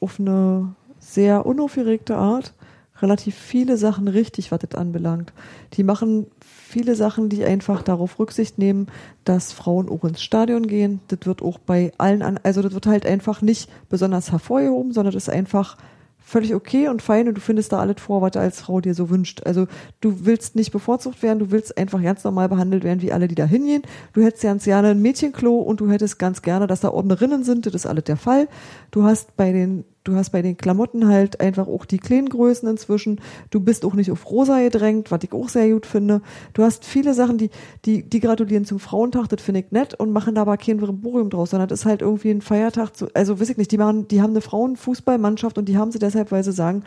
auf 0.00 0.20
eine 0.20 0.74
sehr 0.98 1.44
unaufgeregte 1.46 2.16
Art 2.16 2.54
relativ 3.00 3.34
viele 3.34 3.76
Sachen 3.76 4.06
richtig, 4.06 4.52
was 4.52 4.60
das 4.60 4.78
anbelangt. 4.78 5.32
Die 5.74 5.82
machen 5.82 6.26
viele 6.72 6.94
Sachen, 6.94 7.28
die 7.28 7.44
einfach 7.44 7.82
darauf 7.82 8.18
Rücksicht 8.18 8.58
nehmen, 8.58 8.86
dass 9.24 9.52
Frauen 9.52 9.90
auch 9.90 10.04
ins 10.04 10.22
Stadion 10.22 10.66
gehen. 10.66 11.00
Das 11.08 11.20
wird 11.24 11.42
auch 11.42 11.58
bei 11.58 11.92
allen 11.98 12.22
an, 12.22 12.40
also 12.42 12.62
das 12.62 12.72
wird 12.72 12.86
halt 12.86 13.04
einfach 13.04 13.42
nicht 13.42 13.70
besonders 13.90 14.32
hervorgehoben, 14.32 14.92
sondern 14.92 15.12
das 15.12 15.28
ist 15.28 15.32
einfach 15.32 15.76
völlig 16.24 16.54
okay 16.54 16.88
und 16.88 17.02
fein 17.02 17.28
und 17.28 17.34
du 17.34 17.40
findest 17.42 17.72
da 17.72 17.80
alles 17.80 18.00
vor, 18.00 18.22
was 18.22 18.30
du 18.30 18.40
als 18.40 18.62
Frau 18.62 18.80
dir 18.80 18.94
so 18.94 19.10
wünscht. 19.10 19.42
Also 19.44 19.66
du 20.00 20.24
willst 20.24 20.56
nicht 20.56 20.72
bevorzugt 20.72 21.22
werden, 21.22 21.40
du 21.40 21.50
willst 21.50 21.76
einfach 21.76 22.02
ganz 22.02 22.24
normal 22.24 22.48
behandelt 22.48 22.84
werden, 22.84 23.02
wie 23.02 23.12
alle, 23.12 23.28
die 23.28 23.34
da 23.34 23.44
hingehen. 23.44 23.82
Du 24.14 24.22
hättest 24.22 24.42
ganz 24.42 24.64
gerne 24.64 24.88
ein 24.88 25.02
Mädchenklo 25.02 25.58
und 25.58 25.80
du 25.80 25.90
hättest 25.90 26.18
ganz 26.18 26.40
gerne, 26.40 26.66
dass 26.66 26.80
da 26.80 26.90
Ordnerinnen 26.90 27.44
sind, 27.44 27.66
das 27.66 27.74
ist 27.74 27.86
alles 27.86 28.04
der 28.04 28.16
Fall. 28.16 28.48
Du 28.92 29.02
hast 29.02 29.36
bei 29.36 29.52
den 29.52 29.84
Du 30.04 30.16
hast 30.16 30.30
bei 30.30 30.42
den 30.42 30.56
Klamotten 30.56 31.06
halt 31.06 31.40
einfach 31.40 31.68
auch 31.68 31.84
die 31.84 31.98
kleinen 31.98 32.28
Größen 32.28 32.68
inzwischen. 32.68 33.20
Du 33.50 33.60
bist 33.60 33.84
auch 33.84 33.94
nicht 33.94 34.10
auf 34.10 34.28
rosa 34.28 34.60
gedrängt, 34.60 35.12
was 35.12 35.22
ich 35.22 35.32
auch 35.32 35.48
sehr 35.48 35.70
gut 35.70 35.86
finde. 35.86 36.22
Du 36.54 36.64
hast 36.64 36.84
viele 36.84 37.14
Sachen, 37.14 37.38
die, 37.38 37.50
die, 37.84 38.02
die 38.02 38.18
gratulieren 38.18 38.64
zum 38.64 38.80
Frauentag, 38.80 39.28
das 39.28 39.40
finde 39.40 39.60
ich 39.60 39.70
nett 39.70 39.94
und 39.94 40.10
machen 40.10 40.34
da 40.34 40.42
aber 40.42 40.56
kein 40.56 40.78
Brimborium 40.78 41.30
draus, 41.30 41.50
sondern 41.50 41.68
das 41.68 41.80
ist 41.80 41.86
halt 41.86 42.02
irgendwie 42.02 42.30
ein 42.30 42.40
Feiertag. 42.40 42.96
Zu, 42.96 43.08
also 43.14 43.40
weiß 43.40 43.50
ich 43.50 43.56
nicht, 43.56 43.70
die 43.70 43.78
machen, 43.78 44.08
die 44.08 44.20
haben 44.20 44.30
eine 44.30 44.40
Frauenfußballmannschaft 44.40 45.56
und 45.56 45.68
die 45.68 45.76
haben 45.76 45.92
sie 45.92 46.00
deshalb, 46.00 46.32
weil 46.32 46.42
sie 46.42 46.52
sagen, 46.52 46.82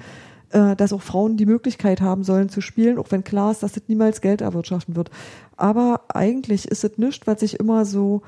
äh, 0.50 0.76
dass 0.76 0.92
auch 0.92 1.02
Frauen 1.02 1.38
die 1.38 1.46
Möglichkeit 1.46 2.02
haben 2.02 2.24
sollen 2.24 2.50
zu 2.50 2.60
spielen, 2.60 2.98
auch 2.98 3.12
wenn 3.12 3.24
klar 3.24 3.52
ist, 3.52 3.64
dass 3.64 3.74
das 3.74 3.84
niemals 3.88 4.22
Geld 4.22 4.42
erwirtschaften 4.42 4.96
wird. 4.96 5.10
Aber 5.56 6.02
eigentlich 6.10 6.68
ist 6.68 6.84
es 6.84 6.98
nichts, 6.98 7.28
was 7.28 7.40
sich 7.40 7.60
immer 7.60 7.86
so 7.86 8.24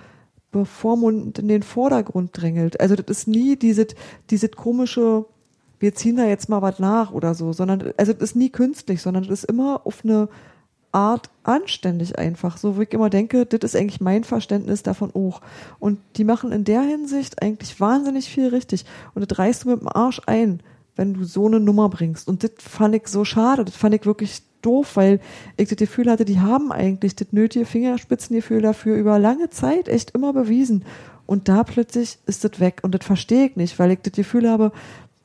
bevormundend 0.58 1.39
in 1.39 1.47
den 1.47 1.64
Vordergrund 1.64 2.32
drängelt. 2.34 2.80
Also 2.80 2.95
das 2.95 3.05
ist 3.08 3.28
nie 3.28 3.55
dieses, 3.55 3.88
dieses 4.30 4.51
komische, 4.51 5.26
wir 5.80 5.95
ziehen 5.95 6.18
da 6.18 6.26
jetzt 6.26 6.49
mal 6.49 6.62
was 6.62 6.80
nach 6.80 7.12
oder 7.12 7.34
so, 7.34 7.53
sondern 7.53 7.93
also 7.97 8.14
das 8.14 8.32
ist 8.32 8.36
nie 8.36 8.49
künstlich, 8.49 9.01
sondern 9.01 9.24
das 9.24 9.43
ist 9.43 9.49
immer 9.49 9.82
auf 9.86 10.03
eine 10.03 10.30
Art 10.91 11.30
anständig 11.43 12.18
einfach. 12.18 12.58
So, 12.58 12.78
wo 12.78 12.82
ich 12.82 12.91
immer 12.91 13.10
denke, 13.10 13.45
das 13.45 13.60
ist 13.64 13.80
eigentlich 13.80 14.01
mein 14.01 14.24
Verständnis 14.24 14.84
davon 14.84 15.12
auch. 15.14 15.41
Und 15.80 15.99
die 16.16 16.24
machen 16.24 16.51
in 16.51 16.64
der 16.64 16.82
Hinsicht 16.82 17.41
eigentlich 17.41 17.80
wahnsinnig 17.80 18.30
viel 18.30 18.47
richtig. 18.47 18.86
Und 19.14 19.30
das 19.30 19.38
reißt 19.38 19.64
du 19.64 19.70
mit 19.70 19.82
dem 19.82 19.89
Arsch 19.89 20.22
ein, 20.26 20.62
wenn 20.95 21.14
du 21.14 21.24
so 21.24 21.45
eine 21.45 21.60
Nummer 21.60 21.89
bringst. 21.89 22.28
Und 22.28 22.43
das 22.43 22.51
fand 22.58 22.95
ich 22.95 23.08
so 23.08 23.26
schade. 23.26 23.66
Das 23.66 23.76
fand 23.76 23.95
ich 23.95 24.05
wirklich 24.05 24.41
doof, 24.68 24.95
weil 24.95 25.20
ich 25.55 25.70
das 25.70 25.78
Gefühl 25.78 26.09
hatte, 26.11 26.26
die 26.26 26.39
haben 26.39 26.72
eigentlich 26.72 27.15
das 27.15 27.32
nötige 27.32 27.65
Fingerspitzengefühl 27.65 28.61
dafür 28.61 28.95
über 28.97 29.18
lange 29.18 29.49
Zeit 29.49 29.88
echt 29.88 30.11
immer 30.11 30.34
bewiesen. 30.34 30.84
Und 31.26 31.49
da 31.49 31.63
plötzlich 31.63 32.20
ist 32.26 32.43
das 32.43 32.59
weg. 32.59 32.80
Und 32.84 32.93
das 32.93 33.05
verstehe 33.05 33.47
ich 33.47 33.55
nicht, 33.55 33.80
weil 33.80 33.91
ich 33.91 33.99
das 34.01 34.13
Gefühl 34.13 34.49
habe, 34.49 34.72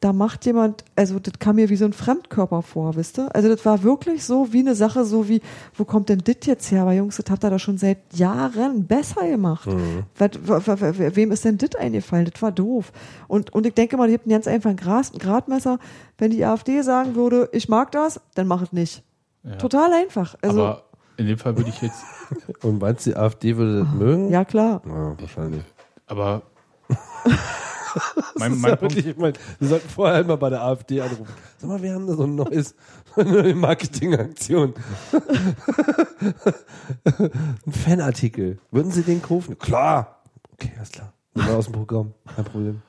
da 0.03 0.13
macht 0.13 0.45
jemand, 0.47 0.83
also 0.97 1.21
das 1.21 1.39
kam 1.39 1.57
mir 1.57 1.69
wie 1.69 1.77
so 1.77 1.85
ein 1.85 1.93
Fremdkörper 1.93 2.63
vor, 2.63 2.97
wisst 2.97 3.21
ihr? 3.21 3.35
Also 3.35 3.49
das 3.49 3.65
war 3.65 3.85
wirklich 3.85 4.25
so 4.25 4.53
wie 4.53 4.59
eine 4.59 4.75
Sache, 4.75 5.05
so 5.05 5.29
wie, 5.29 5.41
wo 5.77 5.85
kommt 5.85 6.09
denn 6.09 6.19
das 6.25 6.39
jetzt 6.45 6.73
her? 6.73 6.85
Weil 6.87 6.99
Jungs, 6.99 7.17
das 7.17 7.31
habt 7.31 7.45
ihr 7.45 7.51
doch 7.51 7.61
schon 7.61 7.79
seit 7.79 7.99
Jahren 8.13 8.85
besser 8.85 9.29
gemacht. 9.29 9.69
Mhm. 9.69 10.05
Wem 10.19 11.31
ist 11.31 11.45
denn 11.45 11.57
das 11.57 11.77
eingefallen? 11.77 12.29
Das 12.33 12.43
war 12.43 12.51
doof. 12.51 12.93
Und, 13.29 13.55
und 13.55 13.65
ich 13.65 13.75
denke 13.75 13.97
mal, 13.97 14.09
die 14.09 14.15
habt 14.15 14.27
einen 14.27 14.33
ganz 14.33 14.49
einfachen 14.49 14.77
Gras, 14.77 15.13
Gradmesser. 15.13 15.79
Wenn 16.19 16.33
die 16.33 16.45
AfD 16.45 16.83
sagen 16.83 17.15
würde, 17.15 17.49
ich 17.53 17.69
mag 17.69 17.93
das, 17.93 18.21
dann 18.35 18.49
mach 18.49 18.63
es 18.63 18.73
nicht. 18.73 19.05
Ja. 19.45 19.57
Total 19.57 19.93
einfach. 19.93 20.35
Also, 20.43 20.63
Aber 20.63 20.85
in 21.17 21.27
dem 21.27 21.39
Fall 21.39 21.57
würde 21.57 21.71
ich 21.71 21.83
jetzt, 21.83 22.03
Und 22.63 22.81
meinst 22.81 23.07
du, 23.07 23.11
die 23.11 23.17
AfD 23.17 23.57
würde 23.57 23.81
das 23.85 23.95
mögen? 23.95 24.31
ja 24.31 24.45
klar. 24.45 24.83
Ja, 24.87 25.17
wahrscheinlich. 25.21 25.65
aber 26.07 26.43
mein, 28.37 28.59
mein 28.61 28.71
ja 28.71 28.77
Punkt, 28.77 28.95
wirklich, 28.95 29.07
ich 29.07 29.17
meine, 29.17 29.35
wir 29.59 29.69
sollten 29.69 29.89
vorher 29.89 30.17
einmal 30.19 30.37
bei 30.39 30.51
der 30.51 30.63
AfD 30.63 31.01
anrufen. 31.01 31.27
Sag 31.59 31.69
mal, 31.69 31.83
wir 31.83 31.93
haben 31.95 32.07
da 32.07 32.15
so 32.15 32.25
ein 32.25 32.35
neues, 32.35 32.75
eine 33.17 33.31
neue 33.31 33.55
Marketingaktion. 33.55 34.75
ein 37.67 37.73
Fanartikel. 37.73 38.59
Würden 38.71 38.93
Sie 38.93 39.03
den 39.03 39.23
kaufen? 39.23 39.59
Klar. 39.59 40.23
Okay, 40.53 40.73
alles 40.77 40.91
klar. 40.93 41.13
Nehmen 41.35 41.49
wir 41.49 41.57
aus 41.57 41.65
dem 41.67 41.75
Programm. 41.75 42.15
Kein 42.35 42.45
Problem. 42.45 42.83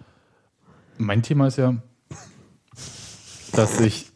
mein 0.97 1.23
Thema 1.23 1.47
ist 1.47 1.57
ja, 1.57 1.75
dass 3.53 3.79
ich 3.79 4.11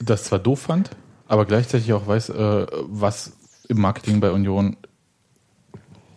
das 0.00 0.24
zwar 0.24 0.38
doof 0.38 0.60
fand, 0.60 0.90
aber 1.28 1.44
gleichzeitig 1.44 1.92
auch 1.92 2.06
weiß, 2.06 2.30
äh, 2.30 2.66
was 2.88 3.32
im 3.68 3.80
Marketing 3.80 4.20
bei 4.20 4.30
Union 4.32 4.76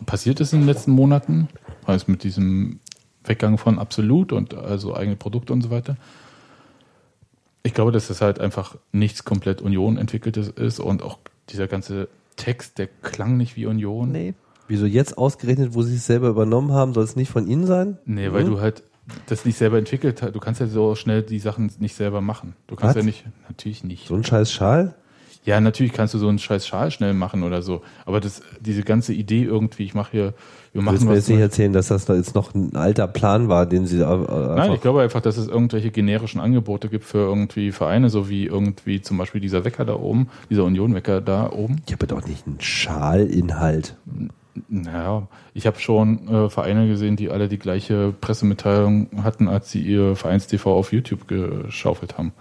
passiert 0.06 0.40
ist 0.40 0.52
in 0.52 0.60
den 0.60 0.66
letzten 0.66 0.90
Monaten. 0.92 1.48
Heißt 1.86 2.08
mit 2.08 2.22
diesem 2.24 2.80
Weggang 3.24 3.58
von 3.58 3.78
Absolut 3.78 4.32
und 4.32 4.54
also 4.54 4.96
eigene 4.96 5.16
Produkte 5.16 5.52
und 5.52 5.62
so 5.62 5.70
weiter. 5.70 5.96
Ich 7.62 7.74
glaube, 7.74 7.92
dass 7.92 8.08
das 8.08 8.20
halt 8.20 8.40
einfach 8.40 8.76
nichts 8.90 9.24
komplett 9.24 9.62
Union 9.62 9.96
entwickeltes 9.96 10.48
ist 10.48 10.80
und 10.80 11.02
auch 11.02 11.18
dieser 11.50 11.68
ganze 11.68 12.08
Text, 12.36 12.78
der 12.78 12.88
klang 12.88 13.36
nicht 13.36 13.56
wie 13.56 13.66
Union. 13.66 14.10
Nee. 14.10 14.34
Wieso 14.66 14.86
jetzt 14.86 15.18
ausgerechnet, 15.18 15.74
wo 15.74 15.82
Sie 15.82 15.96
es 15.96 16.06
selber 16.06 16.28
übernommen 16.28 16.72
haben, 16.72 16.94
soll 16.94 17.04
es 17.04 17.14
nicht 17.14 17.30
von 17.30 17.46
Ihnen 17.46 17.66
sein? 17.66 17.98
Nee, 18.04 18.32
weil 18.32 18.44
Mhm. 18.44 18.50
du 18.50 18.60
halt 18.60 18.82
das 19.26 19.44
nicht 19.44 19.58
selber 19.58 19.78
entwickelt 19.78 20.22
hast. 20.22 20.32
Du 20.34 20.40
kannst 20.40 20.60
ja 20.60 20.66
so 20.66 20.94
schnell 20.94 21.22
die 21.22 21.38
Sachen 21.40 21.70
nicht 21.78 21.94
selber 21.94 22.20
machen. 22.20 22.54
Du 22.68 22.76
kannst 22.76 22.96
Was? 22.96 23.02
ja 23.02 23.06
nicht, 23.06 23.24
natürlich 23.48 23.84
nicht. 23.84 24.08
So 24.08 24.14
ein 24.14 24.24
scheiß 24.24 24.50
Schal? 24.52 24.94
Ja, 25.44 25.60
natürlich 25.60 25.92
kannst 25.92 26.14
du 26.14 26.18
so 26.18 26.28
einen 26.28 26.38
scheiß 26.38 26.66
Schal 26.66 26.92
schnell 26.92 27.14
machen 27.14 27.42
oder 27.42 27.62
so. 27.62 27.82
Aber 28.06 28.20
das, 28.20 28.42
diese 28.60 28.82
ganze 28.82 29.12
Idee 29.12 29.42
irgendwie, 29.42 29.82
ich 29.82 29.94
mache 29.94 30.10
hier, 30.12 30.34
wir 30.72 30.80
Du 30.80 30.82
machen 30.82 30.94
willst 30.94 31.06
mir 31.06 31.14
jetzt 31.14 31.28
nicht 31.28 31.40
erzählen, 31.40 31.72
dass 31.72 31.88
das 31.88 32.04
da 32.04 32.14
jetzt 32.14 32.36
noch 32.36 32.54
ein 32.54 32.76
alter 32.76 33.08
Plan 33.08 33.48
war, 33.48 33.66
den 33.66 33.86
Sie 33.86 33.98
da, 33.98 34.14
äh, 34.14 34.56
Nein, 34.56 34.72
ich 34.72 34.80
glaube 34.80 35.02
einfach, 35.02 35.20
dass 35.20 35.36
es 35.36 35.48
irgendwelche 35.48 35.90
generischen 35.90 36.40
Angebote 36.40 36.88
gibt 36.88 37.04
für 37.04 37.18
irgendwie 37.18 37.72
Vereine, 37.72 38.08
so 38.08 38.28
wie 38.28 38.46
irgendwie 38.46 39.02
zum 39.02 39.18
Beispiel 39.18 39.40
dieser 39.40 39.64
Wecker 39.64 39.84
da 39.84 39.94
oben, 39.94 40.28
dieser 40.48 40.64
Union-Wecker 40.64 41.20
da 41.20 41.50
oben. 41.50 41.82
Ich 41.86 41.92
habe 41.92 42.06
doch 42.06 42.24
nicht 42.24 42.46
einen 42.46 42.60
Schalinhalt. 42.60 43.96
Naja, 44.68 45.26
ich 45.54 45.66
habe 45.66 45.80
schon 45.80 46.28
äh, 46.28 46.50
Vereine 46.50 46.86
gesehen, 46.86 47.16
die 47.16 47.30
alle 47.30 47.48
die 47.48 47.58
gleiche 47.58 48.14
Pressemitteilung 48.20 49.08
hatten, 49.24 49.48
als 49.48 49.70
sie 49.70 49.80
ihr 49.80 50.14
Vereins-TV 50.14 50.72
auf 50.72 50.92
YouTube 50.92 51.26
geschaufelt 51.26 52.16
haben. 52.16 52.32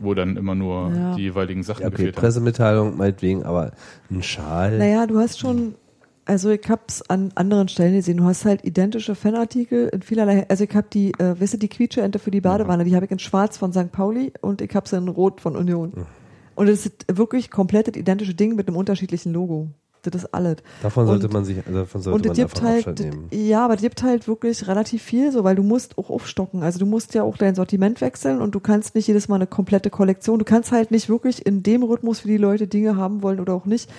Wo 0.00 0.14
dann 0.14 0.36
immer 0.36 0.54
nur 0.54 0.92
Ja. 0.94 1.14
die 1.16 1.22
jeweiligen 1.22 1.62
Sachen 1.62 1.82
Ja, 1.82 1.88
okay, 1.88 1.96
gefehlt 1.96 2.16
haben. 2.16 2.20
Pressemitteilung 2.22 2.96
meinetwegen, 2.96 3.42
aber 3.44 3.72
ein 4.10 4.22
Schal. 4.22 4.78
Naja, 4.78 5.06
du 5.06 5.18
hast 5.18 5.38
schon, 5.38 5.74
also 6.24 6.50
ich 6.50 6.68
hab's 6.68 7.02
an 7.08 7.32
anderen 7.34 7.68
Stellen 7.68 7.94
gesehen, 7.94 8.18
du 8.18 8.24
hast 8.24 8.44
halt 8.44 8.64
identische 8.64 9.14
Fanartikel 9.14 9.88
in 9.88 10.02
vielerlei, 10.02 10.46
also 10.48 10.64
ich 10.64 10.74
hab 10.74 10.90
die, 10.90 11.12
äh, 11.18 11.40
weißt 11.40 11.54
du, 11.54 11.58
die 11.58 11.68
Quietscheente 11.68 12.18
für 12.18 12.30
die 12.30 12.40
Badewanne, 12.40 12.84
die 12.84 12.94
habe 12.94 13.06
ich 13.06 13.10
in 13.10 13.18
schwarz 13.18 13.56
von 13.56 13.72
St. 13.72 13.90
Pauli 13.92 14.32
und 14.40 14.60
ich 14.62 14.74
hab 14.74 14.86
sie 14.86 14.96
in 14.96 15.08
rot 15.08 15.40
von 15.40 15.56
Union. 15.56 15.92
Und 16.54 16.68
es 16.68 16.86
ist 16.86 17.06
wirklich 17.12 17.50
komplett 17.50 17.88
das 17.88 17.96
identische 17.96 18.34
Ding 18.34 18.56
mit 18.56 18.66
einem 18.68 18.76
unterschiedlichen 18.76 19.32
Logo. 19.32 19.68
Das 20.02 20.14
ist 20.14 20.32
alles. 20.34 20.56
Davon 20.82 21.06
sollte 21.06 21.26
Und- 21.26 21.32
man 21.32 21.44
sich, 21.44 21.58
also 21.58 21.72
davon 21.80 21.98
Und 21.98 22.02
sollte 22.04 22.28
es 22.30 22.38
man 22.38 22.44
einfach 22.44 22.62
halt, 22.62 22.88
Abstand 22.88 23.00
nehmen. 23.00 23.28
ja, 23.32 23.64
aber 23.64 23.74
es 23.74 23.80
gibt 23.80 24.02
halt 24.02 24.28
wirklich 24.28 24.66
relativ 24.68 25.02
viel 25.02 25.32
so, 25.32 25.44
weil 25.44 25.56
du 25.56 25.62
musst 25.62 25.98
auch 25.98 26.08
aufstocken. 26.10 26.62
Also 26.62 26.78
du 26.78 26.86
musst 26.86 27.14
ja 27.14 27.22
auch 27.24 27.36
dein 27.36 27.54
Sortiment 27.54 28.00
wechseln 28.00 28.40
und 28.40 28.54
du 28.54 28.60
kannst 28.60 28.94
nicht 28.94 29.08
jedes 29.08 29.28
Mal 29.28 29.36
eine 29.36 29.46
komplette 29.46 29.90
Kollektion. 29.90 30.38
Du 30.38 30.44
kannst 30.44 30.70
halt 30.72 30.90
nicht 30.90 31.08
wirklich 31.08 31.44
in 31.44 31.62
dem 31.62 31.82
Rhythmus, 31.82 32.24
wie 32.24 32.28
die 32.28 32.36
Leute 32.36 32.66
Dinge 32.68 32.96
haben 32.96 33.22
wollen 33.22 33.40
oder 33.40 33.54
auch 33.54 33.66
nicht, 33.66 33.90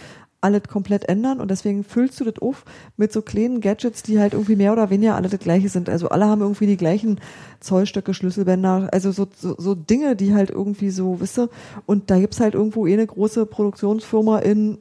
alles 0.42 0.64
komplett 0.70 1.10
ändern 1.10 1.42
und 1.42 1.52
deswegen 1.52 1.84
füllst 1.84 2.18
du 2.22 2.24
das 2.24 2.42
auf 2.42 2.64
mit 2.96 3.12
so 3.12 3.22
kleinen 3.22 3.60
Gadgets, 3.60 4.04
die 4.04 4.20
halt 4.22 4.32
irgendwie 4.32 4.56
mehr 4.56 4.72
oder 4.72 4.90
weniger 4.90 5.16
alle 5.18 5.28
das 5.28 5.42
gleiche 5.42 5.68
sind. 5.68 5.90
Also 5.90 6.08
alle 6.08 6.28
haben 6.28 6.40
irgendwie 6.40 6.66
die 6.66 6.78
gleichen 6.78 7.20
Zollstöcke, 7.60 8.14
Schlüsselbänder, 8.14 8.88
also 8.94 9.12
so, 9.12 9.28
so, 9.36 9.56
so 9.58 9.76
Dinge, 9.76 10.16
die 10.16 10.34
halt 10.34 10.50
irgendwie 10.50 10.92
so, 10.92 11.20
wisst 11.20 11.38
ihr, 11.40 11.50
und 11.86 12.10
da 12.10 12.18
gibt's 12.20 12.40
halt 12.40 12.54
irgendwo 12.54 12.88
eh 12.88 12.94
eine 12.94 13.06
große 13.06 13.46
Produktionsfirma 13.48 14.40
in 14.40 14.78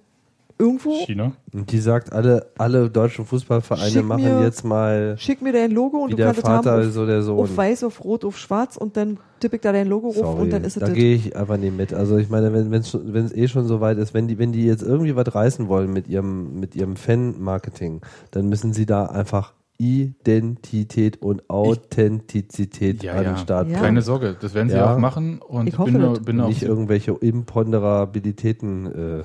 irgendwo 0.59 0.91
China. 1.07 1.33
Und 1.53 1.71
die 1.73 1.79
sagt, 1.79 2.13
alle, 2.13 2.47
alle 2.59 2.91
deutschen 2.91 3.25
Fußballvereine 3.25 3.91
Schick 3.91 4.05
machen 4.05 4.23
mir- 4.25 4.43
jetzt 4.45 4.65
mal 4.65 5.17
Schick 5.19 5.41
mir 5.43 5.53
dein 5.53 5.71
Logo 5.71 5.99
und 5.99 6.09
wie 6.09 6.11
du 6.13 6.17
der 6.17 6.27
kannst 6.27 6.41
es 6.41 6.45
haben 6.49 6.65
Vater, 6.65 6.79
auf, 6.87 6.93
so 6.93 7.07
der 7.07 7.23
Sohn. 7.23 7.39
auf 7.39 7.57
weiß, 7.57 7.85
auf 7.85 8.05
rot, 8.05 8.25
auf 8.25 8.37
schwarz 8.39 8.77
und 8.77 8.97
dann 8.97 9.19
tippe 9.41 9.57
ich 9.57 9.63
da 9.63 9.73
dein 9.73 9.87
Logo 9.89 10.11
Sorry, 10.13 10.43
und 10.43 10.53
dann 10.53 10.65
ist 10.65 10.77
es 10.77 10.81
da 10.81 10.89
gehe 10.89 11.15
ich 11.15 11.37
einfach 11.37 11.57
nicht 11.57 11.77
mit. 11.77 11.95
Also 11.95 12.17
ich 12.19 12.29
meine, 12.29 12.53
wenn 12.53 12.73
es 12.73 12.99
wenn 13.01 13.25
es 13.25 13.33
eh 13.35 13.47
schon 13.49 13.67
so 13.67 13.81
weit 13.81 13.99
ist, 13.99 14.15
wenn 14.15 14.27
die 14.29 14.39
wenn 14.39 14.53
die 14.53 14.65
jetzt 14.67 14.83
irgendwie 14.83 15.15
was 15.15 15.35
reißen 15.35 15.69
wollen 15.69 15.93
mit 15.93 16.09
ihrem 16.09 16.59
mit 16.59 16.75
ihrem 16.75 16.97
Fan-Marketing, 16.97 18.01
dann 18.33 18.49
müssen 18.49 18.73
sie 18.73 18.87
da 18.87 19.07
einfach 19.07 19.53
Identität 19.79 21.23
und 21.23 21.49
Authentizität 21.49 23.03
Ja, 23.05 23.13
an 23.13 23.19
den 23.25 23.33
ja. 23.35 23.37
Start 23.39 23.69
Ja. 23.69 23.79
Keine 23.79 24.03
Sorge, 24.03 24.37
das 24.41 24.53
werden 24.53 24.69
sie 24.71 24.77
Ja. 24.77 24.93
auch 24.95 24.99
machen 24.99 25.39
und 25.41 25.69
Ich 25.69 25.79
hoffe 25.79 25.93
bin, 25.93 26.01
das. 26.01 26.21
bin 26.21 26.41
auch 26.41 26.49
nicht 26.49 26.63
irgendwelche 26.63 27.13
Imponderabilitäten. 27.13 28.87
Äh, 28.87 29.23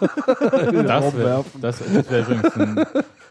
das 0.82 1.16
wäre 1.16 1.44
wär 1.60 2.20
übrigens 2.20 2.54
ein 2.56 2.84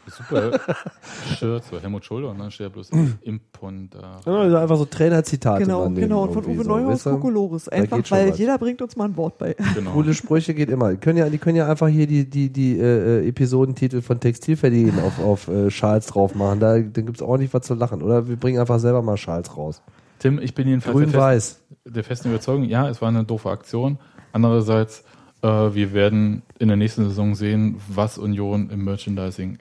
super 0.08 0.60
Shirt, 1.38 1.64
so 1.64 1.80
Helmut 1.80 2.06
Schulter 2.06 2.30
und 2.30 2.40
dann 2.40 2.52
steht 2.52 2.68
ja 2.68 2.70
bloß 2.70 2.90
Imponder. 3.22 4.22
also 4.26 4.58
einfach 4.58 4.78
so 4.78 4.86
Trainerzitate 4.86 5.64
Genau, 5.64 5.90
genau. 5.90 6.24
Und 6.24 6.34
von 6.34 6.46
Uwe 6.46 6.64
so, 6.64 6.70
Neuhaus 6.70 7.04
du? 7.04 7.12
Kokolores. 7.12 7.70
Einfach, 7.70 8.00
weil 8.10 8.32
was. 8.32 8.38
jeder 8.38 8.58
bringt 8.58 8.82
uns 8.82 8.96
mal 8.96 9.06
ein 9.06 9.18
Wort 9.18 9.38
bei. 9.38 9.56
Genau. 9.76 9.92
Coole 9.92 10.14
Sprüche 10.14 10.54
geht 10.54 10.70
immer. 10.70 10.92
Die 10.92 10.98
können 10.98 11.18
ja, 11.18 11.30
die 11.30 11.38
können 11.38 11.58
ja 11.58 11.70
einfach 11.70 11.88
hier 11.88 12.08
die, 12.08 12.30
die, 12.30 12.50
die 12.50 12.78
äh, 12.80 13.22
äh, 13.22 13.28
Episodentitel 13.28 14.02
von 14.02 14.20
Textilverdienen 14.20 15.00
auf, 15.00 15.20
auf 15.20 15.48
äh, 15.48 15.70
Schals 15.70 16.08
drauf 16.08 16.36
machen. 16.36 16.60
Da, 16.60 16.80
dann 16.80 17.06
gibt's 17.06 17.22
auch 17.22 17.38
nicht 17.38 17.54
was 17.54 17.66
zu 17.66 17.74
lachen. 17.74 18.02
Oder 18.02 18.28
wir 18.28 18.36
bringen 18.36 18.60
einfach 18.60 18.80
selber 18.80 19.02
mal 19.02 19.18
Schals 19.18 19.56
raus. 19.56 19.82
Tim, 20.20 20.40
ich 20.40 20.54
bin 20.54 20.68
jedenfalls 20.68 20.96
der, 20.98 21.06
fest, 21.06 21.14
Grün-Weiß. 21.14 21.62
der 21.86 22.04
festen 22.04 22.30
Überzeugung, 22.30 22.64
ja, 22.66 22.90
es 22.90 23.02
war 23.02 23.10
eine 23.10 23.24
doofe 23.24 23.50
Aktion. 23.50 23.98
Andererseits, 24.34 25.04
äh, 25.42 25.48
wir 25.48 25.94
werden 25.94 26.44
in 26.60 26.68
der 26.68 26.78
nächsten 26.78 27.06
Saison 27.06 27.36
sehen, 27.36 27.80
was 27.88 28.18
Union 28.18 28.70
im 28.70 28.84
Merchandising 28.84 29.60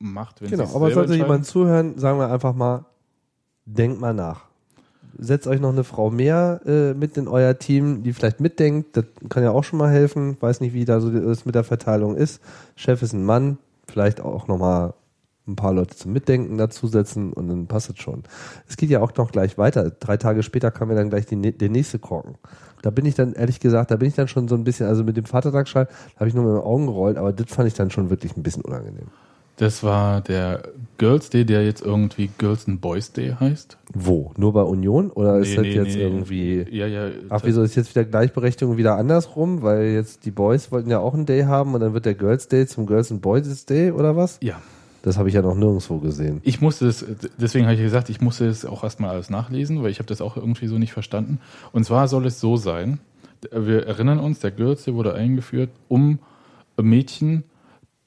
macht. 0.00 0.40
Wenn 0.40 0.50
Genau, 0.50 0.64
sie's 0.64 0.74
aber 0.74 0.90
sollte 0.90 1.14
jemand 1.14 1.46
zuhören, 1.46 1.98
sagen 1.98 2.18
wir 2.18 2.30
einfach 2.30 2.54
mal, 2.54 2.86
denkt 3.66 4.00
mal 4.00 4.14
nach. 4.14 4.46
Setzt 5.18 5.46
euch 5.46 5.60
noch 5.60 5.70
eine 5.70 5.84
Frau 5.84 6.10
mehr 6.10 6.60
äh, 6.64 6.94
mit 6.94 7.16
in 7.16 7.28
euer 7.28 7.58
Team, 7.58 8.02
die 8.02 8.12
vielleicht 8.12 8.40
mitdenkt. 8.40 8.96
Das 8.96 9.04
kann 9.28 9.42
ja 9.42 9.50
auch 9.50 9.64
schon 9.64 9.78
mal 9.78 9.90
helfen. 9.90 10.36
Weiß 10.40 10.60
nicht, 10.60 10.72
wie 10.72 10.84
da 10.84 11.00
so 11.00 11.10
das 11.10 11.44
mit 11.44 11.54
der 11.54 11.64
Verteilung 11.64 12.16
ist. 12.16 12.40
Chef 12.74 13.02
ist 13.02 13.12
ein 13.12 13.24
Mann, 13.24 13.58
vielleicht 13.86 14.20
auch 14.20 14.48
noch 14.48 14.58
mal 14.58 14.94
ein 15.46 15.56
paar 15.56 15.74
Leute 15.74 15.96
zum 15.96 16.12
Mitdenken 16.12 16.56
dazusetzen 16.56 17.32
und 17.32 17.48
dann 17.48 17.66
passt 17.66 17.90
es 17.90 17.98
schon. 17.98 18.22
Es 18.68 18.76
geht 18.76 18.88
ja 18.88 19.00
auch 19.00 19.14
noch 19.16 19.32
gleich 19.32 19.58
weiter. 19.58 19.90
Drei 19.90 20.16
Tage 20.16 20.42
später 20.42 20.70
kam 20.70 20.90
ja 20.90 20.96
dann 20.96 21.10
gleich 21.10 21.26
die, 21.26 21.36
der 21.36 21.68
nächste 21.68 21.98
Korken. 21.98 22.36
Da 22.82 22.90
bin 22.90 23.04
ich 23.04 23.14
dann, 23.14 23.34
ehrlich 23.34 23.60
gesagt, 23.60 23.90
da 23.90 23.96
bin 23.96 24.08
ich 24.08 24.14
dann 24.14 24.28
schon 24.28 24.48
so 24.48 24.54
ein 24.54 24.64
bisschen, 24.64 24.86
also 24.86 25.04
mit 25.04 25.16
dem 25.16 25.26
Vatertagsschall 25.26 25.88
habe 26.16 26.28
ich 26.28 26.34
nur 26.34 26.44
mit 26.44 26.54
den 26.54 26.64
Augen 26.64 26.86
gerollt, 26.86 27.18
aber 27.18 27.32
das 27.32 27.50
fand 27.50 27.68
ich 27.68 27.74
dann 27.74 27.90
schon 27.90 28.10
wirklich 28.10 28.36
ein 28.36 28.42
bisschen 28.42 28.62
unangenehm. 28.62 29.08
Das 29.60 29.82
war 29.82 30.22
der 30.22 30.62
Girls 30.96 31.28
Day, 31.28 31.44
der 31.44 31.62
jetzt 31.66 31.82
irgendwie 31.82 32.30
Girls 32.38 32.66
and 32.66 32.80
Boys 32.80 33.12
Day 33.12 33.36
heißt. 33.38 33.76
Wo? 33.92 34.32
Nur 34.38 34.54
bei 34.54 34.62
Union? 34.62 35.10
Oder 35.10 35.36
ist 35.36 35.50
Nee, 35.50 35.56
das 35.56 35.64
nee, 35.64 35.74
jetzt 35.74 35.96
nee. 35.96 36.02
irgendwie. 36.02 36.66
Ja, 36.70 36.86
ja. 36.86 37.10
Ach, 37.28 37.42
wieso 37.44 37.62
ist 37.62 37.74
jetzt 37.74 37.94
wieder 37.94 38.06
Gleichberechtigung 38.06 38.78
wieder 38.78 38.96
andersrum? 38.96 39.60
Weil 39.60 39.88
jetzt 39.88 40.24
die 40.24 40.30
Boys 40.30 40.72
wollten 40.72 40.88
ja 40.88 41.00
auch 41.00 41.12
einen 41.12 41.26
Day 41.26 41.42
haben 41.42 41.74
und 41.74 41.80
dann 41.80 41.92
wird 41.92 42.06
der 42.06 42.14
Girls 42.14 42.48
Day 42.48 42.66
zum 42.66 42.86
Girls 42.86 43.12
and 43.12 43.20
Boys 43.20 43.66
Day 43.66 43.90
oder 43.90 44.16
was? 44.16 44.38
Ja. 44.40 44.62
Das 45.02 45.18
habe 45.18 45.28
ich 45.28 45.34
ja 45.34 45.42
noch 45.42 45.54
nirgendwo 45.54 45.98
gesehen. 45.98 46.40
Ich 46.42 46.62
musste 46.62 46.86
es, 46.86 47.04
deswegen 47.36 47.66
habe 47.66 47.74
ich 47.74 47.82
gesagt, 47.82 48.08
ich 48.08 48.22
musste 48.22 48.46
es 48.46 48.64
auch 48.64 48.82
erstmal 48.82 49.10
alles 49.10 49.28
nachlesen, 49.28 49.82
weil 49.82 49.90
ich 49.90 49.98
habe 49.98 50.08
das 50.08 50.22
auch 50.22 50.38
irgendwie 50.38 50.68
so 50.68 50.78
nicht 50.78 50.94
verstanden. 50.94 51.38
Und 51.72 51.84
zwar 51.84 52.08
soll 52.08 52.24
es 52.24 52.40
so 52.40 52.56
sein, 52.56 52.98
wir 53.52 53.86
erinnern 53.86 54.20
uns, 54.20 54.40
der 54.40 54.52
Girls 54.52 54.84
Day 54.84 54.94
wurde 54.94 55.12
eingeführt, 55.12 55.68
um 55.88 56.18
Mädchen 56.80 57.44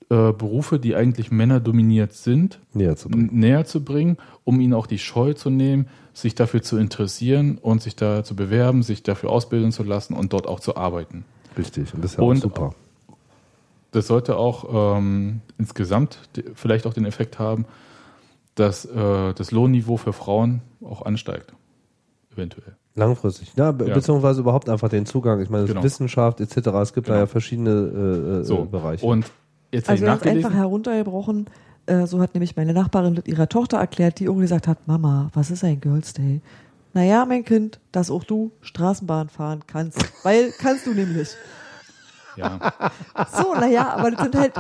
äh, 0.10 0.32
Berufe, 0.34 0.80
die 0.80 0.96
eigentlich 0.96 1.32
männerdominiert 1.32 2.14
sind, 2.14 2.60
Näher 2.74 2.96
zu 2.96 3.10
näher 3.10 3.66
zu 3.66 3.84
bringen, 3.84 4.18
um 4.44 4.60
ihnen 4.60 4.74
auch 4.74 4.88
die 4.88 5.00
Scheu 5.00 5.34
zu 5.34 5.50
nehmen, 5.50 5.88
sich 6.14 6.36
dafür 6.36 6.62
zu 6.62 6.78
interessieren 6.78 7.58
und 7.62 7.82
sich 7.82 7.96
da 7.96 8.24
zu 8.24 8.36
bewerben, 8.36 8.84
sich 8.84 9.04
dafür 9.04 9.30
ausbilden 9.32 9.72
zu 9.72 9.84
lassen 9.84 10.14
und 10.14 10.34
dort 10.34 10.48
auch 10.48 10.60
zu 10.60 10.76
arbeiten. 10.78 11.26
Richtig. 11.58 11.94
Und 11.94 12.04
das 12.04 12.12
ist 12.12 12.18
ja 12.18 12.24
Und- 12.24 12.38
auch 12.38 12.42
super. 12.42 12.76
Das 13.92 14.08
sollte 14.08 14.38
auch 14.38 14.98
ähm, 14.98 15.42
insgesamt 15.60 16.18
vielleicht 16.56 16.88
auch 16.88 16.94
den 16.96 17.06
Effekt 17.06 17.38
haben, 17.38 17.66
dass 18.56 18.86
äh, 18.86 19.34
das 19.36 19.52
Lohnniveau 19.52 19.98
für 19.98 20.14
Frauen 20.14 20.62
auch 20.84 21.04
ansteigt. 21.04 21.54
Eventuell. 22.34 22.76
Langfristig. 22.96 23.52
Ja, 23.56 23.72
be 23.72 23.88
Ja. 23.88 23.94
beziehungsweise 23.94 24.42
überhaupt 24.42 24.68
einfach 24.70 24.90
den 24.90 25.06
Zugang. 25.06 25.42
Ich 25.42 25.50
meine, 25.52 25.66
Genau. 25.66 25.84
Wissenschaft 25.84 26.42
etc. 26.42 26.58
Es 26.82 26.94
gibt 26.94 27.08
da 27.08 27.14
Genau. 27.14 27.24
ja 27.24 27.28
verschiedene 27.28 27.70
äh, 27.72 28.40
äh, 28.40 28.44
So. 28.44 28.66
Bereiche. 28.66 29.06
Und 29.06 29.32
jetzt 29.74 29.90
Also 29.90 30.06
ganz 30.06 30.24
einfach 30.24 30.54
heruntergebrochen. 30.54 31.48
Äh, 31.86 32.06
so 32.08 32.22
hat 32.22 32.34
nämlich 32.34 32.56
meine 32.56 32.74
Nachbarin 32.74 33.14
mit 33.14 33.28
ihrer 33.28 33.50
Tochter 33.50 33.78
erklärt, 33.78 34.20
die 34.20 34.30
auch 34.30 34.38
gesagt 34.38 34.68
hat, 34.68 34.88
Mama, 34.88 35.30
was 35.34 35.52
ist 35.52 35.64
ein 35.64 35.82
Girls 35.82 36.14
Day? 36.14 36.42
Naja, 36.94 37.26
mein 37.26 37.44
Kind, 37.44 37.80
dass 37.92 38.12
auch 38.12 38.24
du 38.24 38.52
Straßenbahn 38.62 39.30
fahren 39.30 39.62
kannst. 39.68 39.98
Weil 40.24 40.52
kannst 40.58 40.86
du 40.86 40.94
nämlich. 40.94 41.30
Ja, 42.36 42.60
So, 43.38 43.54
naja, 43.54 43.94
aber 43.96 44.12
das 44.12 44.22
sind 44.22 44.36
halt, 44.36 44.54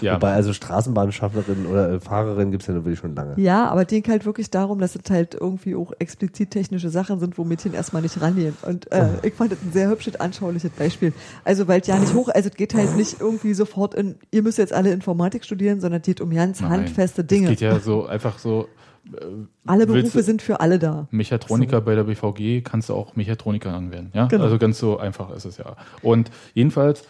ja. 0.00 0.14
Wobei 0.16 0.32
also 0.32 0.52
Straßenbahnschaffnerin 0.52 1.66
oder 1.66 1.90
äh, 1.92 2.00
Fahrerin 2.00 2.50
gibt 2.50 2.62
es 2.62 2.66
ja 2.68 2.74
wirklich 2.74 2.98
schon 2.98 3.14
lange. 3.14 3.34
ja, 3.40 3.68
aber 3.68 3.84
denen 3.84 4.04
halt 4.08 4.24
wirklich 4.24 4.50
darum, 4.50 4.78
dass 4.78 4.94
es 4.96 5.10
halt 5.10 5.34
irgendwie 5.34 5.74
auch 5.74 5.92
explizit 5.98 6.50
technische 6.50 6.90
Sachen 6.90 7.18
sind, 7.20 7.38
wo 7.38 7.44
Mädchen 7.44 7.74
erstmal 7.74 8.02
nicht 8.02 8.20
rangehen. 8.20 8.56
Und 8.62 8.90
äh, 8.92 9.08
ich 9.22 9.34
fand 9.34 9.52
das 9.52 9.58
ein 9.62 9.72
sehr 9.72 9.88
hübsches, 9.88 10.16
anschauliches 10.16 10.70
Beispiel. 10.70 11.12
Also, 11.44 11.68
weil 11.68 11.80
es 11.80 11.86
ja 11.86 11.98
nicht 11.98 12.14
hoch, 12.14 12.28
also 12.28 12.48
es 12.48 12.54
geht 12.54 12.74
halt 12.74 12.96
nicht 12.96 13.20
irgendwie 13.20 13.54
sofort 13.54 13.94
in, 13.94 14.16
ihr 14.30 14.42
müsst 14.42 14.58
jetzt 14.58 14.72
alle 14.72 14.92
Informatik 14.92 15.44
studieren, 15.44 15.80
sondern 15.80 16.00
es 16.00 16.06
geht 16.06 16.20
um 16.20 16.30
ganz 16.30 16.60
Nein. 16.60 16.70
handfeste 16.70 17.24
Dinge. 17.24 17.46
Es 17.46 17.58
geht 17.58 17.60
ja 17.60 17.78
so 17.80 18.06
einfach 18.06 18.38
so. 18.38 18.68
Äh, 19.06 19.24
Alle 19.66 19.86
Berufe 19.86 20.22
sind 20.22 20.42
für 20.42 20.60
alle 20.60 20.78
da. 20.78 21.06
Mechatroniker 21.10 21.80
bei 21.80 21.94
der 21.94 22.04
BVG 22.04 22.62
kannst 22.62 22.88
du 22.88 22.94
auch 22.94 23.16
Mechatroniker 23.16 23.72
anwerden. 23.72 24.10
Ja? 24.14 24.26
Genau. 24.26 24.44
Also 24.44 24.58
ganz 24.58 24.78
so 24.78 24.98
einfach 24.98 25.30
ist 25.30 25.44
es 25.44 25.58
ja. 25.58 25.76
Und 26.02 26.30
jedenfalls 26.54 27.04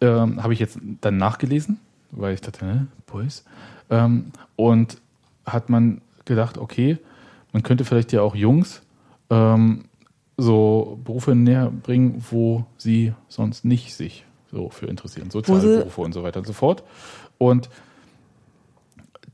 ähm, 0.00 0.42
habe 0.42 0.52
ich 0.52 0.58
jetzt 0.58 0.78
dann 1.00 1.16
nachgelesen, 1.16 1.80
weil 2.10 2.34
ich 2.34 2.40
dachte, 2.40 2.64
ne, 2.64 2.86
Boys. 3.06 3.44
Ähm, 3.90 4.32
und 4.56 4.98
hat 5.46 5.68
man 5.68 6.00
gedacht, 6.24 6.58
okay, 6.58 6.98
man 7.52 7.62
könnte 7.62 7.84
vielleicht 7.84 8.12
ja 8.12 8.22
auch 8.22 8.34
Jungs 8.34 8.82
ähm, 9.30 9.84
so 10.36 10.98
Berufe 11.04 11.34
näher 11.34 11.70
bringen, 11.70 12.24
wo 12.30 12.64
sie 12.76 13.12
sonst 13.28 13.64
nicht 13.64 13.94
sich 13.94 14.24
so 14.50 14.70
für 14.70 14.86
interessieren. 14.86 15.30
Soziale 15.30 15.78
Berufe 15.78 16.00
und 16.00 16.12
so 16.12 16.22
weiter 16.22 16.40
und 16.40 16.46
so 16.46 16.52
fort. 16.52 16.82
Und 17.38 17.68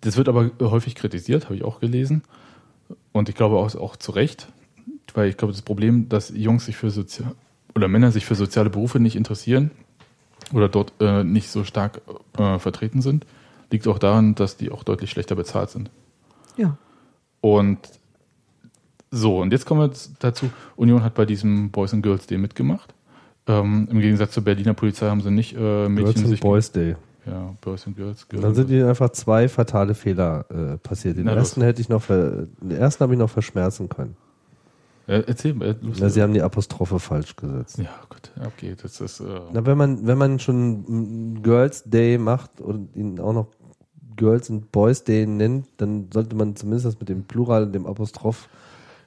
das 0.01 0.17
wird 0.17 0.29
aber 0.29 0.51
häufig 0.61 0.95
kritisiert, 0.95 1.45
habe 1.45 1.57
ich 1.57 1.65
auch 1.65 1.81
gelesen. 1.81 2.23
Und 3.13 3.29
ich 3.29 3.35
glaube 3.35 3.57
auch, 3.57 3.75
auch 3.75 3.97
zu 3.97 4.13
Recht, 4.13 4.49
weil 5.15 5.29
ich 5.29 5.37
glaube, 5.37 5.53
das 5.53 5.63
Problem, 5.63 6.09
dass 6.09 6.31
Jungs 6.31 6.67
sich 6.67 6.77
für 6.77 6.91
sozial 6.91 7.35
oder 7.75 7.89
Männer 7.89 8.11
sich 8.11 8.27
für 8.27 8.35
soziale 8.35 8.71
Berufe 8.71 8.99
nicht 8.99 9.17
interessieren 9.17 9.71
oder 10.53 10.69
dort 10.69 10.93
äh, 11.01 11.23
nicht 11.23 11.51
so 11.51 11.65
stark 11.65 12.01
äh, 12.37 12.59
vertreten 12.59 13.01
sind, 13.01 13.27
liegt 13.71 13.87
auch 13.87 13.99
daran, 13.99 14.35
dass 14.35 14.57
die 14.57 14.71
auch 14.71 14.83
deutlich 14.83 15.11
schlechter 15.11 15.37
bezahlt 15.37 15.71
sind. 15.71 15.91
Ja. 16.57 16.77
Und 17.41 17.79
so, 19.11 19.41
und 19.41 19.53
jetzt 19.53 19.67
kommen 19.67 19.81
wir 19.81 19.97
dazu, 20.19 20.51
Union 20.77 21.03
hat 21.03 21.15
bei 21.15 21.27
diesem 21.27 21.71
Boys 21.71 21.93
and 21.93 22.03
Girls 22.03 22.27
Day 22.27 22.39
mitgemacht. 22.39 22.95
Ähm, 23.47 23.89
Im 23.91 24.01
Gegensatz 24.01 24.33
zur 24.33 24.45
Berliner 24.45 24.75
Polizei 24.75 25.09
haben 25.09 25.21
sie 25.21 25.31
nicht 25.31 25.57
äh, 25.57 25.89
Mädchen 25.89 26.05
Girls 26.05 26.19
and 26.19 26.29
sich. 26.29 26.41
Boys 26.41 26.73
Day. 26.73 26.97
Ja, 27.27 27.55
Boys 27.61 27.87
and 27.87 27.97
Girls. 27.97 28.27
Und 28.33 28.41
dann 28.43 28.55
sind 28.55 28.71
ihnen 28.71 28.89
einfach 28.89 29.11
zwei 29.11 29.49
fatale 29.49 29.95
Fehler 29.95 30.45
äh, 30.51 30.79
passiert. 30.79 31.17
Den 31.19 31.25
Na, 31.27 31.33
los. 31.33 31.41
ersten 31.41 31.63
hätte 31.63 31.81
ich 31.83 31.89
noch, 31.89 32.03
ver 32.03 32.47
den 32.61 32.71
ersten 32.71 33.03
habe 33.03 33.13
ich 33.15 33.19
noch 33.19 33.29
verschmerzen 33.31 33.89
können. 33.89 34.17
äh, 35.07 35.23
erzähl 35.27 35.53
mal. 35.55 35.77
Na, 35.99 36.09
sie 36.09 36.23
haben 36.23 36.33
die 36.33 36.43
Apostrophe 36.43 36.99
falsch 36.99 37.37
gesetzt. 37.37 37.79
ja, 37.79 37.91
gut, 38.09 38.31
okay, 38.47 38.75
das 38.81 39.01
ist. 39.01 39.21
Äh, 39.21 39.25
Na, 39.53 39.65
wenn 39.67 39.77
man, 39.77 40.07
wenn 40.07 40.17
man 40.19 40.39
schon 40.39 40.85
einen 40.89 41.43
Girls 41.43 41.83
Day 41.85 42.17
macht 42.19 42.61
und 42.61 42.97
ihn 42.97 43.21
auch 43.21 43.33
noch 43.35 43.49
Girls 44.17 44.51
and 44.51 44.71
Boys 44.73 45.05
Day 45.05 45.27
nennt, 45.27 45.67
dann 45.79 46.09
sollte 46.13 46.37
man 46.37 46.57
zumindest 46.57 46.87
das 46.87 46.99
mit 47.01 47.09
dem 47.09 47.25
Plural, 47.25 47.71
dem 47.71 47.87
Apostroph, 47.87 48.49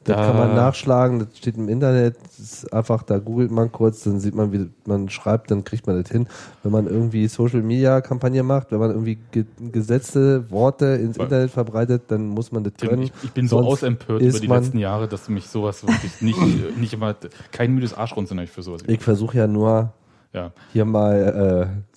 da 0.04 0.16
kann 0.16 0.38
man 0.38 0.56
nachschlagen, 0.56 1.20
das 1.20 1.38
steht 1.38 1.58
im 1.58 1.70
Internet, 1.70 2.18
das 2.26 2.40
ist 2.40 2.74
einfach, 2.74 3.04
da 3.04 3.20
googelt 3.20 3.52
man 3.52 3.72
kurz, 3.72 4.04
dann 4.04 4.20
sieht 4.20 4.36
man, 4.36 4.52
wie 4.52 4.70
man 4.86 5.10
schreibt, 5.10 5.52
dann 5.52 5.64
kriegt 5.64 5.88
man 5.88 6.02
das 6.02 6.12
hin. 6.12 6.28
Wenn 6.62 6.72
man 6.72 6.88
irgendwie 6.88 7.28
Social 7.28 7.62
Media 7.62 8.02
Kampagne 8.02 8.44
macht, 8.44 8.72
wenn 8.72 8.80
man 8.80 8.92
irgendwie 8.92 9.18
ge 9.32 9.46
gesetzte 9.72 10.50
Worte 10.52 10.86
ins 10.86 11.18
Weil- 11.18 11.26
Internet 11.26 11.52
verbreitet, 11.52 12.04
dann 12.10 12.28
muss 12.28 12.52
man 12.52 12.64
das 12.64 12.74
können. 12.80 13.04
ich, 13.04 13.12
ich 13.24 13.32
bin 13.32 13.48
so 13.48 13.58
Sonst 13.58 13.68
ausempört 13.68 14.22
ist 14.22 14.38
über 14.38 14.40
die 14.42 14.62
letzten 14.62 14.78
Jahre, 14.78 15.08
dass 15.08 15.30
mich 15.30 15.48
sowas 15.48 15.84
wirklich 15.86 16.22
nicht, 16.22 16.40
nicht 16.78 16.94
immer, 16.94 17.16
kein 17.52 17.74
müdes 17.74 17.94
Arschrunzeln 17.94 18.40
habe 18.40 18.46
ich 18.46 18.52
für 18.52 18.64
sowas. 18.64 18.82
Ich 18.88 19.02
versuche 19.02 19.38
ja 19.38 19.48
nur 19.48 19.94
ja. 20.34 20.52
hier 20.72 20.86
mal 20.86 21.16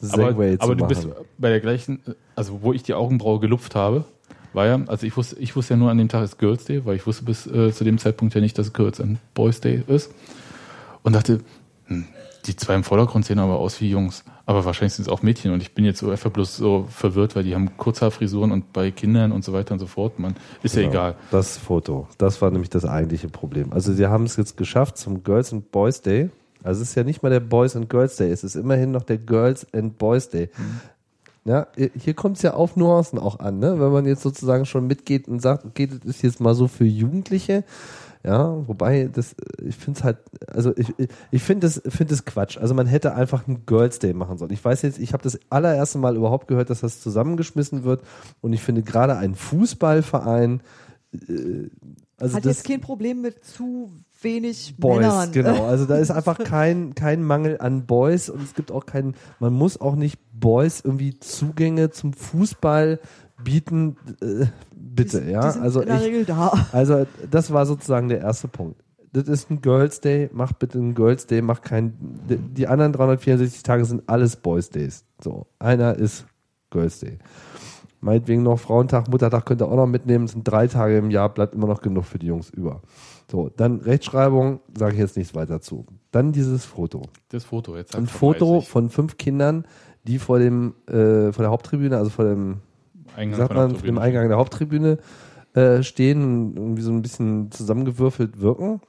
äh, 0.00 0.04
Aber, 0.12 0.28
Segway 0.28 0.54
aber 0.58 0.66
zu 0.66 0.74
du 0.74 0.84
machen. 0.84 0.88
bist 0.88 1.08
bei 1.38 1.48
der 1.48 1.60
gleichen, 1.60 2.00
also 2.34 2.60
wo 2.62 2.72
ich 2.72 2.82
die 2.82 2.94
Augenbraue 2.94 3.40
gelupft 3.40 3.74
habe, 3.74 4.04
war 4.56 4.66
ja, 4.66 4.80
also 4.86 5.06
ich 5.06 5.16
wusste, 5.16 5.38
ich 5.38 5.54
wusste 5.54 5.74
ja 5.74 5.78
nur 5.78 5.90
an 5.90 5.98
dem 5.98 6.08
Tag 6.08 6.24
ist 6.24 6.38
Girls 6.38 6.64
Day, 6.64 6.84
weil 6.84 6.96
ich 6.96 7.06
wusste 7.06 7.24
bis 7.24 7.46
äh, 7.46 7.72
zu 7.72 7.84
dem 7.84 7.98
Zeitpunkt 7.98 8.34
ja 8.34 8.40
nicht, 8.40 8.58
dass 8.58 8.72
Girls 8.72 9.00
and 9.00 9.18
Boys 9.34 9.60
Day 9.60 9.84
ist. 9.86 10.10
Und 11.02 11.14
dachte, 11.14 11.40
hm, 11.84 12.06
die 12.46 12.56
zwei 12.56 12.74
im 12.74 12.82
Vordergrund 12.82 13.24
sehen 13.24 13.38
aber 13.38 13.58
aus 13.58 13.80
wie 13.80 13.90
Jungs. 13.90 14.24
Aber 14.46 14.64
wahrscheinlich 14.64 14.94
sind 14.94 15.04
es 15.04 15.08
auch 15.08 15.22
Mädchen 15.22 15.52
und 15.52 15.60
ich 15.60 15.74
bin 15.74 15.84
jetzt 15.84 15.98
so 15.98 16.10
einfach 16.10 16.30
bloß 16.30 16.56
so 16.56 16.86
verwirrt, 16.88 17.36
weil 17.36 17.42
die 17.44 17.54
haben 17.54 17.76
Kurzhaarfrisuren 17.76 18.52
und 18.52 18.72
bei 18.72 18.90
Kindern 18.92 19.32
und 19.32 19.44
so 19.44 19.52
weiter 19.52 19.72
und 19.72 19.80
so 19.80 19.86
fort. 19.86 20.18
Man, 20.18 20.36
ist 20.62 20.74
ja 20.74 20.82
Genau, 20.82 20.92
egal. 20.92 21.16
Das 21.30 21.58
Foto. 21.58 22.08
Das 22.16 22.40
war 22.40 22.50
nämlich 22.50 22.70
das 22.70 22.84
eigentliche 22.84 23.28
Problem. 23.28 23.72
Also 23.72 23.92
sie 23.92 24.06
haben 24.06 24.24
es 24.24 24.36
jetzt 24.36 24.56
geschafft 24.56 24.96
zum 24.96 25.22
Girls 25.22 25.52
and 25.52 25.70
Boys 25.70 26.00
Day. 26.00 26.30
Also 26.62 26.82
es 26.82 26.90
ist 26.90 26.94
ja 26.94 27.04
nicht 27.04 27.22
mal 27.22 27.30
der 27.30 27.40
Boys 27.40 27.76
and 27.76 27.90
Girls 27.90 28.16
Day, 28.16 28.30
es 28.30 28.42
ist 28.42 28.56
immerhin 28.56 28.90
noch 28.90 29.02
der 29.02 29.18
Girls 29.18 29.66
and 29.74 29.98
Boys 29.98 30.30
Day. 30.30 30.48
Mhm. 30.56 30.80
Ja, 31.46 31.68
hier 31.96 32.14
kommt 32.14 32.36
es 32.38 32.42
ja 32.42 32.54
auf 32.54 32.74
Nuancen 32.76 33.18
auch 33.20 33.38
an, 33.38 33.60
ne? 33.60 33.78
Wenn 33.78 33.92
man 33.92 34.04
jetzt 34.04 34.22
sozusagen 34.22 34.66
schon 34.66 34.86
mitgeht 34.88 35.28
und 35.28 35.40
sagt, 35.40 35.64
okay, 35.64 35.86
das 35.86 36.00
ist 36.04 36.22
jetzt 36.22 36.40
mal 36.40 36.54
so 36.54 36.66
für 36.66 36.84
Jugendliche. 36.84 37.62
Ja, 38.24 38.66
wobei 38.66 39.08
das, 39.12 39.36
ich 39.64 39.76
finde 39.76 39.98
es 40.00 40.04
halt, 40.04 40.16
also 40.48 40.76
ich, 40.76 40.92
ich- 41.30 41.42
finde 41.44 41.68
es 41.68 41.80
finde 41.86 42.12
es 42.14 42.24
Quatsch. 42.24 42.58
Also 42.58 42.74
man 42.74 42.88
hätte 42.88 43.14
einfach 43.14 43.46
einen 43.46 43.64
Girls 43.66 44.00
Day 44.00 44.12
machen 44.14 44.36
sollen. 44.38 44.50
Ich 44.52 44.64
weiß 44.64 44.82
jetzt, 44.82 44.98
ich 44.98 45.12
habe 45.12 45.22
das 45.22 45.38
allererste 45.48 45.98
Mal 45.98 46.16
überhaupt 46.16 46.48
gehört, 46.48 46.68
dass 46.68 46.80
das 46.80 47.00
zusammengeschmissen 47.00 47.84
wird 47.84 48.02
und 48.40 48.52
ich 48.52 48.62
finde 48.62 48.82
gerade 48.82 49.16
ein 49.16 49.36
Fußballverein, 49.36 50.60
äh, 51.12 51.68
also 52.18 52.36
Hat 52.36 52.44
das 52.44 52.56
jetzt 52.58 52.66
kein 52.66 52.80
Problem 52.80 53.20
mit 53.20 53.44
zu 53.44 53.92
wenig 54.22 54.74
Boys, 54.78 55.00
Männern. 55.00 55.32
genau. 55.32 55.64
Also 55.66 55.84
da 55.86 55.96
ist 55.96 56.10
einfach 56.10 56.38
kein, 56.38 56.94
kein 56.94 57.22
Mangel 57.22 57.58
an 57.60 57.86
Boys 57.86 58.28
und 58.30 58.42
es 58.42 58.54
gibt 58.54 58.72
auch 58.72 58.86
keinen, 58.86 59.14
man 59.40 59.52
muss 59.52 59.80
auch 59.80 59.96
nicht 59.96 60.18
Boys 60.32 60.80
irgendwie 60.84 61.18
Zugänge 61.18 61.90
zum 61.90 62.12
Fußball 62.12 62.98
bieten, 63.42 63.96
äh, 64.22 64.46
bitte, 64.74 65.20
Die- 65.22 65.30
ja. 65.32 65.52
die 65.52 65.58
also 65.60 65.80
in 65.80 65.86
der 65.88 65.96
ich, 65.96 66.02
Regel 66.04 66.24
da. 66.24 66.66
also 66.72 67.06
das 67.30 67.52
war 67.52 67.66
sozusagen 67.66 68.08
der 68.08 68.20
erste 68.20 68.48
Punkt. 68.48 68.82
Das 69.12 69.28
ist 69.28 69.50
ein 69.50 69.62
Girls 69.62 70.00
Day, 70.00 70.28
mach 70.32 70.52
bitte 70.52 70.78
einen 70.78 70.94
Girls 70.94 71.26
Day, 71.26 71.40
mach 71.42 71.62
kein, 71.62 71.94
die- 72.28 72.36
die 72.36 72.66
anderen 72.66 72.92
364 72.92 73.62
Tage 73.62 73.84
sind 73.84 74.02
alles 74.08 74.36
Boys 74.36 74.70
Days. 74.70 75.04
So, 75.22 75.46
einer 75.58 75.94
ist 75.96 76.26
Girls 76.70 77.00
Day. 77.00 77.18
Meinetwegen 78.00 78.42
noch 78.42 78.58
Frauentag, 78.58 79.08
Muttertag 79.08 79.46
könnt 79.46 79.62
ihr 79.62 79.68
auch 79.68 79.76
noch 79.76 79.86
mitnehmen. 79.86 80.26
Es 80.26 80.32
sind 80.32 80.44
drei 80.46 80.66
Tage 80.68 80.98
im 80.98 81.10
Jahr, 81.10 81.28
bleibt 81.32 81.54
immer 81.54 81.66
noch 81.66 81.80
genug 81.80 82.04
für 82.04 82.18
die 82.18 82.26
Jungs 82.26 82.50
über. 82.50 82.82
So, 83.30 83.50
dann 83.56 83.80
Rechtschreibung, 83.80 84.60
sage 84.76 84.94
ich 84.94 85.00
jetzt 85.00 85.16
nichts 85.16 85.34
weiter 85.34 85.60
zu. 85.60 85.84
Dann 86.12 86.32
dieses 86.32 86.64
Foto. 86.64 87.02
Das 87.30 87.44
Foto 87.44 87.76
jetzt. 87.76 87.96
Ein 87.96 88.04
doch 88.04 88.12
Foto 88.12 88.60
von 88.60 88.88
fünf 88.88 89.18
Kindern, 89.18 89.64
die 90.04 90.18
vor 90.18 90.38
dem, 90.38 90.74
äh, 90.86 91.32
vor 91.32 91.42
der 91.42 91.50
Haupttribüne, 91.50 91.96
also 91.96 92.10
vor 92.10 92.24
dem, 92.24 92.60
Eingang 93.16 93.38
man, 93.40 93.48
dem 93.48 93.58
Haupttribüne. 93.58 94.00
Eingang 94.00 94.28
der 94.28 94.36
Haupttribüne 94.38 94.98
äh, 95.54 95.82
stehen 95.82 96.22
und 96.22 96.56
irgendwie 96.56 96.82
so 96.82 96.92
ein 96.92 97.02
bisschen 97.02 97.50
zusammengewürfelt 97.50 98.40
wirken. 98.40 98.80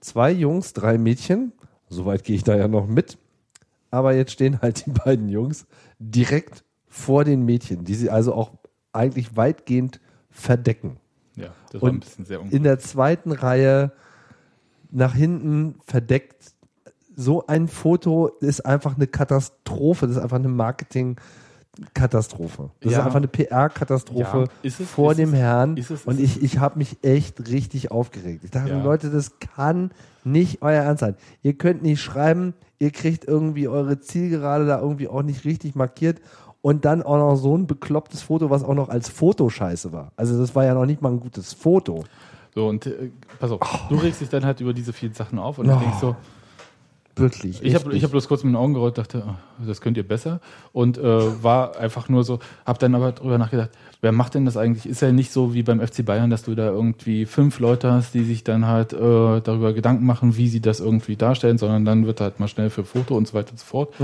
Zwei 0.00 0.30
Jungs, 0.30 0.72
drei 0.72 0.96
Mädchen. 0.96 1.52
Soweit 1.88 2.24
gehe 2.24 2.36
ich 2.36 2.44
da 2.44 2.56
ja 2.56 2.68
noch 2.68 2.86
mit. 2.86 3.18
Aber 3.90 4.14
jetzt 4.14 4.32
stehen 4.32 4.60
halt 4.62 4.86
die 4.86 4.90
beiden 5.04 5.28
Jungs 5.28 5.66
direkt 5.98 6.64
vor 6.88 7.24
den 7.24 7.44
Mädchen, 7.44 7.84
die 7.84 7.94
sie 7.94 8.08
also 8.08 8.34
auch 8.34 8.52
eigentlich 8.92 9.36
weitgehend 9.36 10.00
verdecken. 10.30 10.98
Das 11.74 11.82
war 11.82 11.90
Und 11.90 11.96
ein 11.96 12.00
bisschen 12.00 12.24
sehr 12.24 12.40
In 12.50 12.62
der 12.62 12.78
zweiten 12.78 13.32
Reihe 13.32 13.90
nach 14.92 15.12
hinten 15.14 15.74
verdeckt. 15.86 16.52
So 17.16 17.46
ein 17.48 17.66
Foto 17.66 18.28
ist 18.40 18.64
einfach 18.64 18.94
eine 18.94 19.08
Katastrophe. 19.08 20.06
Das 20.06 20.16
ist 20.16 20.22
einfach 20.22 20.38
eine 20.38 20.48
Marketing. 20.48 21.16
Katastrophe. 21.92 22.70
Das 22.80 22.92
Ja. 22.92 22.98
ist 23.00 23.04
einfach 23.06 23.16
eine 23.18 23.26
PR-Katastrophe 23.26 24.46
Ja, 24.62 24.74
vor 24.86 25.10
ist 25.10 25.18
dem 25.18 25.30
es- 25.34 25.34
Herrn. 25.40 25.76
ist 25.76 25.90
es- 25.90 26.04
und 26.04 26.20
ist 26.20 26.36
ich, 26.36 26.42
ich 26.44 26.58
habe 26.60 26.78
mich 26.78 26.96
echt 27.02 27.48
richtig 27.50 27.90
aufgeregt. 27.90 28.44
Ich 28.44 28.52
dachte, 28.52 28.70
Ja. 28.70 28.82
Leute, 28.82 29.10
das 29.10 29.40
kann 29.40 29.90
nicht 30.22 30.62
euer 30.62 30.82
Ernst 30.84 31.00
sein. 31.00 31.16
Ihr 31.42 31.54
könnt 31.54 31.82
nicht 31.82 32.00
schreiben, 32.00 32.54
ihr 32.78 32.92
kriegt 32.92 33.24
irgendwie 33.24 33.66
eure 33.66 33.98
Zielgerade 33.98 34.66
da 34.66 34.78
irgendwie 34.80 35.08
auch 35.08 35.22
nicht 35.24 35.44
richtig 35.44 35.74
markiert. 35.74 36.20
Und 36.64 36.86
dann 36.86 37.02
auch 37.02 37.18
noch 37.18 37.36
so 37.36 37.54
ein 37.54 37.66
beklopptes 37.66 38.22
Foto, 38.22 38.48
was 38.48 38.64
auch 38.64 38.72
noch 38.72 38.88
als 38.88 39.10
Fotoscheiße 39.10 39.92
war. 39.92 40.12
Also 40.16 40.38
das 40.38 40.54
war 40.54 40.64
ja 40.64 40.72
noch 40.72 40.86
nicht 40.86 41.02
mal 41.02 41.10
ein 41.12 41.20
gutes 41.20 41.52
Foto. 41.52 42.04
So, 42.54 42.68
und 42.68 42.86
äh, 42.86 43.10
pass 43.38 43.50
auf, 43.50 43.60
du 43.90 43.96
regst 43.96 44.22
dich 44.22 44.30
dann 44.30 44.46
halt 44.46 44.62
über 44.62 44.72
diese 44.72 44.94
vielen 44.94 45.12
Sachen 45.12 45.38
auf 45.38 45.58
und 45.58 45.68
Oh. 45.68 45.78
denk 45.78 45.92
so, 46.00 46.16
Wirklich. 47.16 47.62
ich 47.62 47.74
habe 47.74 47.94
ich 47.94 48.02
hab 48.02 48.10
bloß 48.10 48.26
kurz 48.26 48.42
mit 48.42 48.52
den 48.52 48.56
Augen 48.56 48.74
gerollt, 48.74 48.98
dachte, 48.98 49.22
ah, 49.26 49.38
das 49.64 49.80
könnt 49.80 49.96
ihr 49.96 50.06
besser. 50.06 50.40
Und 50.72 50.98
äh, 50.98 51.42
war 51.42 51.76
einfach 51.76 52.08
nur 52.08 52.24
so, 52.24 52.40
hab 52.66 52.78
dann 52.78 52.94
aber 52.94 53.12
drüber 53.12 53.38
nachgedacht, 53.38 53.70
wer 54.00 54.12
macht 54.12 54.34
denn 54.34 54.44
das 54.44 54.56
eigentlich? 54.56 54.86
Ist 54.86 55.00
ja 55.00 55.12
nicht 55.12 55.30
so 55.30 55.54
wie 55.54 55.62
beim 55.62 55.80
FC 55.80 56.04
Bayern, 56.04 56.30
dass 56.30 56.42
du 56.42 56.54
da 56.54 56.66
irgendwie 56.66 57.26
fünf 57.26 57.60
Leute 57.60 57.92
hast, 57.92 58.14
die 58.14 58.24
sich 58.24 58.42
dann 58.42 58.66
halt 58.66 58.92
äh, 58.92 58.96
darüber 59.40 59.72
Gedanken 59.72 60.06
machen, 60.06 60.36
wie 60.36 60.48
sie 60.48 60.60
das 60.60 60.80
irgendwie 60.80 61.16
darstellen, 61.16 61.58
sondern 61.58 61.84
dann 61.84 62.06
wird 62.06 62.20
halt 62.20 62.40
mal 62.40 62.48
schnell 62.48 62.70
für 62.70 62.84
Foto 62.84 63.16
und 63.16 63.28
so 63.28 63.34
weiter 63.34 63.52
und 63.52 63.58
so 63.58 63.66
fort. 63.66 63.94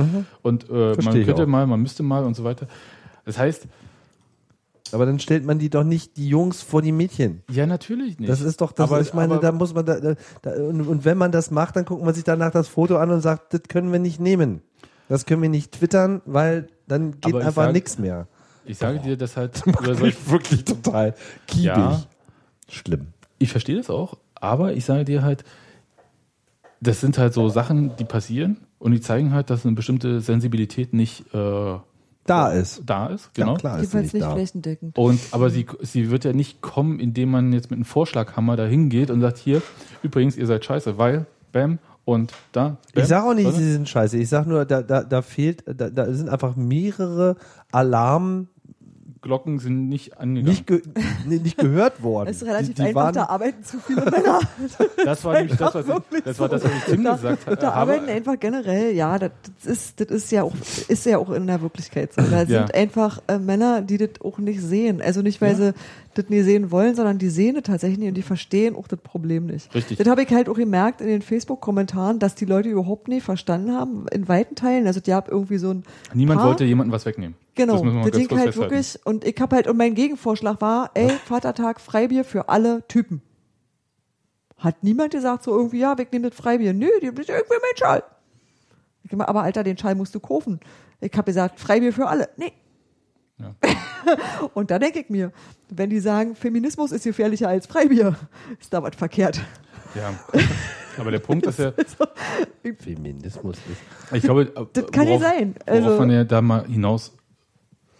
Und 0.42 0.70
äh, 0.70 0.96
man 1.02 1.24
könnte 1.24 1.46
mal, 1.46 1.66
man 1.66 1.80
müsste 1.80 2.02
mal 2.02 2.24
und 2.24 2.34
so 2.34 2.44
weiter. 2.44 2.66
Das 3.24 3.38
heißt, 3.38 3.66
Aber 4.92 5.06
dann 5.06 5.18
stellt 5.18 5.44
man 5.44 5.58
die 5.58 5.70
doch 5.70 5.84
nicht 5.84 6.16
die 6.16 6.28
Jungs 6.28 6.62
vor 6.62 6.82
die 6.82 6.92
Mädchen. 6.92 7.42
ja, 7.50 7.66
natürlich 7.66 8.18
nicht. 8.18 8.30
Das 8.30 8.40
ist 8.40 8.60
doch 8.60 8.72
das, 8.72 8.90
Aber- 8.90 9.00
ich 9.00 9.14
meine, 9.14 9.38
da 9.38 9.52
muss 9.52 9.74
man 9.74 9.84
da, 9.86 9.98
da, 10.00 10.50
und, 10.52 10.86
und 10.86 11.04
wenn 11.04 11.18
man 11.18 11.32
das 11.32 11.50
macht, 11.50 11.76
dann 11.76 11.84
guckt 11.84 12.04
man 12.04 12.14
sich 12.14 12.24
danach 12.24 12.50
das 12.50 12.68
Foto 12.68 12.96
an 12.98 13.10
und 13.10 13.20
sagt, 13.20 13.54
das 13.54 13.62
können 13.68 13.92
wir 13.92 13.98
nicht 13.98 14.20
nehmen. 14.20 14.62
Das 15.08 15.26
können 15.26 15.42
wir 15.42 15.48
nicht 15.48 15.72
twittern, 15.72 16.22
weil 16.24 16.68
dann 16.86 17.20
geht 17.20 17.34
einfach 17.34 17.72
nichts 17.72 17.98
mehr. 17.98 18.28
Ich 18.64 18.78
sage 18.78 19.00
dir, 19.00 19.16
dass 19.16 19.36
halt 19.36 19.66
über 19.66 19.94
solche 19.94 20.30
wirklich 20.30 20.64
total 20.64 21.14
kiebig. 21.46 21.64
Ja. 21.66 22.02
Schlimm. 22.68 23.08
Ich 23.38 23.50
verstehe 23.50 23.76
das 23.76 23.90
auch, 23.90 24.18
aber 24.34 24.74
ich 24.74 24.84
sage 24.84 25.04
dir 25.04 25.22
halt, 25.22 25.44
das 26.80 27.00
sind 27.00 27.18
halt 27.18 27.34
so 27.34 27.48
Sachen, 27.48 27.96
die 27.96 28.04
passieren 28.04 28.58
und 28.78 28.92
die 28.92 29.00
zeigen 29.00 29.32
halt, 29.32 29.50
dass 29.50 29.66
eine 29.66 29.74
bestimmte 29.74 30.20
Sensibilität 30.20 30.92
nicht 30.94 31.24
äh, 31.34 31.78
Da 32.26 32.50
ist. 32.50 32.82
da 32.86 33.06
ist. 33.08 33.32
Genau. 33.34 33.52
Ja, 33.52 33.58
klar 33.58 33.80
ist 33.80 33.90
sie 33.90 33.96
Jedenfalls 33.98 34.04
nicht 34.04 34.14
nicht 34.14 34.24
da. 34.24 34.34
flächendeckend. 34.34 34.98
Und 34.98 35.20
aber 35.32 35.50
sie, 35.50 35.66
sie 35.80 36.10
wird 36.10 36.24
ja 36.24 36.32
nicht 36.32 36.60
kommen, 36.60 37.00
indem 37.00 37.30
man 37.30 37.52
jetzt 37.52 37.70
mit 37.70 37.78
einem 37.78 37.84
Vorschlaghammer 37.84 38.56
da 38.56 38.66
hingeht 38.66 39.10
und 39.10 39.20
sagt, 39.20 39.38
hier, 39.38 39.62
übrigens, 40.02 40.36
ihr 40.36 40.46
seid 40.46 40.64
scheiße, 40.64 40.98
weil, 40.98 41.26
bam, 41.52 41.78
und 42.04 42.32
da. 42.52 42.76
Bam, 42.94 43.02
Ich 43.02 43.08
sage 43.08 43.26
auch 43.26 43.34
nicht, 43.34 43.46
oder? 43.46 43.56
sie 43.56 43.72
sind 43.72 43.88
scheiße. 43.88 44.16
Ich 44.18 44.28
sage 44.28 44.48
nur, 44.48 44.64
da, 44.64 44.82
da, 44.82 45.02
da 45.02 45.22
fehlt, 45.22 45.64
da, 45.66 45.88
da 45.90 46.12
sind 46.12 46.28
einfach 46.28 46.56
mehrere 46.56 47.36
Alarm 47.72 48.48
Glocken 49.22 49.58
sind 49.58 49.88
nicht 49.90 50.18
angegangen. 50.18 50.48
nicht, 50.50 50.66
ge 50.66 50.80
nee, 51.26 51.38
nicht 51.38 51.58
gehört 51.58 52.02
worden. 52.02 52.30
Es 52.30 52.36
ist 52.40 52.48
relativ 52.48 52.68
die, 52.68 52.74
die 52.74 52.82
einfach, 52.82 53.12
da 53.12 53.26
arbeiten 53.26 53.62
zu 53.62 53.78
viele 53.78 54.02
Männer. 54.06 54.40
das 55.04 55.22
war 55.24 55.34
nämlich 55.34 55.58
das, 55.58 55.74
was 55.74 55.84
ich, 55.84 55.92
wirklich 55.92 56.24
das 56.24 56.38
war 56.38 56.48
das, 56.48 56.64
was 56.64 56.70
ich 56.72 56.84
Tim 56.84 57.04
da, 57.04 57.16
gesagt 57.16 57.46
habe. 57.46 57.56
da 57.56 57.70
arbeiten 57.72 58.08
einfach 58.08 58.40
generell, 58.40 58.94
ja, 58.94 59.18
das, 59.18 59.32
das 59.62 59.66
ist, 59.72 60.00
das 60.00 60.08
ist 60.10 60.32
ja 60.32 60.42
auch, 60.44 60.54
ist 60.88 61.04
ja 61.04 61.18
auch 61.18 61.30
in 61.30 61.46
der 61.46 61.60
Wirklichkeit 61.60 62.14
so. 62.14 62.22
Da 62.22 62.42
Ja. 62.42 62.46
sind 62.46 62.74
einfach 62.74 63.20
äh, 63.28 63.38
Männer, 63.38 63.82
die 63.82 63.98
das 63.98 64.10
auch 64.24 64.38
nicht 64.38 64.62
sehen. 64.62 65.02
Also 65.02 65.20
nicht, 65.20 65.40
weil 65.42 65.50
Ja. 65.50 65.56
sie 65.56 65.74
das 66.14 66.28
nie 66.28 66.40
sehen 66.40 66.70
wollen, 66.70 66.94
sondern 66.96 67.18
die 67.18 67.28
sehen 67.28 67.54
das 67.56 67.64
tatsächlich 67.64 67.98
nicht 67.98 68.08
und 68.08 68.14
die 68.14 68.22
verstehen 68.22 68.74
auch 68.74 68.88
das 68.88 68.98
Problem 69.00 69.46
nicht. 69.46 69.72
Richtig. 69.74 69.98
Das 69.98 70.08
habe 70.08 70.22
ich 70.22 70.30
halt 70.30 70.48
auch 70.48 70.56
gemerkt 70.56 71.00
in 71.02 71.06
den 71.08 71.22
Facebook-Kommentaren, 71.22 72.18
dass 72.18 72.34
die 72.34 72.46
Leute 72.46 72.68
überhaupt 72.70 73.06
nie 73.08 73.20
verstanden 73.20 73.72
haben, 73.72 74.06
in 74.10 74.26
weiten 74.28 74.54
Teilen. 74.56 74.86
Also 74.86 75.00
die 75.00 75.12
haben 75.14 75.30
irgendwie 75.30 75.58
so 75.58 75.70
ein 75.70 75.84
Niemand 76.14 76.40
paar, 76.40 76.48
wollte 76.48 76.64
jemandem 76.64 76.92
was 76.92 77.04
wegnehmen. 77.06 77.36
Genau, 77.66 77.82
wir 77.84 78.02
kurz 78.28 78.40
halt 78.40 78.54
festhalten. 78.54 78.58
wirklich, 78.60 78.98
und 79.04 79.24
ich 79.24 79.40
habe 79.40 79.56
halt, 79.56 79.66
und 79.68 79.76
mein 79.76 79.94
Gegenvorschlag 79.94 80.60
war, 80.60 80.90
ey, 80.94 81.10
Vatertag, 81.26 81.80
Freibier 81.80 82.24
für 82.24 82.48
alle 82.48 82.86
Typen. 82.88 83.22
Hat 84.58 84.82
niemand 84.82 85.12
gesagt, 85.12 85.44
so 85.44 85.56
irgendwie, 85.56 85.78
ja, 85.80 85.94
nehmen 86.12 86.24
das 86.30 86.34
Freibier. 86.34 86.72
Nö, 86.74 86.88
die 87.02 87.10
bist 87.10 87.28
irgendwie 87.28 87.54
mein 87.60 87.76
Schal. 87.76 88.02
Ich 89.04 89.12
immer, 89.12 89.28
aber 89.28 89.42
Alter, 89.42 89.62
den 89.64 89.78
Schal 89.78 89.94
musst 89.94 90.14
du 90.14 90.20
kaufen. 90.20 90.60
Ich 91.00 91.12
habe 91.14 91.24
gesagt, 91.24 91.58
Freibier 91.58 91.92
für 91.92 92.06
alle. 92.08 92.28
Nee. 92.36 92.52
Ja. 93.38 93.54
Und 94.54 94.70
da 94.70 94.78
denke 94.78 95.00
ich 95.00 95.08
mir, 95.08 95.32
wenn 95.70 95.88
die 95.88 96.00
sagen, 96.00 96.34
Feminismus 96.36 96.92
ist 96.92 97.04
gefährlicher 97.04 97.48
als 97.48 97.66
Freibier, 97.66 98.16
ist 98.60 98.72
da 98.72 98.82
was 98.82 98.94
verkehrt. 98.96 99.40
Ja. 99.94 100.12
Aber 100.98 101.10
der 101.10 101.20
Punkt 101.20 101.46
ist 101.46 101.58
ja, 101.58 101.72
Feminismus 102.78 103.56
ist. 103.56 104.14
ich 104.14 104.22
glaube, 104.22 104.46
Das 104.72 104.90
kann 104.92 105.08
worauf- 105.08 105.22
sein. 105.22 105.54
Worauf 105.66 105.84
Also- 105.84 105.98
man 106.00 106.10
ja 106.10 106.24
da 106.24 106.42
mal 106.42 106.66
hinaus 106.66 107.12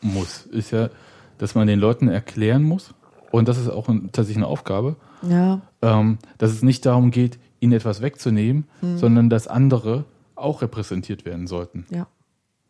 muss, 0.02 0.46
ist 0.46 0.70
ja, 0.70 0.90
dass 1.38 1.54
man 1.54 1.66
den 1.66 1.78
Leuten 1.78 2.08
erklären 2.08 2.62
muss, 2.62 2.94
und 3.30 3.48
das 3.48 3.58
ist 3.58 3.68
auch 3.68 3.88
ein, 3.88 4.10
tatsächlich 4.12 4.38
eine 4.38 4.46
Aufgabe, 4.48 4.96
Ja. 5.28 5.60
ähm, 5.82 6.18
dass 6.38 6.50
es 6.50 6.62
nicht 6.62 6.84
darum 6.86 7.10
geht, 7.10 7.38
ihnen 7.60 7.72
etwas 7.72 8.02
wegzunehmen, 8.02 8.64
Hm. 8.80 8.98
sondern 8.98 9.30
dass 9.30 9.46
andere 9.46 10.04
auch 10.34 10.62
repräsentiert 10.62 11.24
werden 11.24 11.46
sollten. 11.46 11.86
Ja. 11.90 12.06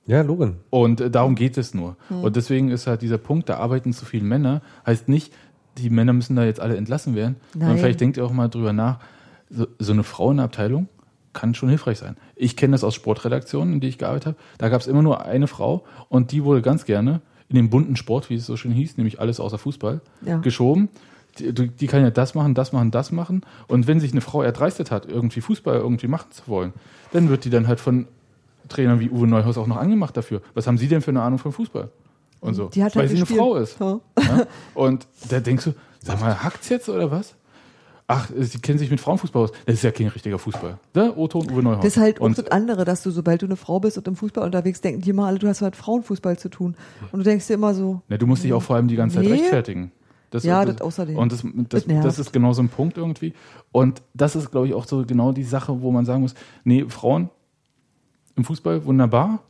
Ja, 0.06 0.22
Logan. 0.22 0.56
Und 0.70 1.00
äh, 1.00 1.10
darum 1.10 1.34
geht 1.36 1.56
es 1.56 1.72
nur. 1.74 1.96
Hm. 2.08 2.24
Und 2.24 2.34
deswegen 2.36 2.70
ist 2.70 2.86
halt 2.86 3.00
dieser 3.02 3.18
Punkt, 3.18 3.48
da 3.48 3.58
arbeiten 3.58 3.92
zu 3.92 4.04
viele 4.04 4.24
Männer, 4.24 4.60
heißt 4.84 5.08
nicht, 5.08 5.32
die 5.78 5.88
Männer 5.88 6.12
müssen 6.12 6.34
da 6.36 6.44
jetzt 6.44 6.58
alle 6.60 6.76
entlassen 6.76 7.14
werden, 7.14 7.36
sondern 7.52 7.70
Nein. 7.70 7.78
vielleicht 7.78 8.00
denkt 8.00 8.16
ihr 8.16 8.24
auch 8.24 8.32
mal 8.32 8.48
drüber 8.48 8.72
nach, 8.72 8.98
so, 9.48 9.66
so 9.78 9.92
eine 9.92 10.02
Frauenabteilung 10.02 10.88
kann 11.32 11.54
schon 11.54 11.68
hilfreich 11.68 11.98
sein. 11.98 12.16
Ich 12.36 12.56
kenne 12.56 12.72
das 12.72 12.84
aus 12.84 12.94
Sportredaktionen, 12.94 13.74
in 13.74 13.80
die 13.80 13.88
ich 13.88 13.98
gearbeitet 13.98 14.26
habe. 14.26 14.36
Da 14.58 14.68
gab 14.68 14.80
es 14.80 14.86
immer 14.86 15.02
nur 15.02 15.24
eine 15.24 15.46
Frau 15.46 15.84
und 16.08 16.32
die 16.32 16.44
wurde 16.44 16.62
ganz 16.62 16.84
gerne 16.84 17.20
in 17.48 17.56
den 17.56 17.70
bunten 17.70 17.96
Sport, 17.96 18.30
wie 18.30 18.34
es 18.36 18.46
so 18.46 18.56
schön 18.56 18.72
hieß, 18.72 18.96
nämlich 18.96 19.20
alles 19.20 19.40
außer 19.40 19.58
Fußball, 19.58 20.00
Ja. 20.24 20.38
geschoben. 20.38 20.88
Die, 21.38 21.52
die 21.52 21.86
kann 21.86 22.02
ja 22.02 22.10
das 22.10 22.34
machen, 22.34 22.54
das 22.54 22.72
machen, 22.72 22.90
das 22.90 23.12
machen. 23.12 23.42
Und 23.68 23.86
wenn 23.86 24.00
sich 24.00 24.10
eine 24.12 24.20
Frau 24.20 24.42
erdreistet 24.42 24.90
hat, 24.90 25.06
irgendwie 25.06 25.40
Fußball 25.40 25.76
irgendwie 25.76 26.08
machen 26.08 26.30
zu 26.32 26.42
wollen, 26.46 26.72
dann 27.12 27.28
wird 27.28 27.44
die 27.44 27.50
dann 27.50 27.68
halt 27.68 27.78
von 27.80 28.06
Trainern 28.68 28.98
wie 29.00 29.10
Uwe 29.10 29.26
Neuhaus 29.28 29.56
auch 29.58 29.66
noch 29.68 29.76
angemacht 29.76 30.16
dafür. 30.16 30.42
Was 30.54 30.66
haben 30.66 30.78
Sie 30.78 30.88
denn 30.88 31.00
für 31.02 31.10
eine 31.10 31.22
Ahnung 31.22 31.38
von 31.38 31.52
Fußball? 31.52 31.88
Und 32.40 32.54
so. 32.54 32.68
Die 32.68 32.82
hat 32.82 32.94
Weil 32.96 33.02
halt 33.02 33.10
sie 33.10 33.16
eine 33.16 33.24
gespielt. 33.24 33.40
Frau 33.40 33.54
ist. 33.56 33.78
Ja. 33.80 34.00
Ja? 34.18 34.46
Und 34.74 35.06
da 35.28 35.40
denkst 35.40 35.64
du, 35.64 35.74
sag 36.00 36.20
mal, 36.20 36.42
hackt's 36.42 36.68
jetzt 36.68 36.88
oder 36.88 37.10
was? 37.10 37.34
Ach, 38.12 38.28
sie 38.36 38.58
kennen 38.58 38.78
sich 38.78 38.90
mit 38.90 38.98
Frauenfußball 39.00 39.44
aus. 39.44 39.52
Das 39.66 39.76
ist 39.76 39.82
ja 39.82 39.92
kein 39.92 40.08
richtiger 40.08 40.38
Fußball. 40.38 40.78
Ne? 40.94 41.16
Otto 41.16 41.38
und 41.38 41.52
Uwe 41.52 41.62
Neuhaus. 41.62 41.84
Das 41.84 41.96
ist 41.96 42.02
halt 42.02 42.18
und, 42.18 42.36
das 42.36 42.48
andere, 42.48 42.84
dass 42.84 43.04
du, 43.04 43.12
sobald 43.12 43.42
du 43.42 43.46
eine 43.46 43.54
Frau 43.54 43.78
bist 43.78 43.96
und 43.98 44.08
im 44.08 44.16
Fußball 44.16 44.44
unterwegs, 44.44 44.80
denken 44.80 45.00
die 45.02 45.10
immer 45.10 45.26
alle, 45.26 45.38
du 45.38 45.46
hast 45.46 45.60
mit 45.60 45.76
Frauenfußball 45.76 46.36
zu 46.36 46.48
tun. 46.48 46.74
Und 47.12 47.20
du 47.20 47.24
denkst 47.24 47.46
dir 47.46 47.54
immer 47.54 47.72
so, 47.72 48.02
ne, 48.08 48.18
du 48.18 48.26
musst 48.26 48.42
dich 48.42 48.52
auch 48.52 48.62
vor 48.62 48.74
allem 48.74 48.88
die 48.88 48.96
ganze 48.96 49.16
Zeit 49.16 49.26
Nee. 49.26 49.32
rechtfertigen. 49.32 49.92
Das, 50.30 50.42
Ja, 50.44 50.64
das 50.64 50.80
außerdem. 50.80 51.16
Und 51.16 51.32
das, 51.32 51.44
das, 51.68 51.86
Das 51.86 52.02
das 52.02 52.18
ist 52.18 52.32
genau 52.32 52.52
so 52.52 52.62
ein 52.62 52.68
Punkt 52.68 52.96
irgendwie. 52.96 53.32
Und 53.70 54.02
das 54.14 54.34
ist, 54.34 54.50
glaube 54.50 54.66
ich, 54.66 54.74
auch 54.74 54.86
so 54.86 55.04
genau 55.06 55.30
die 55.30 55.44
Sache, 55.44 55.80
wo 55.80 55.92
man 55.92 56.04
sagen 56.04 56.22
muss, 56.22 56.34
nee, 56.64 56.84
Frauen 56.88 57.30
im 58.36 58.44
Fußball 58.44 58.84
wunderbar. 58.84 59.40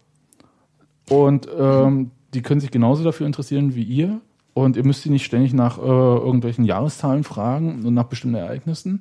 Und 1.08 1.48
ähm, 1.58 2.10
die 2.34 2.42
können 2.42 2.60
sich 2.60 2.70
genauso 2.70 3.04
dafür 3.04 3.26
interessieren 3.26 3.74
wie 3.74 3.82
ihr. 3.82 4.20
Und 4.54 4.76
ihr 4.76 4.84
müsst 4.84 5.02
sie 5.02 5.10
nicht 5.10 5.24
ständig 5.24 5.52
nach 5.52 5.78
äh, 5.78 5.82
irgendwelchen 5.82 6.64
Jahreszahlen 6.64 7.24
fragen 7.24 7.84
und 7.84 7.94
nach 7.94 8.04
bestimmten 8.04 8.36
Ereignissen, 8.36 9.00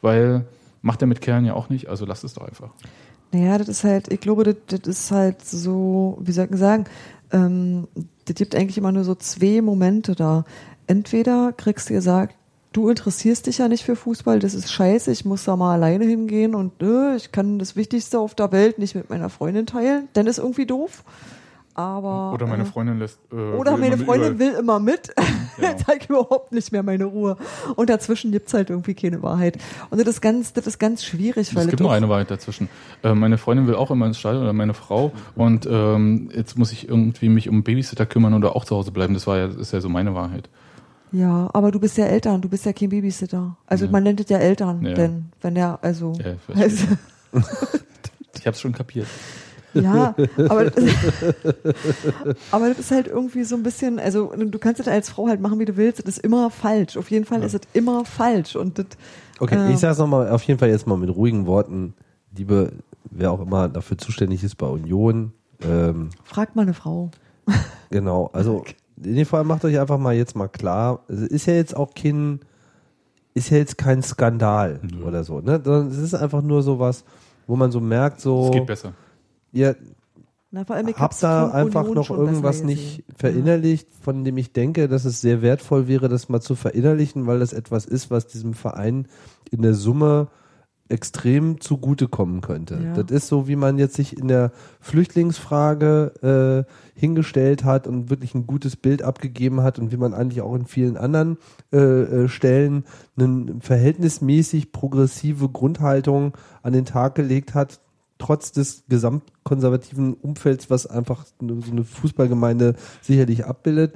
weil 0.00 0.46
macht 0.80 1.02
er 1.02 1.08
mit 1.08 1.20
Kerlen 1.20 1.44
ja 1.44 1.54
auch 1.54 1.68
nicht, 1.68 1.88
also 1.88 2.06
lasst 2.06 2.24
es 2.24 2.34
doch 2.34 2.46
einfach. 2.46 2.70
naja, 3.32 3.58
das 3.58 3.68
ist 3.68 3.84
halt, 3.84 4.12
ich 4.12 4.20
glaube, 4.20 4.44
das, 4.44 4.56
das 4.66 4.88
ist 4.88 5.10
halt 5.10 5.44
so, 5.44 6.18
wie 6.20 6.32
soll 6.32 6.48
ich 6.50 6.58
sagen, 6.58 6.84
ähm, 7.32 7.88
das 8.24 8.36
gibt 8.36 8.54
eigentlich 8.54 8.78
immer 8.78 8.92
nur 8.92 9.04
so 9.04 9.14
zwei 9.14 9.60
Momente 9.60 10.14
da. 10.14 10.44
Entweder 10.86 11.52
kriegst 11.52 11.90
du 11.90 11.94
gesagt, 11.94 12.34
du 12.72 12.88
interessierst 12.88 13.46
dich 13.46 13.58
ja 13.58 13.68
nicht 13.68 13.84
für 13.84 13.96
Fußball, 13.96 14.38
das 14.38 14.54
ist 14.54 14.70
scheiße, 14.72 15.10
ich 15.10 15.24
muss 15.24 15.44
da 15.44 15.56
mal 15.56 15.74
alleine 15.74 16.04
hingehen 16.04 16.54
und 16.54 16.82
äh, 16.82 17.16
ich 17.16 17.32
kann 17.32 17.58
das 17.58 17.76
Wichtigste 17.76 18.18
auf 18.18 18.34
der 18.34 18.52
Welt 18.52 18.78
nicht 18.78 18.94
mit 18.94 19.10
meiner 19.10 19.28
Freundin 19.30 19.66
teilen, 19.66 20.08
dann 20.12 20.26
ist 20.26 20.38
irgendwie 20.38 20.66
doof. 20.66 21.04
Aber 21.78 22.32
Oder 22.32 22.46
meine 22.48 22.64
äh, 22.64 22.66
Freundin 22.66 22.98
lässt. 22.98 23.20
Äh, 23.30 23.36
Oder 23.36 23.72
will 23.74 23.78
meine 23.80 23.86
immer 23.94 23.96
mit 23.98 24.06
Freundin 24.06 24.32
überall- 24.34 24.38
will 24.38 24.58
immer 24.58 24.80
mit. 24.80 25.14
Ja. 25.58 25.70
Jetzt 25.70 25.86
habe 25.86 25.98
ich 25.98 26.08
überhaupt 26.10 26.50
nicht 26.50 26.72
mehr 26.72 26.82
meine 26.82 27.04
Ruhe. 27.04 27.36
Und 27.76 27.88
dazwischen 27.88 28.32
gibt's 28.32 28.52
halt 28.52 28.70
irgendwie 28.70 28.94
keine 28.94 29.22
Wahrheit. 29.22 29.58
Und 29.90 30.00
das 30.00 30.08
ist 30.08 30.20
ganz, 30.20 30.52
das 30.52 30.66
ist 30.66 30.78
ganz 30.80 31.04
schwierig, 31.04 31.54
weil 31.54 31.64
Es 31.64 31.70
gibt 31.70 31.80
nur 31.80 31.92
eine 31.92 32.08
Wahrheit 32.08 32.32
dazwischen. 32.32 32.68
Äh, 33.04 33.14
meine 33.14 33.38
Freundin 33.38 33.68
will 33.68 33.76
auch 33.76 33.92
immer 33.92 34.06
ins 34.06 34.18
Stadion 34.18 34.42
oder 34.42 34.52
meine 34.52 34.74
Frau 34.74 35.12
und 35.36 35.66
ähm, 35.70 36.30
jetzt 36.34 36.58
muss 36.58 36.72
ich 36.72 36.88
irgendwie 36.88 37.28
mich 37.28 37.48
um 37.48 37.62
Babysitter 37.62 38.06
kümmern 38.06 38.34
oder 38.34 38.56
auch 38.56 38.64
zu 38.64 38.74
Hause 38.74 38.90
bleiben. 38.90 39.14
Das 39.14 39.26
war 39.28 39.38
ja, 39.38 39.46
das 39.46 39.56
ist 39.56 39.72
ja 39.72 39.80
so 39.80 39.88
meine 39.88 40.14
Wahrheit. 40.16 40.48
Ja, 41.12 41.48
aber 41.52 41.70
du 41.70 41.78
bist 41.78 41.96
ja 41.96 42.06
Eltern, 42.06 42.40
du 42.42 42.48
bist 42.48 42.66
ja 42.66 42.72
kein 42.72 42.88
Babysitter. 42.88 43.56
Also 43.66 43.84
Ja. 43.86 43.90
man 43.92 44.02
nennt 44.02 44.20
es 44.20 44.28
ja 44.28 44.38
Eltern, 44.38 44.84
Ja. 44.84 44.94
denn 44.94 45.26
wenn 45.40 45.54
der, 45.54 45.78
also, 45.80 46.12
Ja, 46.18 46.34
ich 46.48 46.56
also 46.60 46.86
Ich 48.36 48.46
habe 48.46 48.54
es 48.54 48.60
schon 48.60 48.72
kapiert. 48.72 49.06
Ja, 49.74 50.14
aber 50.48 50.70
das, 50.70 50.84
aber 52.50 52.68
das 52.68 52.78
ist 52.78 52.90
halt 52.90 53.06
irgendwie 53.06 53.44
so 53.44 53.56
ein 53.56 53.62
bisschen, 53.62 53.98
also 53.98 54.32
du 54.36 54.58
kannst 54.58 54.80
es 54.80 54.88
als 54.88 55.10
Frau 55.10 55.28
halt 55.28 55.40
machen, 55.40 55.58
wie 55.58 55.64
du 55.64 55.76
willst, 55.76 55.98
das 56.00 56.16
ist 56.16 56.24
immer 56.24 56.50
falsch. 56.50 56.96
Auf 56.96 57.10
jeden 57.10 57.24
Fall 57.24 57.40
Ja. 57.40 57.46
ist 57.46 57.54
es 57.54 57.60
immer 57.74 58.04
falsch 58.04 58.56
und 58.56 58.78
das, 58.78 58.86
Okay, 59.40 59.54
Äh. 59.56 59.72
ich 59.72 59.78
sag's 59.78 59.98
nochmal 59.98 60.30
auf 60.30 60.42
jeden 60.42 60.58
Fall 60.58 60.68
jetzt 60.68 60.86
mal 60.86 60.96
mit 60.96 61.14
ruhigen 61.14 61.46
Worten. 61.46 61.94
Liebe, 62.36 62.72
wer 63.10 63.30
auch 63.32 63.40
immer 63.40 63.68
dafür 63.68 63.96
zuständig 63.98 64.42
ist 64.42 64.56
bei 64.56 64.66
Union, 64.66 65.32
ähm, 65.62 66.10
fragt 66.24 66.56
mal 66.56 66.62
eine 66.62 66.74
Frau. 66.74 67.10
Genau, 67.90 68.28
also 68.34 68.64
in 69.02 69.14
dem 69.16 69.24
Fall 69.26 69.44
macht 69.44 69.64
euch 69.64 69.78
einfach 69.80 69.96
mal 69.98 70.14
jetzt 70.14 70.36
mal 70.36 70.48
klar, 70.48 71.00
es 71.08 71.20
ist 71.22 71.46
ja 71.46 71.54
jetzt 71.54 71.74
auch 71.74 71.94
kein, 71.94 72.40
ist 73.32 73.48
ja 73.50 73.56
jetzt 73.56 73.78
kein 73.78 74.02
Skandal 74.02 74.80
Nö. 74.82 75.04
oder 75.04 75.24
so, 75.24 75.40
ne? 75.40 75.60
Sondern 75.64 75.86
es 75.88 75.96
ist 75.96 76.14
einfach 76.14 76.42
nur 76.42 76.62
sowas, 76.62 77.04
wo 77.46 77.56
man 77.56 77.70
so 77.70 77.80
merkt, 77.80 78.20
so, 78.20 78.46
Es 78.46 78.50
geht 78.50 78.66
besser. 78.66 78.92
Ihr 79.52 79.76
Na, 80.50 80.64
vor 80.64 80.76
allem, 80.76 80.88
ich 80.88 80.96
habt 80.96 81.22
da 81.22 81.50
einfach 81.50 81.82
Union 81.82 81.94
noch 81.94 82.10
irgendwas 82.10 82.62
nicht 82.62 83.04
verinnerlicht, 83.16 83.88
von 84.00 84.24
dem 84.24 84.36
ich 84.38 84.52
denke, 84.52 84.88
dass 84.88 85.04
es 85.04 85.20
sehr 85.20 85.42
wertvoll 85.42 85.88
wäre, 85.88 86.08
das 86.08 86.28
mal 86.28 86.40
zu 86.40 86.54
verinnerlichen, 86.54 87.26
weil 87.26 87.38
das 87.38 87.52
etwas 87.52 87.84
ist, 87.84 88.10
was 88.10 88.26
diesem 88.26 88.54
Verein 88.54 89.06
in 89.50 89.62
der 89.62 89.74
Summe 89.74 90.28
extrem 90.88 91.60
zugutekommen 91.60 92.40
könnte. 92.40 92.78
Ja. 92.82 93.02
Das 93.02 93.10
ist 93.10 93.28
so, 93.28 93.46
wie 93.46 93.56
man 93.56 93.78
jetzt 93.78 93.94
sich 93.94 94.16
in 94.16 94.28
der 94.28 94.52
Flüchtlingsfrage 94.80 96.64
äh, 96.66 96.98
hingestellt 96.98 97.64
hat 97.64 97.86
und 97.86 98.10
wirklich 98.10 98.34
ein 98.34 98.46
gutes 98.46 98.76
Bild 98.76 99.02
abgegeben 99.02 99.62
hat 99.62 99.78
und 99.78 99.92
wie 99.92 99.96
man 99.96 100.14
eigentlich 100.14 100.40
auch 100.40 100.54
in 100.54 100.66
vielen 100.66 100.96
anderen 100.96 101.38
äh, 101.72 101.78
äh, 101.78 102.28
Stellen 102.28 102.84
eine 103.16 103.56
verhältnismäßig 103.60 104.72
progressive 104.72 105.48
Grundhaltung 105.48 106.32
an 106.62 106.72
den 106.72 106.84
Tag 106.84 107.14
gelegt 107.14 107.54
hat, 107.54 107.80
trotz 108.18 108.52
des 108.52 108.84
gesamtkonservativen 108.88 110.14
Umfelds, 110.14 110.70
was 110.70 110.86
einfach 110.86 111.24
so 111.40 111.70
eine 111.70 111.84
Fußballgemeinde 111.84 112.74
sicherlich 113.00 113.46
abbildet, 113.46 113.94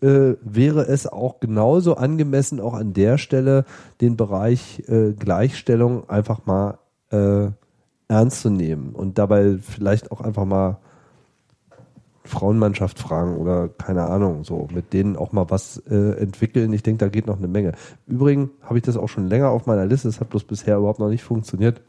äh, 0.00 0.34
wäre 0.42 0.86
es 0.86 1.06
auch 1.06 1.40
genauso 1.40 1.96
angemessen, 1.96 2.60
auch 2.60 2.74
an 2.74 2.92
der 2.92 3.18
Stelle 3.18 3.64
den 4.00 4.16
Bereich 4.16 4.82
äh, 4.88 5.12
Gleichstellung 5.12 6.08
einfach 6.08 6.46
mal 6.46 6.78
äh, 7.10 7.48
ernst 8.08 8.42
zu 8.42 8.50
nehmen 8.50 8.90
und 8.94 9.18
dabei 9.18 9.58
vielleicht 9.60 10.12
auch 10.12 10.20
einfach 10.20 10.44
mal 10.44 10.78
Frauenmannschaft 12.24 12.98
fragen 12.98 13.36
oder 13.36 13.68
keine 13.68 14.04
Ahnung, 14.04 14.44
so 14.44 14.68
mit 14.72 14.92
denen 14.92 15.16
auch 15.16 15.32
mal 15.32 15.50
was 15.50 15.78
äh, 15.90 16.18
entwickeln. 16.18 16.72
Ich 16.72 16.82
denke, 16.82 17.04
da 17.04 17.08
geht 17.08 17.26
noch 17.26 17.36
eine 17.36 17.48
Menge. 17.48 17.72
Übrigens 18.06 18.50
habe 18.62 18.78
ich 18.78 18.84
das 18.84 18.96
auch 18.96 19.08
schon 19.08 19.28
länger 19.28 19.50
auf 19.50 19.66
meiner 19.66 19.84
Liste, 19.84 20.08
es 20.08 20.20
hat 20.20 20.30
bloß 20.30 20.44
bisher 20.44 20.78
überhaupt 20.78 21.00
noch 21.00 21.10
nicht 21.10 21.22
funktioniert. 21.22 21.82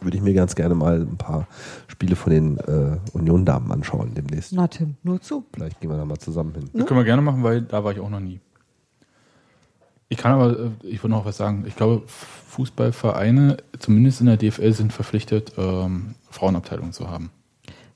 Würde 0.00 0.16
ich 0.16 0.22
mir 0.22 0.34
ganz 0.34 0.54
gerne 0.54 0.74
mal 0.74 1.00
ein 1.00 1.16
paar 1.16 1.46
Spiele 1.88 2.16
von 2.16 2.32
den 2.32 2.58
äh, 2.58 2.98
Union-Damen 3.12 3.72
anschauen 3.72 4.14
demnächst. 4.14 4.52
Na, 4.52 4.68
Tim, 4.68 4.96
nur 5.02 5.20
zu. 5.20 5.44
Vielleicht 5.52 5.80
gehen 5.80 5.90
wir 5.90 5.96
da 5.96 6.04
mal 6.04 6.18
zusammen 6.18 6.54
hin. 6.54 6.70
Das 6.72 6.86
können 6.86 7.00
wir 7.00 7.04
gerne 7.04 7.22
machen, 7.22 7.42
weil 7.42 7.62
da 7.62 7.82
war 7.82 7.92
ich 7.92 8.00
auch 8.00 8.10
noch 8.10 8.20
nie. 8.20 8.40
Ich 10.08 10.16
kann 10.16 10.32
aber, 10.32 10.58
äh, 10.58 10.70
ich 10.82 11.02
würde 11.02 11.14
noch 11.14 11.24
was 11.24 11.36
sagen. 11.36 11.64
Ich 11.66 11.76
glaube, 11.76 12.02
Fußballvereine, 12.06 13.58
zumindest 13.78 14.20
in 14.20 14.26
der 14.26 14.36
DFL, 14.36 14.72
sind 14.72 14.92
verpflichtet, 14.92 15.52
ähm, 15.58 16.14
Frauenabteilungen 16.30 16.92
zu 16.92 17.10
haben. 17.10 17.30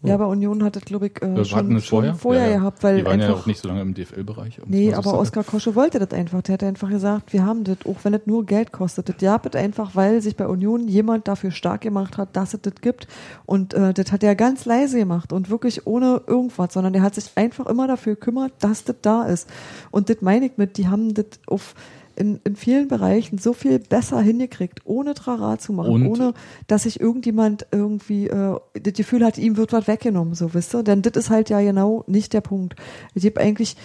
Ja, 0.04 0.14
aber 0.14 0.28
Union 0.28 0.64
hat 0.64 0.74
das, 0.76 0.84
glaube 0.84 1.06
ich, 1.06 1.22
äh, 1.22 1.44
schon, 1.44 1.58
hatten 1.58 1.76
es 1.76 1.84
schon 1.84 1.98
vorher, 1.98 2.14
vorher 2.14 2.44
Ja, 2.46 2.50
ja. 2.50 2.58
gehabt, 2.58 2.82
weil 2.82 2.96
Die 2.98 3.04
waren 3.04 3.20
ja 3.20 3.26
einfach 3.26 3.42
auch 3.42 3.46
nicht 3.46 3.60
so 3.60 3.68
lange 3.68 3.82
im 3.82 3.94
DFL-Bereich. 3.94 4.58
um 4.58 4.64
es 4.64 4.70
Nee, 4.70 4.92
aber. 4.92 5.18
Oskar 5.18 5.44
Kosche 5.44 5.74
wollte 5.74 5.98
das 5.98 6.10
einfach. 6.12 6.42
Der 6.42 6.54
hat 6.54 6.64
einfach 6.64 6.88
gesagt, 6.88 7.32
wir 7.32 7.46
haben 7.46 7.64
das, 7.64 7.78
auch 7.86 7.96
wenn 8.02 8.14
es 8.14 8.22
nur 8.26 8.44
Geld 8.44 8.72
kostet. 8.72 9.08
Das 9.08 9.16
ja, 9.20 9.38
das 9.38 9.54
einfach, 9.60 9.94
weil 9.94 10.20
sich 10.20 10.36
bei 10.36 10.46
Union 10.46 10.88
jemand 10.88 11.28
dafür 11.28 11.50
stark 11.52 11.82
gemacht 11.82 12.18
hat, 12.18 12.36
dass 12.36 12.54
es 12.54 12.62
das 12.62 12.74
gibt. 12.80 13.06
Und 13.46 13.74
äh, 13.74 13.94
das 13.94 14.10
hat 14.10 14.24
er 14.24 14.34
ganz 14.34 14.64
leise 14.64 14.98
gemacht 14.98 15.32
und 15.32 15.50
wirklich 15.50 15.86
ohne 15.86 16.22
irgendwas, 16.26 16.72
sondern 16.72 16.92
der 16.92 17.02
hat 17.02 17.14
sich 17.14 17.30
einfach 17.36 17.66
immer 17.66 17.86
dafür 17.86 18.14
gekümmert, 18.14 18.52
dass 18.58 18.84
das 18.84 18.96
da 19.02 19.24
ist. 19.24 19.48
Und 19.90 20.08
das 20.08 20.16
meine 20.20 20.46
ich 20.46 20.52
mit, 20.56 20.78
die 20.78 20.88
haben 20.88 21.14
das 21.14 21.26
auf 21.46 21.74
in, 22.16 22.40
in 22.44 22.56
vielen 22.56 22.88
Bereichen 22.88 23.38
so 23.38 23.52
viel 23.52 23.78
besser 23.78 24.20
hingekriegt, 24.20 24.80
ohne 24.84 25.14
Trara 25.14 25.58
zu 25.58 25.72
machen, 25.72 25.90
Und- 25.92 26.06
ohne 26.06 26.34
dass 26.66 26.84
sich 26.84 27.00
irgendjemand 27.00 27.66
irgendwie 27.72 28.26
äh, 28.28 28.56
das 28.80 28.92
Gefühl 28.94 29.24
hat, 29.24 29.38
ihm 29.38 29.56
wird 29.56 29.72
was 29.72 29.86
weggenommen, 29.88 30.34
so 30.34 30.54
wisst 30.54 30.74
ihr? 30.74 30.82
Denn 30.82 31.02
das 31.02 31.12
ist 31.16 31.30
halt 31.30 31.50
ja 31.50 31.60
genau 31.60 32.04
nicht 32.06 32.32
der 32.32 32.40
Punkt. 32.40 32.76
Ich 33.14 33.24
habe 33.26 33.40
eigentlich 33.40 33.76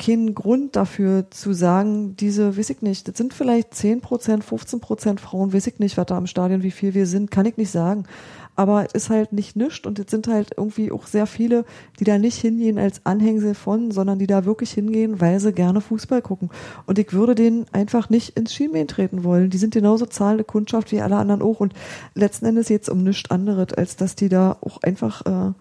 keinen 0.00 0.32
Grund 0.34 0.76
dafür 0.76 1.28
zu 1.30 1.52
sagen, 1.52 2.14
diese, 2.14 2.56
weiß 2.56 2.70
ich 2.70 2.82
nicht, 2.82 3.08
das 3.08 3.16
sind 3.18 3.34
vielleicht 3.34 3.74
10 3.74 4.00
Prozent, 4.00 4.44
15 4.44 4.78
Prozent 4.80 5.20
Frauen, 5.20 5.52
weiß 5.52 5.66
ich 5.66 5.80
nicht, 5.80 5.96
was 5.96 6.06
da 6.06 6.16
im 6.16 6.28
Stadion, 6.28 6.62
wie 6.62 6.70
viel 6.70 6.94
wir 6.94 7.06
sind, 7.06 7.32
kann 7.32 7.46
ich 7.46 7.56
nicht 7.56 7.72
sagen. 7.72 8.04
Aber 8.58 8.84
es 8.86 9.04
ist 9.04 9.10
halt 9.10 9.32
nicht 9.32 9.54
nischt 9.54 9.86
und 9.86 10.00
es 10.00 10.10
sind 10.10 10.26
halt 10.26 10.50
irgendwie 10.56 10.90
auch 10.90 11.06
sehr 11.06 11.26
viele, 11.26 11.64
die 12.00 12.04
da 12.04 12.18
nicht 12.18 12.38
hingehen 12.38 12.76
als 12.76 13.06
Anhängsel 13.06 13.54
von, 13.54 13.92
sondern 13.92 14.18
die 14.18 14.26
da 14.26 14.44
wirklich 14.46 14.72
hingehen, 14.72 15.20
weil 15.20 15.38
sie 15.38 15.52
gerne 15.52 15.80
Fußball 15.80 16.22
gucken. 16.22 16.50
Und 16.84 16.98
ich 16.98 17.12
würde 17.12 17.36
denen 17.36 17.66
einfach 17.70 18.10
nicht 18.10 18.36
ins 18.36 18.52
Schienbein 18.52 18.88
treten 18.88 19.22
wollen. 19.22 19.50
Die 19.50 19.58
sind 19.58 19.74
genauso 19.74 20.06
zahlende 20.06 20.42
Kundschaft 20.42 20.90
wie 20.90 21.00
alle 21.00 21.14
anderen 21.14 21.40
auch. 21.40 21.60
Und 21.60 21.72
letzten 22.14 22.46
Endes 22.46 22.68
jetzt 22.68 22.88
um 22.90 23.04
nichts 23.04 23.30
anderes, 23.30 23.74
als 23.74 23.94
dass 23.94 24.16
die 24.16 24.28
da 24.28 24.56
auch 24.60 24.82
einfach 24.82 25.24
äh, 25.24 25.52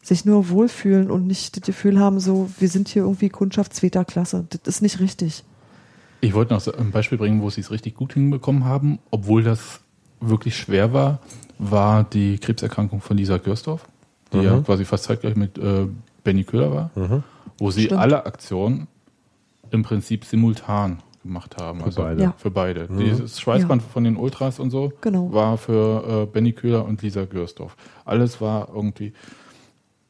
sich 0.00 0.24
nur 0.24 0.48
wohlfühlen 0.48 1.10
und 1.10 1.26
nicht 1.26 1.56
das 1.56 1.64
Gefühl 1.64 1.98
haben, 1.98 2.20
so, 2.20 2.48
wir 2.60 2.68
sind 2.68 2.86
hier 2.86 3.02
irgendwie 3.02 3.30
Kundschaft 3.30 3.74
zweiter 3.74 4.04
Klasse. 4.04 4.46
Das 4.48 4.76
ist 4.76 4.80
nicht 4.80 5.00
richtig. 5.00 5.42
Ich 6.20 6.34
wollte 6.34 6.54
noch 6.54 6.64
ein 6.68 6.92
Beispiel 6.92 7.18
bringen, 7.18 7.42
wo 7.42 7.50
sie 7.50 7.62
es 7.62 7.72
richtig 7.72 7.96
gut 7.96 8.12
hinbekommen 8.12 8.64
haben, 8.64 9.00
obwohl 9.10 9.42
das 9.42 9.80
wirklich 10.20 10.56
schwer 10.56 10.92
war, 10.92 11.18
war 11.70 12.04
die 12.04 12.38
Krebserkrankung 12.38 13.00
von 13.00 13.16
Lisa 13.16 13.38
Görsdorf, 13.38 13.86
die 14.32 14.38
ja 14.38 14.60
quasi 14.60 14.84
fast 14.84 15.04
zeitgleich 15.04 15.36
mit 15.36 15.58
äh, 15.58 15.86
Benny 16.22 16.44
Köhler 16.44 16.72
war, 16.72 16.90
wo 17.58 17.70
sie 17.70 17.84
Stimmt. 17.84 18.00
alle 18.00 18.26
Aktionen 18.26 18.88
im 19.70 19.82
Prinzip 19.82 20.24
simultan 20.24 20.98
gemacht 21.22 21.56
haben. 21.58 21.80
Für 21.80 21.86
also 21.86 22.02
beide. 22.02 22.22
Ja. 22.22 22.34
für 22.36 22.50
beide. 22.50 22.88
Dieses 22.88 23.40
Schweißband 23.40 23.82
von 23.82 24.04
den 24.04 24.16
Ultras 24.16 24.58
und 24.58 24.70
so 24.70 24.92
Genau. 25.00 25.32
war 25.32 25.56
für 25.56 26.22
äh, 26.22 26.26
Benny 26.26 26.52
Köhler 26.52 26.84
und 26.84 27.00
Lisa 27.02 27.24
Görsdorf. 27.24 27.76
Alles 28.04 28.40
war 28.40 28.68
irgendwie. 28.74 29.12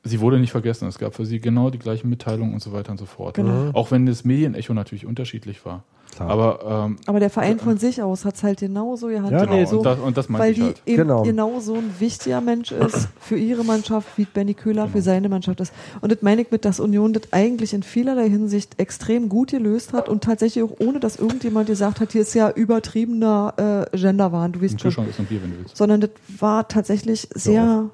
Sie 0.07 0.21
wurde 0.21 0.39
nicht 0.39 0.53
vergessen. 0.53 0.87
Es 0.87 0.99
gab 0.99 1.15
für 1.15 1.25
sie 1.25 1.41
genau 1.41 1.71
die 1.71 1.79
gleichen 1.79 2.11
Mitteilungen 2.11 2.53
und 2.53 2.61
so 2.63 2.73
weiter 2.73 2.93
und 2.93 2.99
so 2.99 3.07
fort. 3.07 3.35
Genau. 3.37 3.71
Auch 3.73 3.91
wenn 3.91 4.05
das 4.05 4.23
Medienecho 4.25 4.75
natürlich 4.75 5.07
unterschiedlich 5.07 5.65
war. 5.65 5.83
Klar. 6.15 6.31
Aber 6.31 6.85
ähm, 6.87 6.97
Aber 7.07 7.19
der 7.19 7.31
Verein 7.31 7.59
von 7.59 7.77
sich 7.79 8.01
aus 8.03 8.25
hat 8.25 8.37
es 8.37 8.43
halt 8.45 8.61
genauso 8.61 9.09
gehandhabt. 9.09 9.33
Ja, 9.33 9.45
genau, 9.47 9.57
nee, 9.57 9.65
so, 9.65 9.79
und, 9.79 9.85
das, 9.85 9.99
und 9.99 10.17
das 10.17 10.33
weil 10.33 10.55
die 10.55 10.63
halt. 10.63 10.83
eben 10.87 10.97
Genau. 10.99 11.23
genau. 11.23 11.59
so 11.61 11.75
ein 11.75 11.91
wichtiger 11.99 12.41
Mensch 12.41 12.71
ist 12.71 13.09
für 13.19 13.37
ihre 13.37 13.65
Mannschaft, 13.65 14.07
wie 14.17 14.25
Benny 14.27 14.55
Köhler 14.55 14.83
Genau. 14.83 14.93
für 14.93 15.03
seine 15.03 15.29
Mannschaft 15.29 15.59
ist. 15.61 15.73
Und 16.03 16.13
das 16.13 16.23
meine 16.23 16.43
ich 16.43 16.51
mit, 16.53 16.65
dass 16.67 16.79
Union 16.79 17.15
das 17.15 17.33
eigentlich 17.33 17.73
in 17.75 17.83
vielerlei 17.83 18.29
Hinsicht 18.29 18.79
extrem 18.79 19.29
gut 19.29 19.51
gelöst 19.51 19.93
hat 19.93 20.09
und 20.09 20.23
tatsächlich 20.23 20.63
auch 20.63 20.77
ohne, 20.79 21.01
dass 21.01 21.17
irgendjemand 21.17 21.67
gesagt 21.67 21.99
hat, 22.01 22.13
hier 22.13 22.21
ist 22.21 22.35
ja 22.35 22.51
übertriebener 22.51 23.89
äh, 23.93 23.97
Genderwahn, 23.97 24.53
du 24.53 24.61
weißt 24.63 24.73
schon. 24.73 24.91
Kühlschrank 24.91 25.09
ist 25.09 25.19
ein 25.19 25.27
Bier, 25.27 25.43
wenn 25.43 25.51
du 25.51 25.59
willst. 25.61 25.77
sondern 25.77 26.01
das 26.03 26.11
war 26.39 26.69
tatsächlich 26.69 27.29
sehr 27.35 27.91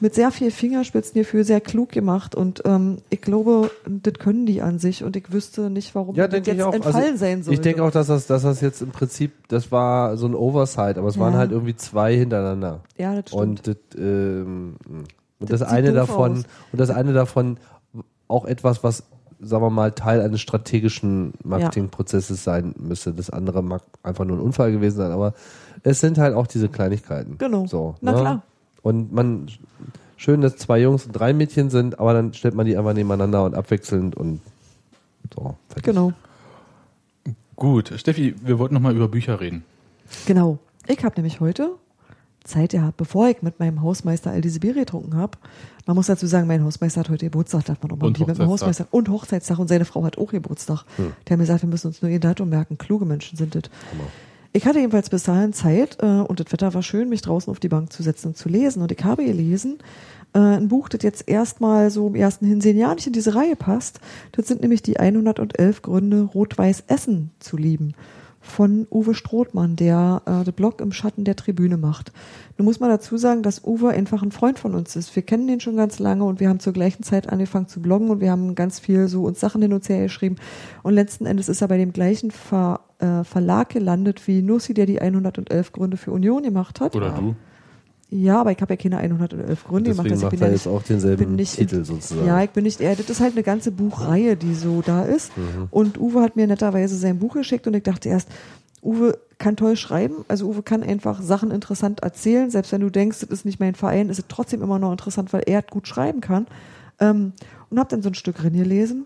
mit 0.00 0.14
sehr 0.14 0.30
viel 0.30 0.50
Fingerspitzengefühl 0.50 1.44
sehr 1.44 1.60
klug 1.60 1.90
gemacht 1.90 2.34
und 2.34 2.62
ähm, 2.64 2.98
ich 3.10 3.20
glaube, 3.20 3.70
das 3.86 4.14
können 4.14 4.46
die 4.46 4.62
an 4.62 4.78
sich 4.78 5.02
und 5.02 5.16
ich 5.16 5.32
wüsste 5.32 5.70
nicht, 5.70 5.94
warum 5.94 6.14
Ja, 6.14 6.28
das 6.28 6.46
jetzt 6.46 6.62
auch. 6.62 6.72
entfallen 6.72 7.04
Also, 7.06 7.16
sein 7.16 7.42
soll. 7.42 7.54
Ich 7.54 7.60
denke 7.60 7.82
auch, 7.82 7.90
dass 7.90 8.06
das, 8.06 8.26
dass 8.26 8.42
das 8.42 8.60
jetzt 8.60 8.80
im 8.80 8.90
Prinzip, 8.90 9.32
das 9.48 9.72
war 9.72 10.16
so 10.16 10.26
ein 10.26 10.34
Oversight, 10.34 10.98
aber 10.98 11.08
es 11.08 11.18
waren 11.18 11.32
Ja. 11.32 11.38
halt 11.40 11.50
irgendwie 11.50 11.74
zwei 11.74 12.16
hintereinander. 12.16 12.80
Ja, 12.96 13.14
das 13.20 13.30
stimmt. 13.32 13.42
Und 13.42 13.66
das, 13.66 13.76
ähm, 13.98 14.76
und 15.40 15.50
Das 15.50 15.60
das, 15.60 15.68
eine 15.68 15.92
davon 15.92 16.32
aus. 16.38 16.44
und 16.72 16.80
das 16.80 16.90
eine 16.90 17.12
davon 17.12 17.58
auch 18.28 18.44
etwas, 18.44 18.84
was 18.84 19.04
sagen 19.40 19.62
wir 19.62 19.70
mal 19.70 19.92
Teil 19.92 20.20
eines 20.20 20.40
strategischen 20.40 21.32
Marketingprozesses 21.44 22.42
sein 22.42 22.74
müsste. 22.78 23.12
Das 23.14 23.30
andere 23.30 23.62
mag 23.62 23.82
einfach 24.02 24.24
nur 24.24 24.36
ein 24.36 24.40
Unfall 24.42 24.72
gewesen 24.72 24.96
sein, 24.96 25.12
aber 25.12 25.32
es 25.84 26.00
sind 26.00 26.18
halt 26.18 26.34
auch 26.34 26.46
diese 26.48 26.68
Kleinigkeiten. 26.68 27.38
Genau. 27.38 27.66
So, 27.66 27.94
Na 28.00 28.12
ne? 28.12 28.18
klar. 28.20 28.42
Und 28.82 29.12
man 29.12 29.48
schön, 30.16 30.40
dass 30.40 30.56
zwei 30.56 30.80
Jungs 30.80 31.06
und 31.06 31.12
drei 31.12 31.32
Mädchen 31.32 31.70
sind, 31.70 31.98
aber 31.98 32.12
dann 32.12 32.34
stellt 32.34 32.54
man 32.54 32.66
die 32.66 32.76
einfach 32.76 32.94
nebeneinander 32.94 33.44
und 33.44 33.54
abwechselnd 33.54 34.16
und 34.16 34.40
so. 35.34 35.56
fertig. 35.68 35.84
Genau. 35.84 36.12
Gut, 37.56 37.92
Steffi, 37.96 38.34
wir 38.42 38.58
wollten 38.58 38.74
noch 38.74 38.80
mal 38.80 38.94
über 38.94 39.08
Bücher 39.08 39.40
reden. 39.40 39.64
Genau. 40.26 40.58
Ich 40.86 41.04
habe 41.04 41.16
nämlich 41.16 41.40
heute 41.40 41.72
Zeit 42.44 42.70
gehabt, 42.70 42.96
bevor 42.96 43.28
ich 43.28 43.42
mit 43.42 43.58
meinem 43.60 43.82
Hausmeister 43.82 44.30
all 44.30 44.40
diese 44.40 44.60
Bier 44.60 44.74
getrunken 44.74 45.16
habe. 45.16 45.38
Man 45.86 45.96
muss 45.96 46.06
dazu 46.06 46.26
sagen, 46.26 46.46
mein 46.46 46.64
Hausmeister 46.64 47.00
hat 47.00 47.10
heute 47.10 47.26
Geburtstag, 47.26 47.64
darf 47.66 47.82
man 47.82 47.92
auch 47.92 47.96
mal 47.96 48.08
mit 48.08 48.16
dem 48.16 48.26
Hochzeitstag. 48.26 48.48
Hausmeister. 48.48 48.86
Und 48.90 49.08
Hochzeitstag 49.08 49.58
und 49.58 49.68
seine 49.68 49.84
Frau 49.84 50.04
hat 50.04 50.18
auch 50.18 50.30
Geburtstag. 50.30 50.84
Der 50.96 51.06
hat 51.06 51.30
mir 51.30 51.38
gesagt, 51.38 51.62
wir 51.62 51.68
müssen 51.68 51.88
uns 51.88 52.00
nur 52.00 52.10
ihr 52.10 52.20
Datum 52.20 52.48
merken. 52.48 52.78
Kluge 52.78 53.04
Menschen 53.04 53.36
sind 53.36 53.54
das. 53.54 53.64
Ich 54.52 54.66
hatte 54.66 54.78
jedenfalls 54.78 55.10
bis 55.10 55.24
dahin 55.24 55.52
Zeit 55.52 55.98
äh, 56.00 56.06
und 56.06 56.40
das 56.40 56.50
Wetter 56.52 56.72
war 56.72 56.82
schön, 56.82 57.08
mich 57.08 57.22
draußen 57.22 57.50
auf 57.50 57.60
die 57.60 57.68
Bank 57.68 57.92
zu 57.92 58.02
setzen 58.02 58.28
und 58.28 58.36
zu 58.36 58.48
lesen. 58.48 58.82
Und 58.82 58.90
ich 58.90 59.04
habe 59.04 59.24
gelesen, 59.24 59.78
äh, 60.34 60.38
ein 60.38 60.68
Buch, 60.68 60.88
das 60.88 61.02
jetzt 61.02 61.28
erstmal 61.28 61.90
so 61.90 62.08
im 62.08 62.14
ersten 62.14 62.46
Hinsehen 62.46 62.76
ja 62.76 62.94
nicht 62.94 63.06
in 63.06 63.12
diese 63.12 63.34
Reihe 63.34 63.56
passt. 63.56 64.00
Das 64.32 64.46
sind 64.46 64.62
nämlich 64.62 64.82
die 64.82 64.98
111 64.98 65.82
Gründe, 65.82 66.22
Rot-Weiß 66.22 66.84
Essen 66.86 67.30
zu 67.40 67.56
lieben. 67.56 67.94
Von 68.48 68.86
Uwe 68.90 69.14
Strothmann, 69.14 69.76
der 69.76 70.22
äh, 70.26 70.44
den 70.44 70.54
Blog 70.54 70.80
im 70.80 70.92
Schatten 70.92 71.24
der 71.24 71.36
Tribüne 71.36 71.76
macht. 71.76 72.12
Nun 72.56 72.64
muss 72.64 72.80
man 72.80 72.90
dazu 72.90 73.16
sagen, 73.16 73.42
dass 73.42 73.64
Uwe 73.64 73.90
einfach 73.90 74.22
ein 74.22 74.32
Freund 74.32 74.58
von 74.58 74.74
uns 74.74 74.96
ist. 74.96 75.14
Wir 75.14 75.22
kennen 75.22 75.46
den 75.46 75.60
schon 75.60 75.76
ganz 75.76 75.98
lange 75.98 76.24
und 76.24 76.40
wir 76.40 76.48
haben 76.48 76.58
zur 76.58 76.72
gleichen 76.72 77.02
Zeit 77.02 77.28
angefangen 77.28 77.68
zu 77.68 77.80
bloggen 77.80 78.10
und 78.10 78.20
wir 78.20 78.30
haben 78.30 78.54
ganz 78.54 78.80
viel 78.80 79.06
so 79.08 79.24
uns 79.24 79.38
Sachen 79.38 79.62
hin 79.62 79.72
und 79.72 79.88
her 79.88 80.02
geschrieben. 80.02 80.36
Und 80.82 80.94
letzten 80.94 81.26
Endes 81.26 81.48
ist 81.48 81.60
er 81.60 81.68
bei 81.68 81.76
dem 81.76 81.92
gleichen 81.92 82.30
Ver, 82.30 82.80
äh, 82.98 83.22
Verlag 83.22 83.68
gelandet 83.68 84.26
wie 84.26 84.42
Nussi, 84.42 84.74
der 84.74 84.86
die 84.86 85.00
111 85.00 85.72
Gründe 85.72 85.96
für 85.96 86.12
Union 86.12 86.42
gemacht 86.42 86.80
hat. 86.80 86.96
Oder 86.96 87.10
du? 87.10 87.36
Ja, 88.10 88.40
aber 88.40 88.52
ich 88.52 88.60
habe 88.62 88.72
ja 88.72 88.76
keine 88.78 88.98
111 88.98 89.64
Gründe 89.64 89.90
gemacht. 89.90 90.06
Deswegen 90.06 90.12
Also 90.12 90.16
ich 90.16 90.22
macht 90.22 90.30
bin 90.30 90.40
er 90.40 90.46
ja 90.46 90.52
jetzt 90.54 90.66
nicht, 90.66 90.74
auch 90.74 90.82
denselben 90.82 91.26
bin 91.26 91.36
nicht- 91.36 91.56
Titel 91.56 91.84
sozusagen. 91.84 92.26
Ja, 92.26 92.42
ich 92.42 92.50
bin 92.50 92.64
nicht 92.64 92.80
eher, 92.80 92.96
das 92.96 93.10
ist 93.10 93.20
halt 93.20 93.32
eine 93.34 93.42
ganze 93.42 93.70
Buchreihe, 93.70 94.36
die 94.36 94.54
so 94.54 94.80
da 94.80 95.02
ist. 95.04 95.36
Mhm. 95.36 95.68
Und 95.70 96.00
Uwe 96.00 96.22
hat 96.22 96.34
mir 96.34 96.46
netterweise 96.46 96.96
sein 96.96 97.18
Buch 97.18 97.34
geschickt 97.34 97.66
und 97.66 97.74
ich 97.74 97.82
dachte 97.82 98.08
erst, 98.08 98.28
Uwe 98.82 99.18
kann 99.38 99.56
toll 99.56 99.76
schreiben, 99.76 100.24
also 100.28 100.48
Uwe 100.48 100.62
kann 100.62 100.82
einfach 100.82 101.20
Sachen 101.20 101.50
interessant 101.50 102.00
erzählen, 102.00 102.50
selbst 102.50 102.72
wenn 102.72 102.80
du 102.80 102.90
denkst, 102.90 103.20
das 103.20 103.28
ist 103.30 103.44
nicht 103.44 103.60
mein 103.60 103.74
Verein, 103.74 104.08
ist 104.08 104.18
es 104.18 104.24
trotzdem 104.28 104.62
immer 104.62 104.78
noch 104.78 104.90
interessant, 104.92 105.32
weil 105.32 105.42
er 105.46 105.62
gut 105.62 105.86
schreiben 105.86 106.20
kann. 106.20 106.46
Ähm, 107.00 107.32
und 107.70 107.78
habe 107.78 107.90
dann 107.90 108.02
so 108.02 108.08
ein 108.08 108.14
Stück 108.14 108.36
drin 108.36 108.54
gelesen 108.54 109.04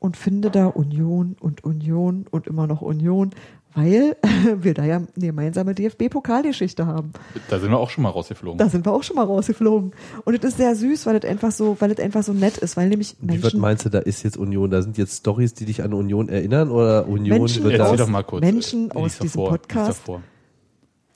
und 0.00 0.16
finde 0.16 0.50
da 0.50 0.66
Union 0.66 1.36
und 1.40 1.64
Union 1.64 2.26
und 2.30 2.46
immer 2.46 2.66
noch 2.66 2.82
Union, 2.82 3.30
weil 3.74 4.16
wir 4.60 4.74
da 4.74 4.84
ja 4.84 4.96
eine 4.96 5.06
gemeinsame 5.16 5.74
DFB-Pokalgeschichte 5.74 6.86
haben. 6.86 7.12
Da 7.48 7.58
sind 7.58 7.70
wir 7.70 7.78
auch 7.78 7.90
schon 7.90 8.02
mal 8.04 8.10
rausgeflogen. 8.10 8.58
Da 8.58 8.68
sind 8.68 8.86
wir 8.86 8.92
auch 8.92 9.02
schon 9.02 9.16
mal 9.16 9.24
rausgeflogen. 9.24 9.92
Und 10.24 10.34
es 10.38 10.44
ist 10.44 10.56
sehr 10.58 10.74
süß, 10.76 11.06
weil 11.06 11.16
es 11.16 11.24
einfach 11.24 11.50
so, 11.50 11.76
weil 11.80 11.90
es 11.90 11.98
einfach 11.98 12.22
so 12.22 12.32
nett 12.32 12.58
ist, 12.58 12.76
weil 12.76 12.88
nämlich 12.88 13.16
Wie 13.20 13.36
was 13.36 13.42
Menschen, 13.42 13.60
meinst 13.60 13.84
du, 13.84 13.88
da 13.90 13.98
ist 13.98 14.22
jetzt 14.22 14.36
Union? 14.36 14.70
Da 14.70 14.80
sind 14.82 14.96
jetzt 14.96 15.18
Stories, 15.18 15.54
die 15.54 15.64
dich 15.64 15.82
an 15.82 15.92
Union 15.92 16.28
erinnern 16.28 16.70
oder 16.70 17.08
Union 17.08 17.38
Menschen 17.38 17.64
wird 17.64 17.80
aus- 17.80 17.98
doch 17.98 18.08
mal 18.08 18.22
kurz. 18.22 18.42
Menschen 18.42 18.92
aus 18.92 19.18
diesem 19.18 19.40
davor, 19.40 19.50
Podcast. 19.50 20.02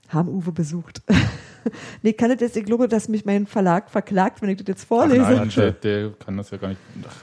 haben 0.09 0.29
Uwe 0.29 0.53
besucht. 0.53 1.03
nee, 2.03 2.13
kann 2.13 2.31
das 2.31 2.41
jetzt, 2.41 2.57
ich 2.57 2.65
glaube, 2.65 2.89
dass 2.89 3.09
mich 3.09 3.25
mein 3.25 3.47
Verlag 3.47 3.91
verklagt, 3.91 4.43
wenn 4.43 4.49
ich 4.49 4.57
das 4.57 4.67
jetzt 4.67 4.83
Ach 4.85 4.89
vorlese. 4.89 5.21
nein, 5.21 5.51
der, 5.55 5.73
der 5.73 6.11
kann 6.13 6.37
das 6.37 6.51
ja 6.51 6.57
gar 6.59 6.69
nicht. 6.69 6.81
Ach, 7.09 7.15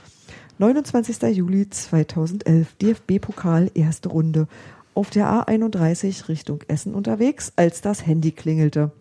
29. 0.57 1.21
Juli 1.35 1.69
2011, 1.69 2.75
DFB-Pokal, 2.81 3.71
erste 3.73 4.07
Runde. 4.09 4.47
Auf 4.95 5.09
der 5.09 5.27
A31 5.27 6.29
Richtung 6.29 6.61
Essen 6.69 6.95
unterwegs, 6.95 7.51
als 7.57 7.81
das 7.81 8.07
Handy 8.07 8.31
klingelte. 8.31 8.91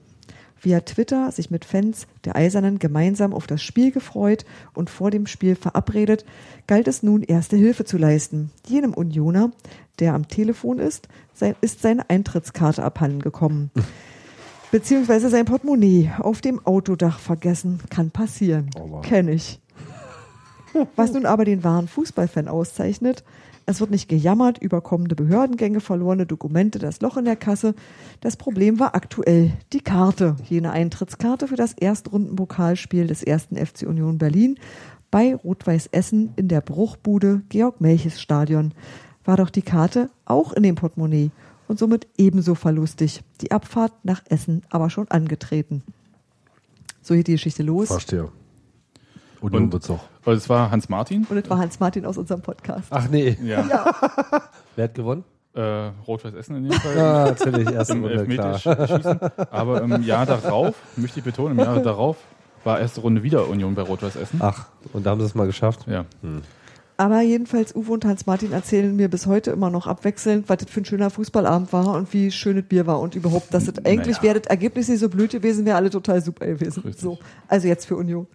Via 0.61 0.81
Twitter 0.81 1.31
sich 1.31 1.51
mit 1.51 1.65
Fans 1.65 2.09
der 2.25 2.35
Eisernen 2.35 2.81
gemeinsam 2.81 3.33
auf 3.33 3.47
das 3.47 3.63
Spiel 3.63 3.93
gefreut 3.93 4.45
und 4.75 4.91
vor 4.91 5.13
dem 5.13 5.27
Spiel 5.27 5.55
verabredet, 5.55 6.25
galt 6.67 6.89
es 6.89 7.03
nun 7.03 7.23
erste 7.23 7.57
Hilfe 7.57 7.85
zu 7.85 7.97
leisten. 7.97 8.51
Jenem 8.67 8.93
Unioner, 8.93 9.53
der 10.01 10.15
am 10.15 10.27
Telefon 10.27 10.81
ist, 10.81 11.07
sein, 11.33 11.55
ist 11.61 11.81
seine 11.81 12.11
Eintrittskarte 12.11 12.83
abhanden 12.83 13.21
gekommen. 13.21 13.71
Beziehungsweise 14.73 15.29
sein 15.29 15.45
Portemonnaie 15.45 16.11
auf 16.19 16.41
dem 16.41 16.67
Autodach 16.67 17.21
vergessen. 17.21 17.79
Kann 17.91 18.11
passieren. 18.11 18.71
Aua. 18.77 19.03
Kenn 19.03 19.29
ich. 19.29 19.61
Was 20.97 21.13
nun 21.13 21.27
aber 21.27 21.45
den 21.45 21.63
wahren 21.63 21.87
Fußballfan 21.87 22.49
auszeichnet, 22.49 23.23
es 23.67 23.81
wird 23.81 23.91
nicht 23.91 24.09
gejammert 24.09 24.59
über 24.59 24.81
kommende 24.81 25.15
Behördengänge, 25.15 25.81
verlorene 25.81 26.27
Dokumente, 26.27 26.79
das 26.79 27.01
Loch 27.01 27.17
in 27.17 27.25
der 27.25 27.37
Kasse. 27.37 27.75
Das 28.21 28.37
Problem 28.37 28.79
war 28.79 28.95
aktuell 28.95 29.53
die 29.73 29.81
Karte, 29.81 30.37
jene 30.49 30.71
Eintrittskarte 30.71 31.49
für 31.49 31.57
das 31.57 31.73
Erstrundenpokalspiel 31.73 33.07
des 33.07 33.23
ersten 33.23 33.57
FC 33.57 33.83
Union 33.83 34.19
Berlin 34.19 34.59
bei 35.11 35.35
Rot-Weiß 35.35 35.89
Essen 35.93 36.33
in 36.37 36.49
der 36.49 36.61
Bruchbude 36.61 37.43
Georg 37.49 37.81
Melches 37.81 38.21
Stadion. 38.21 38.75
War 39.25 39.37
doch 39.37 39.51
die 39.51 39.63
Karte 39.63 40.11
auch 40.25 40.53
in 40.53 40.63
dem 40.63 40.75
Portemonnaie 40.75 41.31
und 41.69 41.79
somit 41.79 42.07
ebenso 42.19 42.55
verlustig. 42.55 43.23
Die 43.41 43.53
Abfahrt 43.53 43.93
nach 44.03 44.23
Essen 44.29 44.63
aber 44.71 44.91
schon 44.91 45.09
angetreten. 45.09 45.83
So 47.01 47.15
geht 47.15 47.29
die 47.29 47.33
Geschichte 47.33 47.63
los. 47.63 47.89
Verstehe. 47.89 48.31
Union 49.45 49.65
Und- 49.65 49.73
wird's 49.73 49.91
auch. 49.91 50.01
Also 50.25 50.39
es 50.39 50.49
war 50.49 50.71
Hans 50.71 50.89
Martin. 50.89 51.27
Und 51.29 51.37
es 51.37 51.49
war 51.51 51.59
Hans 51.59 51.79
Martin 51.81 52.07
aus 52.07 52.17
unserem 52.17 52.41
Podcast. 52.41 52.87
Ach 52.91 53.09
nee, 53.11 53.37
Ja. 53.43 53.65
wer 54.77 54.85
hat 54.85 54.95
gewonnen? 54.95 55.25
Äh, 55.55 55.91
Rot-Weiß 56.07 56.35
Essen 56.35 56.57
in 56.57 56.65
dem 56.65 56.73
Fall. 56.81 56.97
Ja, 56.97 57.25
natürlich, 57.27 57.71
erste 57.71 57.93
Im 57.93 58.05
Runde, 58.05 58.27
klar. 58.27 58.55
Elfmeterschießen. 58.55 59.21
Aber 59.51 59.83
im 59.83 60.03
Jahr 60.03 60.27
darauf, 60.27 60.75
möchte 60.97 61.21
ich 61.21 61.25
betonen, 61.25 61.59
im 61.59 61.65
Jahr 61.65 61.79
darauf 61.81 62.17
war 62.65 62.81
erste 62.81 63.03
Runde 63.03 63.23
wieder 63.23 63.47
Union 63.49 63.75
bei 63.75 63.83
Rot-Weiß 63.83 64.17
Essen. 64.17 64.41
Ach, 64.43 64.67
und 64.93 65.05
da 65.07 65.11
haben 65.11 65.21
sie 65.21 65.27
es 65.27 65.35
mal 65.35 65.47
geschafft? 65.47 65.87
Ja. 65.87 66.07
Aber 66.97 67.21
jedenfalls, 67.23 67.75
Uwe 67.77 67.93
und 67.93 68.05
Hans-Martin 68.05 68.53
erzählen 68.53 68.95
mir 68.97 69.09
bis 69.09 69.27
heute 69.27 69.51
immer 69.51 69.69
noch 69.69 69.87
abwechselnd, 69.87 70.49
was 70.49 70.59
das 70.59 70.71
für 70.71 70.81
ein 70.81 70.85
schöner 70.85 71.11
Fußballabend 71.11 71.73
war 71.73 71.89
und 71.95 72.13
wie 72.15 72.31
schön 72.31 72.57
das 72.57 72.65
Bier 72.67 72.87
war 72.87 73.01
und 73.01 73.15
überhaupt, 73.15 73.53
dass 73.53 73.67
das 73.67 73.85
eigentlich 73.85 74.17
Naja. 74.19 74.23
wäre 74.23 74.41
das 74.41 74.49
Ergebnis 74.51 74.89
nicht 74.89 75.01
so 75.01 75.09
blöd 75.09 75.31
gewesen, 75.33 75.67
wäre 75.67 75.77
alle 75.77 75.91
total 75.91 76.21
super 76.23 76.47
gewesen. 76.47 76.83
So. 76.97 77.19
Also 77.49 77.69
jetzt 77.69 77.85
für 77.87 77.97
Union. 77.97 78.27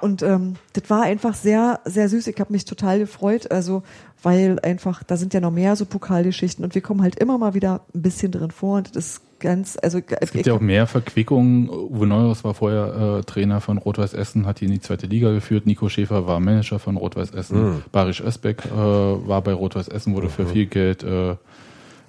Und 0.00 0.22
ähm, 0.22 0.54
das 0.72 0.88
war 0.90 1.02
einfach 1.02 1.34
sehr, 1.34 1.80
sehr 1.84 2.08
süß. 2.08 2.26
Ich 2.26 2.38
habe 2.40 2.52
mich 2.52 2.64
total 2.64 2.98
gefreut, 2.98 3.50
also 3.50 3.82
weil 4.22 4.58
einfach, 4.60 5.02
da 5.02 5.16
sind 5.16 5.34
ja 5.34 5.40
noch 5.40 5.50
mehr 5.50 5.76
so 5.76 5.84
Pokalgeschichten 5.84 6.64
und 6.64 6.74
wir 6.74 6.82
kommen 6.82 7.02
halt 7.02 7.18
immer 7.18 7.38
mal 7.38 7.54
wieder 7.54 7.82
ein 7.94 8.02
bisschen 8.02 8.32
drin 8.32 8.50
vor 8.50 8.78
und 8.78 8.96
das 8.96 9.06
ist 9.06 9.20
ganz, 9.40 9.76
also 9.82 10.00
Es 10.20 10.32
gibt 10.32 10.46
ja 10.46 10.54
auch 10.54 10.60
mehr 10.60 10.86
Verquickungen. 10.86 11.68
Uwe 11.68 12.06
Neuhaus 12.06 12.44
war 12.44 12.54
vorher 12.54 13.18
äh, 13.18 13.24
Trainer 13.24 13.60
von 13.60 13.76
Rot-Weiß 13.76 14.14
Essen, 14.14 14.46
hat 14.46 14.60
die 14.60 14.64
in 14.64 14.70
die 14.70 14.80
zweite 14.80 15.06
Liga 15.06 15.32
geführt. 15.32 15.66
Nico 15.66 15.88
Schäfer 15.90 16.26
war 16.26 16.40
Manager 16.40 16.78
von 16.78 16.96
Rotweiß 16.96 17.32
Essen. 17.32 17.62
Mhm. 17.62 17.82
Barisch 17.92 18.22
Özbeck 18.22 18.64
äh, 18.64 18.70
war 18.74 19.42
bei 19.42 19.52
Rot-Weiß 19.52 19.88
Essen, 19.88 20.14
wurde 20.14 20.30
für 20.30 20.46
viel 20.46 20.66
Geld 20.66 21.02
äh, 21.02 21.36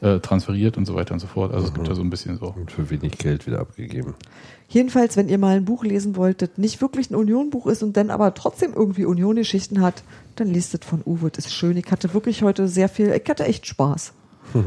äh, 0.02 0.20
transferiert 0.20 0.78
und 0.78 0.86
so 0.86 0.96
weiter 0.96 1.14
und 1.14 1.20
so 1.20 1.28
fort. 1.28 1.54
Also 1.54 1.68
es 1.68 1.74
gibt 1.74 1.88
ja 1.88 1.96
so 1.96 2.02
ein 2.02 2.10
bisschen 2.10 2.38
so. 2.38 2.48
Und 2.48 2.72
für 2.72 2.90
wenig 2.90 3.18
Geld 3.18 3.48
wieder 3.48 3.60
abgegeben. 3.60 4.16
Jedenfalls, 4.68 5.16
wenn 5.16 5.30
ihr 5.30 5.38
mal 5.38 5.56
ein 5.56 5.66
Buch 5.66 5.84
lesen 5.84 6.16
wollt, 6.16 6.42
das 6.42 6.50
nicht 6.58 6.82
wirklich 6.82 7.12
ein 7.12 7.16
Union-Buch 7.16 7.68
ist 7.68 7.84
und 7.84 7.96
dann 7.96 8.10
aber 8.10 8.34
trotzdem 8.34 8.74
irgendwie 8.74 9.06
Union-Geschichten 9.06 9.82
hat, 9.82 10.04
dann 10.36 10.48
liest 10.48 10.74
es 10.74 10.86
von 10.86 11.02
Uwe. 11.06 11.30
Das 11.30 11.46
ist 11.46 11.54
schön. 11.54 11.78
Ich 11.78 11.92
hatte 11.92 12.14
wirklich 12.14 12.42
heute 12.42 12.68
sehr 12.68 12.90
viel, 12.90 13.10
ich 13.10 13.30
hatte 13.30 13.46
echt 13.46 13.66
Spaß. 13.66 14.14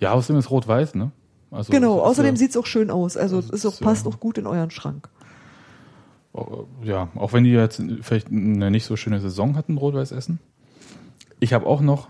Ja, 0.00 0.12
außerdem 0.12 0.38
ist 0.38 0.50
Rot-Weiß, 0.50 0.96
ne? 0.96 1.12
Also 1.50 1.72
genau, 1.72 2.00
außerdem 2.00 2.34
äh, 2.34 2.36
sieht 2.36 2.50
es 2.50 2.56
auch 2.56 2.66
schön 2.66 2.90
aus. 2.90 3.16
Also 3.16 3.38
es 3.38 3.48
ist 3.48 3.64
auch, 3.64 3.80
äh, 3.80 3.84
passt 3.84 4.06
auch 4.06 4.20
gut 4.20 4.36
in 4.36 4.46
euren 4.46 4.70
Schrank. 4.70 5.08
Ja, 6.82 7.08
auch 7.14 7.32
wenn 7.32 7.44
die 7.44 7.50
jetzt 7.50 7.80
vielleicht 8.02 8.28
eine 8.28 8.70
nicht 8.70 8.84
so 8.84 8.96
schöne 8.96 9.20
Saison 9.20 9.56
hatten, 9.56 9.78
Rot-Weiß 9.78 10.10
Essen. 10.10 10.40
Ich 11.38 11.52
habe 11.52 11.64
auch 11.64 11.80
noch, 11.80 12.08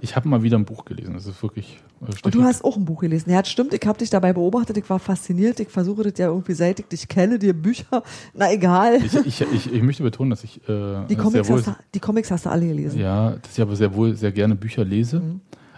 ich 0.00 0.14
habe 0.16 0.28
mal 0.28 0.42
wieder 0.42 0.56
ein 0.58 0.64
Buch 0.64 0.84
gelesen. 0.84 1.14
Das 1.14 1.26
ist 1.26 1.42
wirklich. 1.42 1.80
äh, 2.02 2.12
Und 2.22 2.34
du 2.34 2.42
hast 2.42 2.62
auch 2.64 2.76
ein 2.76 2.84
Buch 2.84 3.00
gelesen. 3.00 3.30
Ja, 3.30 3.40
das 3.42 3.50
stimmt. 3.50 3.72
Ich 3.74 3.84
habe 3.86 3.98
dich 3.98 4.10
dabei 4.10 4.32
beobachtet. 4.32 4.76
Ich 4.76 4.88
war 4.88 4.98
fasziniert. 4.98 5.58
Ich 5.60 5.68
versuche 5.68 6.02
das 6.04 6.18
ja 6.18 6.28
irgendwie 6.28 6.52
seit 6.54 6.78
ich 6.80 6.86
dich 6.86 7.08
kenne, 7.08 7.38
dir 7.38 7.52
Bücher. 7.54 8.02
Na 8.34 8.52
egal. 8.52 8.96
ich, 9.02 9.14
ich, 9.14 9.40
ich, 9.40 9.72
ich 9.72 9.82
möchte 9.82 10.02
betonen, 10.02 10.30
dass 10.30 10.44
ich 10.44 10.58
äh, 10.68 11.04
Die 11.08 11.16
Comics, 11.16 11.48
wohl, 11.48 11.58
hast 11.58 11.66
du, 11.68 11.72
die 11.94 12.00
Comics 12.00 12.30
hast 12.30 12.46
du 12.46 12.50
alle 12.50 12.66
gelesen. 12.66 13.00
ja, 13.00 13.30
dass 13.42 13.52
ich 13.56 13.60
aber 13.62 13.74
sehr 13.76 13.94
wohl 13.94 14.14
sehr 14.14 14.30
gerne 14.32 14.54
Bücher 14.54 14.84
lese, 14.84 15.22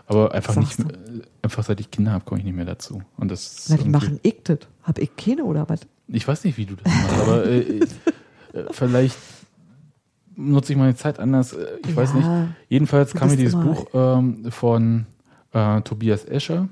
aber 0.07 0.35
einfach 0.35 0.57
nicht, 0.57 0.79
mehr- 0.79 0.89
einfach 1.43 1.63
seit 1.65 1.81
ich 1.81 1.91
Kinder 1.91 2.13
habe, 2.13 2.25
komme 2.25 2.41
ich 2.41 2.45
nicht 2.45 2.57
mehr 2.57 2.65
dazu. 2.67 3.01
Und 3.17 3.31
das 3.31 3.67
Na, 3.69 3.83
wie 3.85 3.89
machen 3.89 4.19
ich 4.23 4.43
das? 4.45 4.59
Hab 4.83 4.99
ich 4.99 5.15
keine 5.17 5.45
oder 5.45 5.69
was? 5.69 5.81
Ich 6.09 6.27
weiß 6.27 6.43
nicht, 6.45 6.59
wie 6.59 6.67
du 6.67 6.75
das 6.75 6.93
machst, 6.93 7.21
aber 7.21 7.47
äh, 7.47 7.59
äh, 7.61 7.87
vielleicht 8.73 9.17
nutze 10.37 10.73
ich 10.73 10.79
meine 10.79 10.95
Zeit 10.97 11.19
anders. 11.19 11.53
äh, 11.53 11.67
Ich 11.87 11.95
weiß 11.97 12.13
Ja, 12.15 12.19
nicht. 12.43 12.53
Jedenfalls 12.69 13.15
kam 13.15 13.31
mir 13.31 13.37
dieses 13.37 13.55
Buch 13.55 13.87
ähm, 13.95 14.47
von 14.51 15.07
äh, 15.53 15.81
Tobias 15.83 16.25
Escher. 16.25 16.69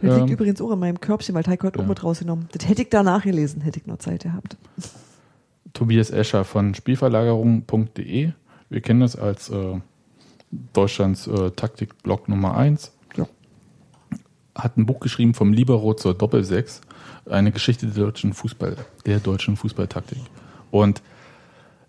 Das 0.00 0.16
liegt 0.16 0.28
Ähm, 0.28 0.32
übrigens 0.34 0.60
auch 0.62 0.70
in 0.72 0.78
meinem 0.78 1.00
Körbchen, 1.00 1.34
weil 1.34 1.44
heute 1.44 1.78
auch 1.78 1.82
ja. 1.82 1.88
mit 1.88 2.02
rausgenommen. 2.02 2.48
Das 2.52 2.66
hätte 2.68 2.82
ich 2.82 2.88
danach 2.88 3.22
gelesen, 3.22 3.60
hätte 3.60 3.80
ich 3.80 3.86
noch 3.86 3.98
Zeit 3.98 4.22
gehabt. 4.22 4.56
Tobias 5.72 6.10
Escher 6.10 6.44
von 6.44 6.74
Spielverlagerung.de. 6.74 8.32
Wir 8.70 8.80
kennen 8.80 9.00
das 9.00 9.16
als 9.16 9.50
äh, 9.50 9.78
Deutschlands 10.72 11.26
äh, 11.26 11.50
Taktikblog 11.50 12.28
Nummer 12.28 12.56
1. 12.56 12.92
Ja. 13.16 13.26
Hat 14.54 14.76
ein 14.76 14.86
Buch 14.86 15.00
geschrieben 15.00 15.34
vom 15.34 15.52
Libero 15.52 15.94
zur 15.94 16.14
Doppelsechs. 16.14 16.80
Eine 17.26 17.52
Geschichte 17.52 17.86
der 17.86 18.04
deutschen 18.04 18.32
Fußball, 18.32 18.76
der 19.06 19.18
deutschen 19.20 19.56
Fußballtaktik. 19.56 20.18
Und 20.70 21.02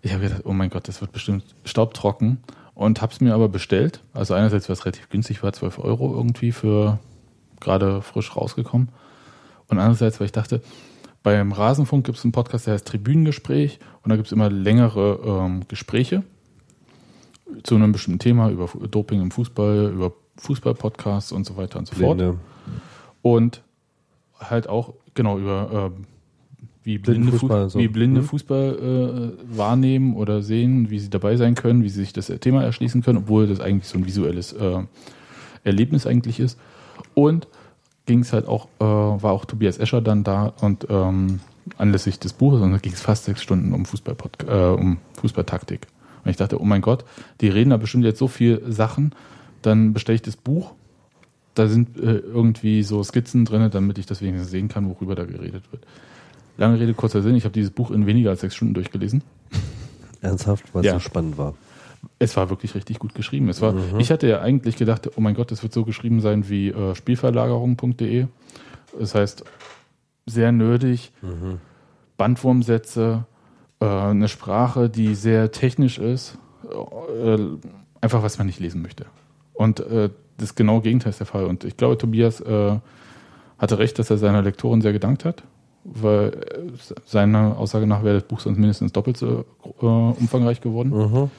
ich 0.02 0.12
habe 0.12 0.24
gedacht, 0.24 0.42
oh 0.44 0.52
mein 0.52 0.68
Gott, 0.68 0.88
das 0.88 1.00
wird 1.00 1.12
bestimmt 1.12 1.44
staubtrocken. 1.64 2.38
Und 2.74 3.00
habe 3.00 3.12
es 3.12 3.20
mir 3.20 3.34
aber 3.34 3.48
bestellt. 3.48 4.02
Also 4.12 4.34
einerseits, 4.34 4.68
weil 4.68 4.74
es 4.74 4.84
relativ 4.84 5.08
günstig 5.08 5.42
war, 5.42 5.52
12 5.52 5.78
Euro 5.78 6.12
irgendwie 6.14 6.52
für 6.52 6.98
gerade 7.60 8.02
frisch 8.02 8.34
rausgekommen. 8.34 8.88
Und 9.68 9.78
andererseits, 9.78 10.18
weil 10.18 10.26
ich 10.26 10.32
dachte, 10.32 10.60
beim 11.22 11.52
Rasenfunk 11.52 12.04
gibt 12.04 12.18
es 12.18 12.24
einen 12.24 12.32
Podcast, 12.32 12.66
der 12.66 12.74
heißt 12.74 12.88
Tribünengespräch. 12.88 13.78
Und 14.02 14.10
da 14.10 14.16
gibt 14.16 14.26
es 14.26 14.32
immer 14.32 14.50
längere 14.50 15.20
ähm, 15.24 15.62
Gespräche 15.68 16.24
zu 17.62 17.76
einem 17.76 17.92
bestimmten 17.92 18.18
Thema 18.18 18.50
über 18.50 18.68
Doping 18.88 19.20
im 19.20 19.30
Fußball, 19.30 19.92
über 19.92 20.12
Fußballpodcasts 20.38 21.30
und 21.30 21.44
so 21.44 21.56
weiter 21.56 21.78
und 21.78 21.86
so 21.86 21.94
fort. 21.94 22.18
Blinde. 22.18 22.38
Und 23.20 23.62
halt 24.40 24.68
auch, 24.68 24.94
genau, 25.14 25.38
über 25.38 25.92
ähm, 25.94 26.06
wie 26.84 26.98
blinde, 26.98 27.32
Fußball, 27.32 27.70
so. 27.70 27.78
wie 27.78 27.88
blinde 27.88 28.20
Hm. 28.20 28.26
Fußball 28.26 29.34
äh, 29.38 29.56
wahrnehmen 29.56 30.16
oder 30.16 30.42
sehen, 30.42 30.90
wie 30.90 30.98
sie 30.98 31.10
dabei 31.10 31.36
sein 31.36 31.54
können, 31.54 31.82
wie 31.82 31.88
sie 31.88 32.00
sich 32.00 32.12
das 32.12 32.26
Thema 32.40 32.62
erschließen 32.62 33.02
können, 33.02 33.18
obwohl 33.18 33.46
das 33.46 33.60
eigentlich 33.60 33.88
so 33.88 33.98
ein 33.98 34.06
visuelles 34.06 34.52
äh, 34.52 34.80
Erlebnis 35.64 36.06
eigentlich 36.06 36.40
ist. 36.40 36.58
Und 37.14 37.48
ging 38.06 38.20
es 38.20 38.32
halt 38.32 38.48
auch, 38.48 38.66
äh, 38.80 38.84
war 38.84 39.32
auch 39.32 39.44
Tobias 39.44 39.78
Escher 39.78 40.00
dann 40.00 40.24
da 40.24 40.52
und 40.60 40.86
ähm, 40.90 41.40
anlässlich 41.78 42.18
des 42.18 42.32
Buches, 42.32 42.60
und 42.60 42.72
da 42.72 42.78
ging 42.78 42.92
es 42.92 43.00
fast 43.00 43.24
sechs 43.24 43.42
Stunden 43.42 43.72
um 43.72 43.84
Fußball 43.84 44.16
äh, 44.48 44.80
um 44.80 44.98
Fußballtaktik. 45.20 45.86
Und 46.24 46.30
ich 46.30 46.36
dachte, 46.36 46.60
oh 46.60 46.64
mein 46.64 46.82
Gott, 46.82 47.04
die 47.40 47.48
reden 47.48 47.70
da 47.70 47.76
bestimmt 47.76 48.04
jetzt 48.04 48.18
so 48.18 48.28
viel 48.28 48.62
Sachen, 48.68 49.14
dann 49.62 49.92
bestelle 49.92 50.16
ich 50.16 50.22
das 50.22 50.36
Buch 50.36 50.72
da 51.54 51.66
sind 51.68 51.98
äh, 51.98 52.18
irgendwie 52.18 52.82
so 52.82 53.02
Skizzen 53.02 53.44
drin, 53.44 53.70
damit 53.70 53.98
ich 53.98 54.06
das 54.06 54.22
wenigstens 54.22 54.50
sehen 54.50 54.68
kann, 54.68 54.88
worüber 54.88 55.14
da 55.14 55.24
geredet 55.24 55.64
wird. 55.70 55.86
Lange 56.62 56.78
Rede, 56.78 56.94
kurzer 56.94 57.22
Sinn, 57.22 57.34
ich 57.34 57.42
habe 57.42 57.52
dieses 57.52 57.72
Buch 57.72 57.90
in 57.90 58.06
weniger 58.06 58.30
als 58.30 58.42
sechs 58.42 58.54
Stunden 58.54 58.72
durchgelesen. 58.74 59.24
Ernsthaft, 60.20 60.72
weil 60.72 60.82
es 60.82 60.86
Ja. 60.86 60.92
so 60.92 61.00
spannend 61.00 61.36
war. 61.36 61.54
Es 62.20 62.36
war 62.36 62.50
wirklich 62.50 62.76
richtig 62.76 63.00
gut 63.00 63.16
geschrieben. 63.16 63.48
Es 63.48 63.60
war, 63.60 63.74
Ich 63.98 64.12
hatte 64.12 64.28
ja 64.28 64.40
eigentlich 64.42 64.76
gedacht, 64.76 65.10
oh 65.16 65.20
mein 65.20 65.34
Gott, 65.34 65.50
das 65.50 65.64
wird 65.64 65.72
so 65.72 65.84
geschrieben 65.84 66.20
sein 66.20 66.48
wie 66.48 66.68
äh, 66.68 66.94
Spielverlagerung.de. 66.94 68.26
Das 68.96 69.16
heißt, 69.16 69.42
sehr 70.26 70.52
nerdig, 70.52 71.10
Bandwurmsätze, 72.16 73.24
äh, 73.80 73.84
eine 73.84 74.28
Sprache, 74.28 74.88
die 74.88 75.16
sehr 75.16 75.50
technisch 75.50 75.98
ist, 75.98 76.38
äh, 76.70 77.38
einfach 78.00 78.22
was 78.22 78.38
man 78.38 78.46
nicht 78.46 78.60
lesen 78.60 78.82
möchte. 78.82 79.06
Und 79.52 79.80
äh, 79.80 80.10
das 80.38 80.54
genaue 80.54 80.82
Gegenteil 80.82 81.10
ist 81.10 81.18
der 81.18 81.26
Fall. 81.26 81.46
Und 81.46 81.64
ich 81.64 81.76
glaube, 81.76 81.98
Tobias 81.98 82.40
äh, 82.40 82.78
hatte 83.58 83.78
recht, 83.78 83.98
dass 83.98 84.10
er 84.10 84.18
seiner 84.18 84.42
Lektorin 84.42 84.80
sehr 84.80 84.92
gedankt 84.92 85.24
hat, 85.24 85.42
weil 85.84 86.28
äh, 86.28 86.92
seiner 87.04 87.58
Aussage 87.58 87.86
nach 87.86 88.04
wäre 88.04 88.14
das 88.14 88.24
Buch 88.24 88.40
sonst 88.40 88.58
mindestens 88.58 88.92
doppelt 88.92 89.16
so 89.16 89.44
äh, 89.80 89.84
umfangreich 89.84 90.60
geworden. 90.60 90.90
Mhm. 90.90 91.30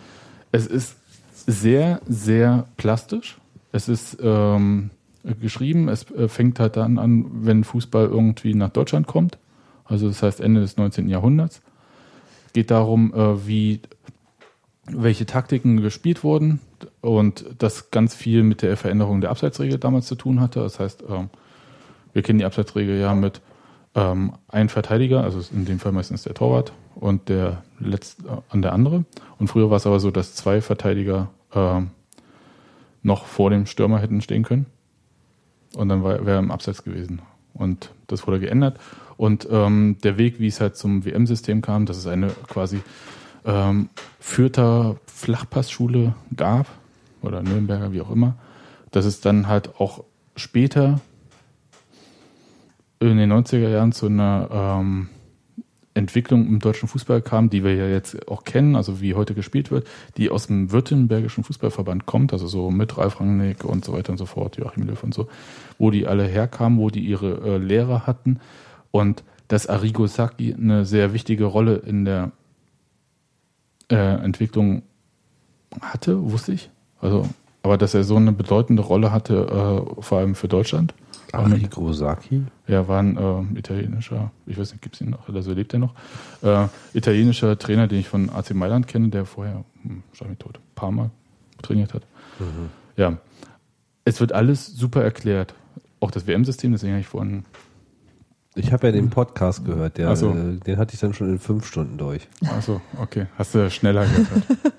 Es 0.51 0.67
ist 0.67 0.97
sehr, 1.45 2.01
sehr 2.07 2.67
plastisch. 2.77 3.37
Es 3.71 3.89
ist 3.89 4.17
ähm, 4.21 4.91
geschrieben, 5.41 5.89
es 5.89 6.09
äh, 6.11 6.27
fängt 6.27 6.59
halt 6.59 6.77
dann 6.77 6.99
an, 6.99 7.25
wenn 7.41 7.63
Fußball 7.63 8.05
irgendwie 8.05 8.53
nach 8.53 8.69
Deutschland 8.69 9.07
kommt. 9.07 9.37
Also 9.85 10.07
das 10.07 10.21
heißt 10.21 10.39
Ende 10.41 10.61
des 10.61 10.77
19. 10.77 11.09
Jahrhunderts. 11.09 11.61
Geht 12.53 12.71
darum, 12.71 13.13
äh, 13.13 13.47
wie 13.47 13.81
welche 14.85 15.25
Taktiken 15.25 15.81
gespielt 15.81 16.23
wurden 16.23 16.59
und 17.01 17.45
das 17.57 17.89
ganz 17.89 18.15
viel 18.15 18.43
mit 18.43 18.61
der 18.61 18.75
Veränderung 18.75 19.21
der 19.21 19.29
Abseitsregel 19.29 19.79
damals 19.79 20.07
zu 20.07 20.15
tun 20.15 20.41
hatte. 20.41 20.59
Das 20.59 20.79
heißt, 20.79 21.05
ähm, 21.09 21.29
wir 22.11 22.21
kennen 22.21 22.39
die 22.39 22.45
Abseitsregel 22.45 22.99
ja 22.99 23.15
mit 23.15 23.41
ähm, 23.95 24.33
ein 24.47 24.69
Verteidiger, 24.69 25.23
also 25.23 25.41
in 25.53 25.65
dem 25.65 25.79
Fall 25.79 25.91
meistens 25.91 26.23
der 26.23 26.33
Torwart 26.33 26.73
und 26.95 27.29
der 27.29 27.63
letzte 27.79 28.27
äh, 28.27 28.37
an 28.49 28.61
der 28.61 28.73
andere. 28.73 29.05
Und 29.39 29.47
früher 29.47 29.69
war 29.69 29.77
es 29.77 29.87
aber 29.87 29.99
so, 29.99 30.11
dass 30.11 30.35
zwei 30.35 30.61
Verteidiger 30.61 31.29
ähm, 31.53 31.91
noch 33.01 33.25
vor 33.25 33.49
dem 33.49 33.65
Stürmer 33.65 33.99
hätten 33.99 34.21
stehen 34.21 34.43
können. 34.43 34.65
Und 35.75 35.89
dann 35.89 36.03
wäre 36.03 36.23
er 36.25 36.39
im 36.39 36.51
Abseits 36.51 36.83
gewesen. 36.83 37.21
Und 37.53 37.91
das 38.07 38.25
wurde 38.25 38.39
geändert. 38.39 38.79
Und 39.17 39.47
ähm, 39.51 39.97
der 40.03 40.17
Weg, 40.17 40.39
wie 40.39 40.47
es 40.47 40.61
halt 40.61 40.75
zum 40.75 41.05
WM-System 41.05 41.61
kam, 41.61 41.85
dass 41.85 41.97
es 41.97 42.07
eine 42.07 42.29
quasi 42.47 42.81
ähm, 43.45 43.89
Fürther 44.19 44.97
Flachpassschule 45.05 46.15
gab, 46.35 46.67
oder 47.23 47.41
Nürnberger, 47.41 47.91
wie 47.91 48.01
auch 48.01 48.11
immer, 48.11 48.35
dass 48.91 49.05
es 49.05 49.21
dann 49.21 49.47
halt 49.47 49.79
auch 49.79 50.03
später 50.35 50.99
in 53.11 53.17
den 53.17 53.31
90er 53.31 53.69
Jahren 53.69 53.91
zu 53.91 54.07
einer 54.07 54.49
ähm, 54.51 55.09
Entwicklung 55.93 56.47
im 56.47 56.59
deutschen 56.59 56.87
Fußball 56.87 57.21
kam, 57.21 57.49
die 57.49 57.63
wir 57.63 57.75
ja 57.75 57.87
jetzt 57.87 58.27
auch 58.27 58.43
kennen, 58.43 58.75
also 58.75 58.99
wie 58.99 59.13
heute 59.13 59.33
gespielt 59.33 59.69
wird, 59.69 59.87
die 60.17 60.29
aus 60.29 60.47
dem 60.47 60.71
Württembergischen 60.71 61.43
Fußballverband 61.43 62.05
kommt, 62.05 62.33
also 62.33 62.47
so 62.47 62.71
mit 62.71 62.97
Ralf 62.97 63.19
Rangnick 63.19 63.63
und 63.63 63.85
so 63.85 63.93
weiter 63.93 64.11
und 64.11 64.17
so 64.17 64.25
fort, 64.25 64.57
Joachim 64.57 64.87
Löw 64.87 65.01
und 65.03 65.13
so, 65.13 65.27
wo 65.77 65.91
die 65.91 66.07
alle 66.07 66.25
herkamen, 66.25 66.79
wo 66.79 66.89
die 66.89 67.01
ihre 67.01 67.55
äh, 67.55 67.57
Lehrer 67.57 68.07
hatten 68.07 68.39
und 68.91 69.23
dass 69.47 69.67
Arrigo 69.67 70.07
Sacchi 70.07 70.53
eine 70.53 70.85
sehr 70.85 71.13
wichtige 71.13 71.45
Rolle 71.45 71.75
in 71.75 72.05
der 72.05 72.31
äh, 73.91 73.95
Entwicklung 73.95 74.83
hatte, 75.81 76.31
wusste 76.31 76.53
ich. 76.53 76.69
Also, 77.01 77.27
aber 77.61 77.77
dass 77.77 77.93
er 77.93 78.03
so 78.03 78.15
eine 78.15 78.31
bedeutende 78.31 78.81
Rolle 78.81 79.11
hatte, 79.11 79.85
äh, 79.97 80.01
vor 80.01 80.17
allem 80.17 80.35
für 80.35 80.47
Deutschland. 80.47 80.93
Arrigo 81.33 81.91
Sacchi? 81.93 82.43
er 82.67 82.87
war 82.87 82.99
ein 83.01 83.17
äh, 83.17 83.59
italienischer, 83.59 84.31
ich 84.45 84.57
weiß 84.57 84.71
nicht, 84.71 84.81
gibt 84.81 84.95
es 84.95 85.01
ihn 85.01 85.09
noch, 85.09 85.27
also 85.27 85.53
lebt 85.53 85.73
er 85.73 85.79
noch? 85.79 85.93
Äh, 86.41 86.67
italienischer 86.93 87.57
Trainer, 87.57 87.87
den 87.87 87.99
ich 87.99 88.07
von 88.07 88.29
AC 88.29 88.53
Mailand 88.53 88.87
kenne, 88.87 89.09
der 89.09 89.25
vorher, 89.25 89.65
hm, 89.81 90.03
schau 90.13 90.25
mich 90.25 90.37
tot, 90.37 90.59
Parma 90.75 91.09
trainiert 91.61 91.93
hat. 91.93 92.03
Ja, 92.97 93.17
es 94.05 94.19
wird 94.19 94.31
alles 94.33 94.67
super 94.67 95.03
erklärt. 95.03 95.53
Auch 95.99 96.11
das 96.11 96.27
WM-System, 96.27 96.71
deswegen 96.73 96.93
habe 96.93 97.01
ich 97.01 97.07
vorhin, 97.07 97.45
Ich 98.55 98.71
habe 98.71 98.87
ja 98.87 98.91
den 98.93 99.09
Podcast 99.09 99.65
gehört, 99.65 99.97
der, 99.97 100.15
so. 100.15 100.31
äh, 100.31 100.57
den 100.59 100.77
hatte 100.77 100.93
ich 100.93 100.99
dann 100.99 101.13
schon 101.13 101.29
in 101.29 101.39
fünf 101.39 101.65
Stunden 101.65 101.97
durch. 101.97 102.27
achso, 102.45 102.81
okay, 102.99 103.25
hast 103.37 103.55
du 103.55 103.69
schneller 103.71 104.05
gehört. 104.05 104.43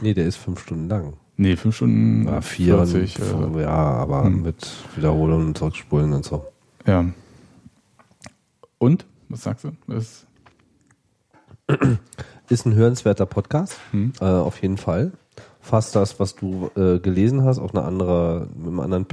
Nee, 0.00 0.14
der 0.14 0.26
ist 0.26 0.36
fünf 0.36 0.60
Stunden 0.60 0.88
lang. 0.88 1.14
Nee, 1.38 1.56
fünf 1.56 1.76
Stunden 1.76 2.26
Ja, 2.26 2.40
vier, 2.42 2.84
40. 2.86 3.18
und, 3.20 3.44
Also, 3.44 3.60
ja, 3.60 3.68
aber 3.68 4.24
Hm. 4.24 4.42
mit 4.42 4.66
Wiederholungen 4.96 5.46
und 5.48 5.58
Zurückspulen 5.58 6.12
und 6.12 6.24
so. 6.24 6.44
ja. 6.86 7.06
Und? 8.78 9.06
Was 9.30 9.42
sagst 9.42 9.64
du? 9.64 9.70
Das, 9.86 10.26
Ist 12.48 12.64
ein 12.64 12.74
hörenswerter 12.74 13.26
Podcast, 13.26 13.76
Hm. 13.90 14.12
äh, 14.20 14.24
auf 14.24 14.62
jeden 14.62 14.78
Fall. 14.78 15.12
Fast 15.60 15.94
das, 15.94 16.18
was 16.18 16.34
du 16.34 16.70
äh, 16.76 16.98
gelesen 16.98 17.44
hast, 17.44 17.58
auf 17.58 17.74
eine 17.74 17.84
andere, 17.84 18.48
mit 18.56 18.68
einem 18.68 18.80
anderen, 18.80 19.06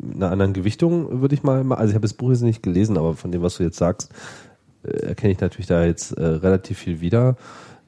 mit 0.00 0.16
einer 0.16 0.30
anderen 0.30 0.52
Gewichtung, 0.52 1.20
würde 1.20 1.34
ich 1.34 1.42
mal, 1.42 1.64
ma- 1.64 1.74
also 1.74 1.88
ich 1.90 1.94
habe 1.96 2.02
das 2.02 2.12
Buch 2.14 2.30
jetzt 2.30 2.42
nicht 2.42 2.62
gelesen, 2.62 2.96
aber 2.96 3.14
von 3.14 3.32
dem, 3.32 3.42
was 3.42 3.56
du 3.56 3.64
jetzt 3.64 3.78
sagst, 3.78 4.12
äh, 4.84 4.90
erkenne 4.90 5.32
ich 5.32 5.40
natürlich 5.40 5.66
da 5.66 5.84
jetzt 5.84 6.12
äh, 6.12 6.24
relativ 6.24 6.78
viel 6.78 7.00
wieder. 7.00 7.36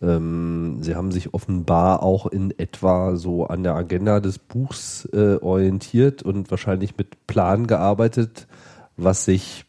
Ähm, 0.02 0.78
sie 0.81 0.94
haben 0.94 1.12
sich 1.12 1.35
offenbar 1.35 2.02
auch 2.02 2.27
in 2.27 2.59
etwa 2.59 3.16
so 3.16 3.47
an 3.47 3.62
der 3.62 3.74
Agenda 3.74 4.20
des 4.20 4.39
Buchs 4.39 5.06
äh, 5.12 5.36
orientiert 5.40 6.22
und 6.22 6.51
wahrscheinlich 6.51 6.97
mit 6.97 7.27
Plan 7.27 7.66
gearbeitet, 7.66 8.47
was 8.97 9.24
sich 9.24 9.66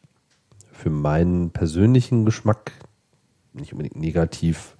für 0.72 0.90
meinen 0.90 1.52
persönlichen 1.52 2.26
Geschmack 2.26 2.72
nicht 3.54 3.74
unbedingt 3.74 3.98
negativ, 3.98 4.76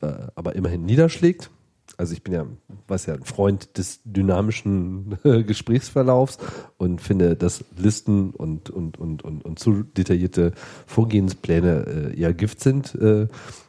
äh, 0.00 0.12
aber 0.34 0.56
immerhin 0.56 0.86
niederschlägt. 0.86 1.50
Also 1.96 2.14
ich 2.14 2.22
bin 2.22 2.32
ja, 2.32 2.46
weiß 2.88 3.06
ja, 3.06 3.14
ein 3.14 3.22
Freund 3.22 3.76
des 3.78 4.00
dynamischen 4.04 5.18
äh, 5.24 5.44
Gesprächsverlaufs 5.44 6.38
und 6.78 7.00
finde, 7.00 7.36
dass 7.36 7.64
Listen 7.76 8.30
und, 8.30 8.70
und, 8.70 8.98
und, 8.98 9.22
und, 9.22 9.44
und 9.44 9.58
zu 9.58 9.82
detaillierte 9.82 10.52
Vorgehenspläne 10.86 12.12
äh, 12.14 12.18
eher 12.18 12.32
Gift 12.32 12.60
sind. 12.60 12.96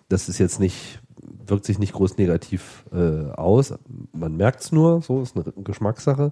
Das 0.07 0.29
ist 0.29 0.37
jetzt 0.37 0.59
nicht, 0.59 1.01
wirkt 1.45 1.65
sich 1.65 1.79
nicht 1.79 1.93
groß 1.93 2.17
negativ 2.17 2.85
äh, 2.91 3.31
aus. 3.31 3.73
Man 4.13 4.37
merkt 4.37 4.61
es 4.61 4.71
nur, 4.71 5.01
so 5.01 5.21
ist 5.21 5.35
eine 5.35 5.45
Geschmackssache. 5.63 6.31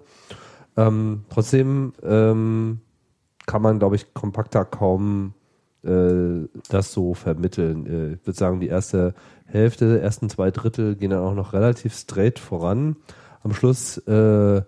Ähm, 0.75 1.25
trotzdem 1.29 1.93
ähm, 2.03 2.81
kann 3.45 3.61
man, 3.61 3.79
glaube 3.79 3.95
ich, 3.95 4.13
kompakter 4.13 4.65
kaum 4.65 5.33
äh, 5.83 6.47
das 6.69 6.93
so 6.93 7.13
vermitteln. 7.13 7.85
Äh, 7.85 8.13
ich 8.13 8.25
würde 8.25 8.37
sagen, 8.37 8.59
die 8.59 8.67
erste 8.67 9.13
Hälfte, 9.45 9.99
ersten 10.01 10.29
zwei 10.29 10.51
Drittel 10.51 10.95
gehen 10.95 11.11
dann 11.11 11.23
auch 11.23 11.35
noch 11.35 11.53
relativ 11.53 11.93
straight 11.95 12.39
voran. 12.39 12.95
Am 13.43 13.53
Schluss 13.53 13.97
äh, 14.07 14.61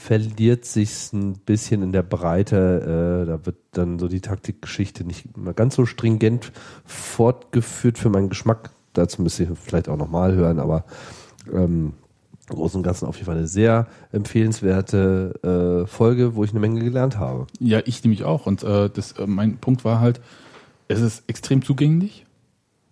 verliert 0.00 0.64
sich's 0.64 1.12
ein 1.12 1.34
bisschen 1.34 1.82
in 1.82 1.90
der 1.90 2.04
Breite. 2.04 3.24
Äh, 3.24 3.26
da 3.26 3.44
wird 3.44 3.56
dann 3.72 3.98
so 3.98 4.06
die 4.06 4.20
Taktikgeschichte 4.20 5.04
nicht 5.04 5.36
mehr 5.36 5.54
ganz 5.54 5.74
so 5.74 5.86
stringent 5.86 6.52
fortgeführt 6.84 7.98
für 7.98 8.08
meinen 8.08 8.28
Geschmack. 8.28 8.70
Dazu 8.92 9.22
müsste 9.22 9.42
ich 9.42 9.48
vielleicht 9.58 9.88
auch 9.88 9.96
nochmal 9.96 10.34
hören, 10.34 10.60
aber 10.60 10.84
ähm, 11.52 11.94
im 12.48 12.54
Großen 12.56 12.78
und 12.78 12.84
Ganzen 12.84 13.06
auf 13.06 13.16
jeden 13.16 13.26
Fall 13.26 13.36
eine 13.36 13.48
sehr 13.48 13.88
empfehlenswerte 14.12 15.82
äh, 15.84 15.86
Folge, 15.88 16.36
wo 16.36 16.44
ich 16.44 16.50
eine 16.50 16.60
Menge 16.60 16.82
gelernt 16.82 17.18
habe. 17.18 17.46
ja, 17.58 17.80
ich 17.84 18.02
nämlich 18.04 18.22
auch. 18.24 18.46
Und 18.46 18.62
äh, 18.62 18.88
das, 18.88 19.12
äh, 19.12 19.26
mein 19.26 19.58
Punkt 19.58 19.84
war 19.84 20.00
halt, 20.00 20.20
es 20.86 21.00
ist 21.00 21.24
extrem 21.26 21.62
zugänglich. 21.62 22.24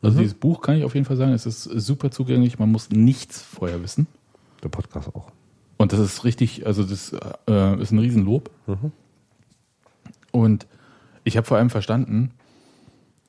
Also 0.02 0.16
Mhm. 0.18 0.22
dieses 0.22 0.34
Buch 0.34 0.60
kann 0.60 0.76
ich 0.76 0.84
auf 0.84 0.94
jeden 0.94 1.06
Fall 1.06 1.16
sagen, 1.16 1.32
es 1.32 1.46
ist 1.46 1.62
super 1.62 2.10
zugänglich, 2.10 2.58
man 2.58 2.70
muss 2.70 2.90
nichts 2.90 3.40
vorher 3.40 3.82
wissen. 3.82 4.08
Der 4.62 4.68
Podcast 4.68 5.08
auch. 5.14 5.30
Und 5.76 5.92
das 5.92 6.00
ist 6.00 6.24
richtig, 6.24 6.66
also 6.66 6.82
das 6.82 7.14
äh, 7.48 7.80
ist 7.80 7.92
ein 7.92 7.98
Riesenlob. 7.98 8.50
Mhm. 8.66 8.92
Und 10.32 10.66
ich 11.24 11.36
habe 11.36 11.46
vor 11.46 11.56
allem 11.56 11.70
verstanden, 11.70 12.30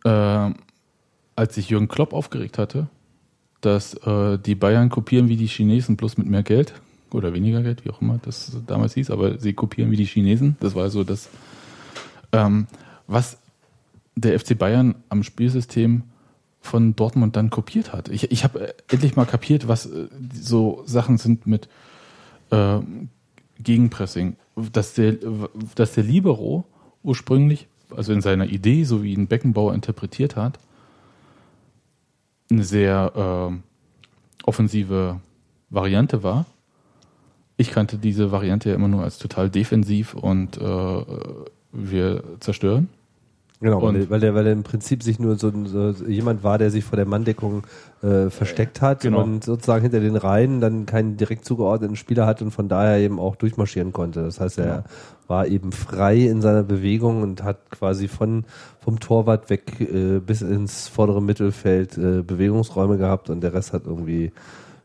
äh, 0.05 0.51
als 1.35 1.55
sich 1.55 1.69
Jürgen 1.69 1.87
Klopp 1.87 2.13
aufgeregt 2.13 2.57
hatte, 2.57 2.87
dass 3.61 3.93
äh, 3.95 4.37
die 4.37 4.55
Bayern 4.55 4.89
kopieren 4.89 5.29
wie 5.29 5.35
die 5.35 5.47
Chinesen, 5.47 5.97
bloß 5.97 6.17
mit 6.17 6.27
mehr 6.27 6.43
Geld 6.43 6.73
oder 7.11 7.33
weniger 7.33 7.61
Geld, 7.63 7.85
wie 7.85 7.89
auch 7.89 8.01
immer 8.01 8.19
das 8.21 8.57
damals 8.67 8.93
hieß, 8.93 9.11
aber 9.11 9.39
sie 9.39 9.53
kopieren 9.53 9.91
wie 9.91 9.95
die 9.97 10.05
Chinesen. 10.05 10.57
Das 10.59 10.75
war 10.75 10.89
so 10.89 11.03
das, 11.03 11.29
ähm, 12.31 12.67
was 13.07 13.37
der 14.15 14.39
FC 14.39 14.57
Bayern 14.57 14.95
am 15.09 15.23
Spielsystem 15.23 16.03
von 16.61 16.95
Dortmund 16.95 17.35
dann 17.35 17.49
kopiert 17.49 17.93
hat. 17.93 18.09
Ich, 18.09 18.31
ich 18.31 18.43
habe 18.43 18.75
endlich 18.89 19.15
mal 19.15 19.25
kapiert, 19.25 19.67
was 19.67 19.85
äh, 19.85 20.07
so 20.33 20.83
Sachen 20.85 21.17
sind 21.17 21.47
mit 21.47 21.69
äh, 22.51 22.79
Gegenpressing. 23.59 24.35
Dass 24.55 24.93
der, 24.93 25.17
dass 25.75 25.93
der 25.93 26.03
Libero 26.03 26.65
ursprünglich, 27.03 27.67
also 27.95 28.13
in 28.13 28.21
seiner 28.21 28.45
Idee, 28.47 28.83
so 28.83 29.03
wie 29.03 29.13
ihn 29.13 29.27
Beckenbauer 29.27 29.73
interpretiert 29.73 30.35
hat, 30.35 30.59
eine 32.49 32.63
sehr 32.63 33.51
äh, 33.51 34.45
offensive 34.45 35.19
Variante 35.69 36.23
war, 36.23 36.45
Ich 37.59 37.71
kannte 37.71 37.97
diese 37.97 38.31
Variante 38.31 38.69
ja 38.69 38.75
immer 38.75 38.87
nur 38.87 39.03
als 39.03 39.17
total 39.17 39.49
defensiv 39.49 40.13
und 40.13 40.57
äh, 40.57 41.03
wir 41.71 42.23
zerstören. 42.39 42.87
Genau, 43.59 43.81
weil, 43.81 43.87
Und- 43.89 43.93
der- 43.95 44.09
weil, 44.11 44.19
der, 44.19 44.35
weil 44.35 44.43
der 44.43 44.53
im 44.53 44.61
Prinzip 44.61 45.01
sich 45.01 45.17
nur 45.19 45.35
so, 45.37 45.51
so 45.65 45.91
jemand 46.07 46.43
war, 46.43 46.59
der 46.59 46.69
sich 46.69 46.83
vor 46.83 46.95
der 46.95 47.07
Manndeckung 47.07 47.63
äh, 48.03 48.29
versteckt 48.29 48.81
hat 48.81 49.01
Genau. 49.01 49.23
und 49.23 49.43
sozusagen 49.43 49.81
hinter 49.81 49.99
den 49.99 50.15
Reihen 50.15 50.61
dann 50.61 50.85
keinen 50.85 51.17
direkt 51.17 51.43
zugeordneten 51.43 51.95
Spieler 51.95 52.27
hat 52.27 52.43
und 52.43 52.51
von 52.51 52.69
daher 52.69 52.99
eben 52.99 53.19
auch 53.19 53.35
durchmarschieren 53.35 53.93
konnte. 53.93 54.21
Das 54.21 54.39
heißt, 54.39 54.59
er 54.59 54.65
Genau. 54.65 54.83
war 55.27 55.47
eben 55.47 55.71
frei 55.71 56.17
in 56.17 56.41
seiner 56.43 56.61
Bewegung 56.61 57.23
und 57.23 57.43
hat 57.43 57.71
quasi 57.71 58.07
von 58.07 58.45
vom 58.79 58.99
Torwart 58.99 59.49
weg 59.49 59.81
äh, 59.81 60.19
bis 60.19 60.43
ins 60.43 60.87
vordere 60.87 61.21
Mittelfeld 61.21 61.97
äh, 61.97 62.21
Bewegungsräume 62.21 62.97
gehabt 62.99 63.31
und 63.31 63.41
der 63.41 63.53
Rest 63.55 63.73
hat 63.73 63.85
irgendwie 63.85 64.31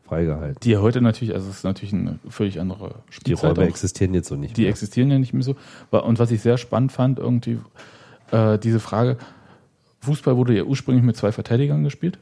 freigehalten. 0.07 0.57
Die 0.63 0.71
ja 0.71 0.81
heute 0.81 0.99
natürlich, 0.99 1.33
also 1.35 1.47
es 1.49 1.57
ist 1.57 1.63
natürlich 1.63 1.93
eine 1.93 2.17
völlig 2.27 2.59
andere 2.59 2.95
Die 3.09 3.13
Spielzeit. 3.13 3.51
Räume 3.57 3.67
auch. 3.67 3.69
existieren 3.69 4.13
jetzt 4.15 4.27
so 4.29 4.35
nicht 4.35 4.57
Die 4.57 4.61
mehr. 4.61 4.69
existieren 4.71 5.11
ja 5.11 5.19
nicht 5.19 5.33
mehr 5.33 5.43
so. 5.43 5.55
Und 5.91 6.17
was 6.19 6.31
ich 6.31 6.41
sehr 6.41 6.57
spannend 6.57 6.91
fand, 6.91 7.19
irgendwie 7.19 7.59
äh, 8.31 8.57
diese 8.59 8.79
Frage, 8.79 9.17
Fußball 10.01 10.35
wurde 10.37 10.55
ja 10.55 10.63
ursprünglich 10.63 11.03
mit 11.03 11.15
zwei 11.15 11.31
Verteidigern 11.31 11.83
gespielt. 11.83 12.19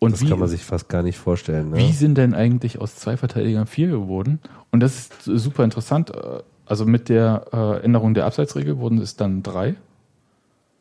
Und 0.00 0.12
Das 0.12 0.20
wie, 0.20 0.28
kann 0.28 0.38
man 0.38 0.48
sich 0.48 0.64
fast 0.64 0.88
gar 0.88 1.02
nicht 1.02 1.16
vorstellen. 1.18 1.70
Ne? 1.70 1.78
wie 1.78 1.92
sind 1.92 2.18
denn 2.18 2.34
eigentlich 2.34 2.80
aus 2.80 2.96
zwei 2.96 3.16
Verteidigern 3.16 3.66
vier 3.66 3.88
geworden? 3.88 4.40
Und 4.70 4.80
das 4.80 4.96
ist 4.96 5.24
super 5.24 5.64
interessant. 5.64 6.10
Äh, 6.10 6.42
Also 6.66 6.84
mit 6.86 7.08
der 7.08 7.46
äh, 7.52 7.84
Änderung 7.84 8.14
der 8.14 8.26
Abseitsregel 8.26 8.78
wurden 8.78 8.98
es 8.98 9.16
dann 9.16 9.42
drei. 9.42 9.76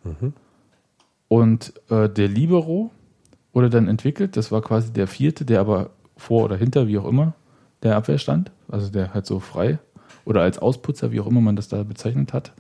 Mhm. 0.03 0.33
Und 1.27 1.73
äh, 1.89 2.09
der 2.09 2.27
Libero 2.27 2.91
wurde 3.53 3.69
dann 3.69 3.87
entwickelt. 3.87 4.35
Das 4.35 4.51
war 4.51 4.61
quasi 4.61 4.91
der 4.91 5.07
vierte, 5.07 5.45
der 5.45 5.59
aber 5.59 5.91
vor 6.17 6.43
oder 6.43 6.57
hinter, 6.57 6.87
wie 6.87 6.97
auch 6.97 7.05
immer, 7.05 7.33
der 7.81 7.95
Abwehr 7.95 8.17
stand. 8.17 8.51
Also 8.67 8.89
der 8.89 9.13
halt 9.13 9.25
so 9.25 9.39
frei 9.39 9.79
oder 10.25 10.41
als 10.41 10.57
Ausputzer, 10.57 11.11
wie 11.11 11.19
auch 11.19 11.27
immer 11.27 11.41
man 11.41 11.55
das 11.55 11.67
da 11.67 11.83
bezeichnet 11.83 12.33
hat. 12.33 12.53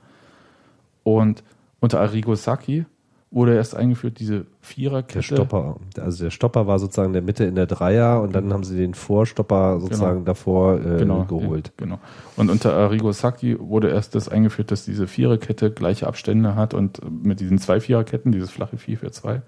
Und 1.03 1.43
unter 1.79 1.99
Arrigo 1.99 2.35
Sacchi 2.35 2.85
wurde 3.33 3.55
erst 3.55 3.75
eingeführt 3.75 4.19
diese 4.19 4.45
Viererkette. 4.61 5.15
Der 5.15 5.21
Stopper, 5.23 5.77
also 5.99 6.23
der 6.23 6.29
Stopper 6.29 6.67
war 6.67 6.77
sozusagen 6.77 7.13
der 7.13 7.23
Mitte 7.23 7.45
in 7.45 7.55
der 7.55 7.65
Dreier 7.65 8.21
und 8.21 8.35
dann 8.35 8.53
haben 8.53 8.63
sie 8.63 8.77
den 8.77 8.93
Vorstopper 8.93 9.79
sozusagen 9.79 10.23
davor 10.23 10.79
äh, 10.79 10.97
genau, 10.99 11.25
geholt. 11.25 11.71
Genau. 11.77 11.99
Und 12.37 12.51
unter 12.51 12.73
Arrigo 12.73 13.11
Sacchi 13.11 13.57
wurde 13.59 13.89
erst 13.89 14.13
das 14.13 14.29
eingeführt, 14.29 14.71
dass 14.71 14.85
diese 14.85 15.07
Viererkette 15.07 15.71
gleiche 15.71 16.05
Abstände 16.05 16.55
hat 16.55 16.75
und 16.75 17.01
mit 17.23 17.39
diesen 17.39 17.57
zwei 17.57 17.79
Viererketten, 17.79 18.31
dieses 18.31 18.51
flache 18.51 18.77
4 18.77 18.99
für 18.99 19.11
2. 19.11 19.41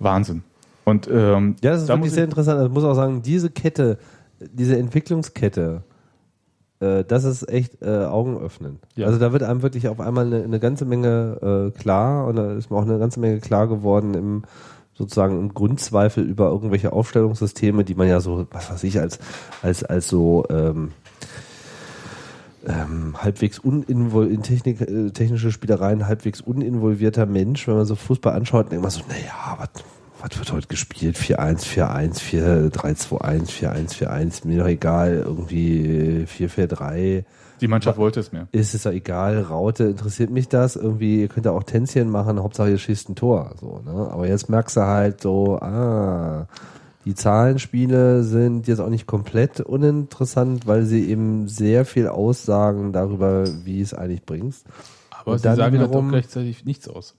Wahnsinn. 0.00 0.42
Und 0.84 1.08
ähm, 1.08 1.56
Ja, 1.62 1.70
das 1.70 1.82
ist 1.82 1.90
da 1.90 1.96
wirklich 1.96 2.12
sehr 2.12 2.24
interessant. 2.24 2.58
Also 2.58 2.68
Ich 2.68 2.74
muss 2.74 2.84
auch 2.84 2.94
sagen, 2.94 3.22
diese 3.22 3.50
Kette, 3.50 3.98
diese 4.40 4.76
Entwicklungskette, 4.76 5.84
äh, 6.82 7.04
das 7.04 7.24
ist 7.24 7.48
echt 7.48 7.80
äh, 7.80 8.04
Augenöffnen. 8.04 8.80
Ja. 8.96 9.06
Also 9.06 9.18
da 9.18 9.32
wird 9.32 9.42
einem 9.42 9.62
wirklich 9.62 9.88
auf 9.88 10.00
einmal 10.00 10.26
eine, 10.26 10.42
eine 10.42 10.60
ganze 10.60 10.84
Menge 10.84 11.70
äh, 11.74 11.78
klar 11.78 12.26
und 12.26 12.36
da 12.36 12.52
ist 12.52 12.70
mir 12.70 12.76
auch 12.76 12.82
eine 12.82 12.98
ganze 12.98 13.20
Menge 13.20 13.40
klar 13.40 13.68
geworden 13.68 14.14
im 14.14 14.42
sozusagen 14.94 15.38
im 15.40 15.54
Grundzweifel 15.54 16.22
über 16.22 16.50
irgendwelche 16.50 16.92
Aufstellungssysteme, 16.92 17.82
die 17.82 17.94
man 17.94 18.08
ja 18.08 18.20
so, 18.20 18.46
was 18.50 18.70
weiß 18.70 18.84
ich, 18.84 19.00
als, 19.00 19.18
als, 19.62 19.82
als 19.84 20.06
so 20.06 20.44
ähm, 20.50 20.92
ähm, 22.66 23.14
halbwegs 23.16 23.58
uninvol 23.58 24.28
in 24.28 24.42
Technik, 24.42 24.80
äh, 24.82 25.10
technische 25.10 25.50
Spielereien 25.50 26.06
halbwegs 26.06 26.40
uninvolvierter 26.40 27.26
Mensch, 27.26 27.66
wenn 27.66 27.76
man 27.76 27.86
so 27.86 27.94
Fußball 27.94 28.34
anschaut, 28.34 28.70
denkt 28.70 28.82
man 28.82 28.90
so, 28.90 29.00
naja, 29.08 29.56
was 29.58 29.70
was 30.22 30.38
wird 30.38 30.52
heute 30.52 30.68
gespielt? 30.68 31.16
4-1, 31.16 31.64
4-1, 31.66 32.70
4-3-2-1, 32.70 33.48
4-1, 33.50 33.94
4-1, 33.94 34.46
mir 34.46 34.60
doch 34.60 34.68
egal, 34.68 35.22
irgendwie 35.24 36.26
4-4-3, 36.26 37.24
die 37.60 37.68
Mannschaft 37.68 37.96
wollte 37.96 38.18
es 38.18 38.32
mehr. 38.32 38.48
ist 38.50 38.74
es 38.74 38.82
ja 38.84 38.90
egal, 38.90 39.40
Raute, 39.40 39.84
interessiert 39.84 40.30
mich 40.30 40.48
das, 40.48 40.74
irgendwie, 40.74 41.20
ihr 41.20 41.28
könnt 41.28 41.46
ja 41.46 41.52
auch 41.52 41.62
Tänzchen 41.62 42.10
machen, 42.10 42.42
Hauptsache 42.42 42.70
ihr 42.70 42.78
schießt 42.78 43.08
ein 43.10 43.14
Tor, 43.14 43.54
so, 43.60 43.80
ne? 43.84 44.08
Aber 44.10 44.26
jetzt 44.26 44.48
merkst 44.48 44.76
du 44.76 44.80
halt 44.80 45.20
so, 45.20 45.60
ah, 45.60 46.48
die 47.04 47.14
Zahlenspiele 47.14 48.24
sind 48.24 48.66
jetzt 48.66 48.80
auch 48.80 48.88
nicht 48.88 49.06
komplett 49.06 49.60
uninteressant, 49.60 50.66
weil 50.66 50.84
sie 50.84 51.08
eben 51.08 51.46
sehr 51.48 51.84
viel 51.84 52.08
aussagen 52.08 52.92
darüber, 52.92 53.44
wie 53.64 53.80
es 53.80 53.94
eigentlich 53.94 54.24
bringst. 54.24 54.66
Aber 55.10 55.32
Und 55.32 55.38
sie 55.38 55.42
sagen 55.44 55.60
halt 55.60 55.72
wiederum- 55.74 56.06
auch 56.06 56.10
gleichzeitig 56.10 56.64
nichts 56.64 56.88
aus. 56.88 57.14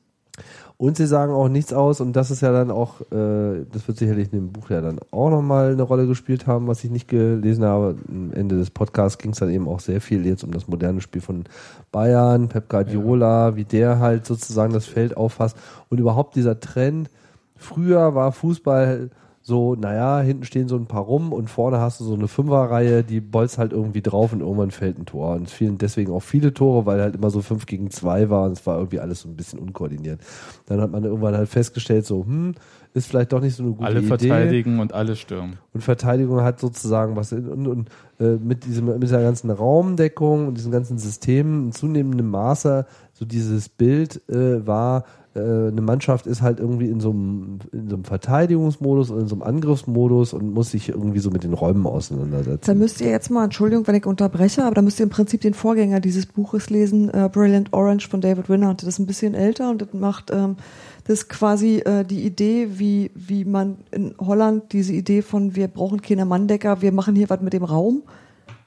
Und 0.77 0.97
sie 0.97 1.05
sagen 1.05 1.31
auch 1.31 1.49
nichts 1.49 1.71
aus 1.71 2.01
und 2.01 2.15
das 2.15 2.31
ist 2.31 2.41
ja 2.41 2.51
dann 2.51 2.71
auch, 2.71 3.01
äh, 3.11 3.65
das 3.71 3.87
wird 3.87 3.97
sicherlich 3.97 4.33
in 4.33 4.39
dem 4.39 4.51
Buch 4.51 4.69
ja 4.69 4.81
dann 4.81 4.99
auch 5.11 5.29
nochmal 5.29 5.71
eine 5.71 5.83
Rolle 5.83 6.07
gespielt 6.07 6.47
haben, 6.47 6.67
was 6.67 6.83
ich 6.83 6.89
nicht 6.89 7.07
gelesen 7.07 7.63
habe. 7.63 7.95
Am 8.09 8.33
Ende 8.33 8.57
des 8.57 8.69
Podcasts 8.69 9.17
ging 9.17 9.31
es 9.31 9.39
dann 9.39 9.49
eben 9.49 9.67
auch 9.67 9.79
sehr 9.79 10.01
viel 10.01 10.25
jetzt 10.25 10.43
um 10.43 10.51
das 10.51 10.67
moderne 10.67 11.01
Spiel 11.01 11.21
von 11.21 11.45
Bayern, 11.91 12.49
Pep 12.49 12.69
Guardiola, 12.69 13.55
wie 13.55 13.65
der 13.65 13.99
halt 13.99 14.25
sozusagen 14.25 14.73
das 14.73 14.85
Feld 14.85 15.15
auffasst 15.15 15.57
und 15.89 15.99
überhaupt 15.99 16.35
dieser 16.35 16.59
Trend. 16.59 17.09
Früher 17.55 18.15
war 18.15 18.31
Fußball 18.31 19.09
so, 19.45 19.75
naja, 19.75 20.21
hinten 20.21 20.45
stehen 20.45 20.69
so 20.69 20.77
ein 20.77 20.85
paar 20.85 21.01
rum 21.01 21.33
und 21.33 21.49
vorne 21.49 21.79
hast 21.79 21.99
du 21.99 22.05
so 22.05 22.13
eine 22.13 22.29
Fünferreihe, 22.29 23.03
die 23.03 23.19
bolzt 23.19 23.57
halt 23.57 23.73
irgendwie 23.73 24.01
drauf 24.01 24.31
und 24.31 24.39
irgendwann 24.39 24.71
fällt 24.71 24.97
ein 24.97 25.05
Tor. 25.05 25.35
Und 25.35 25.47
es 25.47 25.53
fielen 25.53 25.77
deswegen 25.77 26.13
auch 26.13 26.21
viele 26.21 26.53
Tore, 26.53 26.85
weil 26.85 27.01
halt 27.01 27.15
immer 27.15 27.29
so 27.29 27.41
fünf 27.41 27.65
gegen 27.65 27.91
zwei 27.91 28.29
war 28.29 28.45
und 28.45 28.53
es 28.53 28.65
war 28.65 28.77
irgendwie 28.77 29.01
alles 29.01 29.19
so 29.19 29.27
ein 29.27 29.35
bisschen 29.35 29.59
unkoordiniert. 29.59 30.21
Dann 30.65 30.79
hat 30.79 30.91
man 30.91 31.03
irgendwann 31.03 31.35
halt 31.35 31.49
festgestellt, 31.49 32.05
so, 32.05 32.23
hm, 32.23 32.55
ist 32.93 33.07
vielleicht 33.07 33.33
doch 33.33 33.41
nicht 33.41 33.55
so 33.55 33.63
eine 33.63 33.73
gute 33.73 33.85
Alle 33.85 33.99
Idee. 33.99 34.07
verteidigen 34.07 34.79
und 34.79 34.93
alle 34.93 35.17
stürmen. 35.17 35.57
Und 35.73 35.81
Verteidigung 35.81 36.41
hat 36.41 36.61
sozusagen 36.61 37.17
was 37.17 37.33
in, 37.33 37.49
und, 37.49 37.67
und 37.67 37.89
äh, 38.19 38.37
mit 38.37 38.63
diesem 38.65 38.85
mit 38.85 39.03
dieser 39.03 39.21
ganzen 39.21 39.49
Raumdeckung 39.49 40.47
und 40.47 40.57
diesen 40.57 40.71
ganzen 40.71 40.97
Systemen 40.97 41.65
in 41.65 41.71
zunehmendem 41.73 42.29
Maße 42.29 42.85
so 43.11 43.25
dieses 43.25 43.67
Bild 43.67 44.21
äh, 44.29 44.65
war 44.65 45.03
eine 45.39 45.81
Mannschaft 45.81 46.27
ist 46.27 46.41
halt 46.41 46.59
irgendwie 46.59 46.89
in 46.89 46.99
so 46.99 47.09
einem 47.09 47.59
in 47.71 47.89
so 47.89 47.95
einem 47.95 48.03
Verteidigungsmodus 48.03 49.09
und 49.09 49.21
in 49.21 49.27
so 49.27 49.35
einem 49.35 49.43
Angriffsmodus 49.43 50.33
und 50.33 50.53
muss 50.53 50.71
sich 50.71 50.89
irgendwie 50.89 51.19
so 51.19 51.31
mit 51.31 51.43
den 51.43 51.53
Räumen 51.53 51.83
Da 51.83 51.89
auseinandersetzen. 51.89 52.77
müsst 52.77 53.01
ihr 53.01 53.09
jetzt 53.09 53.31
mal, 53.31 53.45
Entschuldigung, 53.45 53.87
wenn 53.87 53.95
ich 53.95 54.05
unterbreche, 54.05 54.63
aber 54.63 54.75
da 54.75 54.81
müsst 54.81 54.99
ihr 54.99 55.03
im 55.03 55.09
Prinzip 55.09 55.41
den 55.41 55.53
Vorgänger 55.53 55.99
dieses 55.99 56.25
Buches 56.27 56.69
lesen, 56.69 57.09
äh, 57.09 57.29
Brilliant 57.31 57.73
Orange 57.73 58.07
von 58.07 58.21
David 58.21 58.47
Winnard. 58.49 58.81
Das 58.81 58.89
ist 58.89 58.99
ein 58.99 59.07
bisschen 59.07 59.33
älter 59.33 59.69
und 59.69 59.81
das 59.81 59.93
macht 59.93 60.31
ähm, 60.31 60.57
das 61.05 61.19
ist 61.19 61.29
quasi 61.29 61.79
äh, 61.79 62.05
die 62.05 62.23
Idee, 62.23 62.67
wie, 62.79 63.11
wie 63.13 63.43
man 63.43 63.77
in 63.91 64.15
Holland 64.19 64.71
diese 64.71 64.93
Idee 64.93 65.21
von 65.21 65.55
wir 65.55 65.67
brauchen 65.67 66.01
keine 66.01 66.25
Manndecker, 66.25 66.81
wir 66.81 66.91
machen 66.91 67.15
hier 67.15 67.29
was 67.29 67.41
mit 67.41 67.53
dem 67.53 67.63
Raum 67.63 68.03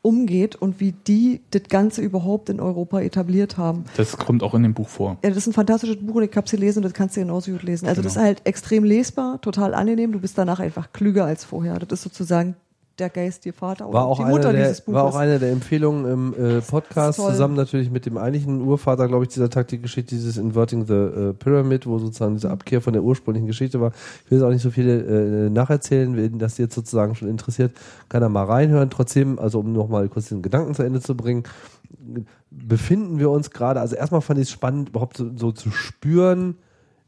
umgeht 0.06 0.54
und 0.54 0.78
wie 0.80 0.92
die 0.92 1.40
das 1.50 1.62
Ganze 1.68 2.00
überhaupt 2.00 2.48
in 2.48 2.60
Europa 2.60 3.00
etabliert 3.00 3.58
haben. 3.58 3.84
Das 3.96 4.16
kommt 4.16 4.42
auch 4.44 4.54
in 4.54 4.62
dem 4.62 4.72
Buch 4.72 4.88
vor. 4.88 5.18
Ja, 5.24 5.30
das 5.30 5.38
ist 5.38 5.48
ein 5.48 5.52
fantastisches 5.52 5.96
Buch 5.96 6.14
und 6.14 6.22
ich 6.22 6.36
habe 6.36 6.44
es 6.44 6.50
gelesen 6.52 6.78
und 6.78 6.84
das 6.84 6.92
kannst 6.94 7.16
du 7.16 7.20
genauso 7.20 7.50
gut 7.50 7.64
lesen. 7.64 7.86
Also 7.88 8.02
das 8.02 8.14
Genau. 8.14 8.22
ist 8.22 8.26
halt 8.26 8.40
extrem 8.46 8.84
lesbar, 8.84 9.40
total 9.40 9.74
angenehm. 9.74 10.12
Du 10.12 10.20
bist 10.20 10.38
danach 10.38 10.60
einfach 10.60 10.92
klüger 10.92 11.24
als 11.24 11.44
vorher. 11.44 11.78
Das 11.80 11.98
ist 11.98 12.02
sozusagen 12.04 12.54
der 12.98 13.10
geistige 13.10 13.52
Vater 13.52 13.92
War 13.92 14.06
auch, 14.06 14.18
die 14.18 14.24
Mutter 14.24 14.52
der, 14.52 14.62
dieses 14.62 14.80
Buches. 14.80 14.94
war 14.94 15.04
auch 15.04 15.16
eine 15.16 15.38
der 15.38 15.52
Empfehlungen 15.52 16.10
im 16.10 16.34
äh, 16.34 16.60
Podcast, 16.60 17.20
zusammen 17.20 17.54
natürlich 17.54 17.90
mit 17.90 18.06
dem 18.06 18.16
eigentlichen 18.16 18.62
Urvater, 18.62 19.06
glaube 19.08 19.24
ich, 19.24 19.30
dieser 19.30 19.50
Taktikgeschichte, 19.50 20.14
dieses 20.14 20.36
Inverting 20.36 20.86
the 20.86 20.94
äh, 20.94 21.32
Pyramid, 21.32 21.86
wo 21.86 21.98
sozusagen 21.98 22.34
diese 22.34 22.50
Abkehr 22.50 22.80
von 22.80 22.92
der 22.92 23.02
ursprünglichen 23.02 23.46
Geschichte 23.46 23.80
war. 23.80 23.92
Ich 24.24 24.30
will 24.30 24.38
jetzt 24.38 24.46
auch 24.46 24.50
nicht 24.50 24.62
so 24.62 24.70
viele 24.70 25.46
äh, 25.46 25.50
nacherzählen, 25.50 26.16
wen 26.16 26.38
das 26.38 26.58
jetzt 26.58 26.74
sozusagen 26.74 27.14
schon 27.14 27.28
interessiert, 27.28 27.72
kann 28.08 28.22
er 28.22 28.28
mal 28.28 28.44
reinhören. 28.44 28.90
Trotzdem, 28.90 29.38
also 29.38 29.60
um 29.60 29.72
nochmal 29.72 30.08
kurz 30.08 30.28
den 30.28 30.42
Gedanken 30.42 30.74
zu 30.74 30.82
Ende 30.82 31.00
zu 31.00 31.16
bringen, 31.16 31.44
befinden 32.50 33.18
wir 33.18 33.30
uns 33.30 33.50
gerade, 33.50 33.80
also 33.80 33.96
erstmal 33.96 34.20
fand 34.20 34.38
ich 34.38 34.44
es 34.44 34.50
spannend, 34.50 34.90
überhaupt 34.90 35.16
so, 35.16 35.30
so 35.36 35.52
zu 35.52 35.70
spüren, 35.70 36.56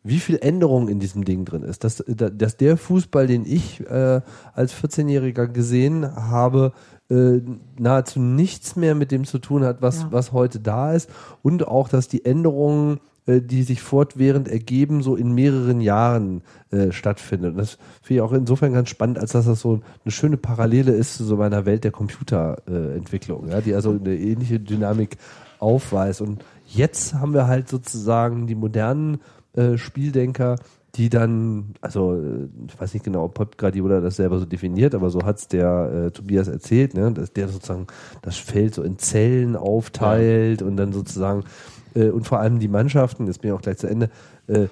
wie 0.08 0.18
viel 0.20 0.38
Änderung 0.40 0.88
in 0.88 0.98
diesem 1.00 1.24
Ding 1.24 1.44
drin 1.44 1.62
ist. 1.62 1.84
Dass, 1.84 2.02
dass 2.06 2.56
der 2.56 2.76
Fußball, 2.76 3.26
den 3.26 3.44
ich 3.46 3.80
äh, 3.88 4.20
als 4.54 4.74
14-Jähriger 4.74 5.46
gesehen 5.46 6.16
habe, 6.16 6.72
äh, 7.10 7.40
nahezu 7.78 8.20
nichts 8.20 8.76
mehr 8.76 8.94
mit 8.94 9.12
dem 9.12 9.24
zu 9.24 9.38
tun 9.38 9.64
hat, 9.64 9.80
was, 9.82 10.02
Ja. 10.02 10.08
was 10.10 10.32
heute 10.32 10.60
da 10.60 10.92
ist. 10.92 11.08
Und 11.42 11.66
auch, 11.66 11.88
dass 11.88 12.08
die 12.08 12.24
Änderungen, 12.24 13.00
äh, 13.26 13.40
die 13.40 13.62
sich 13.62 13.80
fortwährend 13.82 14.48
ergeben, 14.48 15.02
so 15.02 15.16
in 15.16 15.32
mehreren 15.34 15.80
Jahren 15.80 16.42
äh, 16.70 16.92
stattfinden. 16.92 17.46
Und 17.52 17.56
das 17.58 17.78
finde 18.02 18.14
ich 18.14 18.20
auch 18.20 18.32
insofern 18.32 18.72
ganz 18.72 18.88
spannend, 18.88 19.18
als 19.18 19.32
dass 19.32 19.46
das 19.46 19.60
so 19.60 19.80
eine 20.04 20.12
schöne 20.12 20.36
Parallele 20.36 20.92
ist 20.92 21.16
zu 21.16 21.24
so 21.24 21.36
meiner 21.36 21.64
Welt 21.66 21.84
der 21.84 21.92
Computerentwicklung, 21.92 23.48
ja, 23.48 23.60
die 23.60 23.74
also 23.74 23.90
eine 23.92 24.14
ähnliche 24.16 24.60
Dynamik 24.60 25.16
aufweist. 25.58 26.20
Und 26.20 26.44
jetzt 26.66 27.14
haben 27.14 27.34
wir 27.34 27.46
halt 27.46 27.68
sozusagen 27.68 28.46
die 28.46 28.54
modernen 28.54 29.18
äh, 29.54 29.76
Spieldenker, 29.76 30.56
die 30.94 31.08
dann, 31.08 31.74
also 31.80 32.14
äh, 32.14 32.48
ich 32.66 32.80
weiß 32.80 32.94
nicht 32.94 33.04
genau, 33.04 33.24
ob 33.24 33.34
Pep 33.34 33.58
Guardiola 33.58 34.00
das 34.00 34.16
selber 34.16 34.38
so 34.38 34.44
definiert, 34.44 34.94
aber 34.94 35.10
so 35.10 35.22
hat's 35.24 35.48
der 35.48 36.06
äh, 36.06 36.10
Tobias 36.10 36.48
erzählt, 36.48 36.94
ne, 36.94 37.12
dass 37.12 37.32
der 37.32 37.48
sozusagen 37.48 37.86
das 38.22 38.36
Feld 38.36 38.74
so 38.74 38.82
in 38.82 38.98
Zellen 38.98 39.56
aufteilt 39.56 40.62
und 40.62 40.76
dann 40.76 40.92
sozusagen 40.92 41.44
äh, 41.94 42.08
und 42.08 42.26
vor 42.26 42.40
allem 42.40 42.58
die 42.58 42.68
Mannschaften, 42.68 43.26
jetzt 43.26 43.40
bin 43.40 43.50
ich 43.50 43.56
auch 43.56 43.62
gleich 43.62 43.78
zu 43.78 43.86
Ende, 43.86 44.10
äh, 44.46 44.66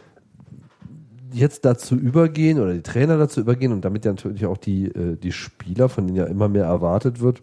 jetzt 1.33 1.65
dazu 1.65 1.97
übergehen 1.97 2.61
oder 2.61 2.73
die 2.73 2.83
Trainer 2.83 3.19
dazu 3.19 3.41
übergehen 3.41 3.73
und 3.73 3.85
damit 3.85 4.05
ja 4.05 4.13
natürlich 4.13 4.47
auch 4.47 4.57
die, 4.57 4.87
äh, 4.87 5.17
die 5.17 5.33
Spieler, 5.33 5.89
von 5.89 6.07
denen 6.07 6.17
ja 6.17 6.25
immer 6.25 6.49
mehr 6.49 6.65
erwartet 6.65 7.21
wird, 7.21 7.43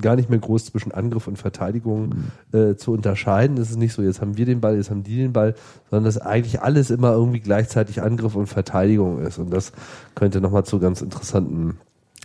gar 0.00 0.16
nicht 0.16 0.30
mehr 0.30 0.38
groß 0.38 0.66
zwischen 0.66 0.92
Angriff 0.92 1.26
und 1.26 1.36
Verteidigung 1.36 2.14
äh, 2.52 2.76
zu 2.76 2.92
unterscheiden. 2.92 3.58
Es 3.58 3.70
ist 3.70 3.78
nicht 3.78 3.92
so, 3.92 4.02
jetzt 4.02 4.20
haben 4.20 4.36
wir 4.36 4.46
den 4.46 4.60
Ball, 4.60 4.76
jetzt 4.76 4.90
haben 4.90 5.02
die 5.02 5.16
den 5.16 5.32
Ball, 5.32 5.54
sondern 5.90 6.04
dass 6.04 6.18
eigentlich 6.18 6.62
alles 6.62 6.90
immer 6.90 7.12
irgendwie 7.12 7.40
gleichzeitig 7.40 8.00
Angriff 8.00 8.34
und 8.34 8.46
Verteidigung 8.46 9.20
ist. 9.20 9.38
Und 9.38 9.50
das 9.50 9.72
könnte 10.14 10.40
nochmal 10.40 10.64
zu 10.64 10.78
ganz 10.78 11.02
interessanten 11.02 11.78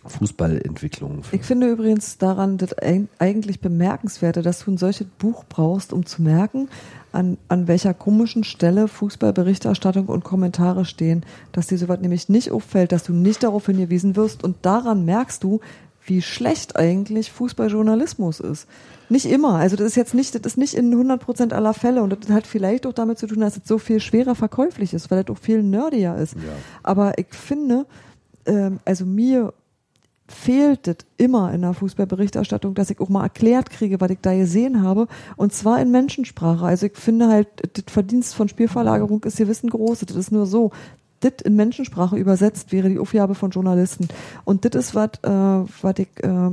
Fußballentwicklungen 0.10 1.24
führen. 1.24 1.40
Ich 1.40 1.46
finde 1.46 1.70
übrigens 1.70 2.18
daran 2.18 2.58
das 2.58 2.76
eigentlich 3.20 3.60
bemerkenswerte, 3.60 4.42
dass 4.42 4.64
du 4.64 4.72
ein 4.72 4.78
solches 4.78 5.08
Buch 5.20 5.44
brauchst, 5.48 5.94
um 5.94 6.06
zu 6.06 6.22
merken, 6.22 6.70
an, 7.12 7.38
an 7.48 7.68
welcher 7.68 7.94
komischen 7.94 8.44
Stelle 8.44 8.88
Fußballberichterstattung 8.88 10.08
und 10.08 10.24
Kommentare 10.24 10.86
stehen, 10.86 11.26
dass 11.52 11.68
dir 11.68 11.78
sowas 11.78 12.00
nämlich 12.00 12.30
nicht 12.30 12.52
auffällt, 12.52 12.92
dass 12.92 13.04
du 13.04 13.14
nicht 13.14 13.44
darauf 13.44 13.66
hingewiesen 13.66 14.16
wirst 14.16 14.44
und 14.44 14.58
daran 14.62 15.06
merkst 15.06 15.44
du, 15.44 15.60
wie 16.08 16.22
schlecht 16.22 16.76
eigentlich 16.76 17.32
Fußballjournalismus 17.32 18.40
ist. 18.40 18.68
Nicht 19.10 19.26
immer. 19.26 19.56
Also 19.56 19.76
das 19.76 19.88
ist 19.88 19.96
jetzt 19.96 20.14
nicht, 20.14 20.34
das 20.36 20.54
ist 20.54 20.58
nicht 20.58 20.74
in 20.74 20.94
100% 20.94 21.54
aller 21.54 21.74
Fälle 21.74 22.02
und 22.02 22.10
das 22.12 22.30
hat 22.34 22.48
vielleicht 22.48 22.86
auch 22.86 22.94
damit 22.94 23.20
zu 23.20 23.28
tun, 23.28 23.42
dass 23.42 23.58
es 23.58 23.68
so 23.68 23.78
viel 23.78 24.00
schwerer 24.00 24.36
verkäuflich 24.36 24.94
ist, 24.94 25.12
weil 25.12 25.24
das 25.24 25.36
auch 25.36 25.40
viel 25.40 25.64
nerdier 25.64 26.16
ist. 26.16 26.34
Ja. 26.34 26.42
Aber 26.84 27.18
ich 27.18 27.28
finde, 27.32 27.86
ähm, 28.46 28.80
also 28.86 29.06
mir 29.06 29.54
fehlt 30.30 30.88
es 30.88 30.98
immer 31.18 31.54
in 31.54 31.62
der 31.62 31.74
Fußballberichterstattung, 31.74 32.74
dass 32.74 32.90
ich 32.90 33.00
auch 33.00 33.10
mal 33.10 33.24
erklärt 33.24 33.70
kriege, 33.70 34.02
was 34.02 34.10
ich 34.12 34.20
da 34.22 34.36
gesehen 34.36 34.84
habe. 34.84 35.08
Und 35.38 35.54
zwar 35.54 35.82
in 35.82 35.90
Menschensprache. 35.90 36.66
Also 36.66 36.88
ich 36.88 36.98
finde 36.98 37.30
halt, 37.30 37.48
das 37.74 37.86
Verdienst 37.88 38.36
von 38.36 38.50
Spielverlagerung 38.50 39.24
ist 39.24 39.38
hier 39.38 39.48
Wissen 39.48 39.70
groß. 39.70 40.00
Das 40.02 40.18
ist 40.18 40.32
nur 40.32 40.46
so. 40.46 40.72
Das 41.20 41.34
in 41.44 41.56
Menschensprache 41.56 42.16
übersetzt 42.16 42.72
wäre 42.72 42.90
die 42.90 43.00
Aufgabe 43.00 43.36
von 43.36 43.52
Journalisten. 43.52 44.08
Und 44.46 44.66
das 44.66 44.76
ist 44.76 44.96
was, 44.96 45.10
äh, 45.24 45.30
was 45.30 45.96
ich 45.98 46.10
äh, 46.24 46.52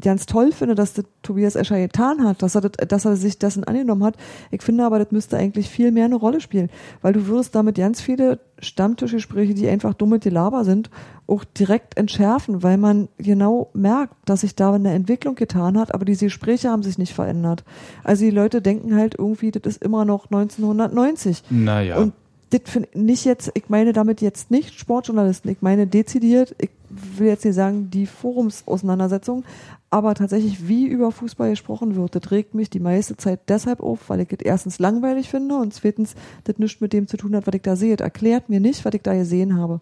ganz 0.00 0.26
toll 0.26 0.52
finde, 0.52 0.74
dass 0.74 0.92
das 0.92 1.04
Tobias 1.22 1.56
Escher 1.56 1.78
getan 1.78 2.24
hat, 2.24 2.42
dass 2.42 2.54
er, 2.54 2.62
das, 2.62 2.88
dass 2.88 3.04
er 3.04 3.16
sich 3.16 3.38
dessen 3.38 3.64
angenommen 3.64 4.04
hat. 4.04 4.16
Ich 4.50 4.62
finde 4.62 4.84
aber, 4.84 4.98
das 4.98 5.10
müsste 5.10 5.36
eigentlich 5.36 5.68
viel 5.68 5.90
mehr 5.90 6.04
eine 6.04 6.16
Rolle 6.16 6.40
spielen, 6.40 6.70
weil 7.02 7.12
du 7.12 7.26
wirst 7.28 7.54
damit 7.54 7.76
ganz 7.76 8.00
viele 8.00 8.40
Stammtischgespräche, 8.58 9.54
die 9.54 9.68
einfach 9.68 9.94
dumme 9.94 10.18
Gelaber 10.18 10.64
sind, 10.64 10.90
auch 11.26 11.44
direkt 11.44 11.96
entschärfen, 11.96 12.62
weil 12.62 12.76
man 12.76 13.08
genau 13.16 13.70
merkt, 13.72 14.14
dass 14.26 14.42
sich 14.42 14.54
da 14.54 14.74
eine 14.74 14.92
Entwicklung 14.92 15.34
getan 15.34 15.78
hat, 15.78 15.94
aber 15.94 16.04
diese 16.04 16.26
Gespräche 16.26 16.70
haben 16.70 16.82
sich 16.82 16.98
nicht 16.98 17.14
verändert. 17.14 17.64
Also 18.04 18.24
die 18.24 18.30
Leute 18.30 18.60
denken 18.62 18.94
halt 18.94 19.16
irgendwie, 19.18 19.50
das 19.50 19.62
ist 19.64 19.82
immer 19.82 20.04
noch 20.04 20.26
1990. 20.26 21.44
Naja. 21.50 21.98
Und 21.98 22.12
das 22.58 22.70
finde 22.70 22.88
nicht 22.94 23.24
jetzt, 23.24 23.50
ich 23.54 23.68
meine 23.68 23.92
damit 23.92 24.20
jetzt 24.20 24.50
nicht 24.50 24.78
Sportjournalisten, 24.78 25.50
ich 25.50 25.62
meine 25.62 25.86
dezidiert, 25.86 26.54
ich 26.58 26.70
will 26.88 27.28
jetzt 27.28 27.44
nicht 27.44 27.54
sagen 27.54 27.90
die 27.90 28.06
Forumsauseinandersetzung, 28.06 29.44
aber 29.90 30.14
tatsächlich, 30.14 30.68
wie 30.68 30.86
über 30.86 31.12
Fußball 31.12 31.50
gesprochen 31.50 31.96
wird, 31.96 32.14
das 32.14 32.30
regt 32.30 32.54
mich 32.54 32.70
die 32.70 32.80
meiste 32.80 33.16
Zeit 33.16 33.40
deshalb 33.48 33.80
auf, 33.80 34.08
weil 34.08 34.20
ich 34.20 34.32
es 34.32 34.40
erstens 34.40 34.78
langweilig 34.78 35.28
finde 35.28 35.56
und 35.56 35.74
zweitens 35.74 36.14
das 36.44 36.58
nichts 36.58 36.80
mit 36.80 36.92
dem 36.92 37.06
zu 37.06 37.16
tun 37.16 37.36
hat, 37.36 37.46
was 37.46 37.54
ich 37.54 37.62
da 37.62 37.76
sehe. 37.76 37.96
Das 37.96 38.04
erklärt 38.04 38.48
mir 38.48 38.60
nicht, 38.60 38.84
was 38.84 38.94
ich 38.94 39.02
da 39.02 39.14
gesehen 39.14 39.56
habe. 39.56 39.80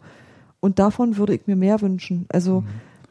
Und 0.60 0.78
davon 0.78 1.16
würde 1.16 1.34
ich 1.34 1.46
mir 1.46 1.56
mehr 1.56 1.80
wünschen. 1.80 2.26
Also 2.28 2.60
mhm. 2.60 2.66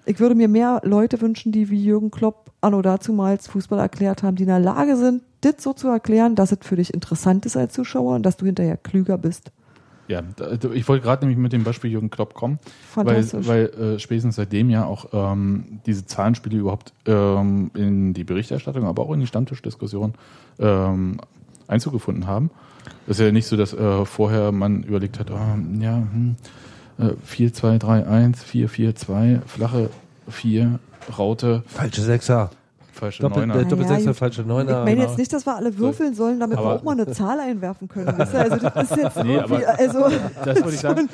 Ich 0.05 0.19
würde 0.19 0.35
mir 0.35 0.47
mehr 0.47 0.81
Leute 0.83 1.21
wünschen, 1.21 1.51
die 1.51 1.69
wie 1.69 1.83
Jürgen 1.83 2.11
Klopp 2.11 2.51
anno 2.61 2.81
dazumals 2.81 3.47
Fußball 3.47 3.79
erklärt 3.79 4.23
haben, 4.23 4.35
die 4.35 4.43
in 4.43 4.49
der 4.49 4.59
Lage 4.59 4.97
sind, 4.97 5.23
das 5.41 5.55
so 5.59 5.73
zu 5.73 5.87
erklären, 5.87 6.35
dass 6.35 6.51
es 6.51 6.59
für 6.61 6.75
dich 6.75 6.93
interessant 6.93 7.45
ist 7.45 7.57
als 7.57 7.73
Zuschauer 7.73 8.15
und 8.15 8.23
dass 8.23 8.37
du 8.37 8.45
hinterher 8.45 8.77
klüger 8.77 9.17
bist. 9.17 9.51
Ja, 10.07 10.21
ich 10.73 10.87
wollte 10.89 11.03
gerade 11.03 11.25
nämlich 11.25 11.37
mit 11.37 11.53
dem 11.53 11.63
Beispiel 11.63 11.89
Jürgen 11.89 12.09
Klopp 12.09 12.33
kommen, 12.33 12.59
weil, 12.93 13.25
weil 13.45 13.65
äh, 13.67 13.99
spätestens 13.99 14.35
seitdem 14.35 14.69
ja 14.69 14.85
auch 14.85 15.07
ähm, 15.13 15.79
diese 15.85 16.05
Zahlenspiele 16.05 16.57
überhaupt 16.57 16.93
ähm, 17.05 17.71
in 17.73 18.13
die 18.13 18.25
Berichterstattung, 18.25 18.83
aber 18.83 19.03
auch 19.03 19.13
in 19.13 19.21
die 19.21 19.27
Stammtischdiskussion 19.27 20.13
ähm, 20.59 21.21
Einzug 21.67 21.93
gefunden 21.93 22.27
haben. 22.27 22.51
Es 23.07 23.19
ist 23.19 23.25
ja 23.25 23.31
nicht 23.31 23.47
so, 23.47 23.55
dass 23.55 23.73
äh, 23.73 24.05
vorher 24.05 24.51
man 24.51 24.83
überlegt 24.83 25.19
hat, 25.19 25.31
oh, 25.31 25.37
ja, 25.79 25.95
hm, 25.95 26.35
äh, 26.97 27.09
4, 27.23 27.53
2, 27.53 27.77
3, 27.77 28.07
1, 28.07 28.43
4, 28.43 28.69
4, 28.69 28.95
2, 28.95 29.41
flache 29.45 29.89
4, 30.29 30.79
Raute. 31.17 31.63
Falsche 31.67 32.01
Sechser 32.01 32.49
falsche 33.03 33.21
Doppel, 33.21 33.45
Neuner. 33.45 33.61
Äh, 33.61 33.65
Doppelsechser, 33.65 34.05
ja, 34.05 34.13
falsche 34.13 34.41
Neuner. 34.43 34.79
Ich 34.79 34.85
meine 34.85 35.01
jetzt 35.01 35.17
nicht, 35.17 35.31
dass 35.33 35.45
wir 35.45 35.55
alle 35.55 35.77
würfeln 35.77 36.13
sollen, 36.13 36.39
damit 36.39 36.57
aber 36.57 36.67
wir 36.67 36.75
auch 36.75 36.83
mal 36.83 36.93
eine 36.93 37.07
Zahl 37.11 37.39
einwerfen 37.39 37.87
können. 37.87 38.09
Also 38.09 38.57
das 38.57 38.91
ist 38.91 38.97
jetzt 38.97 39.17
nee, 39.23 39.37
aber 39.37 39.61
also, 39.77 40.09
das 40.45 40.61
wollte 40.61 40.75
ich 40.75 40.79
sagen. 40.79 41.09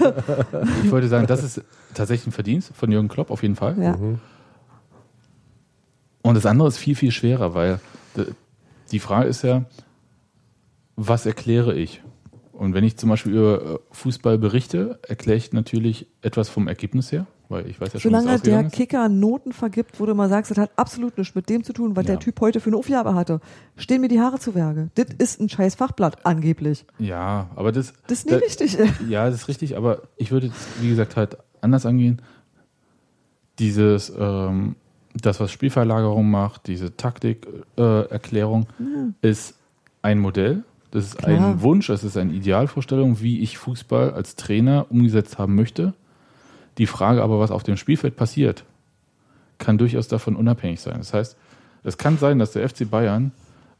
ich 0.84 0.90
wollte 0.90 1.08
sagen, 1.08 1.26
das 1.26 1.44
ist 1.44 1.62
tatsächlich 1.94 2.28
ein 2.28 2.32
Verdienst 2.32 2.72
von 2.74 2.90
Jürgen 2.90 3.08
Klopp 3.08 3.30
auf 3.30 3.42
jeden 3.42 3.56
Fall. 3.56 3.76
Ja. 3.80 3.96
Mhm. 3.96 4.18
Und 6.22 6.34
das 6.34 6.46
andere 6.46 6.68
ist 6.68 6.78
viel, 6.78 6.94
viel 6.94 7.10
schwerer, 7.10 7.54
weil 7.54 7.80
die 8.90 8.98
Frage 8.98 9.28
ist 9.28 9.42
ja, 9.42 9.64
was 10.96 11.26
erkläre 11.26 11.74
ich? 11.74 12.01
Und 12.62 12.74
wenn 12.74 12.84
ich 12.84 12.96
zum 12.96 13.08
Beispiel 13.08 13.32
über 13.32 13.60
äh, 13.60 13.78
Fußball 13.90 14.38
berichte, 14.38 15.00
erkläre 15.08 15.36
ich 15.36 15.52
natürlich 15.52 16.06
etwas 16.20 16.48
vom 16.48 16.68
Ergebnis 16.68 17.10
her. 17.10 17.26
Weil 17.48 17.66
ich 17.66 17.80
weiß 17.80 17.92
ja 17.92 17.98
schon, 17.98 18.12
Solange 18.12 18.38
der 18.38 18.62
Kicker 18.70 19.08
Noten 19.08 19.50
vergibt, 19.50 19.98
wo 19.98 20.06
du 20.06 20.14
mal 20.14 20.28
sagst, 20.28 20.52
das 20.52 20.58
hat 20.58 20.70
absolut 20.76 21.18
nichts 21.18 21.34
mit 21.34 21.48
dem 21.48 21.64
zu 21.64 21.72
tun, 21.72 21.96
was 21.96 22.06
ja. 22.06 22.12
der 22.12 22.20
Typ 22.20 22.40
heute 22.40 22.60
für 22.60 22.70
eine 22.70 22.76
Aufgabe 22.76 23.16
hatte, 23.16 23.40
stehen 23.76 24.00
mir 24.00 24.06
die 24.06 24.20
Haare 24.20 24.38
zu 24.38 24.54
Werke. 24.54 24.90
Das 24.94 25.06
ist 25.18 25.40
ein 25.40 25.48
scheiß 25.48 25.74
Fachblatt, 25.74 26.24
angeblich. 26.24 26.86
Ja, 27.00 27.50
aber 27.56 27.72
das. 27.72 27.94
Das 28.06 28.20
ist 28.20 28.26
nicht 28.26 28.40
da, 28.40 28.44
richtig. 28.44 28.78
Ja, 29.08 29.28
das 29.28 29.40
ist 29.40 29.48
richtig, 29.48 29.76
aber 29.76 30.02
ich 30.16 30.30
würde, 30.30 30.52
wie 30.80 30.88
gesagt, 30.88 31.16
halt 31.16 31.38
anders 31.62 31.84
angehen. 31.84 32.22
Dieses, 33.58 34.12
ähm, 34.16 34.76
das, 35.20 35.40
was 35.40 35.50
Spielverlagerung 35.50 36.30
macht, 36.30 36.68
diese 36.68 36.96
Taktikerklärung, 36.96 38.68
äh, 38.78 38.82
ja. 38.84 39.30
ist 39.30 39.56
ein 40.00 40.20
Modell. 40.20 40.62
Das 40.92 41.06
ist 41.06 41.18
Klar. 41.18 41.48
ein 41.48 41.62
Wunsch, 41.62 41.86
das 41.88 42.04
ist 42.04 42.16
eine 42.18 42.32
Idealvorstellung, 42.32 43.20
wie 43.20 43.40
ich 43.40 43.58
Fußball 43.58 44.12
als 44.12 44.36
Trainer 44.36 44.86
umgesetzt 44.90 45.38
haben 45.38 45.54
möchte. 45.54 45.94
Die 46.78 46.86
Frage 46.86 47.22
aber, 47.22 47.40
was 47.40 47.50
auf 47.50 47.62
dem 47.62 47.78
Spielfeld 47.78 48.14
passiert, 48.14 48.64
kann 49.58 49.78
durchaus 49.78 50.06
davon 50.06 50.36
unabhängig 50.36 50.80
sein. 50.80 50.98
Das 50.98 51.14
heißt, 51.14 51.36
es 51.82 51.96
kann 51.96 52.18
sein, 52.18 52.38
dass 52.38 52.52
der 52.52 52.68
FC 52.68 52.88
Bayern 52.88 53.32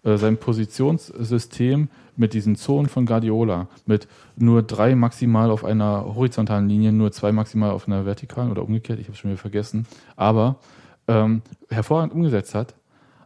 äh, 0.05 0.17
sein 0.17 0.39
Positionssystem 0.39 1.89
mit 2.17 2.33
diesen 2.33 2.57
Zonen 2.57 2.89
von 2.89 3.05
Guardiola, 3.05 3.69
mit 3.85 4.09
nur 4.37 4.63
drei 4.63 4.95
maximal 4.95 5.51
auf 5.51 5.65
einer 5.67 6.15
horizontalen 6.15 6.69
Linie, 6.69 6.93
nur 6.93 7.13
zwei 7.13 7.31
maximal 7.31 7.73
auf 7.73 7.87
einer 7.87 8.07
vertikalen 8.07 8.51
oder 8.51 8.63
umgekehrt, 8.63 8.99
ich 8.99 9.07
habe 9.07 9.15
es 9.15 9.19
schon 9.19 9.31
wieder 9.31 9.41
vergessen, 9.41 9.87
aber 10.17 10.57
ähm, 11.09 11.43
hervorragend 11.69 12.15
umgesetzt 12.15 12.55
hat. 12.55 12.75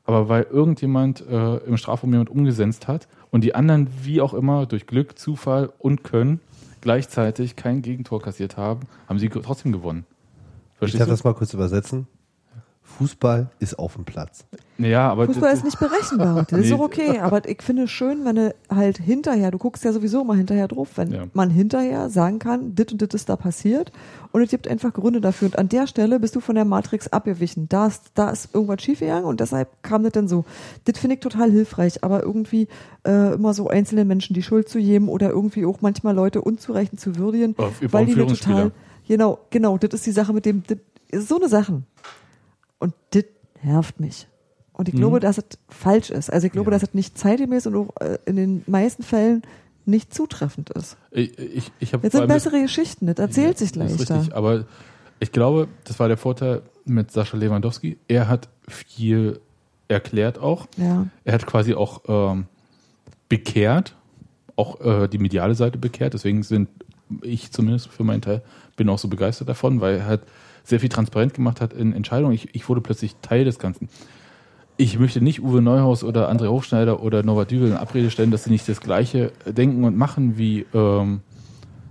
Aber 0.05 0.29
weil 0.29 0.45
irgendjemand 0.45 1.27
äh, 1.27 1.57
im 1.59 1.77
Strafraum 1.77 2.13
jemand 2.13 2.31
umgesetzt 2.31 2.87
hat 2.87 3.09
und 3.37 3.45
die 3.45 3.55
anderen, 3.55 3.89
wie 4.03 4.23
auch 4.23 4.33
immer, 4.33 4.65
durch 4.65 4.87
Glück, 4.87 5.19
Zufall 5.19 5.71
und 5.79 6.03
Können 6.05 6.41
gleichzeitig 6.81 7.55
kein 7.55 7.83
Gegentor 7.83 8.23
kassiert 8.23 8.57
haben, 8.57 8.87
haben 9.11 9.19
sie 9.19 9.29
trotzdem 9.29 9.73
gewonnen. 9.73 10.07
Verstehst 10.79 10.95
ich 10.95 10.99
darf 11.01 11.09
du? 11.09 11.13
das 11.13 11.23
mal 11.23 11.35
kurz 11.35 11.53
übersetzen. 11.53 12.07
Fußball 12.87 13.51
ist 13.59 13.79
auf 13.79 13.95
dem 13.95 14.05
Platz. 14.05 14.47
Ja, 14.79 15.11
aber 15.11 15.27
Fußball 15.27 15.53
ist 15.53 15.65
nicht 15.65 15.79
berechenbar. 15.79 16.47
Das 16.49 16.61
ist 16.61 16.73
auch 16.73 16.81
okay. 16.81 17.19
Aber 17.19 17.47
ich 17.49 17.63
finde 17.63 17.85
es 17.85 17.91
schön, 17.91 18.25
wenn 18.25 18.37
du 18.37 18.55
halt 18.71 18.99
hinterher, 18.99 19.51
du 19.51 19.59
guckst 19.59 19.85
ja 19.85 19.93
sowieso 19.93 20.23
immer 20.23 20.35
hinterher 20.35 20.69
drauf, 20.69 20.91
wenn 20.97 21.13
ja. 21.13 21.25
man 21.33 21.51
hinterher 21.51 22.09
sagen 22.11 22.39
kann, 22.39 22.75
dit 22.75 22.93
und 22.93 23.03
dit 23.03 23.13
ist 23.13 23.29
da 23.29 23.37
passiert 23.37 23.93
und 24.33 24.43
es 24.43 24.51
gibt 24.51 24.69
einfach 24.69 24.93
Gründe 24.93 25.21
dafür. 25.21 25.49
Und 25.49 25.59
an 25.59 25.69
der 25.69 25.87
Stelle 25.87 26.21
bist 26.21 26.37
du 26.37 26.41
von 26.41 26.55
der 26.55 26.65
Matrix 26.65 27.09
abgewichen. 27.09 27.69
Da 27.69 27.89
ist, 27.89 28.03
da 28.15 28.31
ist 28.31 28.55
irgendwas 28.55 28.83
schiefgegangen 28.83 29.25
und 29.25 29.41
deshalb 29.41 29.69
kam 29.83 30.03
das 30.03 30.13
dann 30.13 30.29
so. 30.29 30.45
Das 30.85 30.99
finde 30.99 31.15
ich 31.15 31.21
total 31.21 31.51
hilfreich, 31.51 32.05
aber 32.05 32.23
irgendwie 32.23 32.69
äh, 33.07 33.35
immer 33.35 33.53
so 33.53 33.69
einzelne 33.69 34.05
Menschen 34.05 34.35
die 34.35 34.43
Schuld 34.43 34.69
zu 34.69 34.79
geben 34.79 35.09
oder 35.09 35.31
irgendwie 35.31 35.67
auch 35.67 35.81
manchmal 35.81 36.15
Leute 36.15 36.41
unzureichend 36.41 37.01
zu 37.01 37.17
würdigen, 37.17 37.57
weil 37.83 38.07
die 38.07 38.15
total, 38.15 38.73
genau, 39.09 39.41
genau, 39.51 39.77
das 39.77 39.93
ist 39.93 40.07
die 40.07 40.13
Sache 40.13 40.33
mit 40.33 40.47
dem, 40.47 40.63
das, 40.67 40.79
so 41.27 41.37
eine 41.37 41.49
Sachen. 41.49 41.87
Und 42.79 42.95
das 43.11 43.25
nervt 43.63 44.01
mich. 44.01 44.27
Und 44.73 44.89
ich 44.89 44.95
mhm. 44.95 44.99
glaube, 44.99 45.21
dass 45.21 45.39
es 45.39 45.45
falsch 45.69 46.11
ist. 46.11 46.31
Also 46.31 46.47
ich 46.47 46.53
glaube, 46.53 46.71
ja. 46.71 46.77
dass 46.77 46.83
es 46.83 46.95
nicht 46.95 47.17
zeitgemäß 47.17 47.67
und 47.67 47.77
auch 47.77 48.01
äh, 48.01 48.19
in 48.27 48.37
den 48.37 48.63
meisten 48.67 49.03
Fällen 49.03 49.43
nicht 49.87 50.13
zutreffend 50.13 50.71
ist. 50.71 50.97
Ich, 51.11 51.39
ich, 51.39 51.73
ich 51.79 51.93
Jetzt 51.93 52.13
sind 52.13 52.27
bessere 52.27 52.61
Geschichten, 52.61 53.07
das 53.07 53.19
erzählt 53.19 53.61
ja, 53.61 53.67
sich 53.67 53.75
leichter. 53.75 53.97
Das 53.97 54.03
ist 54.03 54.11
richtig, 54.11 54.37
aber 54.37 54.67
ich 55.21 55.33
glaube, 55.33 55.69
das 55.85 55.99
war 55.99 56.09
der 56.09 56.17
Vorteil 56.17 56.63
mit 56.85 57.11
Sascha 57.11 57.37
Lewandowski. 57.37 57.97
Er 58.09 58.29
hat 58.29 58.49
viel 58.69 59.41
erklärt 59.89 60.39
auch. 60.39 60.67
Ja. 60.77 61.07
Er 61.25 61.33
hat 61.33 61.47
quasi 61.47 61.75
auch 61.75 62.03
ähm, 62.09 62.47
bekehrt, 63.29 63.95
auch 64.57 64.81
äh, 64.81 65.09
die 65.09 65.19
mediale 65.19 65.55
Seite 65.55 65.79
bekehrt. 65.79 66.15
Deswegen 66.15 66.43
sind 66.43 66.69
ich 67.23 67.53
zumindest 67.53 67.89
für 67.89 68.05
meinen 68.05 68.23
Teil 68.23 68.43
bin 68.77 68.89
auch 68.89 68.99
so 68.99 69.09
begeistert 69.09 69.49
davon, 69.49 69.81
weil 69.81 69.97
er 69.97 70.07
halt 70.07 70.23
sehr 70.67 70.81
viel 70.81 70.89
transparent 70.89 71.33
gemacht 71.33 71.61
hat 71.61 71.73
in 71.73 71.93
Entscheidungen. 71.93 72.35
Ich, 72.35 72.55
ich 72.55 72.69
wurde 72.69 72.81
plötzlich 72.81 73.17
Teil 73.23 73.45
des 73.45 73.59
Ganzen. 73.59 73.89
ich 74.77 74.99
möchte 74.99 75.23
nicht 75.23 75.43
Uwe 75.43 75.63
Neuhaus 75.63 76.05
oder 76.05 76.31
André 76.31 76.49
Hochschneider 76.49 77.03
oder 77.03 77.23
Norbert 77.23 77.51
Dübel 77.51 77.69
in 77.69 77.77
Abrede 77.77 78.11
stellen, 78.11 78.31
dass 78.31 78.45
sie 78.45 78.51
nicht 78.51 78.69
das 78.69 78.81
Gleiche 78.81 79.33
denken 79.47 79.85
und 79.85 79.97
machen 79.97 80.37
wie 80.37 80.67
ähm, 80.75 81.21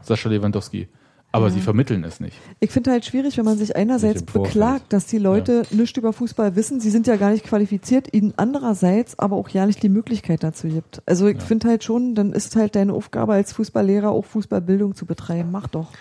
Sascha 0.02 0.30
Lewandowski. 0.30 0.88
Aber 1.36 1.50
sie 1.50 1.60
vermitteln 1.60 2.04
es 2.04 2.20
nicht. 2.20 2.38
Ich 2.60 2.72
finde 2.72 2.92
halt 2.92 3.06
schwierig, 3.06 3.38
wenn 3.38 3.46
man 3.46 3.58
sich 3.58 3.76
einerseits 3.76 4.24
beklagt, 4.24 4.94
dass 4.94 5.06
die 5.06 5.18
Leute 5.18 5.64
nichts 5.72 5.98
über 5.98 6.14
Fußball 6.14 6.56
wissen, 6.56 6.80
sie 6.80 6.90
sind 6.90 7.08
ja 7.08 7.16
gar 7.18 7.32
nicht 7.32 7.46
qualifiziert, 7.46 8.14
ihnen 8.14 8.34
andererseits 8.38 9.20
aber 9.20 9.36
auch 9.36 9.50
ja 9.50 9.66
nicht 9.66 9.84
die 9.84 9.90
Möglichkeit 9.90 10.44
dazu 10.44 10.68
gibt. 10.68 11.02
Also 11.06 11.28
ich 11.28 11.42
finde 11.42 11.68
halt 11.68 11.84
schon, 11.84 12.16
dann 12.16 12.32
ist 12.32 12.56
halt 12.56 12.76
deine 12.76 12.94
Aufgabe 12.94 13.34
als 13.34 13.54
Fußballlehrer 13.54 14.10
auch 14.10 14.26
Fußballbildung 14.26 14.96
zu 14.96 15.06
betreiben. 15.06 15.50
Mach 15.52 15.68
doch. 15.68 15.92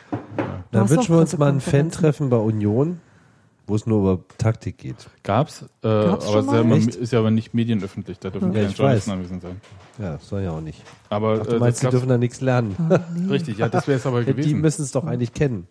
Dann 0.70 0.88
wünschen 0.88 1.14
wir 1.14 1.20
uns 1.20 1.36
mal 1.36 1.52
ein. 1.52 1.60
Fan-Treffen 1.60 2.30
bei 2.30 2.36
Union, 2.36 3.00
wo 3.66 3.74
es 3.76 3.86
nur 3.86 4.00
über 4.14 4.24
Taktik 4.38 4.78
geht. 4.78 4.96
Gab's, 5.22 5.62
äh, 5.62 5.66
Gab's 5.88 6.26
aber 6.26 6.44
schon 6.44 6.72
ist 6.72 6.94
ja, 6.96 7.00
ist 7.02 7.12
ja 7.12 7.18
aber 7.20 7.30
nicht 7.30 7.54
medienöffentlich, 7.54 8.18
da 8.18 8.30
dürfen 8.30 8.52
Ja, 8.52 8.60
keine 8.62 8.72
Journalisten 8.74 9.10
anwesend 9.12 9.42
sein. 9.42 9.60
Ja, 9.98 10.12
das 10.12 10.28
soll 10.28 10.42
ja 10.42 10.50
auch 10.52 10.60
nicht. 10.60 10.82
Aber 11.08 11.38
Ach, 11.42 11.46
du 11.46 11.56
äh, 11.56 11.58
meinst, 11.58 11.76
das 11.76 11.80
die 11.80 11.84
gab's- 11.84 11.92
dürfen 11.92 12.08
da 12.08 12.18
nichts 12.18 12.40
lernen. 12.40 12.76
Ah, 12.90 13.00
nee. 13.14 13.30
richtig, 13.30 13.58
ja, 13.58 13.68
das 13.68 13.86
wäre 13.88 13.98
es 13.98 14.06
aber 14.06 14.20
Die 14.20 14.26
gewesen. 14.32 14.60
müssen 14.60 14.82
es 14.82 14.92
doch 14.92 15.04
eigentlich 15.04 15.32
kennen. 15.32 15.66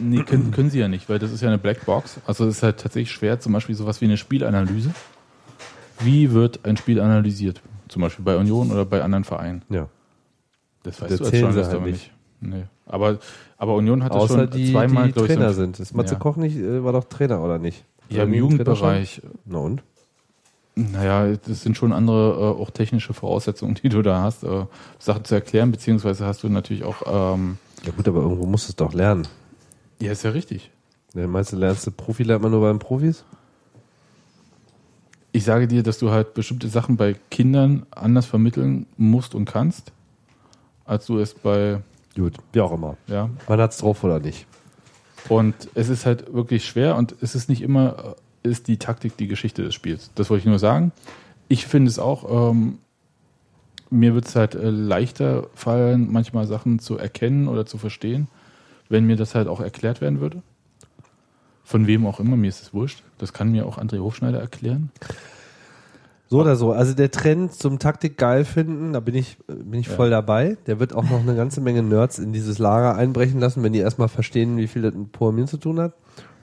Nee, 0.00 0.22
können, 0.22 0.52
können 0.52 0.70
sie 0.70 0.78
ja 0.78 0.86
nicht, 0.88 1.08
weil 1.08 1.18
das 1.18 1.32
ist 1.32 1.40
ja 1.40 1.48
eine 1.48 1.58
Blackbox. 1.58 2.20
Also 2.26 2.46
es 2.46 2.58
ist 2.58 2.62
halt 2.62 2.78
tatsächlich 2.78 3.10
schwer, 3.10 3.40
zum 3.40 3.52
Beispiel 3.52 3.74
sowas 3.74 4.00
wie 4.00 4.04
eine 4.04 4.16
Spielanalyse. 4.16 4.90
Wie 6.00 6.32
wird 6.32 6.64
ein 6.64 6.76
Spiel 6.76 7.00
analysiert? 7.00 7.60
Zum 7.88 8.02
Beispiel 8.02 8.24
bei 8.24 8.36
Union 8.36 8.70
oder 8.70 8.84
bei 8.84 9.02
anderen 9.02 9.24
Vereinen. 9.24 9.62
Ja. 9.68 9.88
Das 10.84 10.98
Das 10.98 11.10
weißt 11.10 11.20
du 11.20 11.24
als 11.24 11.32
sie 11.32 11.40
Journalist 11.40 11.70
halt 11.70 11.76
aber 11.80 11.86
nicht. 11.90 12.12
nicht. 12.40 12.54
Nee. 12.54 12.64
Aber, 12.86 13.18
aber 13.58 13.74
Union 13.74 14.02
hat 14.04 14.14
das 14.14 14.22
Außer 14.22 14.38
schon 14.44 14.50
die, 14.50 14.72
zweimal, 14.72 15.10
die 15.12 15.20
ich, 15.20 15.26
Trainer 15.26 15.52
so, 15.52 15.60
sind. 15.60 15.78
Ist 15.80 15.94
Matze 15.94 16.14
Ja. 16.14 16.20
Koch 16.20 16.36
nicht, 16.36 16.56
äh, 16.56 16.82
war 16.84 16.92
doch 16.92 17.04
Trainer, 17.04 17.42
oder 17.42 17.58
nicht? 17.58 17.84
ja, 18.08 18.22
im 18.22 18.32
Jugendbereich. 18.32 19.20
Na 19.44 19.58
und? 19.58 19.82
Naja, 20.74 21.36
das 21.46 21.62
sind 21.62 21.76
schon 21.76 21.92
andere 21.92 22.54
äh, 22.56 22.62
auch 22.62 22.70
technische 22.70 23.12
Voraussetzungen, 23.12 23.74
die 23.82 23.88
du 23.88 24.00
da 24.02 24.22
hast, 24.22 24.44
äh, 24.44 24.64
Sachen 24.98 25.24
zu 25.24 25.34
erklären, 25.34 25.70
beziehungsweise 25.72 26.24
hast 26.24 26.42
du 26.44 26.48
natürlich 26.48 26.84
auch, 26.84 27.02
ähm, 27.34 27.58
Ja 27.84 27.90
gut, 27.92 28.06
aber 28.08 28.22
irgendwo 28.22 28.46
musst 28.46 28.68
du 28.68 28.70
es 28.72 28.76
doch 28.76 28.94
lernen. 28.94 29.26
ja, 30.00 30.12
ist 30.12 30.22
ja 30.22 30.30
richtig. 30.30 30.70
Ja, 31.14 31.26
meinst 31.26 31.52
du, 31.52 31.56
lernst 31.56 31.86
du 31.86 31.90
Profi, 31.90 32.22
lernt 32.22 32.42
man 32.42 32.52
nur 32.52 32.60
beim 32.60 32.78
Profis? 32.78 33.24
Ich 35.32 35.44
sage 35.44 35.68
dir, 35.68 35.82
dass 35.82 35.98
du 35.98 36.10
halt 36.10 36.34
bestimmte 36.34 36.68
Sachen 36.68 36.96
bei 36.96 37.14
Kindern 37.30 37.86
anders 37.90 38.26
vermitteln 38.26 38.86
musst 38.96 39.34
und 39.34 39.44
kannst, 39.44 39.92
als 40.84 41.06
du 41.06 41.18
es 41.18 41.34
bei, 41.34 41.80
Gut, 42.18 42.34
wie 42.52 42.60
auch 42.60 42.72
immer. 42.72 42.96
ja, 43.06 43.30
Man 43.48 43.60
hat's 43.60 43.78
drauf 43.78 44.02
oder 44.02 44.18
nicht. 44.18 44.46
Und 45.28 45.54
es 45.74 45.88
ist 45.88 46.04
halt 46.04 46.32
wirklich 46.32 46.64
schwer 46.64 46.96
und 46.96 47.14
es 47.20 47.34
ist 47.34 47.48
nicht 47.48 47.62
immer, 47.62 48.16
äh, 48.42 48.48
ist 48.48 48.66
die 48.66 48.76
Taktik 48.76 49.16
die 49.16 49.28
Geschichte 49.28 49.62
des 49.62 49.74
Spiels. 49.74 50.10
Das 50.16 50.28
wollte 50.28 50.40
ich 50.40 50.46
nur 50.46 50.58
sagen. 50.58 50.90
Ich 51.48 51.66
finde 51.66 51.90
es 51.90 51.98
auch, 51.98 52.50
ähm, 52.50 52.78
mir 53.90 54.14
wird 54.14 54.26
es 54.26 54.34
halt 54.34 54.54
äh, 54.54 54.70
leichter 54.70 55.46
fallen, 55.54 56.10
manchmal 56.10 56.46
Sachen 56.46 56.80
zu 56.80 56.98
erkennen 56.98 57.46
oder 57.46 57.66
zu 57.66 57.78
verstehen, 57.78 58.26
wenn 58.88 59.04
mir 59.04 59.16
das 59.16 59.34
halt 59.34 59.46
auch 59.46 59.60
erklärt 59.60 60.00
werden 60.00 60.20
würde. 60.20 60.42
Von 61.62 61.86
wem 61.86 62.06
auch 62.06 62.18
immer, 62.18 62.36
mir 62.36 62.48
ist 62.48 62.62
es 62.62 62.74
wurscht. 62.74 63.02
Das 63.18 63.32
kann 63.32 63.52
mir 63.52 63.66
auch 63.66 63.78
André 63.78 64.00
Hofschneider 64.00 64.40
erklären. 64.40 64.90
So 66.30 66.40
oder 66.40 66.56
so. 66.56 66.72
Also 66.72 66.94
der 66.94 67.10
Trend 67.10 67.54
zum 67.54 67.78
Taktik 67.78 68.18
geil 68.18 68.44
finden, 68.44 68.92
da 68.92 69.00
bin 69.00 69.14
ich, 69.14 69.38
bin 69.46 69.80
ich 69.80 69.86
Ja. 69.86 69.94
voll 69.94 70.10
dabei. 70.10 70.58
Der 70.66 70.78
wird 70.78 70.94
auch 70.94 71.04
noch 71.04 71.20
eine 71.20 71.34
ganze 71.34 71.60
Menge 71.62 71.82
Nerds 71.82 72.18
in 72.18 72.32
dieses 72.32 72.58
Lager 72.58 72.94
einbrechen 72.96 73.40
lassen, 73.40 73.62
wenn 73.62 73.72
die 73.72 73.78
erstmal 73.78 74.08
verstehen, 74.08 74.58
wie 74.58 74.66
viel 74.66 74.82
das 74.82 74.94
mit 74.94 75.10
Programmieren 75.12 75.48
zu 75.48 75.56
tun 75.56 75.80
hat. 75.80 75.94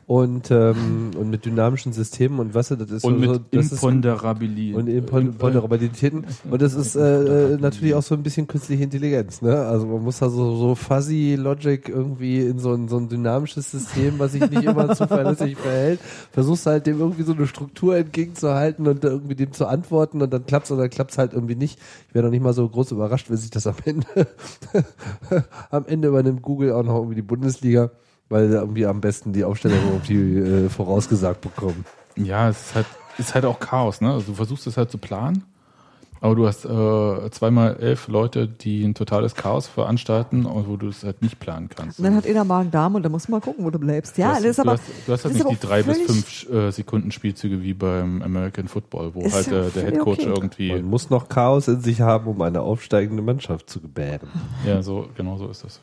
Und, 0.07 0.51
ähm, 0.51 1.11
und 1.17 1.31
mit 1.31 1.45
dynamischen 1.45 1.91
Systemen 1.91 2.37
und 2.39 2.53
was 2.53 2.67
das 2.67 2.79
ist 2.91 3.03
Und 3.03 3.23
so, 3.23 3.31
mit 3.31 3.41
das 3.51 3.71
Imponderabilität. 3.71 4.75
und 4.75 4.87
Impon- 4.87 5.33
Ponderabilitäten. 5.33 6.25
Und 6.49 6.61
das 6.61 6.75
ist 6.75 6.95
äh, 6.95 7.53
äh, 7.53 7.57
natürlich 7.57 7.95
auch 7.95 8.03
so 8.03 8.13
ein 8.13 8.21
bisschen 8.21 8.45
künstliche 8.45 8.83
Intelligenz. 8.83 9.41
Ne? 9.41 9.55
Also 9.65 9.87
man 9.87 10.03
muss 10.03 10.19
da 10.19 10.29
so, 10.29 10.55
so 10.57 10.75
fuzzy 10.75 11.35
Logic 11.39 11.89
irgendwie 11.89 12.41
in 12.41 12.59
so 12.59 12.73
ein, 12.73 12.87
so 12.87 12.97
ein 12.97 13.09
dynamisches 13.09 13.71
System, 13.71 14.19
was 14.19 14.33
sich 14.33 14.47
nicht 14.47 14.63
immer 14.63 14.93
zuverlässig 14.95 15.57
verhält, 15.63 15.99
versuchst 16.31 16.67
halt 16.67 16.85
dem 16.85 16.99
irgendwie 16.99 17.23
so 17.23 17.33
eine 17.33 17.47
Struktur 17.47 17.97
entgegenzuhalten 17.97 18.87
und 18.87 19.03
irgendwie 19.03 19.33
dem 19.35 19.53
zu 19.53 19.65
antworten 19.65 20.21
und 20.21 20.31
dann 20.31 20.45
klappt's 20.45 20.71
oder 20.71 20.87
klappt's 20.87 21.17
halt 21.17 21.33
irgendwie 21.33 21.55
nicht. 21.55 21.79
Ich 22.09 22.13
wäre 22.13 22.25
noch 22.25 22.31
nicht 22.31 22.43
mal 22.43 22.53
so 22.53 22.69
groß 22.69 22.91
überrascht, 22.91 23.31
wenn 23.31 23.37
sich 23.37 23.49
das 23.49 23.65
am 23.65 23.75
Ende 23.83 24.05
am 25.71 25.85
Ende 25.87 26.09
übernimmt 26.09 26.43
Google 26.43 26.73
auch 26.73 26.83
noch 26.83 26.95
irgendwie 26.97 27.15
die 27.15 27.21
Bundesliga, 27.23 27.89
weil 28.29 28.49
sie 28.49 28.55
irgendwie 28.55 28.85
am 28.85 29.01
besten 29.01 29.33
die 29.33 29.43
Aufstellung 29.43 29.79
irgendwie 29.91 30.39
äh, 30.39 30.69
vorausgesagt 30.69 31.41
bekommen. 31.41 31.85
Ja, 32.15 32.49
es 32.49 32.61
ist 32.61 32.75
halt, 32.75 32.85
ist 33.17 33.35
halt 33.35 33.45
auch 33.45 33.59
Chaos, 33.59 34.01
ne? 34.01 34.11
Also 34.11 34.27
du 34.27 34.33
versuchst 34.33 34.67
es 34.67 34.77
halt 34.77 34.89
zu 34.89 34.97
planen, 34.97 35.43
aber 36.21 36.35
du 36.35 36.47
hast 36.47 36.65
äh, 36.65 37.29
zweimal 37.29 37.77
elf 37.79 38.07
Leute, 38.07 38.47
die 38.47 38.83
ein 38.83 38.95
totales 38.95 39.35
Chaos 39.35 39.67
veranstalten, 39.67 40.45
und 40.45 40.67
wo 40.67 40.75
du 40.75 40.87
es 40.87 41.03
halt 41.03 41.21
nicht 41.21 41.39
planen 41.39 41.69
kannst. 41.69 41.99
Und 41.99 42.05
dann 42.05 42.15
hat 42.15 42.25
einer 42.25 42.43
Magen-Darm 42.45 42.95
und 42.95 43.03
dann 43.03 43.11
musst 43.11 43.27
du 43.27 43.31
mal 43.31 43.41
gucken, 43.41 43.63
wo 43.63 43.69
du 43.69 43.77
bleibst. 43.77 44.17
Ja, 44.17 44.29
du 44.29 44.35
hast, 44.35 44.43
das 44.43 44.51
ist 44.51 44.59
aber. 44.59 44.71
du 44.71 44.77
hast, 44.77 45.07
du 45.07 45.13
hast 45.13 45.25
halt 45.25 45.33
nicht 45.35 45.49
die 45.51 45.67
drei 45.67 45.83
bis 45.83 45.99
fünf 45.99 46.49
äh, 46.49 46.71
Sekunden 46.71 47.11
Spielzüge 47.11 47.61
wie 47.61 47.73
beim 47.73 48.21
American 48.21 48.67
Football, 48.67 49.13
wo 49.13 49.21
halt 49.29 49.47
äh, 49.47 49.51
der 49.51 49.69
völlig 49.69 49.85
Headcoach 49.85 50.19
okay. 50.19 50.33
irgendwie, 50.33 50.71
Man 50.71 50.85
muss 50.85 51.09
noch 51.09 51.29
Chaos 51.29 51.67
in 51.67 51.81
sich 51.81 52.01
haben, 52.01 52.27
um 52.27 52.41
eine 52.41 52.61
aufsteigende 52.61 53.21
Mannschaft 53.21 53.69
zu 53.69 53.79
gebären. 53.79 54.29
ja, 54.65 54.81
so, 54.81 55.07
genau 55.15 55.37
so 55.37 55.47
ist 55.47 55.63
das. 55.63 55.81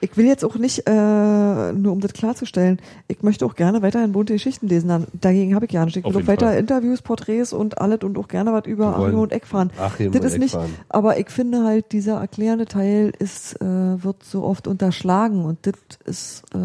Ich 0.00 0.16
will 0.16 0.26
jetzt 0.26 0.44
auch 0.44 0.56
nicht, 0.56 0.86
äh, 0.86 1.72
nur 1.72 1.92
um 1.92 2.00
das 2.00 2.12
klarzustellen, 2.12 2.78
ich 3.08 3.22
möchte 3.22 3.44
auch 3.46 3.54
gerne 3.54 3.82
weiterhin 3.82 4.12
bunte 4.12 4.32
Geschichten 4.32 4.68
lesen. 4.68 4.88
Dann, 4.88 5.06
dagegen 5.20 5.54
habe 5.54 5.66
ich 5.66 5.72
ja 5.72 5.84
nicht. 5.84 5.96
Ich 5.96 6.04
will 6.04 6.22
auch 6.22 6.26
weiter 6.26 6.46
Fall. 6.48 6.58
Interviews, 6.58 7.02
Porträts 7.02 7.52
und 7.52 7.78
alles 7.78 8.00
und 8.02 8.18
auch 8.18 8.28
gerne 8.28 8.52
was 8.52 8.66
über 8.66 8.96
Achim 8.96 9.18
und 9.18 9.32
Eck 9.32 9.46
fahren. 9.46 9.70
Achim 9.78 10.12
das 10.12 10.20
und 10.20 10.26
ist 10.26 10.34
Eck 10.34 10.40
nicht, 10.40 10.52
fahren. 10.54 10.74
aber 10.88 11.18
ich 11.18 11.30
finde 11.30 11.64
halt, 11.64 11.92
dieser 11.92 12.20
erklärende 12.20 12.66
Teil 12.66 13.12
ist, 13.18 13.60
äh, 13.60 13.64
wird 14.02 14.22
so 14.24 14.44
oft 14.44 14.66
unterschlagen 14.66 15.44
und 15.44 15.58
das 15.66 15.74
ist 16.04 16.42
äh, 16.54 16.58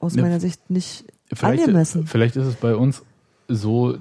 aus 0.00 0.14
Ja, 0.14 0.22
meiner 0.22 0.40
Sicht 0.40 0.70
nicht 0.70 1.04
Vielleicht, 1.32 1.62
angemessen. 1.62 2.06
vielleicht 2.06 2.36
ist 2.36 2.46
es 2.46 2.54
bei 2.56 2.74
uns 2.76 3.02
so, 3.48 3.96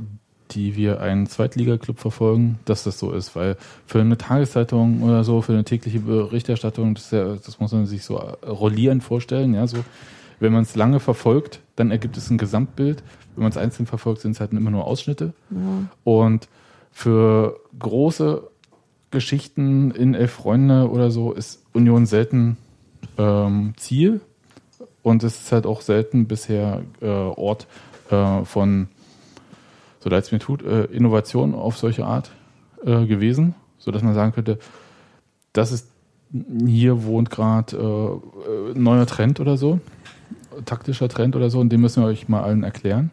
die 0.52 0.76
wir 0.76 1.02
einen 1.02 1.28
Zweitligaklub 1.28 1.99
verfolgen, 1.99 2.60
dass 2.65 2.84
das 2.84 2.99
so 2.99 3.11
ist, 3.11 3.36
weil 3.36 3.57
für 3.86 4.02
eine 4.02 4.18
Tageszeitung 4.18 5.03
oder 5.03 5.23
so, 5.23 5.41
für 5.41 5.53
eine 5.53 5.64
tägliche 5.64 5.99
Berichterstattung, 5.99 6.95
das, 6.95 7.11
ja, 7.11 7.36
das 7.36 7.60
muss 7.60 7.72
man 7.72 7.86
sich 7.86 8.03
so 8.03 8.18
rollierend 8.18 9.03
vorstellen, 9.03 9.53
ja, 9.53 9.68
so. 9.68 9.78
Wenn 10.40 10.53
man 10.53 10.64
es 10.64 10.76
lange 10.76 10.99
verfolgt, 10.99 11.60
dann 11.76 11.91
ergibt 11.91 12.18
es 12.18 12.32
ein 12.32 12.40
Gesamtbild. 12.40 13.03
Wenn 13.36 13.44
man 13.44 13.52
es 13.52 13.57
einzeln 13.57 13.86
verfolgt, 13.86 14.22
sind 14.22 14.32
es 14.32 14.40
halt 14.40 14.52
immer 14.53 14.72
nur 14.72 14.86
Ausschnitte. 14.88 15.34
Und 16.03 16.49
für 16.91 17.60
große 17.78 18.41
Geschichten 19.11 19.91
in 19.91 20.15
Elf 20.15 20.32
Freunde 20.32 20.90
oder 20.90 21.11
so 21.11 21.32
ist 21.32 21.64
Union 21.73 22.07
selten 22.07 22.57
ähm, 23.19 23.73
Ziel. 23.78 24.22
Und 25.03 25.23
es 25.23 25.41
ist 25.41 25.52
halt 25.52 25.68
auch 25.68 25.82
selten 25.82 26.26
bisher 26.26 26.82
äh, 27.02 27.06
Ort 27.06 27.68
äh, 28.10 28.44
von, 28.44 28.88
so 30.02 30.10
leid 30.10 30.23
es 30.23 30.32
mir 30.32 30.40
tut, 30.40 30.64
äh, 30.64 30.86
Innovation 30.86 31.56
auf 31.56 31.78
solche 31.78 32.06
Art 32.06 32.32
äh, 32.84 33.06
gewesen, 33.06 33.56
sodass 33.78 34.02
man 34.02 34.14
sagen 34.14 34.34
könnte, 34.34 34.60
das 35.53 35.72
ist 35.72 35.88
hier 36.65 37.03
wohnt 37.03 37.30
gerade 37.30 37.76
äh, 37.76 38.72
äh, 38.72 38.80
neuer 38.80 39.06
Trend 39.06 39.40
oder 39.40 39.57
so, 39.57 39.80
taktischer 40.65 41.10
Trend 41.10 41.36
oder 41.36 41.49
so, 41.49 41.60
und 41.60 41.69
den 41.69 41.82
müssen 41.82 42.02
wir 42.03 42.07
euch 42.07 42.30
mal 42.30 42.41
allen 42.41 42.64
erklären. 42.64 43.11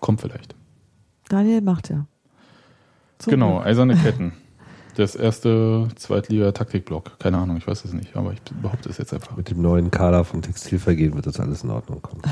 Kommt 0.00 0.20
vielleicht. 0.20 0.54
Daniel 1.28 1.62
macht 1.62 1.88
ja. 1.88 2.06
So, 3.20 3.30
Genau, 3.30 3.60
eiserne 3.60 3.96
Ketten. 3.96 4.32
Das 4.96 5.14
erste 5.14 5.88
Zweitliga-Taktikblock. 5.94 7.18
Keine 7.18 7.38
Ahnung, 7.38 7.56
ich 7.56 7.66
weiß 7.66 7.84
es 7.84 7.92
nicht, 7.92 8.16
aber 8.16 8.32
ich 8.32 8.42
behaupte 8.60 8.88
es 8.88 8.98
jetzt 8.98 9.14
einfach. 9.14 9.36
Mit 9.36 9.48
dem 9.48 9.62
neuen 9.62 9.90
Kader 9.90 10.24
vom 10.24 10.42
Textilvergehen 10.42 11.14
wird 11.14 11.26
das 11.26 11.40
alles 11.40 11.62
in 11.64 11.70
Ordnung 11.70 12.02
kommen. 12.02 12.22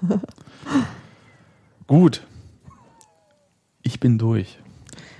Gut. 1.90 2.24
Ich 3.82 3.98
bin 3.98 4.16
durch. 4.16 4.60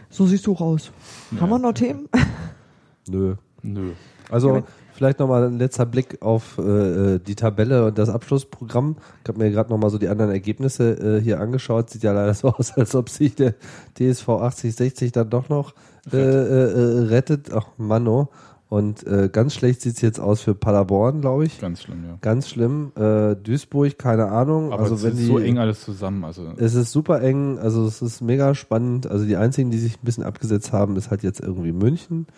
So 0.08 0.26
siehst 0.26 0.46
du 0.46 0.52
auch 0.52 0.60
aus. 0.60 0.92
Ja. 1.32 1.40
Haben 1.40 1.50
wir 1.50 1.58
noch 1.58 1.72
Themen? 1.72 2.08
Nö. 3.08 3.34
Nö. 3.60 3.94
Also 4.30 4.54
Ja, 4.54 4.62
vielleicht 4.92 5.18
nochmal 5.18 5.48
ein 5.48 5.58
letzter 5.58 5.84
Blick 5.84 6.22
auf 6.22 6.58
äh, 6.58 7.18
die 7.18 7.34
Tabelle 7.34 7.86
und 7.86 7.98
das 7.98 8.08
Abschlussprogramm. 8.08 8.98
Ich 9.24 9.28
habe 9.28 9.40
mir 9.40 9.50
gerade 9.50 9.68
nochmal 9.68 9.90
so 9.90 9.98
die 9.98 10.06
anderen 10.06 10.30
Ergebnisse 10.30 11.16
äh, 11.16 11.20
hier 11.20 11.40
angeschaut. 11.40 11.90
Sieht 11.90 12.04
ja 12.04 12.12
leider 12.12 12.34
so 12.34 12.50
aus, 12.54 12.70
als 12.74 12.94
ob 12.94 13.08
sich 13.08 13.34
der 13.34 13.56
TSV 13.98 14.28
8060 14.28 15.10
dann 15.10 15.28
doch 15.28 15.48
noch 15.48 15.74
äh, 16.12 16.18
äh, 16.18 16.20
äh, 16.20 16.98
rettet. 17.08 17.50
Ach 17.52 17.66
Manno. 17.78 18.28
Und 18.70 19.04
äh, 19.04 19.28
ganz 19.32 19.54
schlecht 19.54 19.80
sieht's 19.80 20.00
jetzt 20.00 20.20
aus 20.20 20.42
für 20.42 20.54
Paderborn, 20.54 21.20
glaube 21.20 21.44
ich. 21.44 21.60
Ganz 21.60 21.82
schlimm, 21.82 22.04
ja. 22.04 22.18
Ganz 22.20 22.48
schlimm. 22.48 22.92
Äh, 22.94 23.34
Duisburg, 23.34 23.98
keine 23.98 24.28
Ahnung. 24.28 24.72
Aber 24.72 24.84
also 24.84 24.94
es 24.94 25.02
wenn 25.02 25.14
ist 25.14 25.18
die, 25.18 25.26
so 25.26 25.40
eng 25.40 25.58
alles 25.58 25.80
zusammen. 25.80 26.24
Also 26.24 26.46
Es 26.56 26.76
ist 26.76 26.92
super 26.92 27.20
eng, 27.20 27.58
also 27.58 27.84
es 27.84 28.00
ist 28.00 28.20
mega 28.20 28.54
spannend. 28.54 29.10
Also 29.10 29.26
die 29.26 29.36
einzigen, 29.36 29.72
die 29.72 29.78
sich 29.78 29.94
ein 29.96 30.04
bisschen 30.04 30.22
abgesetzt 30.22 30.72
haben, 30.72 30.94
ist 30.94 31.10
halt 31.10 31.24
jetzt 31.24 31.40
irgendwie 31.40 31.72
München. 31.72 32.28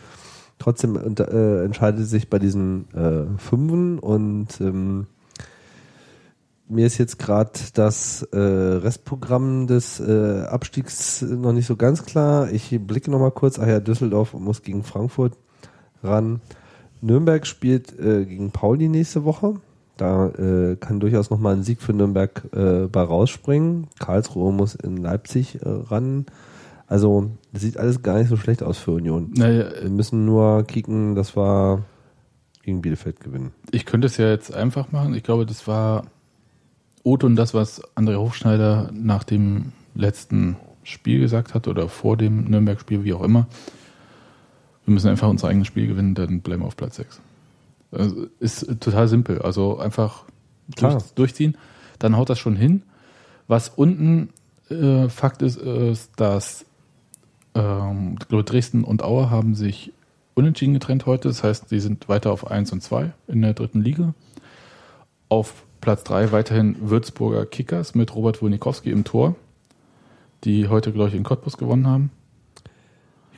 Trotzdem 0.58 0.96
äh, 0.96 1.64
entscheidet 1.64 2.06
sich 2.06 2.30
bei 2.30 2.38
diesen 2.38 2.86
äh, 2.94 3.38
Fünfen 3.38 3.98
und 3.98 4.58
ähm, 4.62 5.08
mir 6.66 6.86
ist 6.86 6.96
jetzt 6.96 7.18
gerade 7.18 7.52
das 7.74 8.22
äh, 8.32 8.38
Restprogramm 8.38 9.66
des 9.66 10.00
äh, 10.00 10.44
Abstiegs 10.44 11.20
noch 11.20 11.52
nicht 11.52 11.66
so 11.66 11.76
ganz 11.76 12.06
klar. 12.06 12.50
Ich 12.50 12.74
blicke 12.80 13.10
noch 13.10 13.18
mal 13.18 13.32
kurz. 13.32 13.58
Ach 13.58 13.66
ja, 13.66 13.80
Düsseldorf 13.80 14.32
muss 14.32 14.62
gegen 14.62 14.82
Frankfurt 14.82 15.36
ran. 16.02 16.40
Nürnberg 17.00 17.46
spielt 17.46 17.98
äh, 17.98 18.24
gegen 18.24 18.50
Pauli 18.50 18.88
nächste 18.88 19.24
Woche. 19.24 19.54
Da 19.96 20.28
äh, 20.28 20.76
kann 20.76 21.00
durchaus 21.00 21.30
noch 21.30 21.38
mal 21.38 21.54
ein 21.54 21.62
Sieg 21.62 21.82
für 21.82 21.92
Nürnberg 21.92 22.42
äh, 22.54 22.86
bei 22.86 23.02
rausspringen. 23.02 23.88
Karlsruhe 23.98 24.52
muss 24.52 24.74
in 24.74 24.96
Leipzig 24.96 25.56
äh, 25.62 25.68
ran. 25.68 26.26
Also 26.86 27.30
das 27.52 27.62
sieht 27.62 27.76
alles 27.78 28.02
gar 28.02 28.18
nicht 28.18 28.28
so 28.28 28.36
schlecht 28.36 28.62
aus 28.62 28.78
für 28.78 28.92
Union. 28.92 29.30
Naja, 29.34 29.66
Wir 29.82 29.90
müssen 29.90 30.24
nur 30.24 30.64
kicken, 30.64 31.14
dass 31.14 31.36
wir 31.36 31.84
gegen 32.62 32.80
Bielefeld 32.82 33.20
gewinnen. 33.20 33.52
ich 33.72 33.84
könnte 33.86 34.06
es 34.06 34.16
ja 34.16 34.28
jetzt 34.28 34.54
einfach 34.54 34.92
machen. 34.92 35.14
Ich 35.14 35.22
glaube, 35.22 35.46
das 35.46 35.66
war 35.66 36.04
Otto 37.02 37.26
und 37.26 37.36
das, 37.36 37.54
was 37.54 37.82
André 37.96 38.16
Hochschneider 38.16 38.90
nach 38.92 39.24
dem 39.24 39.72
letzten 39.94 40.56
Spiel 40.84 41.20
gesagt 41.20 41.54
hat 41.54 41.66
oder 41.66 41.88
vor 41.88 42.16
dem 42.16 42.44
Nürnberg-Spiel, 42.44 43.04
wie 43.04 43.14
auch 43.14 43.22
immer. 43.22 43.46
Wir 44.84 44.94
müssen 44.94 45.08
einfach 45.08 45.28
unser 45.28 45.48
eigenes 45.48 45.68
Spiel 45.68 45.86
gewinnen, 45.86 46.14
dann 46.14 46.40
bleiben 46.40 46.62
wir 46.62 46.66
auf 46.66 46.76
Platz 46.76 46.96
6. 46.96 47.20
Also 47.92 48.26
ist 48.40 48.66
total 48.80 49.06
simpel. 49.06 49.42
Also 49.42 49.78
einfach 49.78 50.24
durch, 50.76 51.02
durchziehen. 51.14 51.56
Dann 51.98 52.16
haut 52.16 52.30
das 52.30 52.38
schon 52.38 52.56
hin. 52.56 52.82
Was 53.46 53.68
unten 53.68 54.30
äh, 54.70 55.08
Fakt 55.08 55.42
ist, 55.42 55.58
ist, 55.58 56.12
dass 56.16 56.64
ähm, 57.54 58.18
Dresden 58.28 58.84
und 58.84 59.02
Aue 59.02 59.30
haben 59.30 59.54
sich 59.54 59.92
unentschieden 60.34 60.74
getrennt 60.74 61.06
heute. 61.06 61.28
Das 61.28 61.44
heißt, 61.44 61.68
sie 61.68 61.80
sind 61.80 62.08
weiter 62.08 62.32
auf 62.32 62.50
1 62.50 62.72
und 62.72 62.82
2 62.82 63.12
in 63.28 63.42
der 63.42 63.54
dritten 63.54 63.82
Liga. 63.82 64.14
Auf 65.28 65.64
Platz 65.80 66.04
3 66.04 66.32
weiterhin 66.32 66.76
Würzburger 66.80 67.44
Kickers 67.44 67.94
mit 67.94 68.14
Robert 68.14 68.40
Wolnikowski 68.40 68.90
im 68.90 69.04
Tor, 69.04 69.34
die 70.44 70.68
heute, 70.68 70.92
glaube 70.92 71.10
ich, 71.10 71.14
in 71.14 71.24
Cottbus 71.24 71.58
gewonnen 71.58 71.86
haben. 71.86 72.10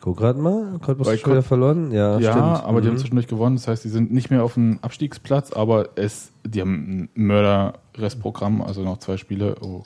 Ich 0.04 0.06
gucke 0.06 0.20
gerade 0.20 0.38
mal. 0.38 0.78
Cottbus 0.82 1.18
schon 1.18 1.32
wieder 1.32 1.42
verloren. 1.42 1.90
Ja, 1.90 2.18
Ja, 2.18 2.32
stimmt. 2.32 2.44
aber 2.68 2.82
die 2.82 2.88
haben 2.88 2.94
Mhm. 2.96 2.98
zwischendurch 2.98 3.26
gewonnen. 3.26 3.56
Das 3.56 3.68
heißt, 3.68 3.84
die 3.84 3.88
sind 3.88 4.12
nicht 4.12 4.28
mehr 4.30 4.44
auf 4.44 4.52
dem 4.52 4.78
Abstiegsplatz, 4.82 5.50
aber 5.54 5.88
es, 5.94 6.30
die 6.46 6.60
haben 6.60 6.74
ein 6.74 7.08
Mörder-Restprogramm, 7.14 8.60
also 8.60 8.82
noch 8.82 8.98
zwei 8.98 9.16
Spiele. 9.16 9.54
Oh. 9.62 9.82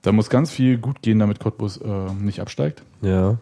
Da 0.00 0.12
muss 0.12 0.30
ganz 0.30 0.50
viel 0.50 0.78
gut 0.78 1.02
gehen, 1.02 1.18
damit 1.18 1.40
Cottbus 1.40 1.76
äh, 1.76 1.88
nicht 2.18 2.40
absteigt. 2.40 2.82
Ja. 3.02 3.36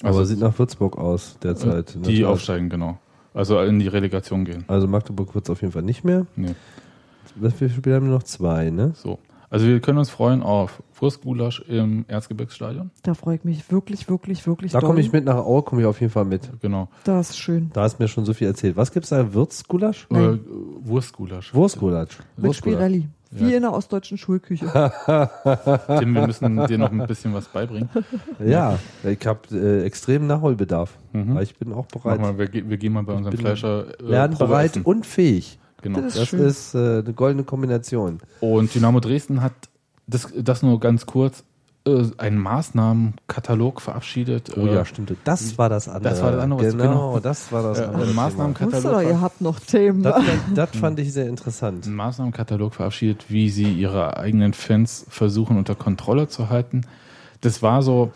Aber 0.00 0.08
Also- 0.08 0.24
sieht 0.24 0.40
nach 0.40 0.58
Würzburg 0.58 0.98
aus 0.98 1.38
derzeit. 1.40 1.94
der 1.94 2.02
Die 2.02 2.24
aufsteigen, 2.24 2.68
genau. 2.68 2.98
Also 3.32 3.60
in 3.60 3.78
die 3.78 3.86
Relegation 3.86 4.44
gehen. 4.44 4.64
Also 4.66 4.88
Magdeburg 4.88 5.36
wird 5.36 5.44
es 5.44 5.50
auf 5.50 5.60
jeden 5.62 5.72
Fall 5.72 5.82
nicht 5.82 6.02
mehr. 6.02 6.26
Nee. 6.34 6.56
Wie 7.36 7.50
viele 7.52 7.70
Spiele 7.70 7.94
haben 7.94 8.06
wir 8.06 8.14
noch? 8.14 8.24
Zwei, 8.24 8.70
ne? 8.70 8.90
So. 8.96 9.20
Also 9.50 9.66
wir 9.66 9.80
können 9.80 9.98
uns 9.98 10.10
freuen 10.10 10.42
auf 10.42 10.82
Wurstgulasch 11.00 11.60
im 11.68 12.04
Erzgebirgsstadion. 12.08 12.90
Da 13.02 13.14
freue 13.14 13.36
ich 13.36 13.44
mich 13.44 13.70
wirklich, 13.70 14.08
wirklich, 14.08 14.46
wirklich 14.46 14.72
Da 14.72 14.80
komme 14.80 15.00
ich 15.00 15.12
mit 15.12 15.24
nach 15.24 15.36
Aue, 15.36 15.62
komme 15.62 15.82
ich 15.82 15.86
auf 15.86 16.00
jeden 16.00 16.12
Fall 16.12 16.24
mit. 16.24 16.50
Genau. 16.60 16.88
Das 17.04 17.30
ist 17.30 17.38
schön. 17.38 17.70
Da 17.72 17.82
hast 17.82 17.98
du 17.98 18.02
mir 18.02 18.08
schon 18.08 18.24
so 18.24 18.32
viel 18.34 18.46
erzählt. 18.46 18.76
Was 18.76 18.92
gibt's 18.92 19.10
da? 19.10 19.32
Würzgulasch? 19.34 20.06
Äh, 20.10 20.14
Nein. 20.14 20.40
Wurstgulasch. 20.82 21.54
Wurstgulasch. 21.54 22.18
Mit 22.36 22.46
Wurstgulasch. 22.46 22.76
Spirelli. 22.78 23.08
Wie 23.30 23.50
Ja. 23.50 23.56
in 23.56 23.62
der 23.62 23.72
ostdeutschen 23.72 24.16
Schulküche. 24.16 24.66
Tim, 25.98 26.14
wir 26.14 26.26
müssen 26.26 26.66
dir 26.68 26.78
noch 26.78 26.92
ein 26.92 27.04
bisschen 27.06 27.34
was 27.34 27.48
beibringen. 27.48 27.88
Ja, 28.44 28.78
ich 29.02 29.26
habe 29.26 29.40
äh, 29.50 29.82
extremen 29.84 30.28
Nachholbedarf. 30.28 30.96
Mhm. 31.12 31.38
Ich 31.38 31.56
bin 31.56 31.72
auch 31.72 31.86
bereit. 31.86 32.20
mal, 32.20 32.38
wir, 32.38 32.48
wir 32.52 32.76
gehen 32.76 32.92
mal 32.92 33.02
bei 33.02 33.12
unserem 33.14 33.36
Fleischer 33.36 33.86
äh, 34.00 34.64
essen. 34.66 34.82
und 34.82 35.04
fähig. 35.04 35.58
Genau. 35.84 36.00
Das 36.00 36.14
Das 36.14 36.28
schön. 36.28 36.40
ist 36.40 36.74
äh, 36.74 36.78
eine 36.78 37.12
goldene 37.12 37.44
Kombination. 37.44 38.18
Und 38.40 38.74
Dynamo 38.74 39.00
Dresden 39.00 39.42
hat 39.42 39.52
das, 40.06 40.28
das 40.34 40.62
nur 40.62 40.80
ganz 40.80 41.04
kurz 41.04 41.44
äh, 41.86 42.04
einen 42.16 42.38
Maßnahmenkatalog 42.38 43.82
verabschiedet. 43.82 44.56
Oh 44.56 44.66
äh, 44.66 44.74
ja, 44.76 44.84
stimmt. 44.86 45.14
Das 45.24 45.58
war 45.58 45.68
das 45.68 45.86
andere. 45.86 46.02
Das 46.14 46.22
war 46.22 46.32
das 46.32 46.42
andere, 46.42 46.70
Genau, 46.70 46.82
genau. 46.82 47.20
das 47.20 47.52
war 47.52 47.62
das 47.62 47.80
äh, 47.80 47.84
andere. 47.84 48.14
Maßnahmenkatalog, 48.14 48.82
doch, 48.92 49.02
ihr 49.02 49.20
habt 49.20 49.42
noch 49.42 49.60
Themen. 49.60 50.02
Das, 50.02 50.24
das 50.54 50.70
fand 50.70 50.98
ich 51.00 51.12
sehr 51.12 51.28
interessant. 51.28 51.84
einen 51.86 51.96
Maßnahmenkatalog 51.96 52.74
verabschiedet, 52.74 53.26
wie 53.28 53.50
sie 53.50 53.70
ihre 53.70 54.16
eigenen 54.16 54.54
Fans 54.54 55.04
versuchen 55.10 55.58
unter 55.58 55.74
Kontrolle 55.74 56.28
zu 56.28 56.48
halten. 56.48 56.86
Das 57.42 57.62
war 57.62 57.82
so, 57.82 58.10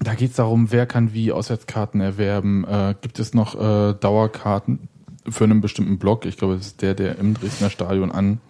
da 0.00 0.14
geht 0.14 0.30
es 0.30 0.36
darum, 0.36 0.72
wer 0.72 0.86
kann 0.86 1.12
wie 1.12 1.30
Auswärtskarten 1.30 2.00
erwerben. 2.00 2.64
Äh, 2.64 2.96
gibt 3.00 3.20
es 3.20 3.32
noch 3.32 3.54
äh, 3.54 3.94
Dauerkarten 3.94 4.88
für 5.28 5.44
einen 5.44 5.60
bestimmten 5.60 5.98
Block? 5.98 6.26
Ich 6.26 6.36
glaube, 6.36 6.56
das 6.56 6.68
ist 6.68 6.82
der, 6.82 6.94
der 6.94 7.18
im 7.18 7.34
Dresdner 7.34 7.70
Stadion 7.70 8.10
an. 8.10 8.40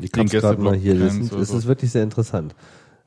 Ich 0.00 0.12
Den 0.12 0.26
kann 0.26 0.26
es 0.26 0.32
gerade 0.32 0.60
mal 0.60 0.72
Gästeblock 0.72 0.82
hier 0.82 0.94
lesen. 0.94 1.22
Es 1.40 1.48
so. 1.48 1.58
ist 1.58 1.66
wirklich 1.66 1.90
sehr 1.90 2.02
interessant. 2.02 2.54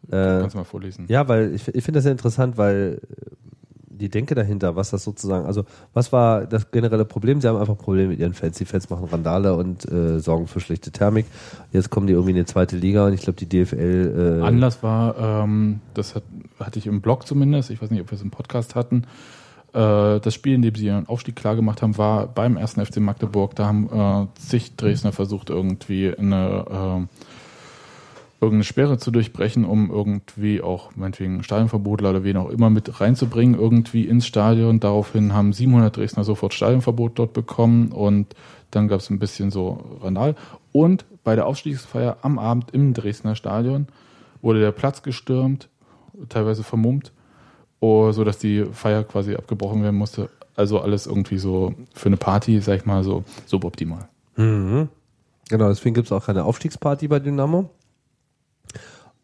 Äh, 0.08 0.12
Kannst 0.12 0.56
du 0.56 0.58
mal 0.60 0.64
vorlesen. 0.64 1.06
Ja, 1.08 1.28
weil 1.28 1.54
ich, 1.54 1.68
ich 1.68 1.84
finde 1.84 1.98
das 1.98 2.04
sehr 2.04 2.12
interessant, 2.12 2.58
weil 2.58 3.00
die 4.02 4.10
Denke 4.10 4.36
dahinter, 4.36 4.76
was 4.76 4.90
das 4.90 5.04
sozusagen, 5.04 5.46
also 5.46 5.64
was 5.94 6.12
war 6.12 6.46
das 6.46 6.72
generelle 6.72 7.06
Problem? 7.06 7.40
Sie 7.40 7.48
haben 7.48 7.58
einfach 7.58 7.78
Probleme 7.78 8.10
mit 8.10 8.20
ihren 8.20 8.34
Fans. 8.34 8.58
Die 8.58 8.66
Fans 8.66 8.90
machen 8.90 9.06
Randale 9.06 9.54
und 9.54 9.90
äh, 9.90 10.20
sorgen 10.20 10.48
für 10.48 10.60
schlechte 10.60 10.92
Thermik. 10.92 11.28
Jetzt 11.72 11.92
kommen 11.92 12.08
die 12.08 12.14
irgendwie 12.14 12.32
in 12.32 12.38
die 12.38 12.46
zweite 12.46 12.76
Liga 12.76 13.06
und 13.06 13.14
ich 13.14 13.22
glaube, 13.22 13.38
die 13.38 13.48
DFL. 13.48 14.40
Äh, 14.42 14.44
Anlass 14.44 14.82
war, 14.82 15.44
ähm, 15.44 15.82
das 15.94 16.16
hat, 16.16 16.24
hatte 16.60 16.80
ich 16.80 16.88
im 16.88 17.02
Blog 17.02 17.28
zumindest, 17.28 17.70
ich 17.70 17.82
weiß 17.82 17.92
nicht, 17.92 18.02
ob 18.02 18.10
wir 18.10 18.16
es 18.16 18.24
im 18.24 18.32
Podcast 18.32 18.74
hatten, 18.76 19.04
das 19.74 20.34
Spiel, 20.34 20.56
in 20.56 20.62
dem 20.62 20.76
sie 20.76 20.88
ihren 20.88 21.08
Aufstieg 21.08 21.36
klar 21.36 21.56
gemacht 21.56 21.82
haben, 21.82 21.98
war 21.98 22.28
beim 22.28 22.58
ersten 22.58 22.86
FC 22.86 22.98
Magdeburg. 22.98 23.56
Da 23.56 23.68
haben 23.68 24.28
äh, 24.34 24.40
zig 24.40 24.76
Dresdner 24.76 25.14
versucht, 25.14 25.50
irgendwie 25.50 26.14
eine, 26.14 27.08
äh, 27.10 28.42
irgendeine 28.42 28.64
Sperre 28.66 28.98
zu 28.98 29.12
durchbrechen, 29.12 29.64
um 29.64 29.90
irgendwie 29.90 30.62
auch 30.62 30.96
meinetwegen 30.96 31.44
Stadionverbotler 31.44 32.10
oder 32.10 32.24
wen 32.24 32.38
auch 32.38 32.50
immer 32.50 32.70
mit 32.70 33.00
reinzubringen, 33.00 33.58
irgendwie 33.58 34.06
ins 34.06 34.28
Stadion. 34.28 34.82
Daraufhin 34.82 35.34
haben 35.34 35.54
700 35.54 35.96
Dresdner 35.96 36.26
sofort 36.26 36.54
Stadionverbot 36.54 37.18
dort 37.18 37.34
bekommen 37.34 37.94
und 37.94 38.36
dann 38.72 38.88
gab 38.88 39.00
es 39.00 39.10
ein 39.10 39.20
bisschen 39.20 39.52
so 39.52 40.00
Randal. 40.02 40.36
Und 40.74 41.06
bei 41.24 41.36
der 41.36 41.46
Aufstiegsfeier 41.46 42.18
am 42.24 42.40
Abend 42.40 42.72
im 42.72 42.94
Dresdner 42.94 43.36
Stadion 43.36 43.88
wurde 44.42 44.60
der 44.60 44.72
Platz 44.72 45.04
gestürmt, 45.04 45.70
teilweise 46.30 46.64
vermummt, 46.64 47.12
oh, 47.82 48.12
so 48.14 48.24
dass 48.24 48.38
die 48.38 48.66
Feier 48.72 49.04
quasi 49.04 49.36
abgebrochen 49.36 49.84
werden 49.84 49.98
musste. 49.98 50.30
Also 50.56 50.80
alles 50.80 51.08
irgendwie 51.08 51.38
so 51.38 51.74
für 51.94 52.08
eine 52.08 52.18
Party, 52.18 52.62
sag 52.62 52.78
ich 52.78 52.86
mal, 52.86 53.04
so 53.04 53.26
suboptimal. 53.46 54.08
Mhm. 54.38 54.88
Genau, 55.50 55.68
deswegen 55.68 55.96
gibt 55.96 56.08
es 56.08 56.12
auch 56.14 56.26
keine 56.26 56.46
Aufstiegsparty 56.46 57.10
bei 57.10 57.20
Dynamo. 57.20 57.70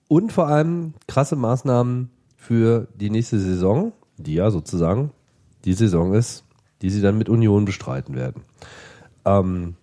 Und 0.10 0.34
vor 0.34 0.48
allem 0.48 0.94
krasse 1.08 1.36
Maßnahmen 1.36 2.10
für 2.36 2.88
die 2.96 3.10
nächste 3.10 3.40
Saison, 3.40 3.94
die 4.18 4.34
ja 4.34 4.52
sozusagen 4.52 5.12
die 5.64 5.74
Saison 5.74 6.14
ist, 6.14 6.44
die 6.82 6.90
sie 6.90 7.02
dann 7.02 7.18
mit 7.18 7.30
Union 7.30 7.66
bestreiten 7.66 8.16
werden. 8.16 8.44
Ähm, 9.26 9.76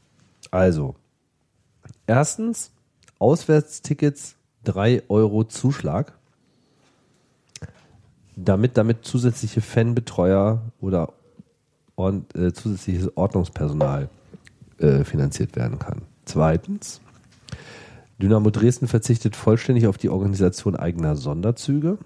also, 0.51 0.97
erstens, 2.07 2.73
Auswärtstickets 3.19 4.37
3 4.65 5.05
Euro 5.09 5.45
Zuschlag, 5.45 6.19
damit 8.37 8.77
damit 8.77 9.05
zusätzliche 9.05 9.61
Fanbetreuer 9.61 10.63
oder 10.81 11.13
und, 11.95 12.35
äh, 12.35 12.53
zusätzliches 12.53 13.17
Ordnungspersonal 13.17 14.09
äh, 14.79 15.05
finanziert 15.05 15.55
werden 15.57 15.79
kann. 15.79 16.03
Zweitens, 16.25 17.01
Dynamo 18.21 18.51
Dresden 18.51 18.89
verzichtet 18.89 19.37
vollständig 19.37 19.87
auf 19.87 19.99
die 19.99 20.09
Organisation 20.09 20.77
eigener 20.77 21.17
Sonderzüge, 21.17 21.99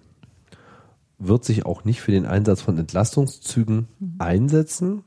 wird 1.19 1.45
sich 1.45 1.67
auch 1.67 1.85
nicht 1.85 2.01
für 2.01 2.13
den 2.13 2.27
Einsatz 2.27 2.61
von 2.61 2.79
Entlastungszügen 2.79 3.89
einsetzen, 4.19 5.05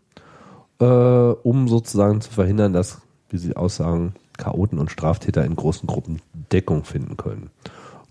äh, 0.80 0.86
um 0.86 1.68
sozusagen 1.68 2.22
zu 2.22 2.32
verhindern, 2.32 2.74
dass, 2.74 3.02
wie 3.30 3.38
Sie 3.38 3.56
aussagen, 3.56 4.14
Chaoten 4.38 4.80
und 4.80 4.92
Straftäter 4.92 5.46
in 5.46 5.56
großen 5.56 5.88
Gruppen 5.88 6.22
Deckung 6.52 6.84
finden 6.84 7.18
können. 7.18 7.52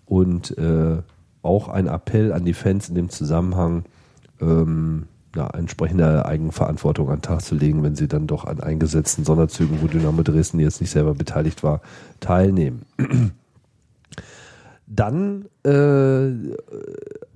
Und 0.06 0.56
äh, 0.58 1.02
auch 1.42 1.68
ein 1.68 1.86
Appell 1.86 2.32
an 2.32 2.44
die 2.44 2.54
Fans 2.54 2.88
in 2.88 2.94
dem 2.94 3.08
Zusammenhang, 3.08 3.84
ähm, 4.40 5.06
ja, 5.34 5.46
entsprechende 5.48 6.26
Eigenverantwortung 6.26 7.08
an 7.08 7.16
den 7.16 7.22
Tag 7.22 7.42
zu 7.42 7.54
legen, 7.54 7.82
wenn 7.82 7.94
sie 7.94 8.08
dann 8.08 8.26
doch 8.26 8.44
an 8.44 8.60
eingesetzten 8.60 9.24
Sonderzügen, 9.24 9.80
wo 9.80 9.86
Dynamo 9.86 10.22
Dresden 10.22 10.58
jetzt 10.58 10.80
nicht 10.80 10.90
selber 10.90 11.14
beteiligt 11.14 11.62
war, 11.62 11.80
teilnehmen. 12.18 12.82
Dann 14.86 15.46
äh, 15.62 16.32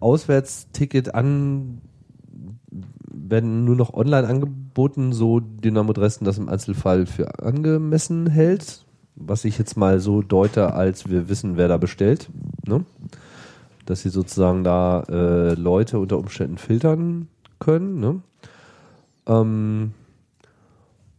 Auswärtsticket 0.00 1.14
an 1.14 1.80
werden 3.28 3.64
nur 3.64 3.76
noch 3.76 3.94
online 3.94 4.26
angeboten, 4.26 5.12
so 5.12 5.40
Dynamo 5.40 5.92
Dresden 5.92 6.24
das 6.24 6.38
im 6.38 6.48
Einzelfall 6.48 7.06
für 7.06 7.38
angemessen 7.38 8.28
hält, 8.28 8.84
was 9.16 9.44
ich 9.44 9.56
jetzt 9.58 9.76
mal 9.76 10.00
so 10.00 10.20
deute, 10.20 10.74
als 10.74 11.08
wir 11.08 11.28
wissen, 11.28 11.56
wer 11.56 11.68
da 11.68 11.76
bestellt, 11.76 12.28
ne? 12.66 12.84
Dass 13.86 14.02
sie 14.02 14.10
sozusagen 14.10 14.64
da 14.64 15.02
äh, 15.08 15.54
Leute 15.54 15.98
unter 15.98 16.18
Umständen 16.18 16.58
filtern 16.58 17.28
können. 17.58 18.00
Ne? 18.00 18.20
Ähm, 19.26 19.92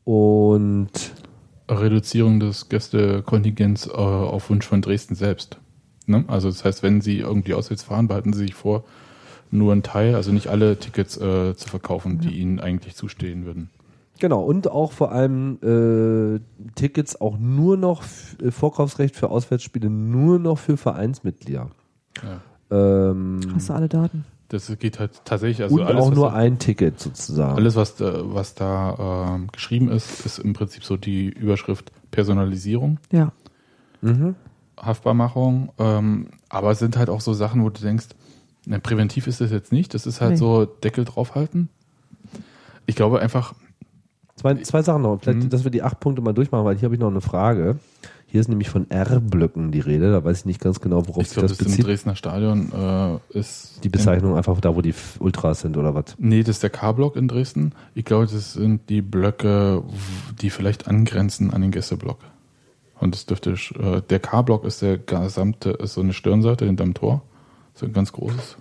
und 0.03 0.91
Reduzierung 1.69 2.39
des 2.39 2.69
Gästekontingents 2.69 3.87
äh, 3.87 3.91
auf 3.91 4.49
Wunsch 4.49 4.67
von 4.67 4.81
Dresden 4.81 5.15
selbst. 5.15 5.59
Ne? 6.05 6.23
Also 6.27 6.49
das 6.49 6.63
heißt, 6.63 6.83
wenn 6.83 7.01
Sie 7.01 7.19
irgendwie 7.19 7.53
auswärts 7.53 7.83
fahren, 7.83 8.07
behalten 8.07 8.33
Sie 8.33 8.39
sich 8.39 8.53
vor, 8.53 8.83
nur 9.51 9.71
einen 9.71 9.83
Teil, 9.83 10.15
also 10.15 10.31
nicht 10.31 10.47
alle 10.47 10.77
Tickets 10.77 11.17
äh, 11.17 11.55
zu 11.55 11.69
verkaufen, 11.69 12.19
die 12.19 12.39
Ihnen 12.39 12.59
eigentlich 12.59 12.95
zustehen 12.95 13.45
würden. 13.45 13.69
Genau, 14.19 14.41
und 14.43 14.69
auch 14.71 14.91
vor 14.91 15.11
allem 15.11 15.59
äh, 15.61 16.39
Tickets 16.75 17.19
auch 17.19 17.37
nur 17.37 17.77
noch, 17.77 18.03
äh, 18.41 18.51
Vorkaufsrecht 18.51 19.15
für 19.15 19.29
Auswärtsspiele 19.29 19.89
nur 19.89 20.39
noch 20.39 20.57
für 20.57 20.77
Vereinsmitglieder. 20.77 21.69
Ja. 22.23 22.41
Ähm, 22.71 23.39
Hast 23.53 23.69
du 23.69 23.73
alle 23.73 23.87
Daten? 23.89 24.25
Das 24.49 24.71
geht 24.77 24.99
halt 24.99 25.11
tatsächlich, 25.25 25.63
also 25.63 25.75
und 25.75 25.81
alles, 25.83 26.03
auch 26.03 26.09
was 26.11 26.15
nur 26.15 26.29
da, 26.29 26.35
ein 26.35 26.59
Ticket 26.59 26.99
sozusagen. 26.99 27.55
alles, 27.57 27.75
was 27.75 27.95
da, 27.95 28.13
was 28.33 28.53
da 28.53 29.33
ähm, 29.35 29.47
geschrieben 29.51 29.89
ist, 29.89 30.25
ist 30.25 30.37
im 30.39 30.53
Prinzip 30.53 30.83
so 30.83 30.97
die 30.97 31.29
Überschrift 31.29 31.91
Personalisierung, 32.11 32.99
Ja. 33.11 33.31
Mhm. 34.01 34.35
Haftbarmachung, 34.79 35.69
ähm, 35.79 36.27
aber 36.49 36.71
es 36.71 36.79
sind 36.79 36.95
halt 36.97 37.09
auch 37.09 37.21
so 37.21 37.33
Sachen, 37.33 37.63
wo 37.63 37.69
du 37.69 37.81
denkst, 37.81 38.07
ne, 38.65 38.79
präventiv 38.79 39.25
ist 39.25 39.41
das 39.41 39.49
jetzt 39.51 39.71
nicht, 39.71 39.93
das 39.93 40.05
ist 40.05 40.21
halt 40.21 40.31
Nee. 40.31 40.37
so 40.37 40.65
Deckel 40.65 41.05
draufhalten. 41.05 41.69
Ich 42.85 42.95
glaube 42.95 43.19
einfach, 43.19 43.53
Zwei, 44.35 44.55
zwei 44.55 44.81
Sachen 44.81 45.01
noch, 45.03 45.17
vielleicht, 45.21 45.43
Mhm. 45.43 45.49
dass 45.49 45.63
wir 45.63 45.71
die 45.71 45.81
acht 45.81 46.01
Punkte 46.01 46.21
mal 46.21 46.33
durchmachen, 46.33 46.65
weil 46.65 46.75
hier 46.75 46.87
habe 46.87 46.95
ich 46.95 46.99
noch 46.99 47.09
eine 47.09 47.21
Frage. 47.21 47.77
Hier 48.35 48.41
ist 48.41 48.49
nämlich 48.49 48.67
von 48.67 48.91
R-Blöcken 48.91 49.71
die 49.71 49.79
Rede, 49.79 50.11
da 50.11 50.21
weiß 50.21 50.39
ich 50.39 50.45
nicht 50.45 50.59
ganz 50.59 50.81
genau, 50.81 51.07
worauf 51.07 51.21
ich 51.21 51.29
sich 51.29 51.37
glaube, 51.37 51.47
das 51.47 51.57
das 51.57 51.67
im 51.67 51.71
bezieht. 51.71 51.87
Dresdner 51.87 52.17
Stadion 52.17 52.69
äh, 52.73 53.39
ist 53.39 53.79
Die 53.81 53.87
Bezeichnung 53.87 54.35
einfach 54.35 54.59
da, 54.59 54.75
wo 54.75 54.81
die 54.81 54.93
Ultras 55.19 55.61
sind 55.61 55.77
oder 55.77 55.95
was? 55.95 56.17
Nee, 56.17 56.43
das 56.43 56.57
ist 56.57 56.63
der 56.63 56.69
K-Block 56.69 57.15
in 57.15 57.29
Dresden. 57.29 57.71
Ich 57.93 58.03
glaube, 58.03 58.25
das 58.25 58.51
sind 58.51 58.89
die 58.89 59.01
Blöcke, 59.01 59.83
die 60.41 60.49
vielleicht 60.49 60.89
angrenzen 60.89 61.53
an 61.53 61.61
den 61.61 61.71
Gästeblock. 61.71 62.19
Und 62.99 63.15
das 63.15 63.25
dürfte, 63.25 63.51
äh, 63.51 64.01
der 64.01 64.19
K-Block 64.19 64.65
ist 64.65 64.81
der 64.81 64.97
gesamte, 64.97 65.69
ist 65.69 65.93
so 65.93 66.01
eine 66.01 66.11
Stirnseite 66.11 66.65
hinterm 66.65 66.93
Tor. 66.93 67.21
So 67.73 67.85
ein 67.85 67.93
ganz 67.93 68.11
großes 68.11 68.57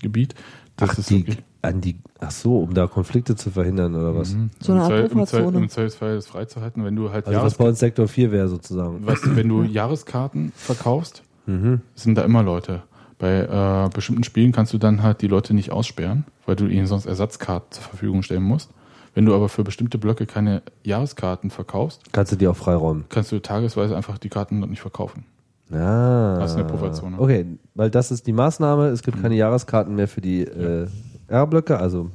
Gebiet. 0.00 0.34
Das 0.74 0.90
ach, 0.90 0.98
ist 0.98 1.10
die, 1.10 1.18
wirklich, 1.18 1.44
an 1.64 1.80
die, 1.80 1.96
ach 2.20 2.30
so, 2.30 2.58
um 2.60 2.74
da 2.74 2.86
Konflikte 2.86 3.34
zu 3.36 3.50
verhindern 3.50 3.94
oder 3.94 4.14
was? 4.14 4.34
Mhm. 4.34 4.50
So 4.60 4.72
eine 4.72 4.82
Art 4.82 5.10
Pufferzone. 5.10 5.58
Im 5.58 5.68
Zweifelsfall 5.68 6.14
das 6.16 6.26
freizuhalten, 6.26 6.84
wenn 6.84 6.94
du 6.96 7.10
halt 7.10 7.26
Also 7.26 7.40
was 7.42 7.54
bei 7.56 7.64
uns 7.68 7.78
Sektor 7.78 8.06
4 8.08 8.30
wäre 8.32 8.48
sozusagen. 8.48 9.04
weißt 9.06 9.26
du, 9.26 9.36
wenn 9.36 9.48
du 9.48 9.62
Jahreskarten 9.62 10.52
verkaufst, 10.56 11.22
Mhm. 11.46 11.80
sind 11.94 12.16
da 12.16 12.22
immer 12.22 12.42
Leute. 12.42 12.82
Bei 13.18 13.40
äh, 13.86 13.88
bestimmten 13.94 14.24
Spielen 14.24 14.52
kannst 14.52 14.72
du 14.72 14.78
dann 14.78 15.02
halt 15.02 15.20
die 15.22 15.26
Leute 15.28 15.54
nicht 15.54 15.70
aussperren, 15.72 16.24
weil 16.46 16.56
du 16.56 16.66
ihnen 16.66 16.86
sonst 16.86 17.06
Ersatzkarten 17.06 17.70
zur 17.70 17.82
Verfügung 17.84 18.22
stellen 18.22 18.42
musst. 18.42 18.70
Wenn 19.14 19.24
du 19.26 19.34
aber 19.34 19.48
für 19.48 19.62
bestimmte 19.62 19.96
Blöcke 19.98 20.26
keine 20.26 20.62
Jahreskarten 20.82 21.50
verkaufst, 21.50 22.02
Kannst 22.12 22.32
du 22.32 22.36
die 22.36 22.48
auch 22.48 22.56
freiräumen? 22.56 23.04
kannst 23.10 23.30
du 23.30 23.40
tagesweise 23.40 23.96
einfach 23.96 24.18
die 24.18 24.28
Karten 24.28 24.58
noch 24.58 24.66
nicht 24.66 24.80
verkaufen. 24.80 25.24
Ah. 25.72 26.36
Das 26.40 26.50
ist 26.52 26.56
eine 26.56 26.66
Pufferzone. 26.66 27.18
Okay, 27.18 27.46
weil 27.74 27.90
das 27.90 28.10
ist 28.10 28.26
die 28.26 28.32
Maßnahme. 28.32 28.88
Es 28.88 29.02
gibt 29.02 29.20
keine 29.22 29.34
Jahreskarten 29.34 29.94
mehr 29.94 30.08
für 30.08 30.20
die 30.20 30.42
äh, 30.42 30.86
R-Blöcke, 31.28 31.78
also 31.78 32.10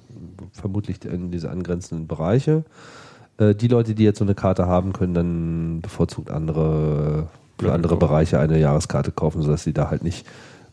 vermutlich 0.53 1.03
in 1.05 1.31
diese 1.31 1.49
angrenzenden 1.49 2.07
Bereiche. 2.07 2.63
Äh, 3.37 3.55
die 3.55 3.67
Leute, 3.67 3.95
die 3.95 4.03
jetzt 4.03 4.19
so 4.19 4.25
eine 4.25 4.35
Karte 4.35 4.67
haben, 4.67 4.93
können 4.93 5.13
dann 5.13 5.81
bevorzugt 5.81 6.29
andere, 6.29 7.27
für 7.59 7.73
andere. 7.73 7.97
Bereiche 7.97 8.39
eine 8.39 8.59
Jahreskarte 8.59 9.11
kaufen, 9.11 9.41
sodass 9.41 9.63
sie 9.63 9.73
da 9.73 9.89
halt 9.89 10.03
nicht 10.03 10.25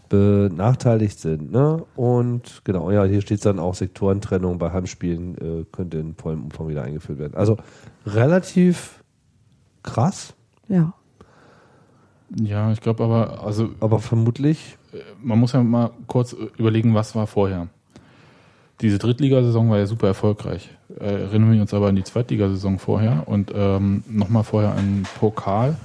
benachteiligt 0.09 1.19
sind. 1.19 1.51
Ne? 1.51 1.85
Und 1.97 2.63
genau, 2.65 2.91
ja, 2.91 3.05
hier 3.05 3.23
steht 3.23 3.45
dann 3.45 3.59
auch 3.59 3.75
Sektorentrennung 3.75 4.59
bei 4.59 4.73
Heimspielen 4.73 5.37
äh, 5.39 5.65
könnte 5.73 5.99
in 5.99 6.15
vollem 6.15 6.45
Umfang 6.45 6.69
wieder 6.69 6.83
eingeführt 6.83 7.19
werden. 7.19 7.35
Also 7.35 7.57
relativ 8.07 9.03
krass, 9.83 10.35
Ja. 10.69 10.95
Ja, 12.43 12.73
ich 12.73 12.81
glaube 12.81 13.05
aber, 13.05 13.45
also 13.45 13.69
aber 13.79 14.01
vermutlich 14.01 14.77
man 15.23 15.39
muss 15.39 15.53
ja 15.53 15.63
mal 15.63 15.91
kurz 16.07 16.33
überlegen, 16.33 16.95
was 16.95 17.15
war 17.15 17.27
vorher. 17.27 17.69
Diese 18.81 18.99
Drittligasaison 18.99 19.71
war 19.71 19.79
ja 19.79 19.87
super 19.87 20.07
erfolgreich. 20.09 20.71
Äh, 21.01 21.23
Erinnern 21.23 21.53
wir 21.53 21.61
uns 21.63 21.73
aber 21.73 21.89
an 21.89 21.97
die 21.97 22.05
Zweitligasaison 22.05 22.79
vorher 22.79 23.23
und 23.27 23.51
ähm, 23.55 24.05
nochmal 24.09 24.45
vorher 24.45 24.73
an 24.75 25.05
Pokal. 25.19 25.77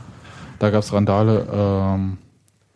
Da 0.60 0.70
gab 0.70 0.84
es 0.84 0.92
Randale 0.92 1.48
ähm, 1.52 2.18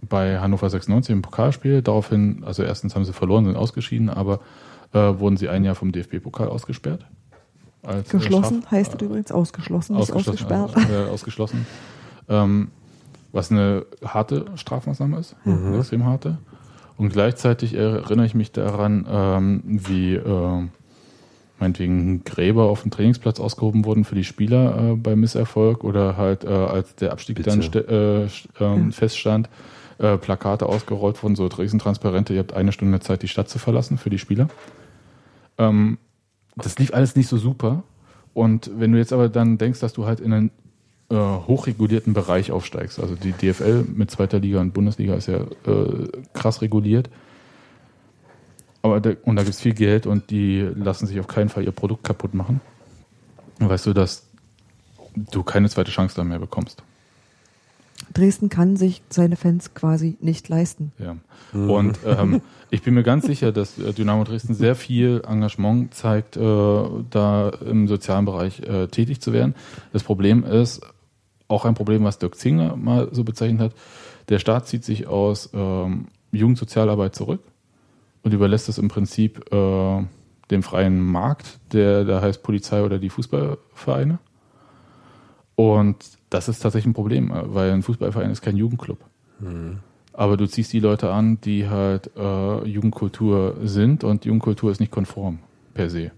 bei 0.08 0.40
Hannover 0.40 0.70
96 0.70 1.12
im 1.14 1.22
Pokalspiel. 1.22 1.82
Daraufhin, 1.82 2.44
also 2.46 2.64
erstens 2.64 2.96
haben 2.96 3.04
sie 3.06 3.14
verloren, 3.14 3.46
sind 3.46 3.58
ausgeschieden, 3.58 4.10
aber 4.10 4.40
äh, 4.94 4.98
wurden 5.20 5.36
sie 5.38 5.50
ein 5.50 5.66
Jahr 5.66 5.76
vom 5.76 5.92
DFB-Pokal 5.92 6.48
ausgesperrt. 6.48 7.06
Als, 7.84 8.08
äh, 8.14 8.18
Geschlossen 8.18 8.62
Straf- 8.62 8.72
heißt 8.72 8.94
das 8.94 9.02
übrigens 9.02 9.32
ausgeschlossen, 9.32 9.98
nicht 9.98 10.12
ausgeschlossen. 10.14 10.46
ausgesperrt. 10.52 10.78
Also, 10.78 10.94
äh, 10.94 11.10
ausgeschlossen. 11.10 11.68
Ähm, 12.30 12.70
was 13.34 13.52
eine 13.52 13.86
harte 14.04 14.46
Strafmaßnahme 14.56 15.20
ist, 15.20 15.36
eine 15.44 15.78
extrem 15.80 16.06
harte. 16.06 16.38
Und 16.98 17.10
gleichzeitig 17.10 17.74
erinnere 17.74 18.26
ich 18.26 18.36
mich 18.36 18.52
daran, 18.52 19.06
ähm, 19.10 19.62
wie 19.66 20.16
äh, 20.16 20.64
meinetwegen 21.60 22.24
Gräber 22.24 22.64
auf 22.64 22.84
dem 22.84 22.92
Trainingsplatz 22.92 23.40
ausgehoben 23.40 23.86
wurden 23.86 24.06
für 24.06 24.16
die 24.16 24.24
Spieler 24.24 24.92
äh, 24.92 24.96
bei 24.96 25.16
Misserfolg 25.16 25.84
oder 25.84 26.18
halt 26.18 26.44
äh, 26.44 26.48
als 26.48 26.96
der 26.96 27.12
Abstieg 27.12 27.38
Bitte. 27.38 27.50
dann 27.50 27.62
äh, 27.62 28.28
ähm, 28.60 28.86
Ja. 28.86 28.92
feststand, 28.92 29.50
äh, 29.98 30.18
Plakate 30.18 30.66
ausgerollt 30.68 31.22
wurden, 31.22 31.36
so 31.36 31.48
Dresden-Transparente, 31.48 32.34
ihr 32.34 32.40
habt 32.40 32.54
eine 32.54 32.72
Stunde 32.72 33.00
Zeit, 33.00 33.24
die 33.24 33.28
Stadt 33.28 33.50
zu 33.50 33.60
verlassen 33.60 33.98
für 33.98 34.10
die 34.10 34.20
Spieler. 34.20 34.48
Ähm, 35.58 35.98
das 36.58 36.78
lief 36.80 36.94
alles 36.94 37.16
nicht 37.16 37.28
so 37.28 37.38
super. 37.38 37.84
Und 38.34 38.70
wenn 38.78 38.92
du 38.92 38.98
jetzt 38.98 39.14
aber 39.14 39.30
dann 39.30 39.58
denkst, 39.58 39.80
dass 39.80 39.94
du 39.94 40.06
halt 40.06 40.20
in 40.20 40.34
einen 40.34 40.52
äh, 41.10 41.16
hochregulierten 41.16 42.14
Bereich 42.14 42.52
aufsteigst, 42.52 43.00
also 43.00 43.16
die 43.16 43.32
DFL 43.32 43.86
mit 43.94 44.12
zweiter 44.12 44.40
Liga 44.40 44.60
und 44.60 44.74
Bundesliga 44.74 45.16
ist 45.16 45.28
ja 45.28 45.38
äh, 45.38 46.08
krass 46.34 46.62
reguliert. 46.62 47.10
Aber 48.82 49.02
da, 49.02 49.12
und 49.24 49.36
da 49.36 49.44
gibt 49.44 49.56
es 49.56 49.62
viel 49.62 49.74
Geld 49.74 50.06
und 50.06 50.30
die 50.30 50.62
lassen 50.62 51.08
sich 51.08 51.20
auf 51.20 51.28
keinen 51.28 51.50
Fall 51.50 51.64
ihr 51.64 51.72
Produkt 51.72 52.04
kaputt 52.04 52.34
machen. 52.34 52.62
Weißt 53.60 53.86
du, 53.86 53.94
dass 53.94 54.28
du 55.16 55.44
keine 55.44 55.70
zweite 55.70 55.92
Chance 55.92 56.16
da 56.16 56.24
mehr 56.24 56.40
bekommst. 56.40 56.84
Dresden 58.14 58.50
kann 58.50 58.76
sich 58.76 59.02
seine 59.10 59.36
Fans 59.36 59.74
quasi 59.74 60.18
nicht 60.22 60.50
leisten. 60.50 60.92
Ja. 61.00 61.18
Und 61.54 62.00
ähm, 62.06 62.42
ich 62.70 62.82
bin 62.82 62.94
mir 62.94 63.04
ganz 63.04 63.26
sicher, 63.26 63.52
dass 63.52 63.78
äh, 63.78 63.94
Dynamo 63.94 64.24
Dresden 64.24 64.54
sehr 64.54 64.76
viel 64.76 65.22
Engagement 65.28 65.94
zeigt, 65.94 66.38
äh, 66.38 66.40
da 67.10 67.50
im 67.50 67.88
sozialen 67.88 68.26
Bereich 68.26 68.62
äh, 68.62 68.88
tätig 68.88 69.22
zu 69.22 69.34
werden. 69.34 69.56
Das 69.94 70.04
Problem 70.04 70.44
ist 70.44 70.82
auch 71.48 71.66
ein 71.66 71.76
Problem, 71.76 72.04
was 72.04 72.20
Dirk 72.20 72.36
Zinger 72.36 72.76
mal 72.76 73.10
so 73.12 73.24
bezeichnet 73.24 73.62
hat. 73.62 73.74
Der 74.30 74.40
Staat 74.40 74.68
zieht 74.68 74.84
sich 74.84 75.08
aus 75.08 75.50
ähm, 75.54 76.08
Jugendsozialarbeit 76.32 77.16
zurück 77.16 77.42
und 78.24 78.34
überlässt 78.34 78.70
es 78.70 78.78
im 78.78 78.88
Prinzip 78.88 79.54
äh, 79.54 80.04
dem 80.52 80.64
freien 80.64 81.00
Markt, 81.00 81.60
der 81.74 82.04
da 82.06 82.22
heißt 82.22 82.44
Polizei 82.44 82.84
oder 82.84 83.00
die 83.00 83.10
Fußballvereine. 83.10 84.20
Und 85.56 85.98
das 86.30 86.50
ist 86.50 86.60
tatsächlich 86.60 86.92
ein 86.92 86.94
Problem, 86.94 87.32
weil 87.34 87.72
ein 87.72 87.84
Fußballverein 87.84 88.32
ist 88.32 88.42
kein 88.42 88.58
Jugendclub. 88.58 89.00
Aber 90.14 90.38
du 90.38 90.48
ziehst 90.48 90.74
die 90.74 90.80
Leute 90.80 91.12
an, 91.12 91.40
die 91.42 91.68
halt 91.68 92.12
äh, 92.16 92.68
Jugendkultur 92.68 93.58
sind 93.64 94.04
und 94.04 94.26
Jugendkultur 94.26 94.72
ist 94.72 94.80
nicht 94.80 94.92
konform 94.92 95.40
per 95.74 95.90
se. 95.90 96.12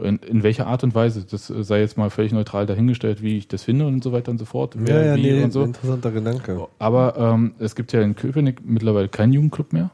In, 0.00 0.18
in 0.18 0.42
welcher 0.42 0.66
Art 0.66 0.84
und 0.84 0.94
Weise, 0.94 1.24
das 1.24 1.50
äh, 1.50 1.64
sei 1.64 1.80
jetzt 1.80 1.98
mal 1.98 2.10
völlig 2.10 2.32
neutral 2.32 2.66
dahingestellt, 2.66 3.22
wie 3.22 3.38
ich 3.38 3.48
das 3.48 3.64
finde 3.64 3.86
und 3.86 4.02
so 4.04 4.12
weiter 4.12 4.30
und 4.30 4.38
so 4.38 4.44
fort. 4.44 4.74
wer 4.76 5.16
wie 5.16 5.42
und 5.42 5.52
so. 5.52 5.64
interessanter 5.64 6.12
Gedanke. 6.12 6.68
Aber 6.78 7.16
ähm, 7.16 7.54
es 7.58 7.74
gibt 7.74 7.92
ja 7.92 8.00
in 8.00 8.14
Köpenick 8.14 8.60
mittlerweile 8.64 9.08
keinen 9.08 9.32
Jugendclub 9.32 9.72
mehr. 9.72 9.90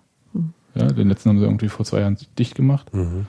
Ja, 0.74 0.88
den 0.88 1.08
letzten 1.08 1.30
haben 1.30 1.38
sie 1.38 1.44
irgendwie 1.44 1.68
vor 1.68 1.86
zwei 1.86 2.00
Jahren 2.00 2.16
dicht 2.38 2.54
gemacht. 2.54 2.92
Mhm. 2.92 3.26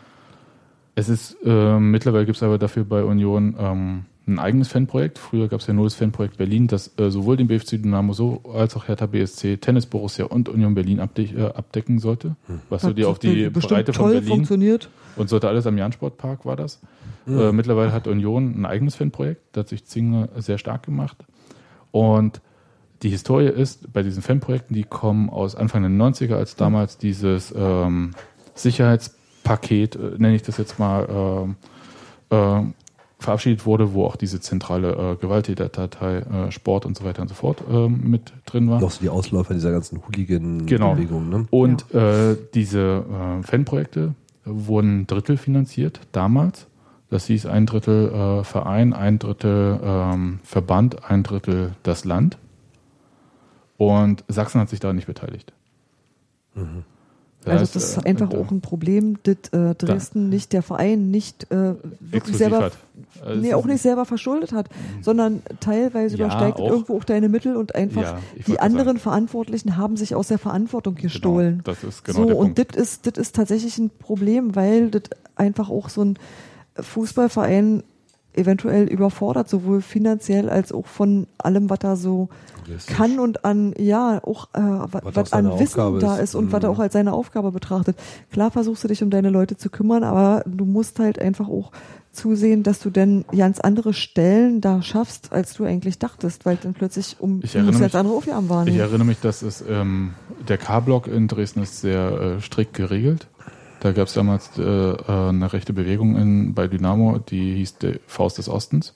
Es 0.95 1.09
ist, 1.09 1.37
ähm, 1.45 1.91
mittlerweile 1.91 2.25
gibt 2.25 2.37
es 2.37 2.43
aber 2.43 2.57
dafür 2.57 2.85
bei 2.85 3.03
Union 3.03 3.55
ähm, 3.59 4.05
ein 4.27 4.39
eigenes 4.39 4.69
Fanprojekt. 4.69 5.19
Früher 5.19 5.47
gab 5.47 5.59
es 5.59 5.67
ja 5.67 5.73
nur 5.73 5.85
das 5.85 5.95
Fanprojekt 5.95 6.37
Berlin, 6.37 6.67
das 6.67 6.97
äh, 6.97 7.11
sowohl 7.11 7.37
den 7.37 7.47
BFC 7.47 7.81
Dynamo 7.81 8.13
so 8.13 8.41
als 8.53 8.75
auch 8.75 8.87
Hertha 8.87 9.05
BSC, 9.05 9.57
Tennis 9.57 9.85
Borussia 9.85 10.25
und 10.25 10.49
Union 10.49 10.73
Berlin 10.73 10.99
abde 10.99 11.23
äh, 11.23 11.53
abdecken 11.53 11.99
sollte. 11.99 12.35
Was 12.69 12.81
so 12.81 12.93
die 12.93 13.05
auf 13.05 13.19
die 13.19 13.49
Breite 13.49 13.93
von 13.93 14.05
toll 14.05 14.11
Berlin 14.13 14.29
funktioniert. 14.29 14.89
und 15.15 15.29
sollte 15.29 15.47
alles 15.47 15.67
am 15.67 15.77
Jansportpark 15.77 16.45
war 16.45 16.55
das. 16.55 16.79
Äh, 17.27 17.51
mittlerweile 17.51 17.91
hat 17.91 18.07
Union 18.07 18.59
ein 18.59 18.65
eigenes 18.65 18.95
Fanprojekt, 18.95 19.41
da 19.53 19.61
hat 19.61 19.69
sich 19.69 19.85
Zinger 19.85 20.29
sehr 20.37 20.57
stark 20.57 20.83
gemacht. 20.83 21.17
Und 21.91 22.41
die 23.01 23.09
Historie 23.09 23.47
ist, 23.47 23.91
bei 23.93 24.03
diesen 24.03 24.21
Fanprojekten, 24.21 24.75
die 24.75 24.83
kommen 24.83 25.29
aus 25.29 25.55
Anfang 25.55 25.81
der 25.81 25.91
90er, 25.91 26.35
als 26.35 26.55
damals 26.55 26.97
dieses 26.97 27.53
ähm, 27.55 28.11
Sicherheitspaket, 28.53 29.95
äh, 29.95 29.99
nenne 30.17 30.35
ich 30.35 30.43
das 30.43 30.57
jetzt 30.57 30.79
mal, 30.79 31.07
ähm, 31.09 31.55
äh, 32.29 32.71
verabschiedet 33.25 33.65
wurde, 33.65 33.93
wo 33.93 34.05
auch 34.05 34.15
diese 34.15 34.39
zentrale 34.39 35.13
äh, 35.13 35.15
Gewalttäterdatei, 35.17 36.19
äh, 36.19 36.51
Sport 36.51 36.85
und 36.85 36.97
so 36.97 37.03
weiter 37.03 37.21
und 37.21 37.27
so 37.27 37.35
fort 37.35 37.63
ähm, 37.69 38.01
mit 38.09 38.33
drin 38.45 38.69
war. 38.69 38.79
Noch 38.79 38.91
so 38.91 39.01
die 39.01 39.09
Ausläufer 39.09 39.53
dieser 39.53 39.71
ganzen 39.71 40.01
Genau. 40.01 40.07
Hooligan-Bewegung, 40.91 41.29
ne? 41.29 41.47
Und 41.49 41.93
äh, 41.93 42.37
diese 42.53 43.03
äh, 43.05 43.43
Fanprojekte 43.43 44.15
wurden 44.45 45.07
Drittel 45.07 45.37
finanziert 45.37 45.99
damals 46.11 46.67
Das 47.09 47.25
hieß 47.27 47.45
ein 47.45 47.65
Drittel 47.65 48.09
äh, 48.11 48.43
Verein, 48.43 48.93
ein 48.93 49.19
Drittel 49.19 49.79
ähm, 49.83 50.39
Verband, 50.43 51.09
ein 51.09 51.23
Drittel 51.23 51.73
das 51.83 52.05
Land. 52.05 52.37
Und 53.77 54.23
Sachsen 54.27 54.61
hat 54.61 54.69
sich 54.69 54.79
da 54.79 54.93
nicht 54.93 55.07
beteiligt. 55.07 55.51
Das 57.45 57.59
also 57.61 57.73
das 57.73 57.83
ist 57.91 57.97
äh, 57.97 58.09
einfach 58.09 58.29
da- 58.29 58.37
auch 58.39 58.51
ein 58.51 58.61
Problem, 58.61 59.17
dass 59.23 59.35
äh, 59.53 59.75
Dresden 59.75 60.29
nicht 60.29 60.51
der 60.51 60.61
Verein 60.63 61.11
nicht 61.11 61.51
äh, 61.51 61.75
wirklich 61.99 62.37
selber, 62.37 62.59
hat. 62.59 62.73
Also 63.23 63.39
nee, 63.41 63.53
auch 63.53 63.65
nicht 63.65 63.81
selber 63.81 64.05
verschuldet 64.05 64.51
hat, 64.51 64.67
sondern 65.01 65.41
teilweise 65.59 66.17
Ja, 66.17 66.25
übersteigt 66.25 66.59
auch. 66.59 66.69
irgendwo 66.69 66.97
auch 66.97 67.03
deine 67.03 67.29
Mittel 67.29 67.55
und 67.55 67.75
einfach 67.75 68.01
Ja, 68.01 68.19
die 68.47 68.59
anderen 68.59 68.87
sagen. 68.87 68.99
Verantwortlichen 68.99 69.77
haben 69.77 69.95
sich 69.95 70.15
aus 70.15 70.27
der 70.29 70.39
Verantwortung 70.39 70.95
gestohlen. 70.95 71.61
Genau, 71.63 71.75
das 71.75 71.83
ist 71.83 72.03
genau 72.03 72.19
so, 72.19 72.25
der 72.25 72.37
und 72.37 72.57
das 72.57 72.75
ist, 72.75 73.05
das 73.07 73.17
ist 73.17 73.35
tatsächlich 73.35 73.77
ein 73.77 73.89
Problem, 73.91 74.55
weil 74.55 74.89
das 74.89 75.03
einfach 75.35 75.69
auch 75.69 75.89
so 75.89 76.03
ein 76.03 76.17
Fußballverein 76.79 77.83
eventuell 78.37 78.87
überfordert, 78.87 79.49
sowohl 79.49 79.81
finanziell 79.81 80.49
als 80.49 80.71
auch 80.71 80.85
von 80.85 81.27
allem, 81.37 81.69
was 81.69 81.79
da 81.79 81.95
so 81.95 82.29
kann 82.87 83.19
und 83.19 83.45
an, 83.45 83.73
ja, 83.77 84.19
auch 84.23 84.45
äh, 84.53 84.59
was, 84.59 85.33
an 85.33 85.45
Wissen 85.59 85.79
Aufgabe 85.81 85.99
da 85.99 86.17
ist. 86.17 86.33
und 86.33 86.51
was 86.51 86.63
er 86.63 86.69
Mhm. 86.69 86.75
auch 86.75 86.79
als 86.79 86.93
seine 86.93 87.13
Aufgabe 87.13 87.51
betrachtet. 87.51 87.95
Klar 88.31 88.49
versuchst 88.49 88.83
du 88.83 88.87
dich 88.87 89.03
um 89.03 89.11
deine 89.11 89.29
Leute 89.29 89.55
zu 89.55 89.69
kümmern, 89.69 90.03
aber 90.03 90.43
du 90.47 90.65
musst 90.65 90.97
halt 90.99 91.19
einfach 91.19 91.47
auch 91.47 91.71
zusehen, 92.11 92.63
dass 92.63 92.79
du 92.79 92.89
dann 92.89 93.25
ganz 93.37 93.59
andere 93.59 93.93
Stellen 93.93 94.61
da 94.61 94.81
schaffst, 94.81 95.31
als 95.33 95.53
du 95.53 95.65
eigentlich 95.65 95.99
dachtest, 95.99 96.45
weil 96.45 96.57
dann 96.61 96.73
plötzlich 96.73 97.17
um 97.19 97.41
Ich 97.43 97.55
erinnere 97.55 97.77
mich- 97.83 97.93
andere 97.95 98.15
Aufgaben 98.15 98.45
Ich 98.45 98.49
wahrnehmen. 98.49 98.79
erinnere 98.79 99.05
mich, 99.05 99.19
dass 99.19 99.41
es 99.43 99.63
ähm, 99.69 100.13
der 100.47 100.57
K-Block 100.57 101.07
in 101.07 101.27
Dresden 101.27 101.61
ist 101.61 101.81
sehr 101.81 102.37
äh, 102.37 102.41
strikt 102.41 102.73
geregelt. 102.73 103.27
Da 103.85 103.91
gab 103.91 104.07
es 104.07 104.15
damals 104.15 104.57
äh, 104.57 104.63
äh, 104.63 104.95
eine 105.07 105.53
rechte 105.53 105.71
Bewegung 105.71 106.15
in, 106.15 106.55
bei 106.55 106.67
Dynamo, 106.67 107.19
die 107.19 107.53
hieß 107.57 107.77
die 107.77 107.99
Faust 108.07 108.39
des 108.39 108.49
Ostens, 108.49 108.95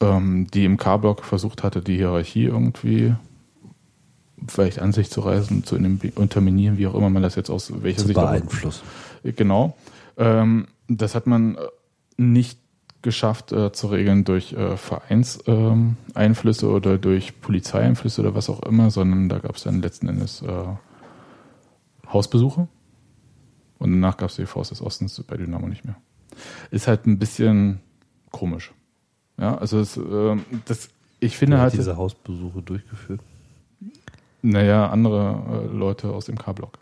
ähm, 0.00 0.46
die 0.54 0.64
im 0.64 0.78
K-Block 0.78 1.22
versucht 1.22 1.62
hatte, 1.62 1.82
die 1.82 1.98
Hierarchie 1.98 2.44
irgendwie 2.44 3.14
vielleicht 4.48 4.78
an 4.78 4.92
sich 4.92 5.10
zu 5.10 5.20
reißen, 5.20 5.64
zu 5.64 5.76
unterminieren, 5.76 6.78
wie 6.78 6.86
auch 6.86 6.94
immer 6.94 7.10
man 7.10 7.22
das 7.22 7.34
jetzt 7.34 7.50
aus 7.50 7.82
welcher 7.82 7.98
Zu 7.98 8.06
Sicht 8.06 8.18
beeinflussen. 8.18 8.86
Genau. 9.24 9.76
Ähm, 10.16 10.66
das 10.88 11.14
hat 11.14 11.26
man 11.26 11.56
äh, 11.56 11.58
nicht 12.16 12.58
geschafft 13.02 13.52
äh, 13.52 13.72
zu 13.72 13.88
regeln 13.88 14.24
durch 14.24 14.54
äh, 14.54 14.78
Vereinseinflüsse 14.78 16.64
ähm, 16.64 16.72
oder 16.72 16.96
durch 16.96 17.42
Polizeieinflüsse 17.42 18.22
oder 18.22 18.34
was 18.34 18.48
auch 18.48 18.62
immer, 18.62 18.90
sondern 18.90 19.28
da 19.28 19.38
gab 19.38 19.56
es 19.56 19.64
dann 19.64 19.82
letzten 19.82 20.08
Endes 20.08 20.40
äh, 20.40 20.48
Hausbesuche. 22.10 22.68
Und 23.78 23.92
danach 23.92 24.16
gab 24.16 24.30
es 24.30 24.36
die 24.36 24.46
Faust 24.46 24.70
des 24.70 24.82
Ostens 24.82 25.22
bei 25.22 25.36
Dynamo 25.36 25.68
nicht 25.68 25.84
mehr. 25.84 25.96
Ist 26.70 26.88
halt 26.88 27.06
ein 27.06 27.18
bisschen 27.18 27.80
komisch. 28.30 28.72
Ja, 29.38 29.56
also 29.58 29.80
es, 29.80 29.96
ähm, 29.96 30.44
das, 30.64 30.88
ich 31.20 31.36
finde 31.36 31.56
Wer 31.56 31.62
halt, 31.62 31.72
hat 31.72 31.78
diese 31.78 31.96
Hausbesuche 31.96 32.62
durchgeführt? 32.62 33.20
naja, 34.42 34.88
andere 34.90 35.42
äh, 35.50 35.76
Leute 35.76 36.08
aus 36.10 36.26
dem 36.26 36.38
K-Block. 36.38 36.78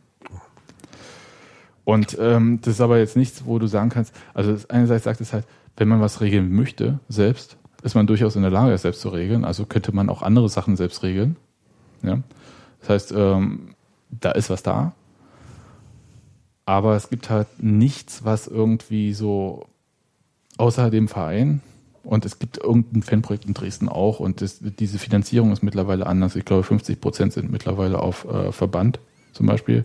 Und 1.84 2.16
ähm, 2.18 2.60
das 2.62 2.74
ist 2.74 2.80
aber 2.80 2.98
jetzt 2.98 3.16
nichts, 3.16 3.44
wo 3.44 3.58
du 3.58 3.66
sagen 3.66 3.90
kannst, 3.90 4.14
also 4.32 4.56
einerseits 4.68 5.04
sagt 5.04 5.20
es 5.20 5.32
halt, 5.32 5.46
wenn 5.76 5.88
man 5.88 6.00
was 6.00 6.20
regeln 6.20 6.52
möchte, 6.52 7.00
selbst, 7.08 7.56
ist 7.82 7.94
man 7.94 8.06
durchaus 8.06 8.36
in 8.36 8.42
der 8.42 8.50
Lage, 8.50 8.72
es 8.72 8.82
selbst 8.82 9.02
zu 9.02 9.10
regeln. 9.10 9.44
Also 9.44 9.66
könnte 9.66 9.94
man 9.94 10.08
auch 10.08 10.22
andere 10.22 10.48
Sachen 10.48 10.76
selbst 10.76 11.02
regeln. 11.02 11.36
Ja? 12.02 12.20
Das 12.80 12.88
heißt, 12.88 13.12
ähm, 13.16 13.74
da 14.10 14.30
ist 14.30 14.48
was 14.48 14.62
da. 14.62 14.92
Aber 16.66 16.96
es 16.96 17.10
gibt 17.10 17.30
halt 17.30 17.46
nichts, 17.58 18.24
was 18.24 18.46
irgendwie 18.46 19.12
so 19.12 19.66
außer 20.56 20.90
dem 20.90 21.08
Verein 21.08 21.60
und 22.04 22.24
es 22.24 22.38
gibt 22.38 22.58
irgendein 22.58 23.02
Fanprojekt 23.02 23.44
in 23.44 23.54
Dresden 23.54 23.88
auch 23.88 24.20
und 24.20 24.40
das, 24.40 24.60
diese 24.60 24.98
Finanzierung 24.98 25.52
ist 25.52 25.62
mittlerweile 25.62 26.06
anders. 26.06 26.36
Ich 26.36 26.44
glaube, 26.44 26.62
50 26.62 27.00
Prozent 27.00 27.32
sind 27.32 27.50
mittlerweile 27.50 28.00
auf 28.00 28.24
äh, 28.24 28.52
Verband 28.52 28.98
zum 29.32 29.46
Beispiel. 29.46 29.84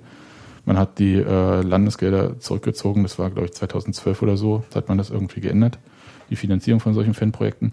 Man 0.66 0.78
hat 0.78 1.00
die 1.00 1.16
äh, 1.16 1.62
Landesgelder 1.62 2.40
zurückgezogen, 2.40 3.04
das 3.04 3.18
war, 3.18 3.30
glaube 3.32 3.48
ich, 3.48 3.54
2012 3.54 4.22
oder 4.22 4.38
so, 4.38 4.64
da 4.70 4.78
hat 4.78 4.90
man 4.90 4.98
das 4.98 5.10
irgendwie 5.10 5.42
geändert, 5.42 5.80
die 6.30 6.36
Finanzierung 6.36 6.80
von 6.80 6.94
solchen 6.94 7.14
Fanprojekten. 7.14 7.72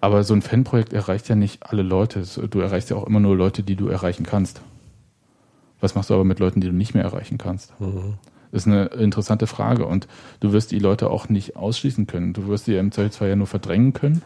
Aber 0.00 0.24
so 0.24 0.34
ein 0.34 0.42
Fanprojekt 0.42 0.92
erreicht 0.92 1.28
ja 1.28 1.34
nicht 1.34 1.64
alle 1.64 1.82
Leute. 1.82 2.22
Du 2.48 2.60
erreichst 2.60 2.90
ja 2.90 2.96
auch 2.96 3.06
immer 3.06 3.20
nur 3.20 3.36
Leute, 3.36 3.62
die 3.62 3.76
du 3.76 3.88
erreichen 3.88 4.24
kannst. 4.24 4.60
Was 5.80 5.94
machst 5.94 6.10
du 6.10 6.14
aber 6.14 6.24
mit 6.24 6.38
Leuten, 6.38 6.60
die 6.60 6.68
du 6.68 6.72
nicht 6.72 6.94
mehr 6.94 7.04
erreichen 7.04 7.38
kannst? 7.38 7.72
Das 8.52 8.62
ist 8.62 8.68
eine 8.68 8.86
interessante 8.86 9.46
Frage 9.46 9.86
und 9.86 10.08
du 10.40 10.52
wirst 10.52 10.70
die 10.70 10.78
Leute 10.78 11.10
auch 11.10 11.28
nicht 11.28 11.56
ausschließen 11.56 12.06
können. 12.06 12.32
Du 12.32 12.46
wirst 12.48 12.64
sie 12.66 12.76
im 12.76 12.92
Zweifelsfall 12.92 13.28
ja 13.28 13.36
nur 13.36 13.46
verdrängen 13.46 13.92
können. 13.92 14.22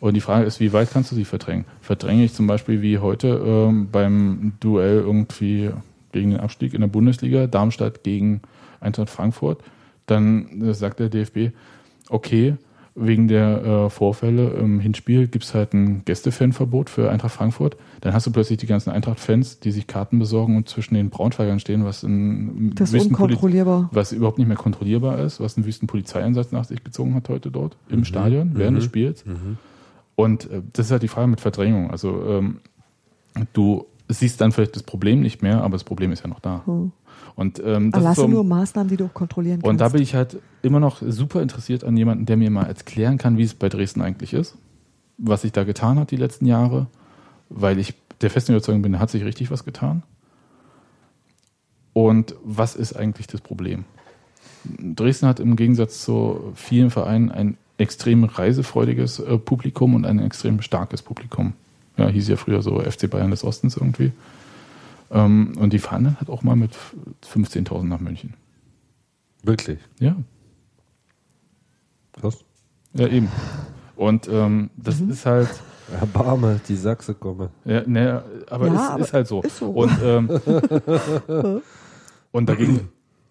Und 0.00 0.14
die 0.14 0.20
Frage 0.20 0.44
ist, 0.44 0.60
wie 0.60 0.72
weit 0.72 0.90
kannst 0.90 1.12
du 1.12 1.14
sie 1.14 1.24
verdrängen? 1.24 1.64
Verdränge 1.80 2.24
ich 2.24 2.34
zum 2.34 2.46
Beispiel 2.46 2.82
wie 2.82 2.98
heute 2.98 3.42
ähm, 3.46 3.88
beim 3.90 4.52
Duell 4.60 4.98
irgendwie 4.98 5.70
gegen 6.12 6.30
den 6.30 6.40
Abstieg 6.40 6.74
in 6.74 6.80
der 6.80 6.88
Bundesliga, 6.88 7.46
Darmstadt 7.46 8.02
gegen 8.02 8.42
Eintracht 8.80 9.10
Frankfurt, 9.10 9.62
dann 10.06 10.62
äh, 10.62 10.74
sagt 10.74 11.00
der 11.00 11.08
DFB, 11.08 11.54
okay, 12.08 12.56
wegen 12.96 13.26
der 13.26 13.64
äh, 13.64 13.90
Vorfälle 13.90 14.50
im 14.50 14.78
Hinspiel 14.78 15.26
gibt 15.26 15.44
es 15.44 15.54
halt 15.54 15.74
ein 15.74 16.04
Gästefanverbot 16.04 16.88
für 16.90 17.10
Eintracht 17.10 17.32
Frankfurt. 17.34 17.76
Dann 18.02 18.12
hast 18.14 18.26
du 18.26 18.30
plötzlich 18.30 18.58
die 18.58 18.66
ganzen 18.66 18.90
Eintracht-Fans, 18.90 19.58
die 19.58 19.72
sich 19.72 19.88
Karten 19.88 20.20
besorgen 20.20 20.56
und 20.56 20.68
zwischen 20.68 20.94
den 20.94 21.10
Braunschweigern 21.10 21.58
stehen, 21.58 21.84
was 21.84 22.04
ein 22.04 22.72
Das 22.76 22.94
unkontrollierbar. 22.94 23.88
was 23.92 24.12
überhaupt 24.12 24.38
nicht 24.38 24.46
mehr 24.46 24.56
kontrollierbar 24.56 25.18
ist, 25.18 25.40
was 25.40 25.56
ein 25.56 25.64
Wüstenpolizeieinsatz 25.64 26.52
nach 26.52 26.64
sich 26.64 26.84
gezogen 26.84 27.14
hat 27.16 27.28
heute 27.28 27.50
dort 27.50 27.76
im 27.88 28.04
Stadion 28.04 28.52
während 28.54 28.76
des 28.76 28.84
Spiels. 28.84 29.24
Und 30.14 30.48
äh, 30.50 30.62
das 30.72 30.86
ist 30.86 30.92
halt 30.92 31.02
die 31.02 31.08
Frage 31.08 31.26
mit 31.26 31.40
Verdrängung. 31.40 31.90
Also 31.90 32.22
ähm, 32.28 32.58
du 33.52 33.86
siehst 34.08 34.40
dann 34.40 34.52
vielleicht 34.52 34.76
das 34.76 34.84
Problem 34.84 35.20
nicht 35.20 35.42
mehr, 35.42 35.62
aber 35.64 35.72
das 35.72 35.82
Problem 35.84 36.12
ist 36.12 36.22
ja 36.22 36.28
noch 36.28 36.38
da. 36.40 36.62
Und 37.34 37.58
ähm, 37.58 37.90
das 37.90 38.00
ist 38.00 38.04
Erlasse 38.04 38.20
so, 38.20 38.28
nur 38.28 38.44
Maßnahmen, 38.44 38.88
die 38.88 38.96
du 38.96 39.06
auch 39.06 39.14
kontrollieren 39.14 39.56
kannst. 39.56 39.68
und 39.68 39.80
da 39.80 39.88
bin 39.88 40.00
ich 40.02 40.14
halt 40.14 40.38
immer 40.64 40.80
noch 40.80 41.02
super 41.06 41.42
interessiert 41.42 41.84
an 41.84 41.96
jemanden, 41.96 42.26
der 42.26 42.36
mir 42.36 42.50
mal 42.50 42.64
erklären 42.64 43.18
kann, 43.18 43.38
wie 43.38 43.42
es 43.42 43.54
bei 43.54 43.68
Dresden 43.68 44.02
eigentlich 44.02 44.32
ist, 44.32 44.56
was 45.18 45.42
sich 45.42 45.52
da 45.52 45.64
getan 45.64 45.98
hat 45.98 46.10
die 46.10 46.16
letzten 46.16 46.46
Jahre, 46.46 46.86
weil 47.48 47.78
ich 47.78 47.94
der 48.20 48.30
festen 48.30 48.52
Überzeugung 48.52 48.82
bin, 48.82 48.92
da 48.92 48.98
hat 48.98 49.10
sich 49.10 49.24
richtig 49.24 49.50
was 49.50 49.64
getan. 49.64 50.02
Und 51.92 52.34
was 52.44 52.74
ist 52.74 52.94
eigentlich 52.94 53.26
das 53.26 53.40
Problem? 53.40 53.84
Dresden 54.64 55.28
hat 55.28 55.40
im 55.40 55.56
Gegensatz 55.56 56.02
zu 56.02 56.52
vielen 56.54 56.90
Vereinen 56.90 57.30
ein 57.30 57.56
extrem 57.78 58.24
reisefreudiges 58.24 59.18
äh, 59.18 59.38
Publikum 59.38 59.94
und 59.94 60.06
ein 60.06 60.18
extrem 60.18 60.62
starkes 60.62 61.02
Publikum. 61.02 61.54
Ja, 61.96 62.08
hieß 62.08 62.28
ja 62.28 62.36
früher 62.36 62.62
so 62.62 62.80
FC 62.80 63.08
Bayern 63.08 63.30
des 63.30 63.44
Ostens 63.44 63.76
irgendwie. 63.76 64.12
Ähm, 65.10 65.52
und 65.58 65.72
die 65.72 65.78
fahren 65.78 66.04
dann 66.04 66.18
halt 66.18 66.30
auch 66.30 66.42
mal 66.42 66.56
mit 66.56 66.72
15.000 67.32 67.84
nach 67.84 68.00
München. 68.00 68.34
Wirklich? 69.42 69.78
Ja, 70.00 70.16
Krass. 72.20 72.38
Ja, 72.94 73.06
eben. 73.08 73.28
Und 73.96 74.28
ähm, 74.28 74.70
das 74.76 75.00
Mhm. 75.00 75.10
ist 75.10 75.26
halt, 75.26 75.48
Erbarme, 76.00 76.60
die 76.66 76.76
Sachse 76.76 77.14
komme. 77.14 77.50
ja, 77.64 77.82
ne, 77.86 78.24
aber 78.48 78.68
Ja, 78.68 78.74
es 78.74 78.80
aber 78.90 79.00
ist 79.04 79.12
halt 79.12 79.26
so. 79.28 79.42
ist 79.42 79.58
so. 79.58 79.70
Und, 79.70 79.92
ähm, 80.02 80.28
und 82.32 82.48
dagegen 82.48 82.88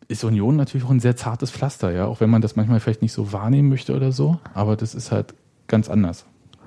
ist 0.08 0.24
Union 0.24 0.56
natürlich 0.56 0.86
auch 0.86 0.92
ein 0.92 1.00
sehr 1.00 1.16
zartes 1.16 1.50
Pflaster, 1.52 1.92
ja, 1.92 2.06
auch 2.06 2.20
wenn 2.20 2.30
man 2.30 2.42
das 2.42 2.56
manchmal 2.56 2.80
vielleicht 2.80 3.02
nicht 3.02 3.14
so 3.14 3.32
wahrnehmen 3.34 3.70
möchte 3.70 3.96
oder 3.96 4.12
so, 4.12 4.40
aber 4.54 4.76
das 4.76 4.94
ist 4.96 5.12
halt 5.12 5.34
ganz 5.68 5.90
anders. 5.90 6.26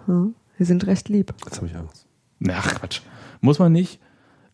Ja, 0.08 0.26
wir 0.56 0.66
sind 0.66 0.86
recht 0.86 1.08
lieb. 1.08 1.32
Jetzt 1.44 1.56
habe 1.58 1.66
ich 1.68 1.76
Angst. 1.76 2.06
Na, 2.38 2.54
ach 2.58 2.74
Quatsch. 2.74 3.00
Muss 3.40 3.58
man 3.58 3.72
nicht. 3.72 4.00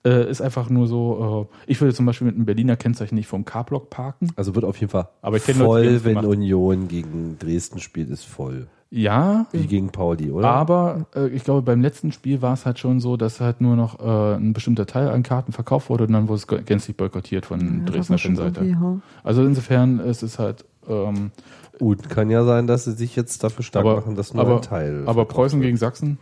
Äh, 0.05 0.29
ist 0.29 0.41
einfach 0.41 0.69
nur 0.69 0.89
so, 0.89 1.49
äh, 1.49 1.71
ich 1.71 1.81
würde 1.81 1.95
zum 1.95 2.07
Beispiel 2.07 2.27
mit 2.27 2.35
einem 2.35 2.45
Berliner 2.45 2.77
Kennzeichen 2.77 3.15
nicht 3.15 3.29
vom 3.29 3.45
K-Block 3.45 3.89
parken. 3.89 4.31
Also 4.35 4.55
wird 4.57 4.65
auf 4.65 4.77
jeden 4.79 4.91
Fall 4.91 5.09
Aber 5.23 5.37
ich 5.37 5.47
Leute, 5.47 5.61
voll, 5.61 5.93
das 5.93 6.05
wenn. 6.05 6.17
Union 6.19 6.89
gegen 6.89 7.37
Dresden 7.39 7.79
spielt, 7.79 8.11
ist 8.11 8.25
voll. 8.25 8.67
Ja, 8.91 9.47
Wie 9.53 9.67
gegen 9.67 9.89
Pauli, 9.91 10.31
oder? 10.31 10.49
Aber 10.51 11.07
äh, 11.15 11.29
ich 11.29 11.45
glaube, 11.45 11.63
beim 11.63 11.81
letzten 11.81 12.13
Spiel 12.13 12.43
war 12.43 12.53
es 12.53 12.67
halt 12.67 12.79
schon 12.79 13.01
so, 13.01 13.17
dass 13.17 13.41
halt 13.41 13.61
nur 13.63 13.75
noch 13.75 14.01
äh, 14.01 14.35
ein 14.37 14.53
bestimmter 14.53 14.85
Teil 14.87 15.09
an 15.09 15.23
Karten 15.23 15.53
verkauft 15.53 15.89
wurde 15.89 16.05
und 16.05 16.13
dann 16.13 16.29
wurde 16.29 16.43
es 16.59 16.67
gänzlich 16.67 16.97
boykottiert 16.97 17.47
von 17.47 17.61
Ja, 17.87 17.91
Dresdner 17.91 18.19
Fanseite. 18.19 18.61
irgendwie, 18.61 18.85
ja. 18.85 19.01
Also 19.25 19.45
insofern 19.45 19.99
ist 19.99 20.23
es 20.23 20.39
halt, 20.39 20.67
ähm, 20.89 21.31
Gut, 21.79 22.11
kann 22.11 22.29
ja 22.29 22.45
sein, 22.45 22.67
dass 22.67 22.85
sie 22.85 22.93
sich 22.93 23.17
jetzt 23.17 23.43
dafür 23.43 23.65
stark 23.65 23.87
aber, 23.87 23.97
machen, 23.97 24.15
dass 24.15 24.35
nur 24.35 24.43
aber, 24.45 24.57
ein 24.57 24.63
Teil. 24.63 25.05
aber 25.07 25.25
Preußen 25.25 25.59
wird. 25.61 25.69
gegen 25.69 25.79
Sachsen 25.79 26.19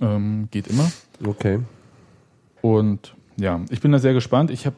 ähm, 0.00 0.48
geht 0.50 0.66
immer. 0.66 0.90
Okay. 1.24 1.60
Und 2.62 3.14
ja, 3.36 3.60
ich 3.70 3.80
bin 3.80 3.92
da 3.92 3.98
sehr 3.98 4.14
gespannt. 4.14 4.50
Ich 4.50 4.64
habe 4.66 4.76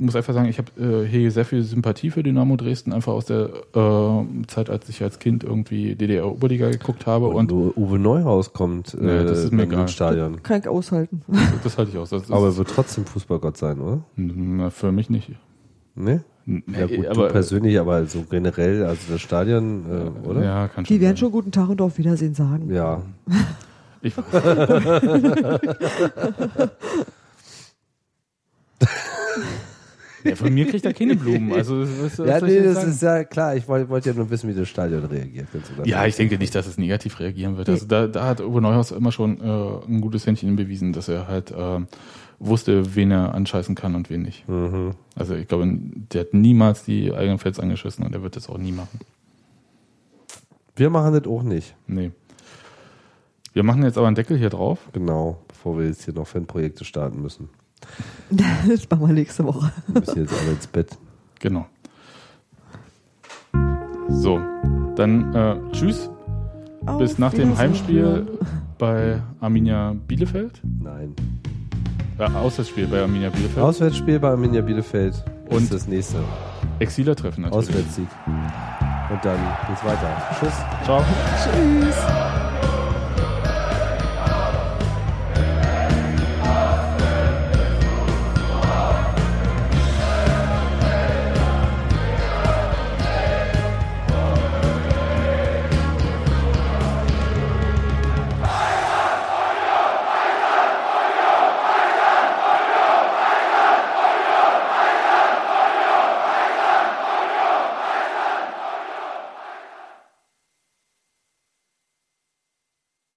muss 0.00 0.16
einfach 0.16 0.34
sagen, 0.34 0.48
ich 0.48 0.58
habe 0.58 1.04
äh, 1.04 1.06
hier 1.06 1.30
sehr 1.30 1.44
viel 1.44 1.62
Sympathie 1.62 2.10
für 2.10 2.22
Dynamo 2.22 2.56
Dresden, 2.56 2.92
einfach 2.92 3.12
aus 3.12 3.26
der 3.26 3.50
äh, 3.74 4.46
Zeit, 4.46 4.70
als 4.70 4.88
ich 4.88 5.02
als 5.02 5.18
Kind 5.18 5.44
irgendwie 5.44 5.94
DDR-Oberliga 5.94 6.70
geguckt 6.70 7.06
habe. 7.06 7.28
Und, 7.28 7.52
Und, 7.52 7.76
Uwe 7.76 7.98
Neuhaus 7.98 8.52
kommt 8.52 8.94
äh, 8.94 8.98
Nee, 9.02 9.24
das 9.24 9.44
ist 9.44 9.52
mir 9.52 9.64
im 9.64 9.70
egal. 9.72 9.88
Stadion. 9.88 10.42
Kann 10.42 10.60
ich 10.60 10.68
aushalten. 10.68 11.22
das 11.62 11.76
halte 11.78 11.90
ich 11.90 11.98
aus. 11.98 12.10
Das 12.10 12.30
Aber 12.30 12.46
er 12.46 12.56
wird 12.56 12.68
trotzdem 12.68 13.04
Fußballgott 13.04 13.56
sein, 13.56 13.80
oder? 13.80 14.00
na, 14.16 14.70
für 14.70 14.92
mich 14.92 15.10
nicht. 15.10 15.32
Ne? 15.94 16.24
Ja 16.46 16.86
gut, 16.86 17.06
aber, 17.06 17.26
du 17.26 17.32
persönlich, 17.32 17.78
aber 17.78 18.06
so 18.06 18.24
generell, 18.28 18.84
also 18.84 19.12
das 19.12 19.20
Stadion, 19.20 19.84
äh, 20.24 20.26
oder? 20.28 20.42
Ja, 20.42 20.68
kann 20.68 20.86
schon 20.86 20.94
Die 20.96 21.00
werden 21.00 21.16
sein. 21.16 21.18
schon 21.18 21.32
guten 21.32 21.52
Tag 21.52 21.68
und 21.68 21.80
auf 21.80 21.98
Wiedersehen 21.98 22.34
sagen. 22.34 22.72
Ja. 22.72 23.02
Ich, 24.02 24.14
ja, 30.24 30.36
von 30.36 30.52
mir 30.52 30.66
kriegt 30.66 30.84
er 30.84 30.92
keine 30.94 31.16
Blumen. 31.16 31.52
Also, 31.52 31.82
was, 31.82 32.18
was 32.18 32.26
Ja, 32.26 32.40
nee, 32.40 32.62
das 32.62 32.74
sagen? 32.76 32.90
ist 32.90 33.02
ja 33.02 33.24
klar. 33.24 33.56
Ich 33.56 33.68
wollte 33.68 33.88
wollte 33.88 34.10
ja 34.10 34.16
nur 34.16 34.30
wissen, 34.30 34.48
wie 34.48 34.54
das 34.54 34.68
Stadion 34.68 35.04
reagiert. 35.04 35.48
Ja, 35.84 36.06
ich 36.06 36.16
denke 36.16 36.38
nicht, 36.38 36.54
dass 36.54 36.66
es 36.66 36.78
negativ 36.78 37.18
reagieren 37.20 37.56
wird. 37.56 37.68
Also 37.68 37.86
da, 37.86 38.06
da 38.06 38.26
hat 38.26 38.40
Uwe 38.40 38.60
Neuhaus 38.60 38.90
immer 38.90 39.12
schon 39.12 39.40
äh, 39.40 39.86
ein 39.86 40.00
gutes 40.00 40.26
Händchen 40.26 40.56
bewiesen, 40.56 40.92
dass 40.92 41.08
er 41.08 41.28
halt 41.28 41.50
äh, 41.50 41.80
wusste, 42.38 42.94
wen 42.94 43.10
er 43.10 43.34
anscheißen 43.34 43.74
kann 43.74 43.94
und 43.94 44.10
wen 44.10 44.22
nicht. 44.22 44.48
Mhm. 44.48 44.92
Also 45.14 45.34
ich 45.34 45.46
glaube, 45.46 45.70
der 46.12 46.22
hat 46.22 46.34
niemals 46.34 46.84
die 46.84 47.12
eigenen 47.12 47.38
Fans 47.38 47.60
angeschissen 47.60 48.04
und 48.04 48.14
er 48.14 48.22
wird 48.22 48.36
das 48.36 48.48
auch 48.48 48.58
nie 48.58 48.72
machen. 48.72 49.00
Wir 50.76 50.90
machen 50.90 51.12
das 51.12 51.26
auch 51.26 51.42
nicht. 51.42 51.74
Nee. 51.86 52.12
Wir 53.52 53.62
machen 53.64 53.82
jetzt 53.82 53.98
aber 53.98 54.06
einen 54.06 54.16
Deckel 54.16 54.36
hier 54.38 54.50
drauf. 54.50 54.78
Genau, 54.92 55.38
bevor 55.48 55.78
wir 55.78 55.86
jetzt 55.86 56.04
hier 56.04 56.14
noch 56.14 56.26
Fanprojekte 56.26 56.84
starten 56.84 57.20
müssen. 57.22 57.48
Das 58.30 58.88
machen 58.90 59.06
wir 59.08 59.14
nächste 59.14 59.44
Woche. 59.44 59.72
Wir 59.88 60.00
müssen 60.00 60.18
jetzt 60.20 60.34
alle 60.38 60.52
ins 60.52 60.66
Bett. 60.66 60.96
Genau. 61.40 61.66
So, 64.08 64.38
dann 64.96 65.34
äh, 65.34 65.56
tschüss. 65.72 66.10
Bis 66.98 67.12
Auf 67.12 67.18
nach 67.18 67.32
dem. 67.32 67.56
Heimspiel 67.56 68.26
bei 68.78 69.20
Arminia 69.40 69.94
Bielefeld. 70.06 70.60
Nein. 70.82 71.14
Äh, 72.18 72.24
Auswärtsspiel 72.24 72.86
bei 72.86 73.00
Arminia 73.02 73.30
Bielefeld. 73.30 73.58
Auswärtsspiel 73.64 74.18
bei 74.18 74.30
Arminia 74.30 74.60
Bielefeld 74.62 75.24
Und- 75.48 75.62
ist 75.64 75.72
das 75.74 75.88
nächste. 75.88 76.18
Exiler-Treffen 76.78 77.42
natürlich. 77.42 77.68
Auswärtssieg. 77.68 78.08
Und 78.26 79.24
dann 79.24 79.38
geht's 79.68 79.84
weiter. 79.84 80.22
Tschüss. 80.38 80.54
Ciao. 80.84 81.02
Tschüss. 81.42 82.39